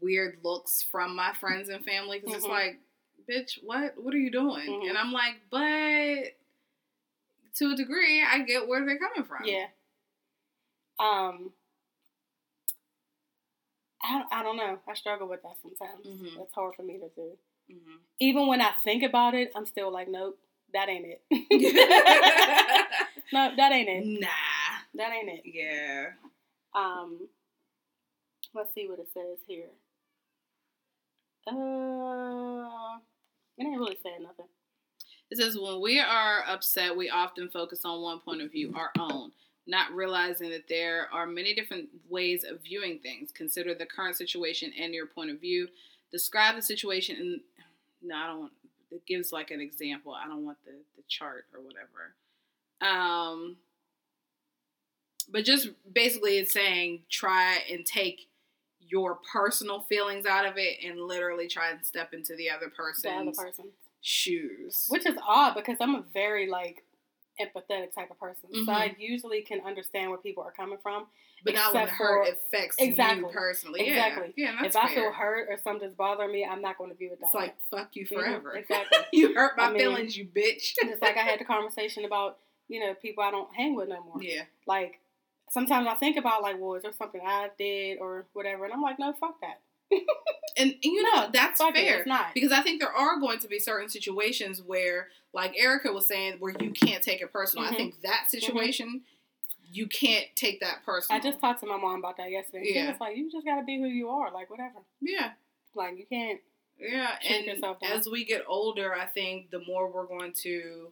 weird 0.00 0.38
looks 0.42 0.82
from 0.82 1.14
my 1.14 1.32
friends 1.34 1.68
and 1.68 1.84
family 1.84 2.18
because 2.20 2.36
it's 2.36 2.46
Mhm. 2.46 2.50
like, 2.50 2.80
bitch, 3.28 3.62
what 3.62 3.96
what 4.02 4.14
are 4.14 4.18
you 4.18 4.30
doing? 4.30 4.68
Mhm. 4.68 4.88
And 4.88 4.98
I'm 4.98 5.12
like, 5.12 5.36
but 5.50 6.36
to 7.56 7.72
a 7.72 7.76
degree, 7.76 8.22
I 8.22 8.40
get 8.40 8.66
where 8.66 8.84
they're 8.84 8.98
coming 8.98 9.24
from. 9.24 9.44
Yeah. 9.44 9.68
Um. 10.98 11.52
I 14.02 14.18
don't, 14.18 14.32
I 14.32 14.42
don't 14.42 14.56
know. 14.56 14.78
I 14.88 14.94
struggle 14.94 15.28
with 15.28 15.42
that 15.42 15.56
sometimes. 15.62 16.06
Mhm. 16.06 16.42
It's 16.42 16.54
hard 16.54 16.74
for 16.74 16.82
me 16.82 16.98
to 16.98 17.08
do. 17.14 17.36
Mhm. 17.70 17.98
Even 18.18 18.46
when 18.46 18.60
I 18.60 18.72
think 18.82 19.02
about 19.02 19.34
it, 19.34 19.52
I'm 19.54 19.66
still 19.66 19.92
like, 19.92 20.08
nope, 20.08 20.38
that 20.72 20.88
ain't 20.88 21.06
it. 21.06 21.22
no, 23.32 23.54
that 23.56 23.72
ain't 23.72 23.88
it. 23.88 24.20
nah. 24.20 24.28
That 24.94 25.12
ain't 25.12 25.28
it. 25.28 25.42
Yeah. 25.44 26.06
Um, 26.74 27.28
let's 28.54 28.72
see 28.74 28.88
what 28.88 28.98
it 28.98 29.08
says 29.12 29.38
here. 29.46 29.68
Uh, 31.46 32.98
it 33.58 33.64
ain't 33.64 33.78
really 33.78 33.98
saying 34.02 34.22
nothing. 34.22 34.46
It 35.30 35.38
says 35.38 35.56
when 35.58 35.80
we 35.80 36.00
are 36.00 36.42
upset, 36.46 36.96
we 36.96 37.08
often 37.08 37.48
focus 37.50 37.84
on 37.84 38.02
one 38.02 38.18
point 38.20 38.42
of 38.42 38.50
view, 38.50 38.74
our 38.76 38.90
own, 38.98 39.30
not 39.70 39.92
realizing 39.94 40.50
that 40.50 40.68
there 40.68 41.08
are 41.12 41.26
many 41.26 41.54
different 41.54 41.88
ways 42.08 42.44
of 42.44 42.60
viewing 42.62 42.98
things. 42.98 43.30
Consider 43.32 43.74
the 43.74 43.86
current 43.86 44.16
situation 44.16 44.72
and 44.78 44.92
your 44.92 45.06
point 45.06 45.30
of 45.30 45.40
view. 45.40 45.68
Describe 46.10 46.56
the 46.56 46.62
situation 46.62 47.16
and 47.16 47.40
no, 48.02 48.14
I 48.16 48.26
don't 48.26 48.40
want 48.40 48.52
it 48.90 49.06
gives 49.06 49.30
like 49.32 49.52
an 49.52 49.60
example. 49.60 50.12
I 50.12 50.26
don't 50.26 50.44
want 50.44 50.58
the, 50.64 50.72
the 50.96 51.02
chart 51.08 51.44
or 51.54 51.60
whatever. 51.60 52.14
Um 52.80 53.56
but 55.30 55.44
just 55.44 55.68
basically 55.92 56.38
it's 56.38 56.52
saying 56.52 57.02
try 57.08 57.58
and 57.70 57.86
take 57.86 58.26
your 58.80 59.18
personal 59.32 59.82
feelings 59.82 60.26
out 60.26 60.44
of 60.44 60.54
it 60.56 60.78
and 60.84 60.98
literally 61.00 61.46
try 61.46 61.70
and 61.70 61.84
step 61.86 62.12
into 62.12 62.34
the 62.34 62.50
other 62.50 62.68
person's 62.68 63.02
The 63.04 63.10
other 63.10 63.30
person, 63.30 63.66
shoes. 64.00 64.86
which 64.88 65.06
is 65.06 65.14
odd 65.24 65.54
because 65.54 65.76
I'm 65.80 65.94
a 65.94 66.02
very 66.12 66.48
like 66.50 66.82
empathetic 67.40 67.94
type 67.94 68.10
of 68.10 68.18
person, 68.20 68.50
so 68.66 68.70
I 68.72 68.94
usually 68.98 69.40
can 69.42 69.60
understand 69.66 70.10
where 70.10 70.18
people 70.18 70.42
are 70.42 70.52
coming 70.52 70.78
from. 70.82 71.06
But 71.44 71.54
not 71.54 71.72
when 71.72 71.86
the 71.86 71.90
hurt 71.90 72.26
for- 72.26 72.32
affects 72.32 72.76
Exactly. 72.78 73.26
you 73.26 73.32
personally. 73.32 73.80
Exactly. 73.88 74.34
Yeah, 74.36 74.52
yeah 74.60 74.66
if 74.66 74.76
I 74.76 74.94
feel 74.94 75.10
hurt 75.10 75.48
or 75.50 75.56
something's 75.64 75.94
bothering 75.94 76.30
me, 76.32 76.44
I'm 76.44 76.60
not 76.60 76.76
going 76.76 76.90
to 76.90 76.96
view 76.96 77.12
it 77.12 77.20
that 77.20 77.26
it's 77.26 77.34
like 77.34 77.56
fuck 77.70 77.96
you 77.96 78.04
Mhm, 78.04 78.08
forever. 78.08 78.52
exactly. 78.56 78.98
you 79.12 79.34
hurt 79.34 79.56
my 79.56 79.64
I 79.64 79.70
mean, 79.70 79.78
feelings, 79.80 80.16
you 80.16 80.26
bitch. 80.26 80.74
Just 80.84 81.00
like 81.00 81.16
I 81.16 81.22
had 81.22 81.40
the 81.40 81.44
conversation 81.56 82.04
about 82.04 82.38
you 82.68 82.78
know 82.80 82.94
people 82.94 83.24
I 83.24 83.30
don't 83.30 83.52
hang 83.54 83.74
with 83.74 83.88
no 83.88 84.02
more. 84.04 84.22
yeah, 84.22 84.42
Like 84.66 85.00
sometimes 85.50 85.86
I 85.88 85.94
think 85.94 86.16
about 86.18 86.42
like, 86.42 86.56
well, 86.60 86.74
is 86.74 86.82
there 86.82 86.92
something 86.92 87.20
I 87.24 87.48
did 87.58 87.98
or 88.00 88.26
whatever, 88.34 88.64
and 88.64 88.72
I'm 88.74 88.82
like, 88.82 88.98
no, 88.98 89.12
fuck 89.14 89.40
that. 89.40 89.60
And, 89.92 90.00
and 90.72 90.76
you 90.82 91.02
know 91.02 91.28
that's 91.32 91.58
Fuck 91.60 91.74
fair 91.74 92.04
not. 92.06 92.34
because 92.34 92.52
I 92.52 92.60
think 92.62 92.80
there 92.80 92.92
are 92.92 93.18
going 93.20 93.38
to 93.40 93.48
be 93.48 93.58
certain 93.58 93.88
situations 93.88 94.62
where, 94.62 95.08
like 95.32 95.54
Erica 95.58 95.92
was 95.92 96.06
saying, 96.06 96.36
where 96.38 96.54
you 96.60 96.70
can't 96.70 97.02
take 97.02 97.20
it 97.22 97.32
personal. 97.32 97.64
I 97.66 97.72
Mhm. 97.72 97.76
think 97.76 98.00
that 98.02 98.26
situation 98.30 99.02
you 99.72 99.86
can't 99.86 100.26
take 100.34 100.58
that 100.60 100.84
personal. 100.84 101.20
I 101.20 101.22
just 101.22 101.38
talked 101.40 101.60
to 101.60 101.66
my 101.66 101.76
mom 101.76 102.00
about 102.00 102.16
that 102.16 102.28
yesterday. 102.32 102.72
She 102.72 102.84
was 102.86 102.96
like, 103.00 103.16
you 103.16 103.30
just 103.30 103.46
gotta 103.46 103.62
be 103.64 103.78
who 103.78 103.86
you 103.86 104.08
are, 104.08 104.32
like 104.32 104.50
whatever. 104.50 104.80
yeah. 105.00 105.30
Like 105.76 105.96
you 105.96 106.06
can't. 106.10 106.40
Yeah, 106.76 107.10
and 107.28 107.62
as 107.84 108.08
we 108.08 108.24
get 108.24 108.42
older, 108.48 108.94
I 108.94 109.04
think 109.06 109.50
the 109.50 109.60
more 109.60 109.88
we're 109.92 110.06
going 110.06 110.32
to 110.42 110.90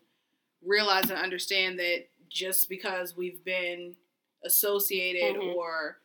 realize 0.64 1.10
and 1.10 1.18
understand 1.18 1.78
that 1.80 2.04
just 2.28 2.68
because 2.68 3.16
we've 3.16 3.42
been 3.42 3.96
associated 4.44 5.36
Mhm. 5.40 5.54
or 5.56 5.98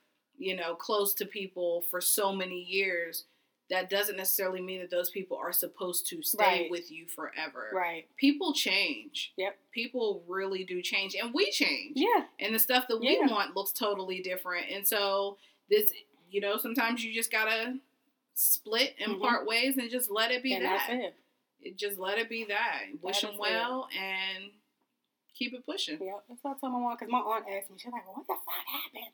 you 0.44 0.56
know 0.56 0.76
close 0.76 1.14
to 1.16 1.26
people 1.26 1.82
for 1.90 2.02
so 2.02 2.34
many 2.34 2.62
years, 2.62 3.26
that 3.70 3.90
doesn't 3.90 4.18
necessarily 4.18 4.62
mean 4.62 4.80
that 4.82 4.92
those 4.92 5.10
people 5.10 5.38
are 5.38 5.54
supposed 5.54 6.06
to 6.08 6.22
stay 6.22 6.44
Right. 6.64 6.72
with 6.72 6.92
you 6.92 7.08
forever. 7.08 7.72
Right. 7.74 8.08
People 8.18 8.54
change. 8.54 9.34
Yep. 9.38 9.58
People 9.72 10.24
really 10.28 10.64
do 10.64 10.82
change, 10.82 11.16
and 11.16 11.34
we 11.34 11.50
change 11.52 11.94
Yeah. 11.96 12.28
and 12.40 12.54
the 12.54 12.60
stuff 12.60 12.88
that 12.90 13.00
we 13.00 13.18
Yeah. 13.18 13.28
want 13.28 13.56
looks 13.56 13.72
totally 13.72 14.22
different. 14.22 14.70
And 14.70 14.86
so 14.88 15.38
this, 15.70 15.94
you 16.30 16.42
know, 16.42 16.58
sometimes 16.58 17.04
you 17.04 17.14
just 17.14 17.32
gotta 17.32 17.80
split 18.36 18.96
and 19.00 19.14
Mhm. 19.16 19.22
part 19.22 19.46
ways 19.48 19.78
and 19.78 19.90
just 19.90 20.12
let 20.12 20.32
it 20.32 20.44
be 20.44 20.54
and 20.54 20.66
that. 20.66 20.90
it. 20.90 21.16
It- 21.62 21.78
Just 21.78 21.98
let 21.98 22.18
it 22.20 22.28
be 22.28 22.44
that. 22.46 22.88
Wish 23.02 23.22
them 23.22 23.30
is 23.32 23.36
it. 23.36 23.40
well 23.40 23.88
and 23.98 24.52
keep 25.34 25.54
it 25.54 25.66
pushing. 25.66 26.04
Yeah, 26.04 26.20
that's 26.28 26.44
what 26.44 26.58
I 26.58 26.60
told 26.60 26.74
my 26.74 26.80
mom 26.80 26.96
because 26.96 27.10
my 27.10 27.20
aunt 27.20 27.46
asked 27.48 27.70
me. 27.72 27.78
She's 27.80 27.92
like, 27.92 28.06
well, 28.06 28.16
"What 28.16 28.28
the 28.28 28.36
fuck 28.46 28.66
happened?" 28.66 29.14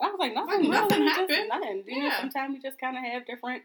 I 0.00 0.10
was 0.10 0.18
like, 0.18 0.34
Like, 0.34 0.46
"Nothing. 0.46 0.70
nothing 0.70 1.00
really, 1.00 1.10
happened. 1.12 1.48
Nothing. 1.48 1.84
You 1.86 1.98
know, 2.02 2.06
Yeah. 2.06 2.20
sometimes 2.20 2.54
we 2.54 2.60
just 2.60 2.78
kind 2.78 2.96
of 2.96 3.02
have 3.04 3.26
different 3.26 3.64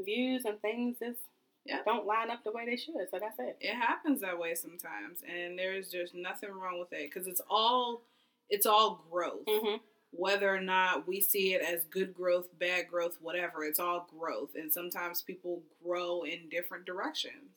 views 0.00 0.44
and 0.44 0.60
things 0.60 0.98
just 0.98 1.20
Yeah. 1.64 1.82
don't 1.84 2.06
line 2.06 2.30
up 2.30 2.44
the 2.44 2.52
way 2.52 2.64
they 2.64 2.76
should. 2.76 3.08
So 3.10 3.18
that's 3.18 3.38
it. 3.38 3.56
It 3.60 3.74
happens 3.74 4.20
that 4.20 4.38
way 4.38 4.54
sometimes, 4.54 5.22
and 5.22 5.58
there's 5.58 5.90
just 5.90 6.14
nothing 6.14 6.50
wrong 6.50 6.78
with 6.78 6.92
it 6.92 7.10
because 7.12 7.26
it's 7.26 7.40
all 7.50 8.02
it's 8.48 8.64
all 8.66 9.04
growth. 9.10 9.44
Mm-hmm. 9.46 9.82
Whether 10.12 10.54
or 10.54 10.60
not 10.60 11.06
we 11.08 11.20
see 11.20 11.52
it 11.52 11.60
as 11.62 11.84
good 11.84 12.14
growth, 12.14 12.56
bad 12.58 12.86
growth, 12.88 13.18
whatever, 13.20 13.64
it's 13.64 13.80
all 13.80 14.08
growth, 14.16 14.54
and 14.54 14.72
sometimes 14.72 15.20
people 15.20 15.62
grow 15.84 16.22
in 16.22 16.48
different 16.48 16.84
directions. 16.86 17.50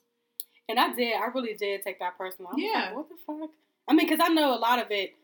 And 0.67 0.79
I 0.79 0.91
did. 0.93 1.13
I 1.15 1.25
really 1.27 1.53
did 1.53 1.83
take 1.83 1.99
that 1.99 2.17
personal. 2.17 2.51
Yeah. 2.57 2.85
Like, 2.87 2.95
what 2.95 3.09
the 3.09 3.15
fuck? 3.25 3.51
I 3.87 3.93
mean, 3.93 4.07
because 4.07 4.19
I 4.19 4.29
know 4.33 4.53
a 4.53 4.57
lot 4.57 4.79
of 4.79 4.89
it 4.91 5.15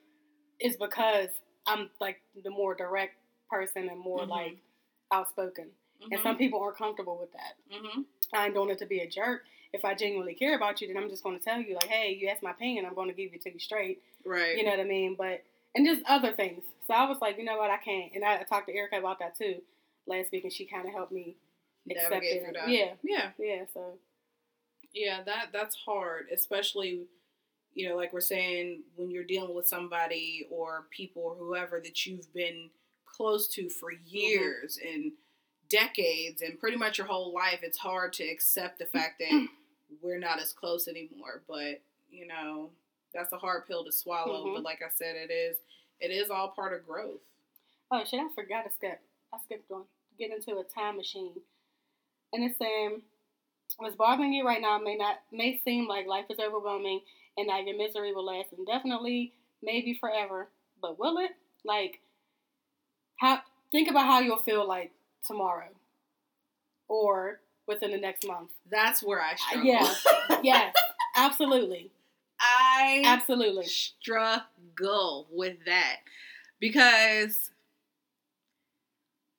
is 0.60 0.78
because 0.78 1.30
I'm 1.68 1.90
like 2.00 2.22
the 2.44 2.50
more 2.50 2.76
direct 2.76 3.16
person 3.50 3.90
and 3.90 4.00
more 4.00 4.22
Mhm. 4.26 4.30
like 4.30 4.58
outspoken, 5.12 5.72
and 6.02 6.12
Mhm. 6.20 6.24
some 6.24 6.38
people 6.38 6.62
aren't 6.62 6.78
comfortable 6.78 7.18
with 7.18 7.32
that. 7.34 7.56
Mhm. 7.72 8.06
I 8.34 8.48
don't 8.50 8.68
want 8.68 8.72
it 8.72 8.80
to 8.80 8.86
be 8.86 9.00
a 9.00 9.08
jerk. 9.08 9.46
If 9.74 9.84
I 9.86 9.94
genuinely 9.94 10.36
care 10.36 10.56
about 10.56 10.82
you, 10.82 10.88
then 10.88 10.98
I'm 10.98 11.10
just 11.10 11.24
going 11.24 11.38
to 11.38 11.44
tell 11.44 11.60
you, 11.60 11.76
like, 11.76 11.88
hey, 11.90 12.14
you 12.14 12.28
asked 12.30 12.42
my 12.44 12.52
opinion, 12.52 12.86
I'm 12.86 12.94
going 12.94 13.10
to 13.10 13.14
give 13.14 13.34
it 13.34 13.42
to 13.42 13.52
you 13.54 13.60
straight. 13.60 14.02
right. 14.24 14.58
You 14.58 14.64
know 14.64 14.72
what 14.72 14.80
I 14.80 14.84
mean? 14.86 15.16
But 15.16 15.44
and 15.76 15.86
just 15.86 16.02
other 16.06 16.32
things. 16.32 16.64
So 16.88 16.94
I 16.94 17.08
was 17.10 17.20
like, 17.22 17.38
you 17.38 17.44
know 17.44 17.58
what, 17.58 17.70
I 17.70 17.78
can't. 17.78 18.14
And 18.16 18.24
I, 18.24 18.40
I 18.40 18.44
talked 18.44 18.68
to 18.68 18.74
Erica 18.74 18.98
about 18.98 19.20
that 19.20 19.36
too 19.38 19.62
last 20.08 20.32
week, 20.32 20.44
and 20.46 20.54
she 20.54 20.66
kind 20.66 20.88
of 20.88 20.94
helped 20.94 21.12
me 21.12 21.36
accept 21.90 22.12
Navigate 22.12 22.38
it. 22.38 22.44
through 22.46 22.54
that. 22.54 22.70
Yeah, 22.70 22.94
Yeah. 23.04 23.32
yeah. 23.38 23.66
So 23.74 24.00
Yeah, 24.94 25.22
that 25.24 25.52
that's 25.52 25.76
hard, 25.76 26.30
especially 26.32 27.08
you 27.76 27.88
know, 27.88 27.96
like 27.96 28.14
we're 28.14 28.22
saying 28.22 28.82
when 28.96 29.12
you're 29.12 29.24
dealing 29.24 29.54
with 29.54 29.68
somebody 29.68 30.48
or 30.50 30.86
people 30.92 31.22
or 31.24 31.36
whoever 31.36 31.80
that 31.82 32.06
you've 32.06 32.34
been 32.34 32.70
close 33.06 33.48
to 33.50 33.70
for 33.70 33.92
years 33.92 34.80
and 34.84 35.12
decades 35.70 36.42
and 36.42 36.60
pretty 36.60 36.78
much 36.78 36.98
your 36.98 37.08
whole 37.08 37.34
life, 37.34 37.60
it's 37.64 37.78
hard 37.78 38.14
to 38.14 38.24
accept 38.24 38.80
the 38.80 38.86
fact 38.86 39.20
that 39.20 39.48
we're 40.02 40.20
not 40.20 40.40
as 40.42 40.54
close 40.54 40.88
anymore. 40.88 41.42
But, 41.48 41.82
you 42.10 42.26
know, 42.28 42.70
that's 43.14 43.34
a 43.34 43.38
hard 43.38 43.68
pill 43.68 43.84
to 43.86 43.92
swallow, 43.92 44.46
Mhm. 44.46 44.56
but 44.56 44.64
like 44.64 44.82
I 44.82 44.90
said 44.90 45.16
it 45.16 45.32
is 45.32 45.58
it 46.00 46.12
is 46.12 46.30
all 46.30 46.50
part 46.50 46.74
of 46.74 46.86
growth. 46.86 47.22
Oh 47.92 48.04
shit! 48.04 48.20
I 48.20 48.28
forgot 48.34 48.64
to 48.64 48.72
skip. 48.74 49.00
I 49.34 49.38
skipped 49.40 49.70
one. 49.70 49.86
Get 50.18 50.32
into 50.32 50.58
a 50.58 50.64
time 50.66 50.98
machine, 50.98 51.42
and 52.34 52.44
it's 52.44 52.58
saying 52.58 53.02
what's 53.78 53.96
bothering 53.96 54.34
you 54.34 54.46
right 54.46 54.62
now 54.62 54.78
may 54.78 54.96
not 54.96 55.22
may 55.32 55.58
seem 55.64 55.88
like 55.88 56.06
life 56.08 56.26
is 56.30 56.40
overwhelming 56.40 57.02
and 57.38 57.50
that 57.50 57.66
your 57.66 57.78
misery 57.78 58.14
will 58.14 58.26
last 58.26 58.50
indefinitely, 58.58 59.34
maybe 59.62 59.98
forever. 60.00 60.50
But 60.82 61.00
will 61.00 61.18
it? 61.18 61.32
Like, 61.64 62.00
how? 63.18 63.40
Think 63.72 63.90
about 63.90 64.06
how 64.06 64.20
you'll 64.20 64.38
feel 64.38 64.68
like 64.68 64.92
tomorrow, 65.26 65.70
or 66.88 67.40
within 67.68 67.92
the 67.92 67.98
next 67.98 68.26
month. 68.28 68.52
That's 68.70 69.02
where 69.04 69.22
I 69.22 69.36
struggle. 69.36 69.68
Yeah. 69.68 69.94
yes, 70.44 70.76
absolutely, 71.16 71.92
I 72.40 73.02
absolutely. 73.06 73.66
struggle 73.66 75.28
with 75.32 75.58
that 75.66 75.98
because 76.60 77.52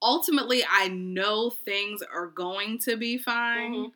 ultimately 0.03 0.65
I 0.69 0.89
know 0.89 1.51
things 1.51 2.03
are 2.03 2.27
going 2.27 2.79
to 2.81 2.97
be 2.97 3.19
fine. 3.19 3.73
Mhm. 3.73 3.93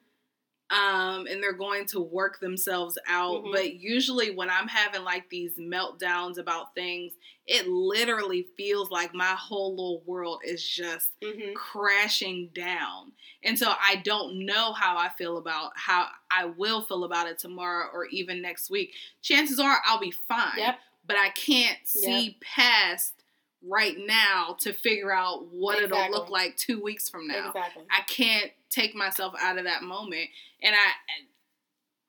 Um, 0.70 1.26
and 1.26 1.42
they're 1.42 1.52
going 1.52 1.86
to 1.86 2.00
work 2.00 2.38
themselves 2.38 2.96
out. 3.08 3.42
Mhm. 3.42 3.52
But 3.52 3.74
usually, 3.74 4.30
when 4.30 4.48
I'm 4.48 4.68
having 4.68 5.02
like 5.02 5.28
these 5.28 5.58
meltdowns 5.58 6.38
about 6.38 6.74
things, 6.76 7.12
it 7.46 7.66
literally 7.66 8.46
feels 8.56 8.88
like 8.90 9.12
my 9.12 9.34
whole 9.34 9.70
little 9.70 10.02
world 10.06 10.42
is 10.44 10.64
just 10.64 11.18
Mhm. 11.20 11.54
crashing 11.54 12.50
down. 12.54 13.12
And 13.42 13.58
so 13.58 13.74
I 13.80 13.96
don't 13.96 14.46
know 14.46 14.72
how 14.72 14.96
I 14.96 15.08
feel 15.08 15.38
about 15.38 15.72
how 15.76 16.08
I 16.30 16.44
will 16.44 16.82
feel 16.82 17.02
about 17.02 17.26
it 17.26 17.38
tomorrow 17.40 17.90
or 17.92 18.06
even 18.06 18.40
next 18.40 18.70
week. 18.70 18.94
Chances 19.22 19.58
are 19.58 19.82
I'll 19.84 19.98
be 19.98 20.12
fine. 20.12 20.58
Yep. 20.58 20.78
But 21.04 21.16
I 21.16 21.30
can't 21.30 21.78
see 21.88 22.38
past 22.40 23.14
right 23.62 23.96
now 23.98 24.56
to 24.60 24.72
figure 24.72 25.12
out 25.12 25.46
what 25.48 25.82
it'll 25.82 26.10
look 26.10 26.30
like 26.30 26.56
two 26.56 26.80
weeks 26.80 27.08
from 27.10 27.26
now. 27.26 27.48
Exactly. 27.48 27.84
I 27.90 28.02
can't 28.02 28.52
take 28.70 28.94
myself 28.94 29.34
out 29.40 29.58
of 29.58 29.64
that 29.64 29.82
moment. 29.82 30.28
And 30.62 30.74
I 30.74 30.90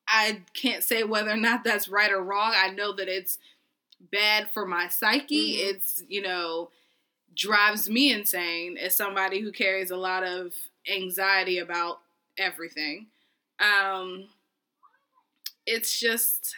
I 0.07 0.41
can't 0.53 0.83
say 0.83 1.03
whether 1.03 1.31
or 1.31 1.37
not 1.37 1.63
that's 1.63 1.87
right 1.87 2.11
or 2.11 2.21
wrong. 2.21 2.53
I 2.55 2.69
know 2.69 2.93
that 2.93 3.07
it's 3.07 3.37
bad 3.99 4.51
for 4.51 4.65
my 4.65 4.87
psyche. 4.89 5.57
Mhm. 5.57 5.69
It's, 5.75 6.03
you 6.07 6.21
know, 6.21 6.71
drives 7.35 7.89
me 7.89 8.11
insane 8.13 8.77
as 8.77 8.95
somebody 8.95 9.41
who 9.41 9.51
carries 9.51 9.91
a 9.91 9.97
lot 9.97 10.23
of 10.23 10.53
anxiety 10.89 11.59
about 11.59 12.01
everything. 12.37 13.07
Um 13.59 14.29
it's 15.65 15.99
just 15.99 16.55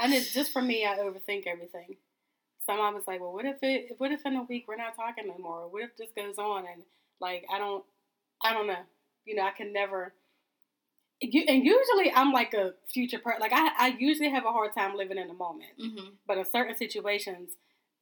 And 0.00 0.12
it's 0.12 0.32
just 0.32 0.52
for 0.52 0.62
me, 0.62 0.84
I 0.86 0.96
overthink 0.98 1.46
everything. 1.46 1.96
Some 2.66 2.80
I 2.80 2.90
was 2.90 3.04
like, 3.06 3.20
well, 3.20 3.32
what 3.32 3.44
if 3.46 3.58
it? 3.62 3.96
What 3.98 4.12
if 4.12 4.24
in 4.26 4.36
a 4.36 4.42
week 4.44 4.66
we're 4.68 4.76
not 4.76 4.96
talking 4.96 5.26
no 5.28 5.38
more? 5.38 5.68
What 5.68 5.82
if 5.84 5.96
this 5.96 6.10
goes 6.16 6.38
on 6.38 6.66
and 6.72 6.82
like 7.20 7.46
I 7.52 7.58
don't, 7.58 7.84
I 8.44 8.52
don't 8.52 8.66
know. 8.66 8.82
You 9.24 9.34
know, 9.36 9.42
I 9.42 9.50
can 9.50 9.72
never. 9.72 10.12
You, 11.20 11.44
and 11.48 11.64
usually 11.64 12.12
I'm 12.14 12.32
like 12.32 12.52
a 12.54 12.74
future 12.92 13.18
person. 13.18 13.40
Like 13.40 13.52
I, 13.54 13.70
I 13.78 13.96
usually 13.98 14.28
have 14.30 14.44
a 14.44 14.52
hard 14.52 14.74
time 14.74 14.94
living 14.96 15.16
in 15.16 15.28
the 15.28 15.34
moment. 15.34 15.70
mhm, 15.80 16.12
But 16.26 16.36
in 16.38 16.44
certain 16.44 16.76
situations, 16.76 17.52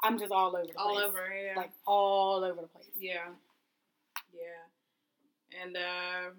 I'm 0.02 0.18
just 0.18 0.32
all 0.32 0.56
over 0.56 0.66
the 0.66 0.76
all 0.76 0.92
place. 0.94 1.04
All 1.04 1.08
over, 1.08 1.32
yeah. 1.32 1.52
Like 1.56 1.70
all 1.86 2.42
over 2.44 2.60
the 2.62 2.66
place. 2.66 2.90
Yeah. 2.98 3.28
Yeah. 4.34 5.62
And 5.62 5.76
uh 5.76 6.30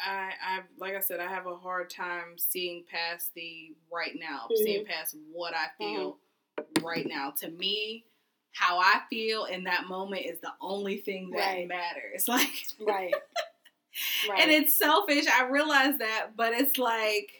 I 0.00 0.32
I 0.44 0.60
like 0.78 0.94
I 0.96 1.00
said, 1.00 1.20
I 1.20 1.28
have 1.28 1.46
a 1.46 1.56
hard 1.56 1.88
time 1.90 2.36
seeing 2.38 2.84
past 2.90 3.32
the 3.34 3.74
right 3.92 4.16
now, 4.18 4.48
Mhm. 4.50 4.56
seeing 4.56 4.84
past 4.86 5.16
what 5.32 5.54
I 5.54 5.68
feel 5.78 6.18
right 6.82 7.06
now. 7.06 7.30
To 7.42 7.48
me, 7.50 8.04
how 8.56 8.78
I 8.78 9.00
feel 9.10 9.44
in 9.44 9.64
that 9.64 9.86
moment 9.86 10.24
is 10.24 10.40
the 10.40 10.52
only 10.62 10.96
thing 10.96 11.30
that 11.30 11.36
Right. 11.38 11.68
matters. 11.68 12.24
Like 12.28 12.66
Right. 12.80 13.14
right. 14.28 14.40
and 14.40 14.50
it's 14.50 14.74
selfish. 14.76 15.26
I 15.26 15.44
realize 15.44 15.98
that, 15.98 16.30
but 16.36 16.52
it's 16.54 16.78
like 16.78 17.30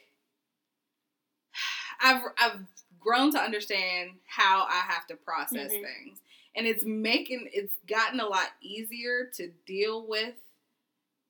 I've 2.01 2.23
I've 2.39 2.61
grown 3.01 3.31
to 3.33 3.39
understand 3.39 4.11
how 4.27 4.67
I 4.69 4.81
have 4.89 5.07
to 5.09 5.17
process 5.17 5.73
Mhm. 5.73 5.83
things, 5.83 6.21
and 6.55 6.67
it's 6.67 6.85
making 6.85 7.49
it's 7.53 7.75
gotten 7.87 8.21
a 8.21 8.27
lot 8.27 8.49
easier 8.61 9.31
to 9.35 9.49
deal 9.67 10.07
with 10.07 10.35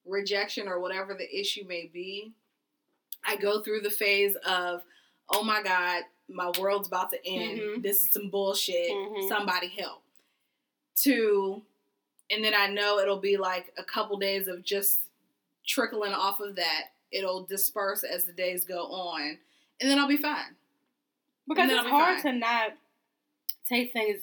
rejection 0.05 0.69
or 0.69 0.81
whatever 0.81 1.15
the 1.15 1.39
issue 1.39 1.65
may 1.65 1.87
be. 1.87 2.33
I 3.25 3.37
go 3.37 3.61
through 3.61 3.81
the 3.81 3.91
phase 3.91 4.37
of, 4.47 4.83
oh 5.29 5.43
my 5.43 5.63
god, 5.63 6.05
my 6.29 6.51
world's 6.59 6.89
about 6.89 7.11
to 7.11 7.27
end. 7.27 7.59
Mhm. 7.61 7.83
This 7.83 8.03
is 8.05 8.13
some 8.13 8.31
bullshit. 8.31 8.91
Mhm. 8.91 9.29
Somebody 9.29 9.69
help. 9.69 10.03
To, 11.03 11.63
and 12.31 12.43
then 12.45 12.55
I 12.55 12.69
know 12.69 12.99
it'll 12.99 13.19
be 13.21 13.37
like 13.37 13.73
a 13.77 13.85
couple 13.85 14.17
days 14.17 14.49
of 14.49 14.63
just 14.65 15.01
trickling 15.67 16.13
off 16.13 16.41
of 16.41 16.57
that. 16.57 16.87
It'll 17.13 17.45
disperse 17.45 18.03
as 18.03 18.25
the 18.25 18.33
days 18.33 18.65
go 18.65 18.87
on, 18.87 19.39
and 19.81 19.91
then 19.91 19.99
I'll 19.99 20.09
be 20.09 20.17
fine. 20.17 20.57
because 21.49 21.71
it's 21.71 21.83
be 21.85 21.89
hard 21.91 22.21
fine. 22.23 22.33
to 22.35 22.39
not 22.41 22.73
take 23.69 23.93
things 23.93 24.23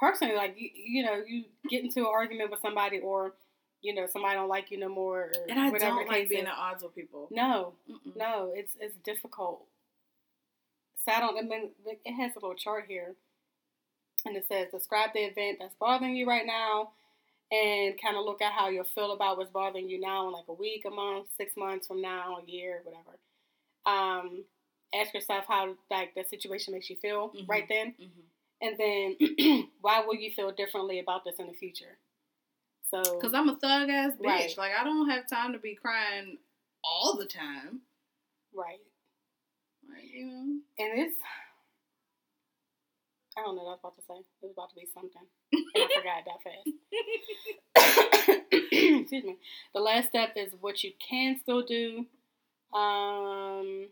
personally. 0.00 0.34
Like 0.34 0.54
you, 0.58 0.70
you 0.74 1.04
know, 1.04 1.22
you 1.26 1.44
get 1.70 1.84
into 1.84 2.00
an 2.00 2.06
argument 2.06 2.50
with 2.50 2.60
somebody, 2.60 2.98
or 2.98 3.34
you 3.82 3.94
know, 3.94 4.06
somebody 4.06 4.34
don't 4.34 4.48
like 4.48 4.70
you 4.70 4.78
no 4.78 4.88
more, 4.88 5.20
or 5.20 5.32
And 5.48 5.60
I 5.60 5.70
whatever 5.70 5.96
don't 6.00 6.08
like 6.08 6.28
being 6.28 6.42
is. 6.44 6.48
at 6.48 6.54
odds 6.56 6.82
with 6.82 6.94
people. 6.94 7.28
No, 7.30 7.74
Mm-mm. 7.88 8.16
no, 8.16 8.52
it's 8.56 8.74
it's 8.80 8.96
difficult. 9.04 9.66
So 11.04 11.12
I 11.12 11.20
don't. 11.20 11.36
It 12.04 12.12
has 12.14 12.32
a 12.36 12.38
little 12.40 12.54
chart 12.56 12.86
here, 12.88 13.14
and 14.24 14.36
it 14.36 14.46
says 14.48 14.68
describe 14.72 15.10
the 15.14 15.20
event 15.20 15.58
that's 15.60 15.74
bothering 15.74 16.16
you 16.16 16.26
right 16.26 16.46
now, 16.46 16.90
and 17.52 18.00
kind 18.00 18.16
of 18.16 18.24
look 18.24 18.40
at 18.42 18.52
how 18.52 18.68
you'll 18.68 18.84
feel 18.84 19.12
about 19.12 19.36
what's 19.36 19.50
bothering 19.50 19.88
you 19.88 20.00
now 20.00 20.26
in 20.26 20.32
like 20.32 20.48
a 20.48 20.52
week, 20.54 20.84
a 20.86 20.90
month, 20.90 21.26
six 21.36 21.56
months 21.56 21.86
from 21.86 22.00
now, 22.00 22.38
a 22.38 22.50
year, 22.50 22.82
whatever. 22.84 23.18
Um, 23.86 24.44
ask 24.94 25.12
yourself 25.12 25.44
how 25.46 25.74
like 25.90 26.14
the 26.14 26.24
situation 26.24 26.72
makes 26.72 26.88
you 26.88 26.96
feel 26.96 27.30
Mhm. 27.30 27.48
right 27.48 27.68
then, 27.68 27.94
Mhm. 28.00 28.24
and 28.62 28.78
then 28.78 29.68
why 29.80 30.00
will 30.06 30.14
you 30.14 30.30
feel 30.30 30.50
differently 30.52 31.00
about 31.00 31.24
this 31.24 31.36
in 31.38 31.46
the 31.48 31.52
future? 31.54 31.98
So 32.90 33.02
Cause 33.20 33.34
I'm 33.34 33.48
a 33.48 33.56
thug 33.56 33.90
ass 33.90 34.12
bitch. 34.14 34.24
Right. 34.24 34.58
Like 34.58 34.72
I 34.78 34.84
don't 34.84 35.10
have 35.10 35.28
time 35.28 35.52
to 35.52 35.58
be 35.58 35.74
crying 35.74 36.38
all 36.82 37.16
the 37.16 37.26
time. 37.26 37.82
right. 38.54 38.80
You. 40.14 40.62
And 40.78 40.98
it's, 41.00 41.16
I 43.36 43.42
don't 43.42 43.56
know 43.56 43.62
what 43.64 43.70
I 43.70 43.72
was 43.72 43.80
about 43.80 43.96
to 43.96 44.02
say. 44.02 44.14
It 44.42 44.46
was 44.46 44.52
about 44.52 44.70
to 44.70 44.76
be 44.76 44.86
something. 44.94 45.22
And 45.74 45.84
I 45.84 45.88
forgot 45.94 46.24
that 46.26 46.42
fast. 46.44 48.42
Excuse 48.72 49.24
me. 49.24 49.36
The 49.74 49.80
last 49.80 50.08
step 50.08 50.32
is 50.36 50.52
what 50.60 50.82
you 50.84 50.92
can 51.08 51.38
still 51.40 51.62
do. 51.62 52.06
Um, 52.74 53.88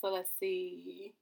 So 0.00 0.08
let's 0.08 0.30
see. 0.40 1.14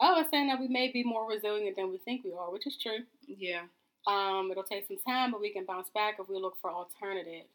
Oh, 0.00 0.20
it's 0.20 0.30
saying 0.30 0.48
that 0.48 0.60
we 0.60 0.68
may 0.68 0.90
be 0.92 1.04
more 1.04 1.28
resilient 1.28 1.76
than 1.76 1.90
we 1.90 1.98
think 1.98 2.24
we 2.24 2.32
are, 2.32 2.50
which 2.52 2.66
is 2.66 2.76
true. 2.82 3.00
Yeah. 3.26 3.62
Um, 4.06 4.48
it'll 4.50 4.64
take 4.64 4.86
some 4.88 4.98
time, 5.06 5.30
but 5.32 5.40
we 5.40 5.52
can 5.52 5.64
bounce 5.64 5.90
back 5.94 6.16
if 6.20 6.28
we 6.28 6.36
look 6.36 6.56
for 6.60 6.70
alternatives. 6.70 7.48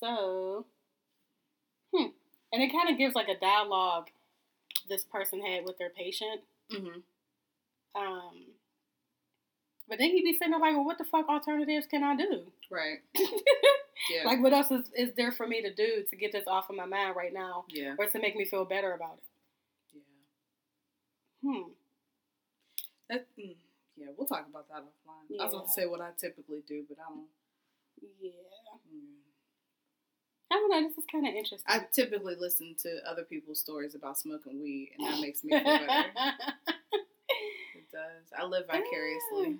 So, 0.00 0.66
hmm. 1.94 2.08
And 2.52 2.62
it 2.62 2.72
kind 2.72 2.90
of 2.90 2.98
gives 2.98 3.14
like 3.14 3.28
a 3.28 3.38
dialogue 3.40 4.08
this 4.92 5.04
person 5.04 5.40
had 5.40 5.64
with 5.64 5.78
their 5.78 5.90
patient. 5.90 6.42
Mm-hmm. 6.70 7.00
Um, 8.00 8.46
but 9.88 9.98
then 9.98 10.10
he'd 10.10 10.22
be 10.22 10.32
sitting 10.34 10.52
there 10.52 10.60
like, 10.60 10.74
well, 10.74 10.84
what 10.84 10.98
the 10.98 11.04
fuck 11.04 11.28
alternatives 11.28 11.86
can 11.86 12.04
I 12.04 12.16
do? 12.16 12.42
Right. 12.70 13.00
Yeah. 14.10 14.24
Like, 14.24 14.42
what 14.42 14.52
else 14.52 14.70
is, 14.70 14.90
is 14.96 15.14
there 15.16 15.30
for 15.30 15.46
me 15.46 15.62
to 15.62 15.72
do 15.72 16.04
to 16.10 16.16
get 16.16 16.32
this 16.32 16.46
off 16.46 16.70
of 16.70 16.76
my 16.76 16.86
mind 16.86 17.14
right 17.16 17.32
now 17.32 17.64
yeah. 17.68 17.94
or 17.98 18.06
to 18.06 18.18
make 18.18 18.34
me 18.34 18.44
feel 18.44 18.64
better 18.64 18.92
about 18.92 19.18
it? 19.18 20.00
Yeah. 21.44 21.52
Hmm. 21.52 21.68
That, 23.08 23.26
mm, 23.38 23.54
yeah, 23.96 24.06
we'll 24.16 24.26
talk 24.26 24.46
about 24.48 24.68
that 24.68 24.82
offline. 24.82 25.40
I 25.40 25.44
was 25.44 25.54
about 25.54 25.66
to 25.66 25.72
say 25.72 25.86
what 25.86 26.00
I 26.00 26.10
typically 26.18 26.62
do, 26.66 26.82
but 26.88 26.98
I 26.98 27.08
don't. 27.08 27.26
Yeah. 28.20 28.30
mm. 28.92 29.21
I 30.52 30.56
don't 30.56 30.70
know. 30.70 30.86
This 30.88 30.98
is 30.98 31.04
kind 31.10 31.26
of 31.26 31.34
interesting. 31.34 31.64
I 31.66 31.80
typically 31.92 32.34
listen 32.38 32.74
to 32.82 32.98
other 33.10 33.22
people's 33.22 33.58
stories 33.58 33.94
about 33.94 34.18
smoking 34.18 34.60
weed, 34.62 34.90
and 34.98 35.08
that 35.08 35.18
makes 35.20 35.42
me 35.42 35.50
feel 35.52 35.64
better. 35.64 35.86
it 37.74 37.90
does. 37.90 38.26
I 38.38 38.44
live 38.44 38.66
vicariously. 38.66 39.56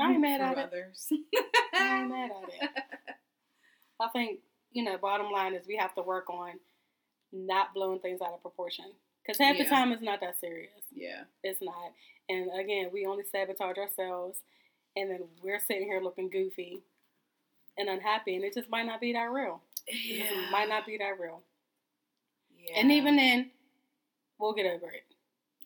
Ah, 0.00 0.06
I 0.08 0.10
ain't 0.12 0.20
mad 0.20 0.40
at 0.40 0.58
it. 0.58 0.58
others. 0.58 1.08
I 1.74 2.00
ain't 2.00 2.08
mad 2.10 2.30
at 2.32 2.48
it. 2.48 2.70
I 4.00 4.08
think, 4.08 4.40
you 4.72 4.82
know, 4.82 4.98
bottom 4.98 5.30
line 5.30 5.54
is 5.54 5.68
we 5.68 5.76
have 5.76 5.94
to 5.94 6.02
work 6.02 6.28
on 6.28 6.54
not 7.32 7.72
blowing 7.72 8.00
things 8.00 8.20
out 8.20 8.32
of 8.34 8.42
proportion. 8.42 8.86
Because 9.24 9.38
half 9.38 9.56
the 9.56 9.64
time 9.64 9.92
it's 9.92 10.02
not 10.02 10.20
that 10.20 10.38
serious. 10.40 10.82
yeah. 10.92 11.22
It's 11.44 11.62
not. 11.62 11.92
And 12.28 12.48
again, 12.60 12.90
we 12.92 13.06
only 13.06 13.22
sabotage 13.30 13.78
ourselves. 13.78 14.38
And 14.96 15.10
then 15.10 15.20
we're 15.42 15.60
sitting 15.60 15.84
here 15.84 16.00
looking 16.00 16.28
goofy 16.28 16.80
and 17.78 17.88
unhappy. 17.88 18.34
And 18.34 18.44
it 18.44 18.52
just 18.52 18.68
might 18.68 18.84
not 18.86 19.00
be 19.00 19.12
that 19.12 19.30
real. 19.30 19.60
It 19.86 20.50
might 20.50 20.68
not 20.68 20.86
be 20.86 20.96
that 20.98 21.18
real. 21.20 21.42
Yeah. 22.58 22.80
And 22.80 22.90
even 22.92 23.16
then, 23.16 23.50
we'll 24.38 24.54
get 24.54 24.66
over 24.66 24.90
it. 24.90 25.04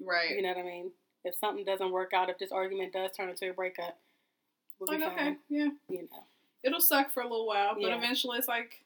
right. 0.05 0.31
You 0.31 0.43
know 0.43 0.49
what 0.49 0.59
I 0.59 0.63
mean? 0.63 0.91
If 1.25 1.35
something 1.37 1.65
doesn't 1.65 1.91
work 1.93 2.13
out, 2.13 2.29
if 2.31 2.39
this 2.39 2.53
argument 2.53 2.93
does 2.93 3.11
turn 3.17 3.29
into 3.29 3.51
a 3.51 3.53
breakup, 3.53 3.99
we'll 4.79 4.89
like 4.89 4.99
be 4.99 5.05
okay, 5.07 5.37
yeah. 5.49 5.69
You 5.89 6.03
know. 6.11 6.25
it'll 6.63 6.81
suck 6.81 7.13
for 7.13 7.21
a 7.23 7.29
little 7.29 7.47
while, 7.47 7.75
but 7.75 7.83
Yeah. 7.83 7.97
eventually 7.99 8.39
it's 8.39 8.49
like, 8.49 8.85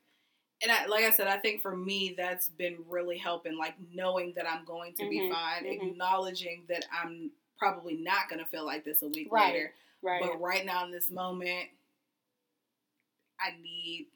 and 0.62 0.70
I, 0.70 0.86
like 0.86 1.04
I 1.04 1.10
said, 1.10 1.26
I 1.26 1.38
think 1.38 1.60
for 1.62 1.74
me 1.76 2.14
that's 2.16 2.48
been 2.50 2.84
really 2.88 3.18
helping, 3.18 3.56
like 3.56 3.74
knowing 3.92 4.32
that 4.34 4.48
I'm 4.48 4.64
going 4.64 4.94
to 4.94 5.08
be 5.08 5.20
Mhm, 5.20 5.30
fine, 5.30 5.64
mhm. 5.64 5.90
acknowledging 5.90 6.64
that 6.68 6.84
I'm 6.92 7.32
probably 7.58 7.94
not 7.94 8.28
going 8.28 8.38
to 8.38 8.46
feel 8.50 8.64
like 8.64 8.84
this 8.84 9.02
a 9.02 9.08
week 9.08 9.28
Right, 9.30 9.54
later, 9.54 9.74
Right. 10.02 10.20
but 10.20 10.40
right 10.40 10.64
now 10.64 10.84
in 10.84 10.90
this 10.90 11.10
moment, 11.10 11.68
I 13.40 13.56
need 13.60 14.08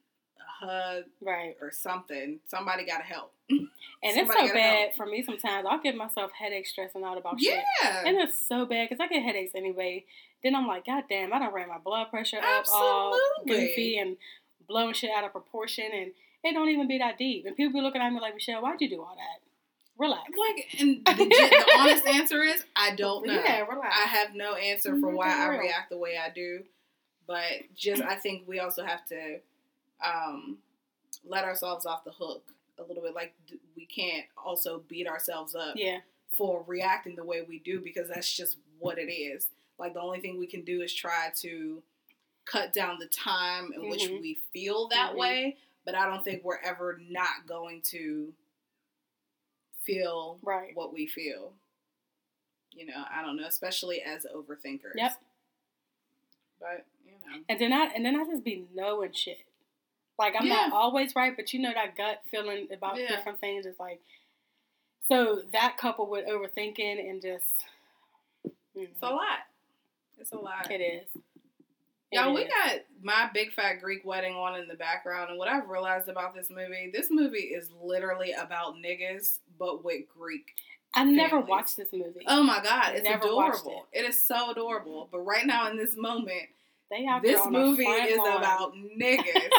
hug 0.61 1.05
right. 1.21 1.57
or 1.61 1.71
something. 1.71 2.41
Somebody 2.47 2.85
got 2.85 2.99
to 2.99 3.05
help. 3.05 3.33
And 3.49 3.69
it's 4.03 4.33
so 4.33 4.53
bad 4.53 4.79
help. 4.79 4.95
for 4.97 5.07
me 5.07 5.23
sometimes. 5.23 5.67
I'll 5.69 5.81
give 5.81 5.95
myself 5.95 6.31
headaches 6.39 6.71
stressing 6.71 7.03
out 7.03 7.19
about 7.19 7.37
Yeah, 7.39 7.63
shit. 7.83 8.07
And 8.07 8.17
it's 8.19 8.37
so 8.47 8.67
bad 8.67 8.89
because 8.89 9.03
I 9.03 9.09
get 9.09 9.23
headaches 9.23 9.53
anyway. 9.55 10.05
Then 10.43 10.55
I'm 10.55 10.67
like, 10.67 10.87
God 10.87 11.05
damn, 11.09 11.33
I 11.33 11.39
don't 11.39 11.55
ran 11.55 11.69
my 11.69 11.79
blood 11.79 12.11
pressure 12.11 12.39
up 12.39 12.65
all 12.73 13.15
Absolutely. 13.41 13.67
goofy 13.69 13.99
and 13.99 14.17
blowing 14.69 14.95
shit 14.95 15.11
out 15.17 15.25
of 15.25 15.33
proportion. 15.33 15.87
And 15.93 16.13
it 16.45 16.53
don't 16.53 16.69
even 16.69 16.87
be 16.89 16.99
that 16.99 17.19
deep. 17.19 17.47
And 17.47 17.57
people 17.57 17.73
be 17.73 17.81
looking 17.81 18.01
at 18.03 18.13
me 18.13 18.21
like, 18.21 18.35
Michelle, 18.35 18.63
why'd 18.63 18.81
you 18.81 18.89
do 18.89 19.01
all 19.01 19.17
that? 19.17 19.43
Relax. 19.99 20.23
like, 20.39 20.81
and 20.81 21.05
the, 21.07 21.25
the 21.25 21.67
honest 21.79 22.07
answer 22.07 22.43
is 22.43 22.63
I 22.77 22.95
don't 22.95 23.27
know. 23.27 23.33
Yeah, 23.33 23.61
relax. 23.63 23.97
I 23.97 24.07
have 24.09 24.35
no 24.35 24.55
answer 24.55 24.91
for 25.01 25.11
Mhm, 25.11 25.15
why 25.15 25.29
I 25.31 25.57
react 25.57 25.89
the 25.91 25.97
way 25.99 26.19
I 26.19 26.31
do, 26.31 26.65
but 27.27 27.45
just 27.75 28.03
I 28.03 28.17
think 28.17 28.47
we 28.47 28.61
also 28.61 28.85
have 28.85 29.05
to 29.07 29.39
um, 30.05 30.59
let 31.25 31.45
ourselves 31.45 31.87
off 31.87 32.05
the 32.05 32.13
hook 32.13 32.43
a 32.79 32.83
little 32.83 33.03
bit. 33.03 33.15
Like 33.15 33.35
we 33.77 33.87
can't 33.87 34.27
also 34.37 34.83
beat 34.89 35.07
ourselves 35.07 35.55
up 35.55 35.75
yeah. 35.77 35.99
for 36.31 36.63
reacting 36.67 37.17
the 37.17 37.25
way 37.25 37.43
we 37.43 37.59
do 37.59 37.81
because 37.81 38.09
that's 38.09 38.35
just 38.35 38.57
what 38.79 38.99
it 38.99 39.11
is. 39.11 39.49
Like 39.79 39.95
the 39.95 40.01
only 40.01 40.21
thing 40.21 40.39
we 40.39 40.47
can 40.47 40.63
do 40.63 40.83
is 40.83 40.93
try 40.95 41.31
to 41.41 41.83
cut 42.45 42.73
down 42.73 42.99
the 42.99 43.07
time 43.07 43.73
in 43.75 43.89
which 43.89 44.05
Mhm. 44.05 44.21
we 44.21 44.35
feel 44.53 44.89
that 44.89 45.13
Mhm. 45.15 45.19
way, 45.19 45.57
but 45.85 45.95
I 45.95 46.07
don't 46.07 46.23
think 46.23 46.45
we're 46.45 46.59
ever 46.61 46.99
not 47.09 47.47
going 47.47 47.83
to 47.83 48.33
feel 49.83 50.39
Right. 50.43 50.75
what 50.75 50.93
we 50.93 51.07
feel. 51.07 51.55
You 52.73 52.87
know, 52.87 53.05
I 53.11 53.23
don't 53.23 53.37
know, 53.37 53.47
especially 53.47 54.03
as 54.03 54.27
overthinkers. 54.27 54.95
Yep. 54.97 55.23
But 56.61 56.87
you 57.05 57.13
know, 57.13 57.45
And 57.49 57.59
then 57.61 57.73
I 57.73 57.87
and 57.87 58.05
then 58.05 58.17
I 58.17 58.25
just 58.25 58.45
be 58.45 58.67
knowing 58.75 59.13
shit. 59.13 59.46
Like 60.19 60.35
I'm 60.39 60.47
Yeah. 60.47 60.55
not 60.69 60.73
always 60.73 61.15
right, 61.15 61.35
but 61.37 61.53
you 61.53 61.61
know 61.61 61.73
that 61.75 61.97
gut 61.97 62.23
feeling 62.31 62.69
about 62.73 62.97
Yeah. 62.99 63.09
different 63.09 63.41
things 63.41 63.67
is 63.67 63.79
like 63.79 64.01
so 65.09 65.43
that 65.53 65.77
coupled 65.79 66.09
with 66.11 66.27
overthinking 66.27 67.09
and 67.11 67.21
just 67.23 67.65
mm, 68.47 68.53
it's 68.77 69.03
a 69.03 69.09
lot. 69.11 69.41
It's 70.19 70.33
a 70.33 70.39
lot. 70.39 70.71
it 70.71 70.81
is. 70.81 71.23
Y'all, 72.13 72.31
It 72.31 72.35
we 72.35 72.45
got 72.49 72.81
my 73.03 73.29
big 73.35 73.53
fat 73.53 73.75
Greek 73.81 74.05
wedding 74.05 74.35
on 74.35 74.59
in 74.59 74.69
the 74.69 74.75
background, 74.75 75.29
and 75.29 75.39
what 75.39 75.49
I've 75.49 75.69
realized 75.69 76.09
about 76.09 76.35
this 76.35 76.49
movie, 76.51 76.89
this 76.93 77.09
movie 77.11 77.39
is 77.39 77.69
literally 77.83 78.33
about 78.33 78.77
niggas, 78.77 79.41
but 79.59 79.85
with 79.85 80.09
Greek. 80.09 80.55
I 80.95 81.05
never 81.05 81.41
watched 81.41 81.77
this 81.77 81.93
movie. 81.93 82.25
Oh 82.27 82.43
my 82.43 82.63
god, 82.63 82.95
it's 82.95 83.07
adorable. 83.09 83.87
it 83.93 84.05
is 84.07 84.23
so 84.23 84.51
adorable. 84.53 85.09
But 85.13 85.19
right 85.21 85.45
now 85.45 85.69
in 85.69 85.77
this 85.77 85.95
moment, 85.97 86.45
they 86.91 87.07
out 87.07 87.23
there 87.23 87.33
this 87.37 87.47
movie 87.49 87.85
is 87.85 88.17
lawn. 88.19 88.37
about 88.39 88.73
niggas. 88.99 89.51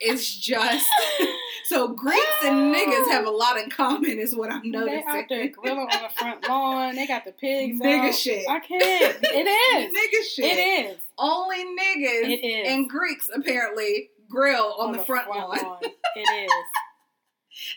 It's 0.00 0.36
just 0.36 0.86
so 1.66 1.88
Greeks 1.88 2.20
and 2.44 2.74
niggas 2.74 3.08
have 3.10 3.26
a 3.26 3.30
lot 3.30 3.56
in 3.58 3.70
common, 3.70 4.18
is 4.18 4.34
what 4.34 4.52
I'm 4.52 4.70
noticing. 4.70 5.04
They 5.06 5.18
out 5.20 5.24
there 5.28 5.48
grilling 5.48 5.80
on 5.90 6.02
the 6.02 6.08
front 6.16 6.48
lawn. 6.48 6.94
They 6.96 7.06
got 7.06 7.24
the 7.24 7.32
pigs. 7.32 7.80
Nigga 7.80 8.08
out. 8.08 8.14
shit. 8.14 8.44
I 8.48 8.60
can't. 8.60 9.16
It 9.22 9.46
is. 9.46 9.92
Nigga 9.98 10.34
shit. 10.34 10.58
It 10.58 10.90
is. 10.90 10.96
Only 11.18 11.58
niggas 11.64 12.28
It 12.30 12.44
is. 12.44 12.68
and 12.68 12.88
Greeks 12.90 13.30
apparently 13.34 14.10
grill 14.28 14.74
on, 14.78 14.92
the, 14.92 14.98
front, 15.04 15.28
lawn. 15.28 15.58
It 15.82 16.20
is. 16.46 16.50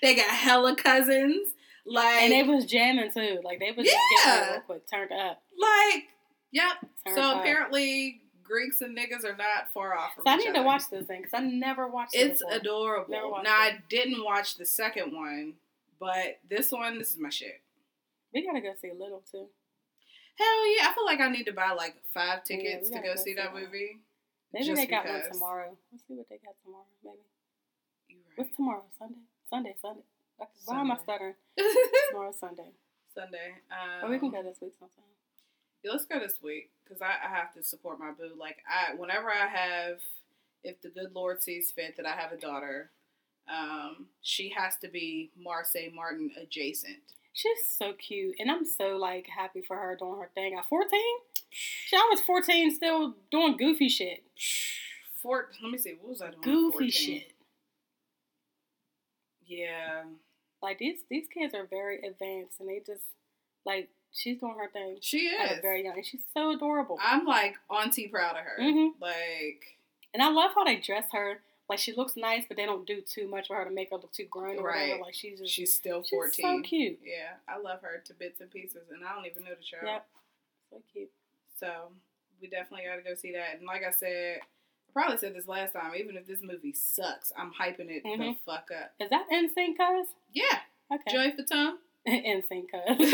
They 0.02 0.14
got 0.16 0.30
hella 0.30 0.76
cousins. 0.76 1.54
Like, 1.86 2.22
And 2.24 2.32
they 2.34 2.44
was 2.44 2.66
jamming 2.66 3.12
too. 3.12 3.40
Like 3.44 3.60
they 3.60 3.72
was 3.72 3.86
just 3.86 3.98
Yeah. 4.26 4.36
getting 4.40 4.52
real 4.54 4.62
quick, 4.62 4.90
turned 4.90 5.12
up. 5.14 5.42
like, 5.58 6.04
yep. 6.52 6.74
Turned 7.06 7.16
so 7.16 7.22
up. 7.22 7.40
apparently, 7.40 8.22
Greeks 8.50 8.82
and 8.82 8.98
niggas 8.98 9.24
are 9.24 9.38
not 9.38 9.72
far 9.74 9.98
off 9.98 10.16
from 10.16 10.24
So 10.26 10.32
I 10.32 10.36
need 10.38 10.50
other. 10.50 10.60
to 10.60 10.64
watch 10.64 10.90
this 10.90 11.06
thing 11.06 11.22
because 11.22 11.34
I 11.34 11.42
never 11.44 11.88
watched 11.88 12.16
it. 12.16 12.20
It's 12.32 12.42
before. 12.42 12.58
adorable. 12.58 13.12
Never 13.12 13.30
watched 13.30 13.44
now 13.46 13.66
it. 13.68 13.74
I 13.76 13.78
didn't 13.90 14.24
watch 14.26 14.56
the 14.56 14.66
second 14.66 15.14
one, 15.14 15.54
but 16.00 16.40
this 16.50 16.72
one, 16.72 16.98
this 17.00 17.12
is 17.14 17.20
my 17.20 17.30
shit. 17.30 17.62
We 18.34 18.46
gotta 18.46 18.62
go 18.62 18.74
see 18.82 18.92
Little 18.92 19.24
too. 19.32 19.48
Hell 20.38 20.76
yeah! 20.78 20.90
I 20.90 20.94
feel 20.94 21.06
like 21.06 21.20
I 21.20 21.30
need 21.30 21.46
to 21.46 21.54
buy 21.54 21.72
like 21.72 21.96
five 22.14 22.44
tickets 22.44 22.90
to 22.90 22.96
gotta 22.96 23.08
go 23.08 23.16
go 23.16 23.22
see 23.22 23.34
that 23.36 23.54
that. 23.54 23.62
movie. 23.62 24.00
Maybe 24.54 24.74
they 24.74 24.86
got 24.88 25.06
one 25.06 25.22
tomorrow. 25.32 25.78
Let's 25.92 26.04
see 26.08 26.16
what 26.16 26.28
they 26.30 26.38
got 26.38 26.56
tomorrow. 26.64 26.86
Maybe 27.04 27.18
You 28.10 28.18
what's 28.36 28.56
tomorrow? 28.56 28.84
Sunday. 28.98 29.22
Sunday. 29.50 29.76
Sunday. 29.82 30.02
Why 30.66 30.80
am 30.82 30.92
I 30.92 30.98
stuttering? 31.04 31.34
right. 31.58 31.88
Tomorrow's 32.12 32.40
Sunday. 32.40 32.72
Sunday. 33.14 33.56
Um, 33.70 34.06
Or 34.08 34.10
we 34.10 34.18
can 34.20 34.32
go 34.32 34.42
this 34.42 34.58
week 34.62 34.74
sometime. 34.80 35.04
Let's 35.84 36.06
go 36.06 36.20
this 36.20 36.40
week 36.44 36.72
because 36.84 37.02
I, 37.02 37.16
I 37.26 37.30
have 37.36 37.54
to 37.54 37.64
support 37.64 38.00
my 38.00 38.12
boo. 38.12 38.32
Like 38.38 38.58
I, 38.70 38.96
whenever 38.96 39.30
I 39.30 39.48
have, 39.48 40.00
if 40.64 40.82
the 40.82 40.90
good 40.90 41.14
Lord 41.16 41.42
sees 41.42 41.72
fit 41.72 41.96
that 41.98 42.06
I 42.06 42.12
have 42.16 42.32
a 42.32 42.38
daughter, 42.38 42.92
um, 43.52 44.08
she 44.22 44.50
has 44.56 44.76
to 44.82 44.90
be 44.90 45.32
Marsai 45.42 45.94
Martin 45.94 46.32
adjacent. 46.42 46.98
She's 47.34 47.60
so 47.78 47.94
cute, 47.94 48.36
and 48.40 48.52
I'm 48.52 48.66
so 48.66 48.98
like 48.98 49.28
happy 49.28 49.62
for 49.62 49.78
her 49.78 49.96
doing 49.98 50.20
her 50.20 50.30
thing. 50.36 50.56
At 50.58 50.66
14, 50.68 51.00
she 51.52 51.96
I 51.96 52.08
was 52.12 52.22
14, 52.22 52.76
still 52.76 53.16
doing 53.32 53.56
goofy 53.58 53.88
shit. 53.88 54.24
Four. 55.22 55.50
Let 55.64 55.72
me 55.72 55.78
see. 55.78 55.94
What 56.00 56.10
was 56.10 56.22
I 56.22 56.32
doing? 56.32 56.42
Goofy 56.42 56.72
14? 56.72 56.92
shit. 56.92 57.32
Yeah, 59.46 60.04
Like 60.62 60.78
these 60.78 61.00
these 61.10 61.26
kids 61.34 61.54
are 61.56 61.66
very 61.66 61.98
advanced, 62.06 62.60
and 62.60 62.70
they 62.70 62.82
just 62.86 63.06
like 63.66 63.90
she's 64.14 64.40
doing 64.40 64.56
her 64.58 64.70
thing. 64.70 64.98
she 65.02 65.28
is. 65.28 65.60
very 65.62 65.84
young, 65.84 65.96
and 65.98 66.06
she's 66.06 66.24
so 66.34 66.52
adorable. 66.52 66.98
I'm 67.02 67.26
like 67.26 67.56
auntie 67.70 68.08
proud 68.08 68.36
of 68.38 68.44
her. 68.44 68.58
Mhm. 68.60 68.92
Like 69.00 69.78
And 70.14 70.24
I 70.24 70.30
love 70.30 70.52
how 70.56 70.64
they 70.64 70.78
dress 70.78 71.06
her. 71.12 71.42
Like 71.70 71.78
she 71.80 71.94
looks 71.94 72.16
nice, 72.16 72.46
but 72.48 72.58
they 72.58 72.66
don't 72.66 72.88
do 72.88 73.02
too 73.02 73.28
much 73.28 73.48
for 73.48 73.56
her 73.56 73.64
to 73.66 73.70
make 73.72 73.92
her 73.92 73.98
look 73.98 74.12
too 74.12 74.26
grown 74.26 74.58
or 74.58 74.64
Right. 74.64 74.82
whatever. 74.90 75.04
Like 75.04 75.14
she's 75.14 75.40
just 75.40 75.54
she's 75.54 75.74
still 75.74 76.02
she's 76.02 76.10
fourteen. 76.10 76.64
so 76.64 76.68
cute. 76.68 77.00
Yeah, 77.04 77.34
I 77.48 77.60
love 77.60 77.82
her 77.84 78.02
to 78.06 78.14
bits 78.16 78.42
and 78.42 78.50
pieces, 78.50 78.90
and 78.92 79.06
I 79.06 79.14
don't 79.14 79.26
even 79.28 79.44
know 79.44 79.52
the 79.56 79.64
show. 79.64 79.78
Yep, 79.86 80.08
so 80.72 80.82
cute. 80.92 81.12
So 81.60 81.92
we 82.42 82.48
definitely 82.48 82.88
got 82.88 82.96
to 82.96 83.02
go 83.04 83.14
see 83.16 83.34
that. 83.34 83.58
And 83.58 83.66
like 83.68 83.84
I 83.88 83.92
said, 83.92 84.40
I 84.42 84.92
probably 84.94 85.18
said 85.18 85.36
this 85.36 85.48
last 85.48 85.74
time. 85.74 85.92
Even 85.96 86.16
if 86.18 86.26
this 86.26 86.40
movie 86.42 86.74
sucks, 86.74 87.32
I'm 87.38 87.52
hyping 87.54 87.90
it 87.92 88.02
the 88.04 88.10
Mhm. 88.18 88.38
fuck 88.46 88.70
up. 88.72 88.94
Is 89.00 89.10
that 89.12 89.28
NSYNC, 89.32 89.78
cuz? 89.78 90.08
Yeah, 90.34 90.62
Okay. 90.92 91.12
Joey 91.12 91.32
Fatone. 91.34 91.78
Cuz. 92.08 93.14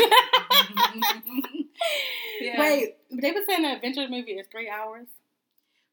Yeah. 2.40 2.60
Wait, 2.60 2.96
they 3.10 3.32
were 3.32 3.40
saying 3.46 3.62
the 3.62 3.76
Avengers 3.76 4.10
movie 4.10 4.32
is 4.32 4.46
three 4.50 4.68
hours. 4.68 5.06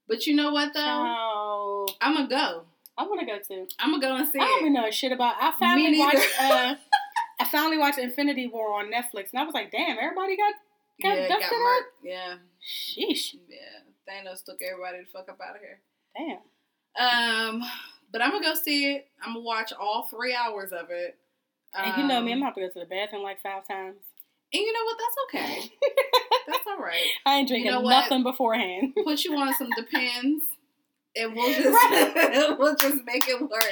But 0.08 0.28
you 0.28 0.36
know 0.36 0.52
what 0.52 0.74
though? 0.74 0.82
Oh, 0.82 1.88
I'm 2.02 2.16
gonna 2.16 2.28
go. 2.28 2.64
I 2.98 3.04
want 3.04 3.22
to 3.22 3.26
go 3.26 3.38
too. 3.40 3.68
I'm 3.80 3.92
gonna 3.92 4.02
go 4.02 4.16
and 4.16 4.28
see 4.28 4.40
I 4.40 4.44
don't 4.44 4.60
even 4.62 4.74
know 4.74 4.92
shit 4.92 5.12
about. 5.12 5.36
I 5.40 5.54
finally 5.60 5.98
watched. 5.98 6.28
Uh, 6.40 6.76
I 7.40 7.46
finally 7.46 7.78
watched 7.78 7.98
Infinity 7.98 8.48
War 8.48 8.80
on 8.80 8.92
Netflix, 8.92 9.32
and 9.32 9.40
I 9.40 9.44
was 9.44 9.54
like, 9.54 9.72
damn, 9.72 9.98
everybody 9.98 10.38
got. 10.38 10.54
Got 11.02 11.18
yeah, 11.18 11.28
dusted 11.28 11.58
up? 11.58 11.86
Yeah, 12.04 12.36
Sheesh. 12.62 13.36
yeah. 13.50 13.82
Thanos 14.08 14.44
took 14.44 14.62
everybody 14.62 15.00
the 15.00 15.10
fuck 15.12 15.28
up 15.30 15.40
out 15.42 15.56
of 15.56 15.62
here. 15.62 15.80
Damn. 16.16 16.40
Um, 16.96 17.64
but 18.12 18.22
I'm 18.22 18.32
gonna 18.32 18.46
go 18.46 18.54
see 18.54 18.94
it. 18.94 19.08
I'm 19.24 19.34
gonna 19.34 19.46
watch 19.46 19.74
all 19.74 20.08
three 20.10 20.36
hours 20.36 20.72
of 20.72 20.92
it. 20.92 21.18
And 21.76 21.98
you 21.98 22.08
know 22.08 22.22
me, 22.22 22.32
I'm 22.32 22.38
Um, 22.40 22.44
have 22.44 22.56
to 22.56 22.62
go 22.62 22.68
to 22.68 22.80
the 22.80 22.86
bathroom 22.86 23.24
like 23.24 23.42
five 23.42 23.68
times. 23.68 23.98
And 24.54 24.62
you 24.62 24.72
know 24.72 24.84
what? 24.84 24.98
That's 25.00 25.18
okay. 25.46 25.72
That's 26.48 26.68
all 26.68 26.78
right. 26.78 27.08
I 27.26 27.38
ain't 27.38 27.48
drinking 27.48 27.72
know 27.72 27.82
what? 27.82 27.90
nothing 27.90 28.24
beforehand. 28.24 28.94
Put 29.04 29.24
you 29.24 29.36
on 29.36 29.54
some 29.56 29.70
Depends, 29.76 30.44
and 31.16 31.34
we'll 31.36 31.54
just 31.54 31.68
Right. 31.68 32.56
we'll 32.60 32.76
just 32.76 33.04
make 33.06 33.28
it 33.28 33.42
work 33.42 33.64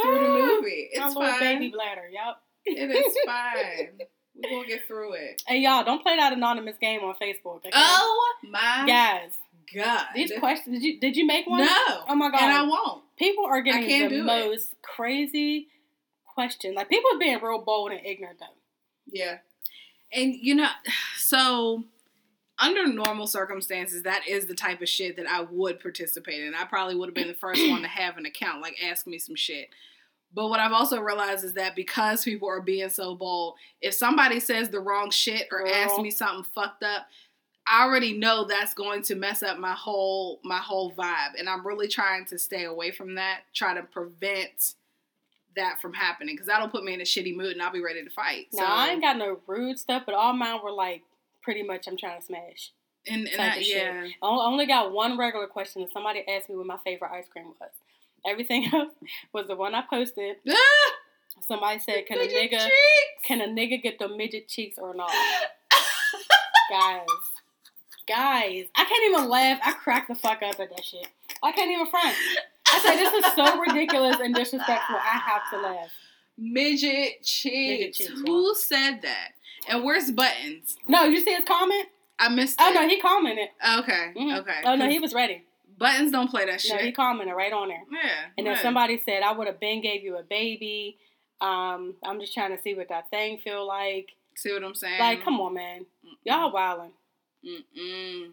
through 0.00 0.14
the 0.14 0.28
movie. 0.28 0.90
It's 0.92 1.14
little 1.14 1.22
fine. 1.22 1.40
baby 1.40 1.70
bladder. 1.70 2.08
Yep. 2.10 2.36
It 2.66 2.90
is 2.90 3.16
fine. 3.24 4.06
We're 4.34 4.50
gonna 4.50 4.66
get 4.68 4.86
through 4.86 5.14
it. 5.14 5.42
Hey 5.46 5.58
y'all, 5.58 5.84
don't 5.84 6.02
play 6.02 6.16
that 6.16 6.32
anonymous 6.32 6.76
game 6.78 7.00
on 7.00 7.14
Facebook. 7.14 7.56
Okay? 7.56 7.70
Oh 7.74 8.34
my 8.50 8.84
guys, 8.86 9.32
god! 9.74 10.06
these 10.14 10.32
questions. 10.38 10.76
Did 10.76 10.82
you 10.82 11.00
did 11.00 11.16
you 11.16 11.26
make 11.26 11.46
one? 11.46 11.60
No. 11.60 12.04
Oh 12.08 12.14
my 12.14 12.30
God. 12.30 12.40
And 12.42 12.52
I 12.52 12.62
won't. 12.62 13.02
People 13.18 13.44
are 13.46 13.62
getting 13.62 13.86
the 13.86 14.08
do 14.08 14.20
it. 14.20 14.24
most 14.24 14.74
crazy 14.82 15.68
questions. 16.34 16.76
Like 16.76 16.88
people 16.88 17.10
are 17.14 17.18
being 17.18 17.40
real 17.42 17.60
bold 17.60 17.92
and 17.92 18.04
ignorant 18.04 18.38
though. 18.40 18.46
Yeah. 19.06 19.38
And 20.12 20.34
you 20.34 20.54
know, 20.54 20.68
so 21.18 21.84
under 22.58 22.86
normal 22.86 23.26
circumstances, 23.26 24.04
that 24.04 24.28
is 24.28 24.46
the 24.46 24.54
type 24.54 24.80
of 24.82 24.88
shit 24.88 25.16
that 25.16 25.26
I 25.26 25.40
would 25.40 25.80
participate 25.80 26.42
in. 26.42 26.54
I 26.54 26.64
probably 26.64 26.94
would 26.94 27.08
have 27.08 27.14
been 27.14 27.28
the 27.28 27.34
first 27.34 27.68
one 27.68 27.82
to 27.82 27.88
have 27.88 28.16
an 28.16 28.26
account, 28.26 28.62
like 28.62 28.76
ask 28.84 29.06
me 29.06 29.18
some 29.18 29.36
shit. 29.36 29.68
But 30.34 30.48
what 30.48 30.60
I've 30.60 30.72
also 30.72 31.00
realized 31.00 31.44
is 31.44 31.54
that 31.54 31.76
because 31.76 32.24
people 32.24 32.48
are 32.48 32.60
being 32.60 32.88
so 32.88 33.14
bold, 33.14 33.56
if 33.80 33.94
somebody 33.94 34.40
says 34.40 34.70
the 34.70 34.80
wrong 34.80 35.10
shit 35.10 35.48
or 35.50 35.66
asks 35.66 35.98
me 35.98 36.10
something 36.10 36.44
fucked 36.54 36.82
up, 36.82 37.06
I 37.66 37.84
already 37.84 38.16
know 38.16 38.44
that's 38.44 38.74
going 38.74 39.02
to 39.02 39.14
mess 39.14 39.42
up 39.42 39.58
my 39.58 39.72
whole 39.72 40.40
my 40.42 40.58
whole 40.58 40.92
vibe. 40.92 41.38
And 41.38 41.48
I'm 41.48 41.66
really 41.66 41.88
trying 41.88 42.24
to 42.26 42.38
stay 42.38 42.64
away 42.64 42.90
from 42.92 43.16
that, 43.16 43.42
try 43.54 43.74
to 43.74 43.82
prevent 43.82 44.74
that 45.56 45.80
from 45.80 45.92
happening 45.92 46.34
because 46.34 46.46
that'll 46.46 46.68
put 46.68 46.84
me 46.84 46.94
in 46.94 47.00
a 47.00 47.04
shitty 47.04 47.36
mood 47.36 47.52
and 47.52 47.62
I'll 47.62 47.72
be 47.72 47.82
ready 47.82 48.02
to 48.02 48.10
fight. 48.10 48.46
Now 48.52 48.66
I 48.74 48.88
ain't 48.88 49.02
got 49.02 49.16
no 49.16 49.40
rude 49.46 49.78
stuff, 49.78 50.04
but 50.06 50.14
all 50.14 50.32
mine 50.32 50.60
were 50.62 50.72
like 50.72 51.02
pretty 51.42 51.62
much 51.62 51.86
I'm 51.86 51.96
trying 51.96 52.20
to 52.20 52.24
smash. 52.26 52.72
and, 53.06 53.28
and 53.28 53.40
I, 53.40 53.56
yeah. 53.58 54.06
I 54.22 54.26
only 54.26 54.66
got 54.66 54.92
one 54.92 55.18
regular 55.18 55.46
question, 55.46 55.82
and 55.82 55.90
somebody 55.92 56.24
asked 56.28 56.48
me 56.48 56.56
what 56.56 56.66
my 56.66 56.78
favorite 56.84 57.10
ice 57.12 57.26
cream 57.30 57.46
was. 57.60 57.70
Everything 58.24 58.68
else 58.72 58.92
was 59.32 59.46
the 59.48 59.56
one 59.56 59.74
I 59.74 59.82
posted. 59.88 60.36
Somebody 61.48 61.80
said, 61.80 62.06
"Can 62.06 62.18
a 62.18 62.26
nigga 62.26 62.50
cheeks. 62.50 62.72
can 63.24 63.40
a 63.40 63.46
nigga 63.46 63.82
get 63.82 63.98
the 63.98 64.06
midget 64.08 64.48
cheeks 64.48 64.78
or 64.78 64.94
not?" 64.94 65.10
guys, 66.70 67.06
guys, 68.06 68.66
I 68.76 68.84
can't 68.84 69.04
even 69.12 69.28
laugh. 69.28 69.58
I 69.64 69.72
crack 69.72 70.08
the 70.08 70.14
fuck 70.14 70.42
up 70.42 70.60
at 70.60 70.70
that 70.70 70.84
shit. 70.84 71.08
I 71.42 71.50
can't 71.52 71.70
even 71.70 71.86
front. 71.86 72.14
I 72.72 72.78
say 72.80 72.96
this 72.96 73.12
is 73.24 73.32
so 73.34 73.60
ridiculous 73.60 74.16
and 74.20 74.34
disrespectful. 74.34 74.96
I 74.96 75.18
have 75.18 75.50
to 75.50 75.60
laugh. 75.60 75.90
midget 76.38 77.22
cheeks, 77.22 77.98
Who 78.06 78.54
said 78.54 79.00
that? 79.02 79.32
And 79.68 79.84
where's 79.84 80.10
buttons? 80.10 80.76
No, 80.88 81.04
you 81.04 81.20
see 81.20 81.34
his 81.34 81.44
comment? 81.44 81.88
I 82.18 82.28
missed 82.28 82.60
it. 82.60 82.64
Oh 82.64 82.72
no, 82.72 82.88
he 82.88 83.00
commented. 83.00 83.48
Okay. 83.78 84.12
Mhm. 84.16 84.38
Okay. 84.40 84.60
Oh 84.64 84.74
no, 84.74 84.88
he 84.88 84.98
was 84.98 85.12
ready. 85.14 85.44
buttons 85.78 86.12
don't 86.12 86.30
play 86.30 86.46
that 86.46 86.60
shit. 86.60 86.76
No, 86.76 86.82
he 86.82 86.92
commented 86.92 87.34
right 87.34 87.52
on 87.52 87.68
there. 87.68 87.82
yeah. 87.90 88.08
And 88.38 88.46
then 88.46 88.54
right. 88.54 88.62
somebody 88.62 88.98
said, 89.04 89.22
I 89.22 89.32
would 89.32 89.46
have 89.46 89.58
been 89.60 89.80
gave 89.80 90.02
you 90.02 90.16
a 90.16 90.22
baby. 90.22 90.98
Um, 91.40 91.94
I'm 92.04 92.20
just 92.20 92.32
trying 92.34 92.56
to 92.56 92.62
see 92.62 92.74
what 92.74 92.88
that 92.90 93.10
thing 93.10 93.38
feel 93.38 93.66
like. 93.66 94.10
see 94.36 94.52
what 94.52 94.62
I'm 94.62 94.74
saying? 94.74 95.00
Like, 95.00 95.24
come 95.24 95.40
on, 95.40 95.54
man. 95.54 95.86
Y'all 96.24 96.52
wildin'. 96.52 96.92
Mm-mm. 97.44 98.30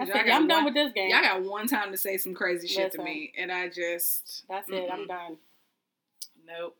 I 0.00 0.06
said, 0.06 0.28
I'm 0.28 0.48
done 0.48 0.64
with 0.64 0.74
this 0.74 0.92
game. 0.92 1.10
Y'all 1.10 1.20
got 1.20 1.42
one 1.42 1.66
time 1.68 1.92
to 1.92 1.96
say 1.96 2.16
some 2.16 2.34
crazy 2.34 2.66
shit 2.66 2.92
to 2.92 3.02
me, 3.02 3.32
and 3.38 3.52
I 3.52 3.68
just 3.68 4.44
That's 4.48 4.68
it. 4.68 4.90
I'm 4.92 5.06
done. 5.06 5.36
nope. 6.46 6.76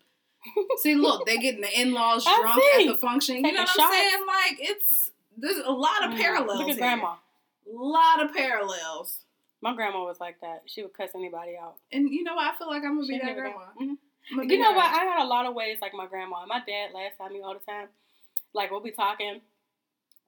See, 0.78 0.94
look, 0.94 1.26
they 1.26 1.38
getting 1.38 1.60
the 1.60 1.80
in-laws 1.80 2.24
drunk 2.24 2.62
see. 2.62 2.88
at 2.88 2.92
the 2.92 2.98
function. 2.98 3.36
You 3.44 3.52
know 3.52 3.62
what 3.62 3.70
I'm 3.80 3.92
saying? 3.92 4.26
Like, 4.26 4.58
it's 4.60 5.10
there's 5.36 5.58
a 5.58 5.70
lot 5.72 6.04
of 6.04 6.12
Mm, 6.12 6.18
parallels. 6.20 6.58
Look 6.58 6.68
at 6.68 6.74
here. 6.74 6.76
grandma. 6.76 7.14
lot 7.68 8.24
of 8.24 8.32
parallels. 8.32 9.20
My 9.60 9.74
grandma 9.74 10.04
was 10.04 10.20
like 10.20 10.40
that. 10.42 10.62
She 10.66 10.82
would 10.82 10.94
cuss 10.94 11.10
anybody 11.14 11.56
out. 11.60 11.76
And 11.92 12.08
you 12.10 12.22
know 12.22 12.34
what? 12.36 12.52
I 12.54 12.56
feel 12.56 12.68
like 12.68 12.84
I'm 12.84 12.96
gonna 12.96 13.06
be 13.08 13.18
that 13.18 13.34
grandma. 13.34 13.64
Mhm. 13.80 13.96
Be 14.48 14.54
You 14.54 14.58
know 14.62 14.72
what? 14.72 14.86
I 14.92 15.04
got 15.04 15.20
a 15.20 15.28
lot 15.28 15.46
of 15.46 15.54
ways 15.54 15.78
like 15.80 15.94
my 15.94 16.06
grandma. 16.06 16.40
And 16.40 16.48
my 16.48 16.60
dad 16.66 16.92
last 16.92 17.16
time 17.18 17.32
me 17.32 17.40
all 17.42 17.54
the 17.54 17.60
time. 17.60 17.88
Like 18.52 18.70
we'll 18.70 18.80
be 18.80 18.90
talking, 18.92 19.40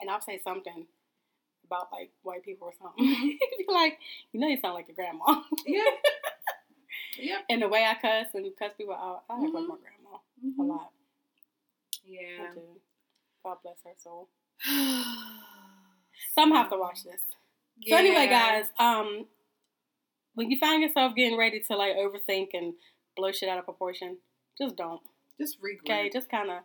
and 0.01 0.11
I'll 0.11 0.21
say 0.21 0.41
something 0.43 0.87
about 1.69 1.93
like 1.93 2.11
white 2.23 2.43
people 2.45 2.67
or 2.69 2.75
something. 2.83 3.05
Be 3.59 3.65
like, 3.69 3.99
you 4.33 4.41
know, 4.41 4.49
you 4.49 4.59
sound 4.61 4.75
like 4.75 4.89
your 4.89 4.97
grandma. 4.97 5.43
Yeah. 5.67 5.83
yep. 7.21 7.45
and 7.49 7.63
the 7.63 7.69
way 7.69 7.85
I 7.85 7.95
cuss 7.95 8.29
and 8.35 8.47
cuss 8.59 8.73
people 8.77 8.95
out, 8.95 9.23
I 9.31 9.35
act 9.35 9.43
like 9.55 9.65
Mhm. 9.65 9.69
my 9.69 9.77
grandma 9.77 10.17
a 10.17 10.63
Mhm. 10.63 10.69
lot. 10.69 10.91
Yeah. 12.05 12.55
God 13.45 13.59
bless 13.63 13.77
her 13.85 13.93
soul. 13.97 14.29
Some 16.35 16.53
have 16.53 16.71
to 16.71 16.77
watch 16.77 17.05
this. 17.05 17.21
So 17.87 17.97
anyway, 17.97 18.27
guys, 18.27 18.67
um, 18.79 19.27
when 20.35 20.51
you 20.51 20.59
find 20.59 20.83
yourself 20.83 21.15
getting 21.15 21.39
ready 21.39 21.61
to 21.61 21.77
like 21.77 21.95
overthink 21.97 22.49
and 22.55 22.75
blow 23.17 23.31
shit 23.33 23.49
out 23.49 23.59
of 23.59 23.65
proportion, 23.65 24.19
just 24.61 24.77
don't. 24.77 25.01
just 25.41 25.61
regroup. 25.61 25.83
Okay, 25.85 26.11
just 26.13 26.29
kind 26.29 26.51
of 26.51 26.59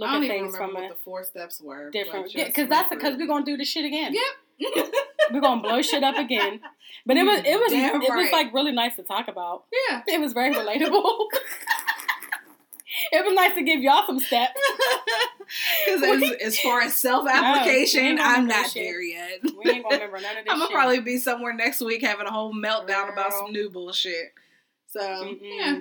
look 0.00 0.08
I 0.08 0.14
don't 0.14 0.24
at 0.24 0.28
things 0.28 0.56
from 0.56 0.74
what 0.74 0.84
a 0.84 0.88
the 0.88 0.94
four 0.96 1.22
steps 1.24 1.60
were. 1.60 1.90
different. 1.90 2.32
because 2.34 2.68
that's 2.68 2.88
because 2.88 3.16
we're 3.16 3.26
gonna 3.26 3.44
do 3.44 3.56
this 3.56 3.68
shit 3.68 3.84
again. 3.84 4.14
Yep. 4.14 4.92
We're 5.32 5.40
gonna 5.40 5.62
blow 5.62 5.80
shit 5.82 6.02
up 6.02 6.16
again. 6.16 6.60
But 7.06 7.16
it 7.16 7.22
was 7.24 7.40
it 7.44 7.58
was 7.58 7.70
Damn 7.72 7.96
it 7.96 8.00
was 8.00 8.10
right. 8.10 8.32
like 8.32 8.52
really 8.52 8.72
nice 8.72 8.96
to 8.96 9.02
talk 9.02 9.28
about. 9.28 9.64
yeah. 9.88 10.02
It 10.06 10.20
was 10.20 10.32
very 10.32 10.52
relatable. 10.54 11.26
it 13.12 13.24
was 13.24 13.34
nice 13.34 13.54
to 13.54 13.62
give 13.62 13.80
y'all 13.80 14.04
some 14.06 14.18
steps. 14.20 14.60
Because 15.84 16.02
as, 16.22 16.30
as 16.40 16.60
far 16.60 16.80
as 16.80 16.94
self 16.94 17.26
application, 17.28 18.00
No, 18.04 18.04
we 18.04 18.08
ain't 18.10 18.18
gonna 18.20 18.38
I'm 18.38 18.46
not 18.46 18.72
there 18.72 19.02
yet. 19.02 19.40
We 19.42 19.68
ain't 19.72 19.82
gonna 19.82 19.96
remember 19.96 20.20
none 20.20 20.36
of 20.36 20.44
this 20.44 20.52
I'm 20.52 20.58
gonna 20.58 20.66
shit. 20.66 20.70
probably 20.74 21.00
be 21.00 21.18
somewhere 21.18 21.52
next 21.52 21.80
week 21.80 22.02
having 22.02 22.26
a 22.28 22.30
whole 22.30 22.54
meltdown 22.54 23.12
about 23.12 23.32
some 23.32 23.50
new 23.50 23.68
bullshit. 23.68 24.32
So 24.86 25.00
Mm-mm. 25.00 25.38
yeah, 25.42 25.80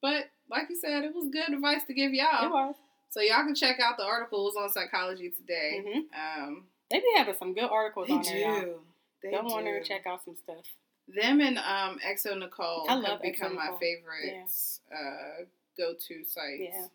but 0.00 0.30
like 0.50 0.70
you 0.70 0.76
said, 0.80 1.04
it 1.04 1.14
was 1.14 1.28
good 1.30 1.52
advice 1.52 1.82
to 1.86 1.92
give 1.92 2.14
y'all. 2.14 2.74
So 3.16 3.22
y'all 3.22 3.44
can 3.44 3.54
check 3.54 3.80
out 3.80 3.96
the 3.96 4.04
articles 4.04 4.56
on 4.56 4.68
Psychology 4.68 5.30
Today. 5.30 5.82
hmm 5.82 6.00
Um, 6.42 6.64
They 6.90 6.98
be 6.98 7.06
having 7.16 7.34
some 7.38 7.54
good 7.54 7.64
articles 7.70 8.08
they 8.08 8.14
on 8.14 8.22
there. 8.24 8.38
y'all. 8.38 8.60
do. 8.60 8.80
They 9.22 9.30
Go 9.30 9.38
on 9.38 9.64
there 9.64 9.72
do. 9.72 9.76
and 9.78 9.86
check 9.86 10.06
out 10.06 10.22
some 10.22 10.36
stuff. 10.36 10.66
Them 11.08 11.40
and 11.40 11.56
um, 11.56 11.98
xoNecole 12.04 12.86
I 12.90 13.00
have 13.08 13.22
become 13.22 13.52
Exo 13.52 13.54
my 13.56 13.64
Nicole. 13.64 13.78
favorite 13.78 14.50
uh, 14.92 15.44
go-to 15.78 16.24
sites 16.26 16.60
Yeah. 16.60 16.86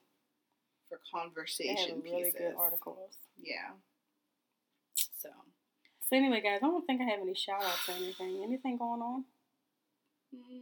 for 0.90 1.00
conversation 1.12 2.02
really 2.04 2.26
pieces. 2.26 2.36
good 2.38 2.54
articles. 2.56 3.18
Yeah. 3.42 3.72
So 5.18 5.30
So 6.08 6.16
anyway, 6.16 6.42
guys, 6.42 6.60
I 6.62 6.68
don't 6.68 6.86
think 6.86 7.02
I 7.02 7.06
have 7.06 7.22
any 7.22 7.34
shout 7.34 7.64
outs 7.64 7.90
or 7.90 7.94
anything. 7.94 8.44
Anything 8.44 8.78
going 8.78 9.02
on? 9.02 9.26
mm, 10.36 10.62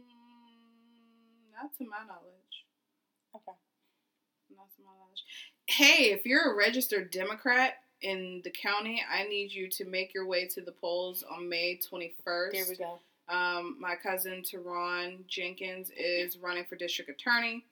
not 1.52 1.76
to 1.76 1.84
my 1.84 1.98
knowledge. 2.06 2.64
Okay. 3.36 3.56
Not 4.56 4.66
to 4.76 4.82
my 4.82 4.92
knowledge. 4.98 5.24
Hey, 5.70 6.10
if 6.10 6.26
you're 6.26 6.52
a 6.52 6.56
registered 6.56 7.12
Democrat 7.12 7.74
in 8.02 8.40
the 8.42 8.50
county, 8.50 9.04
I 9.08 9.22
need 9.28 9.52
you 9.52 9.68
to 9.70 9.84
make 9.84 10.12
your 10.12 10.26
way 10.26 10.48
to 10.48 10.60
the 10.60 10.72
polls 10.72 11.22
on 11.22 11.48
May 11.48 11.78
21st. 11.78 12.52
Here 12.52 12.64
we 12.68 12.76
go. 12.76 12.98
Um, 13.28 13.76
my 13.78 13.94
cousin 13.94 14.42
Turahn 14.42 15.24
Jenkins 15.28 15.92
is 15.96 16.36
running 16.38 16.64
for 16.64 16.74
district 16.74 17.08
attorney. 17.10 17.64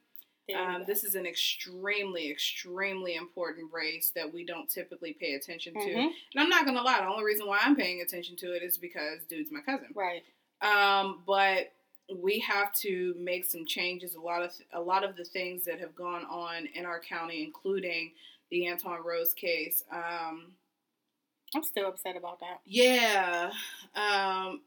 Um, 0.55 0.85
this 0.87 1.03
is 1.03 1.17
an 1.17 1.27
extremely, 1.27 2.31
extremely 2.31 3.17
important 3.17 3.71
race 3.73 4.13
that 4.15 4.33
we 4.33 4.47
don't 4.47 4.71
typically 4.71 5.15
pay 5.15 5.35
attention 5.35 5.75
to. 5.75 5.81
Mhm. 5.81 6.07
And 6.07 6.13
I'm 6.37 6.49
not 6.49 6.65
gonna 6.65 6.83
lie, 6.83 7.01
the 7.01 7.09
only 7.09 7.25
reason 7.25 7.49
why 7.49 7.59
I'm 7.61 7.75
paying 7.75 8.01
attention 8.01 8.37
to 8.37 8.53
it 8.53 8.63
is 8.63 8.79
because 8.79 9.25
dude's 9.27 9.51
my 9.51 9.61
cousin. 9.61 9.89
Right. 9.93 10.25
Um, 10.63 11.25
but 11.27 11.73
we 12.15 12.39
have 12.41 12.73
to 12.73 13.15
make 13.19 13.45
some 13.45 13.67
changes. 13.67 14.15
A 14.15 14.21
lot 14.21 14.43
of 14.43 14.53
a 14.73 14.81
lot 14.81 15.05
of 15.05 15.17
the 15.17 15.25
things 15.25 15.65
that 15.65 15.79
have 15.81 15.95
gone 15.95 16.25
on 16.25 16.67
in 16.75 16.85
our 16.87 17.01
county, 17.01 17.43
including 17.45 18.13
the 18.51 18.67
Antwon 18.67 19.05
Rose 19.05 19.35
case. 19.35 19.85
Um, 19.93 20.53
I'm 21.55 21.63
still 21.63 21.89
upset 21.89 22.17
about 22.17 22.41
that. 22.41 22.61
yeah, 22.65 23.51
um, 23.95 24.63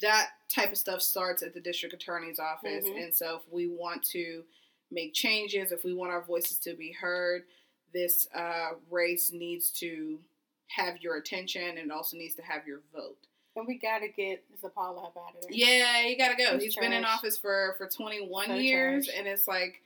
that 0.00 0.30
type 0.48 0.70
of 0.72 0.78
stuff 0.78 1.02
starts 1.02 1.42
at 1.42 1.54
the 1.54 1.60
district 1.60 1.94
attorney's 1.94 2.38
office, 2.38 2.84
Mhm. 2.84 3.04
and 3.04 3.14
so 3.14 3.36
if 3.36 3.52
we 3.52 3.66
want 3.66 4.02
to 4.04 4.44
make 4.90 5.14
changes, 5.14 5.72
if 5.72 5.82
we 5.84 5.92
want 5.94 6.12
our 6.12 6.22
voices 6.22 6.58
to 6.60 6.74
be 6.74 6.92
heard, 6.92 7.44
this 7.92 8.28
uh, 8.34 8.74
race 8.90 9.32
needs 9.32 9.70
to 9.72 10.22
have 10.68 11.00
your 11.02 11.16
attention 11.16 11.78
and 11.78 11.90
also 11.90 12.16
needs 12.16 12.34
to 12.36 12.42
have 12.42 12.66
your 12.66 12.82
vote. 12.92 13.26
And 13.56 13.66
we 13.66 13.78
gotta 13.78 14.08
get 14.08 14.44
Zappala 14.62 14.98
up 14.98 15.16
out 15.16 15.34
of 15.34 15.42
there. 15.42 15.50
Yeah, 15.50 16.06
you 16.06 16.18
gotta 16.18 16.36
go. 16.36 16.54
He's 16.54 16.64
He's 16.64 16.76
been 16.76 16.92
in 16.92 17.04
office 17.04 17.38
for 17.38 17.74
for 17.78 17.88
21 17.88 18.46
So 18.46 18.54
years, 18.54 19.06
trash. 19.06 19.18
and 19.18 19.26
it's 19.26 19.48
like 19.48 19.82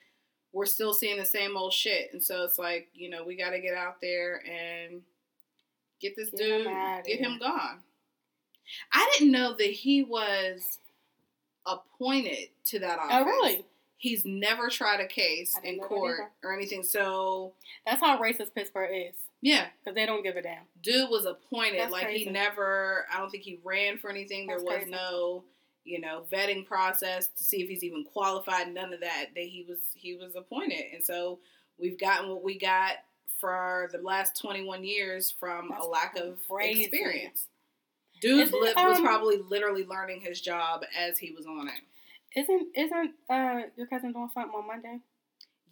we're 0.53 0.67
still 0.67 0.93
seeing 0.93 1.17
the 1.17 1.25
same 1.25 1.57
old 1.57 1.73
shit. 1.73 2.13
And 2.13 2.23
so 2.23 2.43
it's 2.43 2.59
like 2.59 2.89
you 2.93 3.09
know 3.09 3.25
we 3.25 3.37
gotta 3.37 3.61
get 3.61 3.75
out 3.75 4.01
there 4.01 4.43
and 4.45 5.03
get 6.01 6.17
this 6.17 6.31
Get 6.31 6.41
dude, 6.41 6.67
outta 6.67 7.03
get 7.07 7.21
him 7.21 7.39
gone. 7.39 7.79
I 8.93 9.11
didn't 9.15 9.33
know 9.33 9.55
that 9.57 9.71
he 9.71 10.03
was 10.03 10.79
appointed 11.67 12.49
to 12.67 12.79
that 12.81 12.99
oh, 13.01 13.05
office. 13.05 13.17
Oh, 13.21 13.25
really? 13.25 13.65
He's 13.99 14.25
never 14.25 14.69
tried 14.69 15.01
a 15.01 15.07
case 15.07 15.59
in 15.63 15.79
court 15.79 16.21
or 16.43 16.55
anything. 16.55 16.83
So 16.83 17.53
That's 17.85 18.01
how 18.01 18.19
racist 18.19 18.55
Pittsburgh 18.55 18.91
is. 18.93 19.15
Yeah, 19.43 19.67
Because 19.83 19.95
they 19.95 20.07
don't 20.07 20.23
give 20.23 20.37
a 20.37 20.43
damn. 20.43 20.65
dude 20.83 21.09
was 21.11 21.25
appointed. 21.27 21.81
That's 21.81 21.93
like 21.93 22.09
he 22.09 22.27
never. 22.27 23.07
I 23.13 23.19
don't 23.19 23.31
think 23.31 23.45
he 23.45 23.59
ran 23.65 23.99
for 23.99 24.11
anything. 24.11 24.47
There 24.47 24.57
was 24.57 24.65
crazy. 24.65 24.91
no, 24.91 25.45
you 25.85 26.01
know, 26.01 26.25
vetting 26.31 26.67
process 26.67 27.29
to 27.29 27.45
see 27.45 27.63
if 27.63 27.69
he's 27.69 27.83
even 27.85 28.05
qualified. 28.05 28.73
None 28.73 28.93
of 28.93 29.01
that. 29.01 29.27
That 29.35 29.45
he 29.45 29.65
was 29.69 29.79
he 29.95 30.15
was 30.17 30.37
appointed, 30.37 30.85
and 30.95 31.05
so 31.05 31.39
we've 31.79 31.99
gotten 31.99 32.29
what 32.29 32.43
we 32.45 32.59
got 32.59 32.95
for 33.41 33.89
the 33.93 33.99
last 33.99 34.39
twenty 34.41 34.63
one 34.65 34.85
years 34.85 35.31
from 35.31 35.69
That's 35.71 35.85
a 35.85 35.89
lack 35.89 36.17
of 36.17 36.39
crazy. 36.49 36.85
experience. 36.85 37.47
Dude 38.21 38.49
Isn't, 38.49 38.61
li- 38.63 38.75
was 38.77 38.99
um, 38.99 39.05
probably 39.05 39.39
literally 39.39 39.87
learning 39.87 40.21
his 40.21 40.43
job 40.43 40.83
as 40.99 41.17
he 41.17 41.31
was 41.33 41.47
on 41.47 41.69
it. 41.69 42.39
Isn't 42.39 42.69
isn't 42.77 43.13
uh 43.31 43.63
your 43.77 43.87
cousin 43.87 44.13
doing 44.13 44.29
something 44.35 44.53
on 44.55 44.67
Monday? 44.67 44.99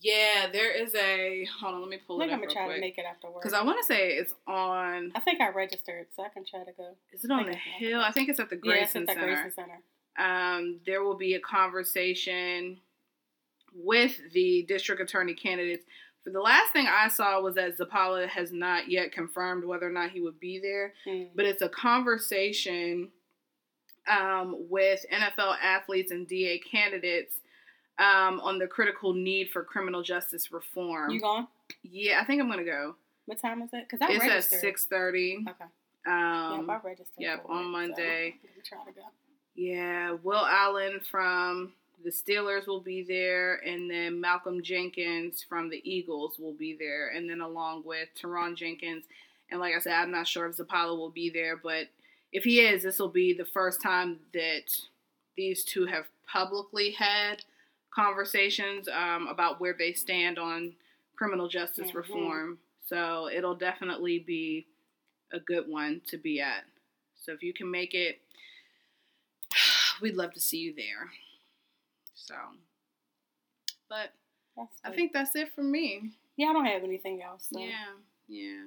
Yeah, 0.00 0.46
there 0.52 0.70
is 0.70 0.94
a. 0.94 1.46
Hold 1.60 1.74
on, 1.74 1.80
let 1.80 1.90
me 1.90 1.96
I 1.96 2.00
pull 2.06 2.18
think 2.20 2.30
it 2.30 2.34
I'm 2.34 2.40
gonna 2.40 2.52
try 2.52 2.72
to 2.74 2.80
make 2.80 2.98
it 2.98 3.04
after 3.10 3.28
work. 3.28 3.42
Because 3.42 3.52
I 3.52 3.62
want 3.64 3.78
to 3.80 3.84
say 3.86 4.10
it's 4.12 4.32
on. 4.46 5.10
I 5.14 5.20
think 5.20 5.40
I 5.40 5.50
registered, 5.50 6.06
so 6.14 6.22
I 6.22 6.28
can 6.28 6.44
try 6.44 6.60
to 6.64 6.72
go. 6.76 6.94
Is 7.12 7.24
it 7.24 7.30
on 7.30 7.46
the 7.46 7.56
hill? 7.56 8.00
I 8.00 8.12
think 8.12 8.28
it's 8.28 8.38
at 8.38 8.48
the 8.50 8.60
Yeah, 8.62 8.72
it's 8.74 8.92
Grayson 8.92 9.02
at 9.02 9.06
the 9.08 9.12
Center. 9.20 9.34
Grayson 9.34 9.52
Center. 9.52 9.80
um, 10.56 10.80
there 10.86 11.02
will 11.02 11.16
be 11.16 11.34
a 11.34 11.40
conversation 11.40 12.78
with 13.74 14.18
the 14.32 14.64
district 14.68 15.00
attorney 15.02 15.34
candidates. 15.34 15.84
For 16.24 16.30
the 16.30 16.40
last 16.40 16.72
thing 16.72 16.86
I 16.88 17.08
saw 17.08 17.40
was 17.40 17.54
that 17.56 17.78
Zappala 17.78 18.28
has 18.28 18.52
not 18.52 18.88
yet 18.90 19.12
confirmed 19.12 19.64
whether 19.64 19.86
or 19.86 19.92
not 19.92 20.10
he 20.10 20.20
would 20.20 20.38
be 20.40 20.58
there, 20.60 20.92
Mm. 21.06 21.28
but 21.34 21.44
it's 21.44 21.62
a 21.62 21.68
conversation 21.68 23.10
um, 24.06 24.56
with 24.70 25.04
NFL 25.12 25.56
athletes 25.62 26.10
and 26.12 26.26
DA 26.26 26.58
candidates 26.58 27.40
um, 27.98 28.40
on 28.40 28.58
the 28.58 28.66
critical 28.66 29.12
need 29.12 29.50
for 29.50 29.62
criminal 29.64 30.02
justice 30.02 30.52
reform. 30.52 31.10
You 31.10 31.20
going? 31.20 31.46
yeah, 31.82 32.20
I 32.20 32.24
think 32.24 32.40
I'm 32.40 32.48
gonna 32.48 32.64
go. 32.64 32.94
What 33.26 33.40
time 33.40 33.62
is 33.62 33.70
it? 33.72 33.86
Because 33.88 34.00
I 34.00 34.12
it's 34.12 34.24
registered. 34.24 34.56
at 34.56 34.60
six 34.60 34.86
thirty. 34.86 35.44
Okay. 35.48 35.64
Um, 36.06 36.66
yep, 36.66 36.68
I 36.68 36.86
registered. 36.86 37.18
yep, 37.18 37.44
on 37.48 37.64
it, 37.64 37.68
Monday. 37.68 38.36
Try 38.64 38.78
to 38.86 38.92
go. 38.92 39.02
Yeah, 39.54 40.16
Will 40.22 40.46
Allen 40.46 41.00
from 41.10 41.72
the 42.04 42.10
Steelers 42.10 42.66
will 42.66 42.80
be 42.80 43.02
there, 43.02 43.56
and 43.56 43.90
then 43.90 44.20
Malcolm 44.20 44.62
Jenkins 44.62 45.44
from 45.46 45.68
the 45.68 45.82
Eagles 45.84 46.38
will 46.38 46.52
be 46.54 46.76
there, 46.78 47.08
and 47.08 47.28
then 47.28 47.40
along 47.40 47.82
with 47.84 48.08
Turahn 48.20 48.56
Jenkins. 48.56 49.04
And 49.50 49.60
like 49.60 49.74
I 49.74 49.80
said, 49.80 49.94
I'm 49.94 50.10
not 50.10 50.28
sure 50.28 50.46
if 50.46 50.56
Zappala 50.56 50.96
will 50.96 51.10
be 51.10 51.30
there, 51.30 51.56
but 51.56 51.88
if 52.32 52.44
he 52.44 52.60
is, 52.60 52.82
this 52.82 52.98
will 52.98 53.08
be 53.08 53.32
the 53.32 53.46
first 53.46 53.82
time 53.82 54.20
that 54.32 54.64
these 55.36 55.64
two 55.64 55.86
have 55.86 56.04
publicly 56.30 56.92
had 56.92 57.42
conversations 58.02 58.88
um, 58.88 59.26
about 59.26 59.60
where 59.60 59.74
they 59.76 59.92
stand 59.92 60.38
on 60.38 60.72
criminal 61.16 61.48
justice 61.48 61.90
Mhm. 61.90 61.94
reform. 61.94 62.58
So 62.86 63.28
it'll 63.28 63.56
definitely 63.56 64.20
be 64.20 64.66
a 65.32 65.40
good 65.40 65.66
one 65.68 66.00
to 66.06 66.16
be 66.16 66.40
at. 66.40 66.64
So 67.16 67.32
if 67.32 67.42
you 67.42 67.52
can 67.52 67.68
make 67.70 67.94
it, 67.94 68.20
we'd 70.00 70.14
love 70.14 70.32
to 70.34 70.40
see 70.40 70.58
you 70.58 70.74
there. 70.74 71.10
So, 72.14 72.34
but 73.88 74.12
I 74.84 74.90
think 74.92 75.12
that's 75.12 75.34
it 75.34 75.52
for 75.54 75.62
me. 75.62 76.12
Yeah, 76.36 76.48
I 76.48 76.52
don't 76.52 76.66
have 76.66 76.84
anything 76.84 77.22
else. 77.22 77.48
So 77.52 77.58
Yeah, 77.58 77.94
yeah. 78.28 78.66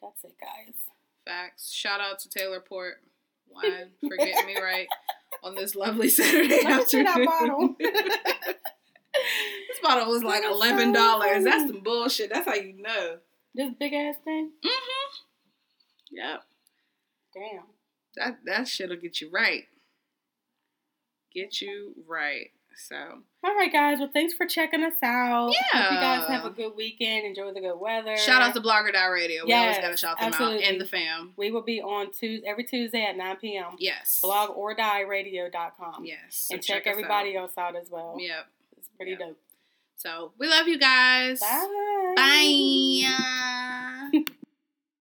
That's 0.00 0.22
it, 0.24 0.36
guys. 0.40 0.74
Facts. 1.24 1.72
Shout 1.72 2.00
out 2.00 2.18
to 2.20 2.28
Taylor 2.28 2.60
Port 2.60 3.02
Wine 3.48 3.90
for 4.00 4.16
getting 4.16 4.46
me 4.46 4.60
right 4.60 4.88
on 5.42 5.54
this 5.54 5.74
lovely 5.74 6.08
Saturday 6.08 6.64
afternoon. 6.64 7.04
that 7.04 7.26
bottle. 7.26 7.76
this 7.78 8.56
bottle 9.82 10.08
was 10.08 10.22
like 10.22 10.42
That 10.42 10.50
is 10.50 10.58
so 10.58 10.64
eleven 10.64 10.92
dollars. 10.92 11.44
That's 11.44 11.70
some 11.70 11.82
bullshit. 11.82 12.30
That's 12.32 12.46
how 12.46 12.54
you 12.54 12.74
know. 12.80 13.18
This 13.54 13.72
big 13.78 13.92
ass 13.92 14.16
thing. 14.24 14.50
Mm-hmm. 14.64 16.16
Yep. 16.16 16.42
Damn. 17.34 17.64
That 18.16 18.38
that 18.46 18.68
shit'll 18.68 18.96
get 18.96 19.20
you 19.20 19.30
right. 19.30 19.64
Get 21.32 21.60
you 21.60 21.94
right. 22.06 22.50
So 22.76 22.96
All 23.44 23.54
right, 23.54 23.72
guys. 23.72 23.98
Well, 23.98 24.10
thanks 24.12 24.34
for 24.34 24.46
checking 24.46 24.82
us 24.82 24.94
out. 25.02 25.46
Hope 25.48 25.54
Yeah. 25.72 25.94
you 25.94 26.00
guys 26.00 26.28
have 26.28 26.44
a 26.44 26.50
good 26.50 26.74
weekend. 26.76 27.26
Enjoy 27.26 27.52
the 27.52 27.60
good 27.60 27.78
weather. 27.78 28.16
shout 28.16 28.42
out 28.42 28.54
to 28.54 28.60
Blog 28.60 28.86
or 28.86 28.92
Die 28.92 29.06
Radio. 29.06 29.44
We 29.46 29.52
always 29.52 29.78
gotta 29.78 29.96
shout 29.96 30.18
them 30.18 30.32
out 30.34 30.62
and 30.62 30.80
the 30.80 30.84
fam. 30.86 31.32
We 31.36 31.50
will 31.50 31.62
be 31.62 31.80
on 31.80 32.10
Tuesday, 32.12 32.46
every 32.48 32.64
Tuesday 32.64 33.04
at 33.04 33.16
9 33.16 33.36
p.m. 33.36 33.76
Yes. 33.78 34.20
blogordieradio.com. 34.24 36.04
Yes. 36.04 36.18
So 36.48 36.54
and 36.54 36.64
check, 36.64 36.86
out. 36.86 36.90
everybody 36.92 37.36
else 37.36 37.52
out 37.58 37.76
as 37.76 37.90
well. 37.90 38.16
Yep. 38.18 38.46
It's 38.78 38.88
pretty 38.96 39.12
Yep. 39.12 39.20
dope. 39.20 39.38
So 39.96 40.32
we 40.38 40.48
love 40.48 40.66
you 40.68 40.78
guys. 40.78 41.40
Bye. 41.40 42.12
Bye. 42.16 44.24